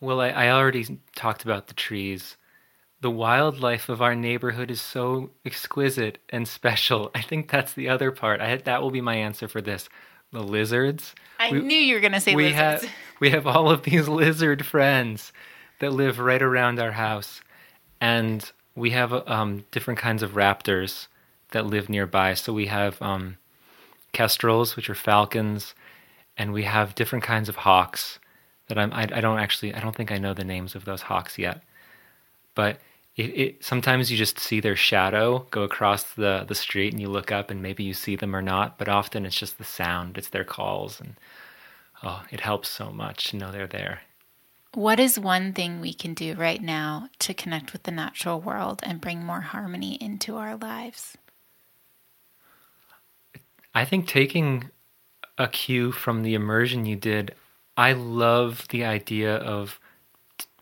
Well 0.00 0.20
i, 0.20 0.28
I 0.28 0.50
already 0.50 0.98
talked 1.14 1.42
about 1.42 1.68
the 1.68 1.74
trees 1.74 2.36
the 3.02 3.10
wildlife 3.10 3.88
of 3.88 4.00
our 4.00 4.14
neighborhood 4.14 4.70
is 4.70 4.80
so 4.80 5.30
exquisite 5.44 6.18
and 6.30 6.46
special. 6.46 7.10
I 7.16 7.20
think 7.20 7.50
that's 7.50 7.72
the 7.74 7.88
other 7.88 8.12
part. 8.12 8.40
I 8.40 8.56
that 8.56 8.80
will 8.80 8.92
be 8.92 9.00
my 9.00 9.16
answer 9.16 9.48
for 9.48 9.60
this. 9.60 9.88
The 10.30 10.42
lizards. 10.42 11.14
I 11.38 11.50
we, 11.50 11.60
knew 11.60 11.76
you 11.76 11.94
were 11.96 12.00
going 12.00 12.12
to 12.12 12.20
say 12.20 12.34
we 12.34 12.44
lizards. 12.44 12.84
Have, 12.84 12.90
we 13.20 13.30
have 13.30 13.46
all 13.46 13.70
of 13.70 13.82
these 13.82 14.08
lizard 14.08 14.64
friends 14.64 15.32
that 15.80 15.92
live 15.92 16.20
right 16.20 16.40
around 16.40 16.78
our 16.78 16.92
house, 16.92 17.42
and 18.00 18.50
we 18.76 18.90
have 18.90 19.12
um, 19.28 19.64
different 19.72 19.98
kinds 19.98 20.22
of 20.22 20.30
raptors 20.30 21.08
that 21.50 21.66
live 21.66 21.88
nearby. 21.88 22.34
So 22.34 22.52
we 22.52 22.66
have 22.66 23.02
um, 23.02 23.36
kestrels, 24.12 24.76
which 24.76 24.88
are 24.88 24.94
falcons, 24.94 25.74
and 26.38 26.52
we 26.52 26.62
have 26.62 26.94
different 26.94 27.24
kinds 27.24 27.48
of 27.48 27.56
hawks 27.56 28.20
that 28.68 28.78
I'm. 28.78 28.92
I, 28.92 29.02
I 29.12 29.20
don't 29.20 29.40
actually. 29.40 29.74
I 29.74 29.80
don't 29.80 29.96
think 29.96 30.12
I 30.12 30.18
know 30.18 30.34
the 30.34 30.44
names 30.44 30.76
of 30.76 30.84
those 30.84 31.02
hawks 31.02 31.36
yet, 31.36 31.62
but 32.54 32.78
it, 33.16 33.22
it, 33.22 33.64
sometimes 33.64 34.10
you 34.10 34.16
just 34.16 34.38
see 34.38 34.60
their 34.60 34.76
shadow 34.76 35.46
go 35.50 35.62
across 35.62 36.02
the 36.14 36.44
the 36.48 36.54
street 36.54 36.92
and 36.92 37.00
you 37.00 37.08
look 37.08 37.30
up 37.30 37.50
and 37.50 37.60
maybe 37.60 37.84
you 37.84 37.94
see 37.94 38.16
them 38.16 38.34
or 38.34 38.42
not 38.42 38.78
but 38.78 38.88
often 38.88 39.26
it's 39.26 39.38
just 39.38 39.58
the 39.58 39.64
sound 39.64 40.16
it's 40.16 40.30
their 40.30 40.44
calls 40.44 41.00
and 41.00 41.14
oh 42.02 42.22
it 42.30 42.40
helps 42.40 42.68
so 42.68 42.90
much 42.90 43.30
to 43.30 43.36
know 43.36 43.50
they're 43.50 43.66
there. 43.66 44.02
What 44.74 44.98
is 44.98 45.18
one 45.18 45.52
thing 45.52 45.80
we 45.80 45.92
can 45.92 46.14
do 46.14 46.34
right 46.34 46.62
now 46.62 47.10
to 47.18 47.34
connect 47.34 47.74
with 47.74 47.82
the 47.82 47.90
natural 47.90 48.40
world 48.40 48.80
and 48.82 49.02
bring 49.02 49.22
more 49.22 49.42
harmony 49.42 49.98
into 50.00 50.38
our 50.38 50.56
lives? 50.56 51.18
I 53.74 53.84
think 53.84 54.06
taking 54.06 54.70
a 55.38 55.48
cue 55.48 55.92
from 55.92 56.22
the 56.22 56.34
immersion 56.34 56.86
you 56.86 56.96
did 56.96 57.34
i 57.76 57.92
love 57.92 58.68
the 58.68 58.84
idea 58.84 59.36
of 59.36 59.80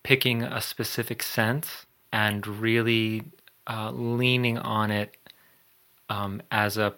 picking 0.03 0.43
a 0.43 0.61
specific 0.61 1.23
sense 1.23 1.87
and 2.13 2.47
really 2.47 3.23
uh, 3.69 3.91
leaning 3.93 4.59
on 4.59 4.91
it 4.91 5.17
um, 6.09 6.43
as 6.51 6.77
a 6.77 6.95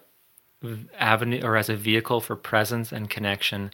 avenue 0.97 1.41
or 1.43 1.57
as 1.57 1.69
a 1.69 1.75
vehicle 1.75 2.21
for 2.21 2.35
presence 2.35 2.91
and 2.91 3.09
connection. 3.09 3.71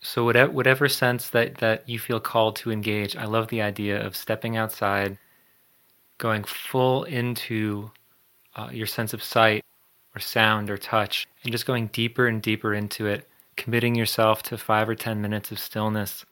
So 0.00 0.24
whatever 0.24 0.52
whatever 0.52 0.88
sense 0.88 1.30
that 1.30 1.56
that 1.56 1.88
you 1.88 1.98
feel 1.98 2.20
called 2.20 2.56
to 2.56 2.70
engage, 2.70 3.16
I 3.16 3.24
love 3.24 3.48
the 3.48 3.62
idea 3.62 4.04
of 4.04 4.14
stepping 4.14 4.56
outside, 4.56 5.18
going 6.18 6.44
full 6.44 7.04
into 7.04 7.90
uh, 8.54 8.68
your 8.72 8.86
sense 8.86 9.14
of 9.14 9.22
sight 9.22 9.64
or 10.14 10.20
sound 10.20 10.70
or 10.70 10.76
touch, 10.76 11.26
and 11.42 11.52
just 11.52 11.66
going 11.66 11.88
deeper 11.88 12.26
and 12.26 12.40
deeper 12.42 12.74
into 12.74 13.06
it, 13.06 13.28
committing 13.56 13.94
yourself 13.94 14.42
to 14.44 14.58
five 14.58 14.88
or 14.88 14.94
ten 14.94 15.20
minutes 15.20 15.50
of 15.50 15.58
stillness, 15.58 16.24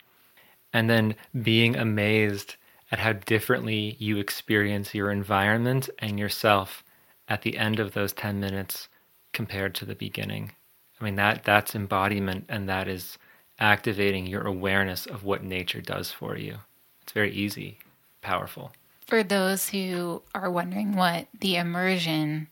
and 0.73 0.89
then 0.89 1.17
being 1.43 1.77
amazed 1.77 2.57
at 2.91 2.99
how 2.99 3.13
differently 3.13 3.97
you 3.99 4.19
experience 4.19 4.95
your 4.95 5.11
environment 5.11 5.89
and 5.99 6.19
yourself 6.19 6.85
at 7.29 7.43
the 7.43 7.57
end 7.57 7.81
of 7.81 7.93
those 7.93 8.13
10 8.13 8.39
minutes 8.39 8.89
compared 9.33 9.75
to 9.75 9.85
the 9.85 9.95
beginning. 9.95 10.53
I 11.01 11.05
mean 11.05 11.17
that 11.17 11.45
that's 11.45 11.75
embodiment 11.75 12.47
and 12.49 12.69
that 12.69 12.89
is 12.89 13.19
activating 13.59 14.27
your 14.27 14.47
awareness 14.47 15.07
of 15.07 15.25
what 15.25 15.43
nature 15.43 15.81
does 15.81 16.11
for 16.11 16.37
you. 16.37 16.59
It's 17.03 17.13
very 17.13 17.33
easy, 17.33 17.79
powerful. 18.21 18.73
For 19.07 19.23
those 19.23 19.69
who 19.69 20.23
are 20.35 20.51
wondering 20.51 20.97
what 20.97 21.29
the 21.39 21.57
immersion 21.57 22.49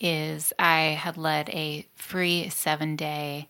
is, 0.00 0.52
I 0.58 0.98
had 0.98 1.16
led 1.16 1.48
a 1.50 1.86
free 1.94 2.46
7-day 2.48 3.48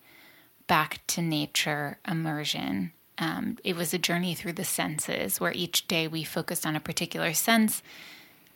back 0.66 1.00
to 1.08 1.22
nature 1.22 1.98
immersion 2.06 2.92
um, 3.18 3.58
it 3.62 3.76
was 3.76 3.94
a 3.94 3.98
journey 3.98 4.34
through 4.34 4.54
the 4.54 4.64
senses 4.64 5.40
where 5.40 5.52
each 5.52 5.86
day 5.88 6.08
we 6.08 6.24
focused 6.24 6.66
on 6.66 6.76
a 6.76 6.80
particular 6.80 7.32
sense. 7.32 7.82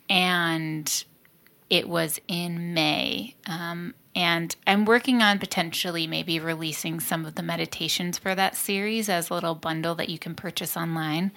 And 0.09 1.03
it 1.69 1.87
was 1.87 2.19
in 2.27 2.73
May. 2.73 3.35
Um, 3.45 3.93
And 4.15 4.55
I'm 4.65 4.85
working 4.85 5.21
on 5.21 5.37
potentially 5.37 6.07
maybe 6.07 6.39
releasing 6.39 6.99
some 6.99 7.27
of 7.27 7.35
the 7.35 7.43
meditations 7.43 8.17
for 8.17 8.33
that 8.35 8.55
series 8.55 9.09
as 9.09 9.29
a 9.29 9.33
little 9.33 9.53
bundle 9.53 9.93
that 9.95 10.09
you 10.09 10.17
can 10.17 10.33
purchase 10.33 10.75
online. 10.75 11.31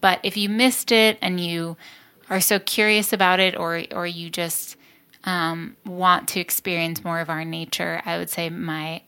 But 0.00 0.20
if 0.22 0.36
you 0.36 0.50
missed 0.50 0.92
it 0.92 1.16
and 1.22 1.40
you 1.40 1.76
are 2.28 2.40
so 2.40 2.58
curious 2.58 3.12
about 3.14 3.40
it, 3.40 3.56
or 3.56 3.82
or 3.92 4.06
you 4.06 4.28
just 4.28 4.76
um, 5.24 5.76
want 5.86 6.28
to 6.28 6.40
experience 6.40 7.02
more 7.02 7.20
of 7.20 7.30
our 7.30 7.44
nature, 7.44 8.02
I 8.04 8.18
would 8.18 8.28
say 8.28 8.50
my 8.50 9.00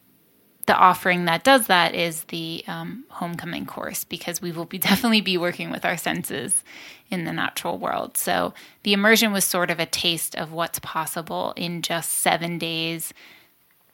the 0.71 0.77
offering 0.77 1.25
that 1.25 1.43
does 1.43 1.67
that 1.67 1.97
is 1.97 2.23
the 2.25 2.63
um, 2.69 3.03
homecoming 3.09 3.67
course 3.67 4.05
because 4.05 4.41
we 4.41 4.53
will 4.53 4.67
be 4.67 4.79
definitely 4.91 5.21
be 5.21 5.37
working 5.37 5.73
with 5.73 5.85
our 5.85 5.97
senses 5.97 6.63
in 7.11 7.25
the 7.25 7.33
natural 7.33 7.77
world. 7.77 8.17
So 8.17 8.55
the 8.85 8.93
immersion 8.93 9.33
was 9.33 9.45
sort 9.45 9.69
of 9.73 9.81
a 9.81 9.87
taste 9.87 10.37
of 10.37 10.53
what's 10.53 10.79
possible 10.79 11.53
in 11.57 11.83
just 11.83 12.11
seven 12.11 12.57
days. 12.57 13.13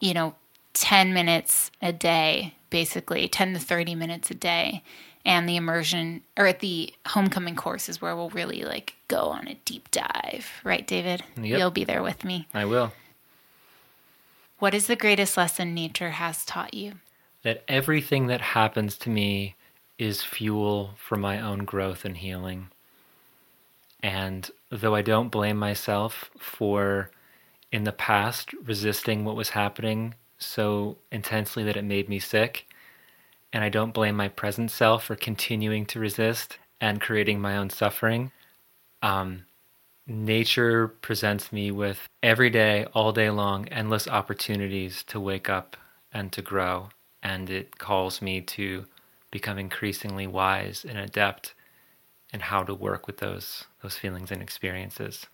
You 0.00 0.12
know, 0.12 0.34
ten 0.74 1.14
minutes 1.14 1.70
a 1.80 1.94
day, 1.94 2.52
basically 2.68 3.26
ten 3.26 3.54
to 3.54 3.58
thirty 3.58 3.94
minutes 3.94 4.30
a 4.30 4.34
day 4.34 4.82
and 5.24 5.48
the 5.48 5.56
immersion 5.56 6.20
or 6.36 6.46
at 6.46 6.60
the 6.60 6.92
homecoming 7.06 7.56
course 7.56 7.88
is 7.88 8.02
where 8.02 8.14
we'll 8.14 8.30
really 8.30 8.64
like 8.64 8.94
go 9.08 9.28
on 9.30 9.48
a 9.48 9.54
deep 9.64 9.90
dive 9.90 10.48
right 10.62 10.86
david 10.86 11.22
Yep. 11.36 11.58
you'll 11.58 11.70
be 11.70 11.84
there 11.84 12.02
with 12.02 12.22
me 12.24 12.46
I 12.54 12.64
will. 12.66 12.92
What 14.58 14.74
is 14.74 14.86
the 14.86 14.96
greatest 14.96 15.36
lesson 15.36 15.74
nature 15.74 16.10
has 16.10 16.44
taught 16.44 16.74
you 16.74 16.94
That 17.42 17.64
everything 17.68 18.26
that 18.26 18.40
happens 18.40 18.96
to 18.98 19.10
me 19.10 19.54
is 19.98 20.22
fuel 20.22 20.94
for 20.96 21.16
my 21.16 21.40
own 21.40 21.64
growth 21.64 22.04
and 22.04 22.16
healing. 22.16 22.68
And 24.02 24.50
though 24.70 24.94
I 24.94 25.02
don't 25.02 25.30
blame 25.30 25.56
myself 25.56 26.30
for 26.38 27.10
in 27.72 27.84
the 27.84 27.92
past 27.92 28.52
resisting 28.64 29.24
what 29.24 29.36
was 29.36 29.50
happening 29.50 30.14
so 30.38 30.98
intensely 31.10 31.64
that 31.64 31.76
it 31.76 31.84
made 31.84 32.08
me 32.08 32.18
sick, 32.18 32.66
and 33.52 33.64
I 33.64 33.68
don't 33.68 33.94
blame 33.94 34.16
my 34.16 34.28
present 34.28 34.70
self 34.70 35.04
for 35.04 35.16
continuing 35.16 35.86
to 35.86 36.00
resist 36.00 36.58
and 36.80 37.00
creating 37.00 37.40
my 37.40 37.56
own 37.56 37.70
suffering. 37.70 38.32
Um, 39.02 39.46
nature 40.06 40.88
presents 40.88 41.52
me 41.52 41.70
with 41.70 42.00
every 42.22 42.50
day, 42.50 42.86
all 42.92 43.12
day 43.12 43.30
long, 43.30 43.68
endless 43.68 44.06
opportunities 44.06 45.02
to 45.04 45.20
wake 45.20 45.48
up 45.48 45.76
and 46.12 46.32
to 46.32 46.42
grow. 46.42 46.88
And 47.22 47.50
it 47.50 47.78
calls 47.78 48.22
me 48.22 48.40
to 48.42 48.86
become 49.30 49.58
increasingly 49.58 50.26
wise 50.26 50.84
and 50.88 50.98
adept 50.98 51.54
in 52.32 52.40
how 52.40 52.62
to 52.62 52.74
work 52.74 53.06
with 53.06 53.18
those 53.18 53.64
those 53.82 53.96
feelings 53.96 54.30
and 54.30 54.42
experiences. 54.42 55.26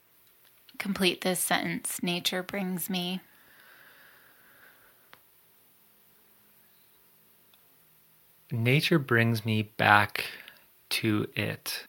complete 0.79 1.21
this 1.21 1.41
sentence 1.41 2.03
nature 2.03 2.43
brings 2.43 2.89
me 2.89 3.21
Nature 8.51 8.99
brings 8.99 9.47
me 9.47 9.63
back 9.63 10.27
to 10.91 11.27
it. 11.35 11.87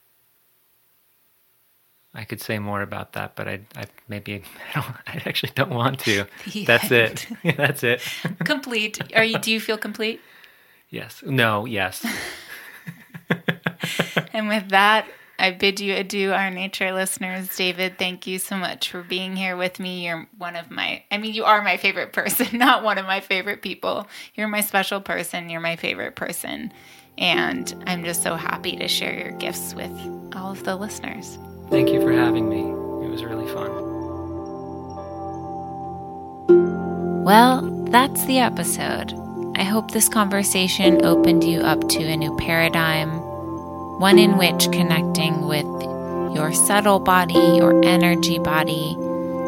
I 2.15 2.25
could 2.25 2.41
say 2.41 2.59
more 2.59 2.81
about 2.81 3.13
that, 3.13 3.35
but 3.35 3.47
I, 3.47 3.61
I 3.75 3.85
maybe 4.07 4.43
I 4.75 4.79
don't. 4.81 4.95
I 5.07 5.21
actually 5.25 5.53
don't 5.55 5.71
want 5.71 5.99
to. 6.01 6.25
The 6.53 6.65
That's 6.65 6.91
it. 6.91 7.27
That's 7.57 7.83
it. 7.83 8.01
complete 8.43 8.99
are 9.15 9.23
you 9.23 9.39
do 9.39 9.51
you 9.51 9.59
feel 9.59 9.77
complete 9.77 10.21
Yes. 10.89 11.23
No. 11.25 11.65
Yes. 11.65 12.05
and 14.31 14.47
with 14.47 14.69
that 14.69 15.07
I 15.39 15.51
bid 15.51 15.79
you 15.79 15.95
adieu, 15.95 16.31
our 16.31 16.51
nature 16.51 16.93
listeners. 16.93 17.53
David, 17.55 17.97
thank 17.97 18.27
you 18.27 18.37
so 18.37 18.55
much 18.55 18.91
for 18.91 19.01
being 19.01 19.35
here 19.35 19.57
with 19.57 19.79
me. 19.79 20.05
You're 20.05 20.27
one 20.37 20.55
of 20.55 20.69
my, 20.69 21.03
I 21.11 21.17
mean, 21.17 21.33
you 21.33 21.43
are 21.45 21.63
my 21.63 21.77
favorite 21.77 22.13
person, 22.13 22.57
not 22.57 22.83
one 22.83 22.99
of 22.99 23.05
my 23.07 23.19
favorite 23.19 23.63
people. 23.63 24.07
You're 24.35 24.47
my 24.47 24.61
special 24.61 25.01
person. 25.01 25.49
You're 25.49 25.59
my 25.59 25.75
favorite 25.75 26.15
person. 26.15 26.71
And 27.17 27.83
I'm 27.87 28.03
just 28.03 28.21
so 28.21 28.35
happy 28.35 28.75
to 28.77 28.87
share 28.87 29.13
your 29.13 29.31
gifts 29.31 29.73
with 29.73 29.91
all 30.35 30.51
of 30.51 30.63
the 30.63 30.75
listeners. 30.75 31.37
Thank 31.69 31.89
you 31.89 32.01
for 32.01 32.11
having 32.11 32.49
me. 32.49 32.61
It 33.05 33.09
was 33.09 33.23
really 33.23 33.47
fun. 33.47 33.71
Well, 37.23 37.61
that's 37.89 38.25
the 38.25 38.39
episode. 38.39 39.13
I 39.55 39.63
hope 39.63 39.91
this 39.91 40.09
conversation 40.09 41.05
opened 41.05 41.43
you 41.43 41.61
up 41.61 41.87
to 41.89 42.03
a 42.03 42.17
new 42.17 42.35
paradigm, 42.37 43.09
one 43.99 44.19
in 44.19 44.37
which 44.37 44.71
connecting 44.71 45.47
with 45.47 45.65
your 46.35 46.51
subtle 46.53 46.99
body, 46.99 47.35
your 47.35 47.83
energy 47.85 48.39
body, 48.39 48.97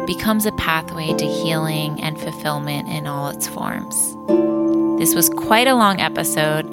becomes 0.06 0.46
a 0.46 0.52
pathway 0.52 1.12
to 1.12 1.26
healing 1.26 2.00
and 2.00 2.18
fulfillment 2.20 2.88
in 2.88 3.06
all 3.06 3.28
its 3.28 3.48
forms. 3.48 4.16
This 4.98 5.14
was 5.14 5.28
quite 5.28 5.66
a 5.66 5.74
long 5.74 6.00
episode, 6.00 6.64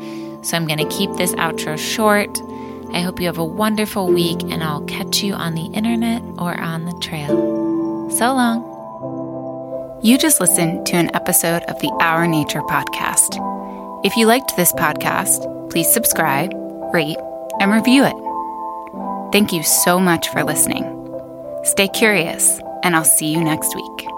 so 0.45 0.55
I'm 0.55 0.67
going 0.67 0.77
to 0.79 0.95
keep 0.95 1.11
this 1.13 1.33
outro 1.33 1.77
short. 1.77 2.39
I 2.93 3.01
hope 3.01 3.19
you 3.19 3.25
have 3.25 3.39
a 3.39 3.43
wonderful 3.43 4.07
week, 4.07 4.41
and 4.43 4.63
I'll 4.63 4.85
catch 4.85 5.23
you 5.23 5.33
on 5.33 5.55
the 5.55 5.65
internet 5.65 6.21
or 6.37 6.59
on 6.59 6.85
the 6.85 6.93
trail. 6.99 8.09
So 8.11 8.33
long. 8.33 9.99
You 10.03 10.17
just 10.17 10.39
listened 10.39 10.85
to 10.87 10.97
an 10.97 11.15
episode 11.15 11.63
of 11.63 11.79
the 11.79 11.89
Our 12.01 12.27
Nature 12.27 12.61
podcast. 12.61 13.39
If 14.05 14.15
you 14.17 14.27
liked 14.27 14.55
this 14.55 14.73
podcast, 14.73 15.69
please 15.69 15.91
subscribe, 15.91 16.51
rate, 16.93 17.17
and 17.59 17.71
review 17.71 18.03
it. 18.03 19.31
Thank 19.31 19.53
you 19.53 19.63
so 19.63 19.99
much 19.99 20.29
for 20.29 20.43
listening. 20.43 20.83
Stay 21.63 21.87
curious, 21.87 22.59
and 22.83 22.95
I'll 22.95 23.05
see 23.05 23.31
you 23.31 23.43
next 23.43 23.73
week. 23.75 24.12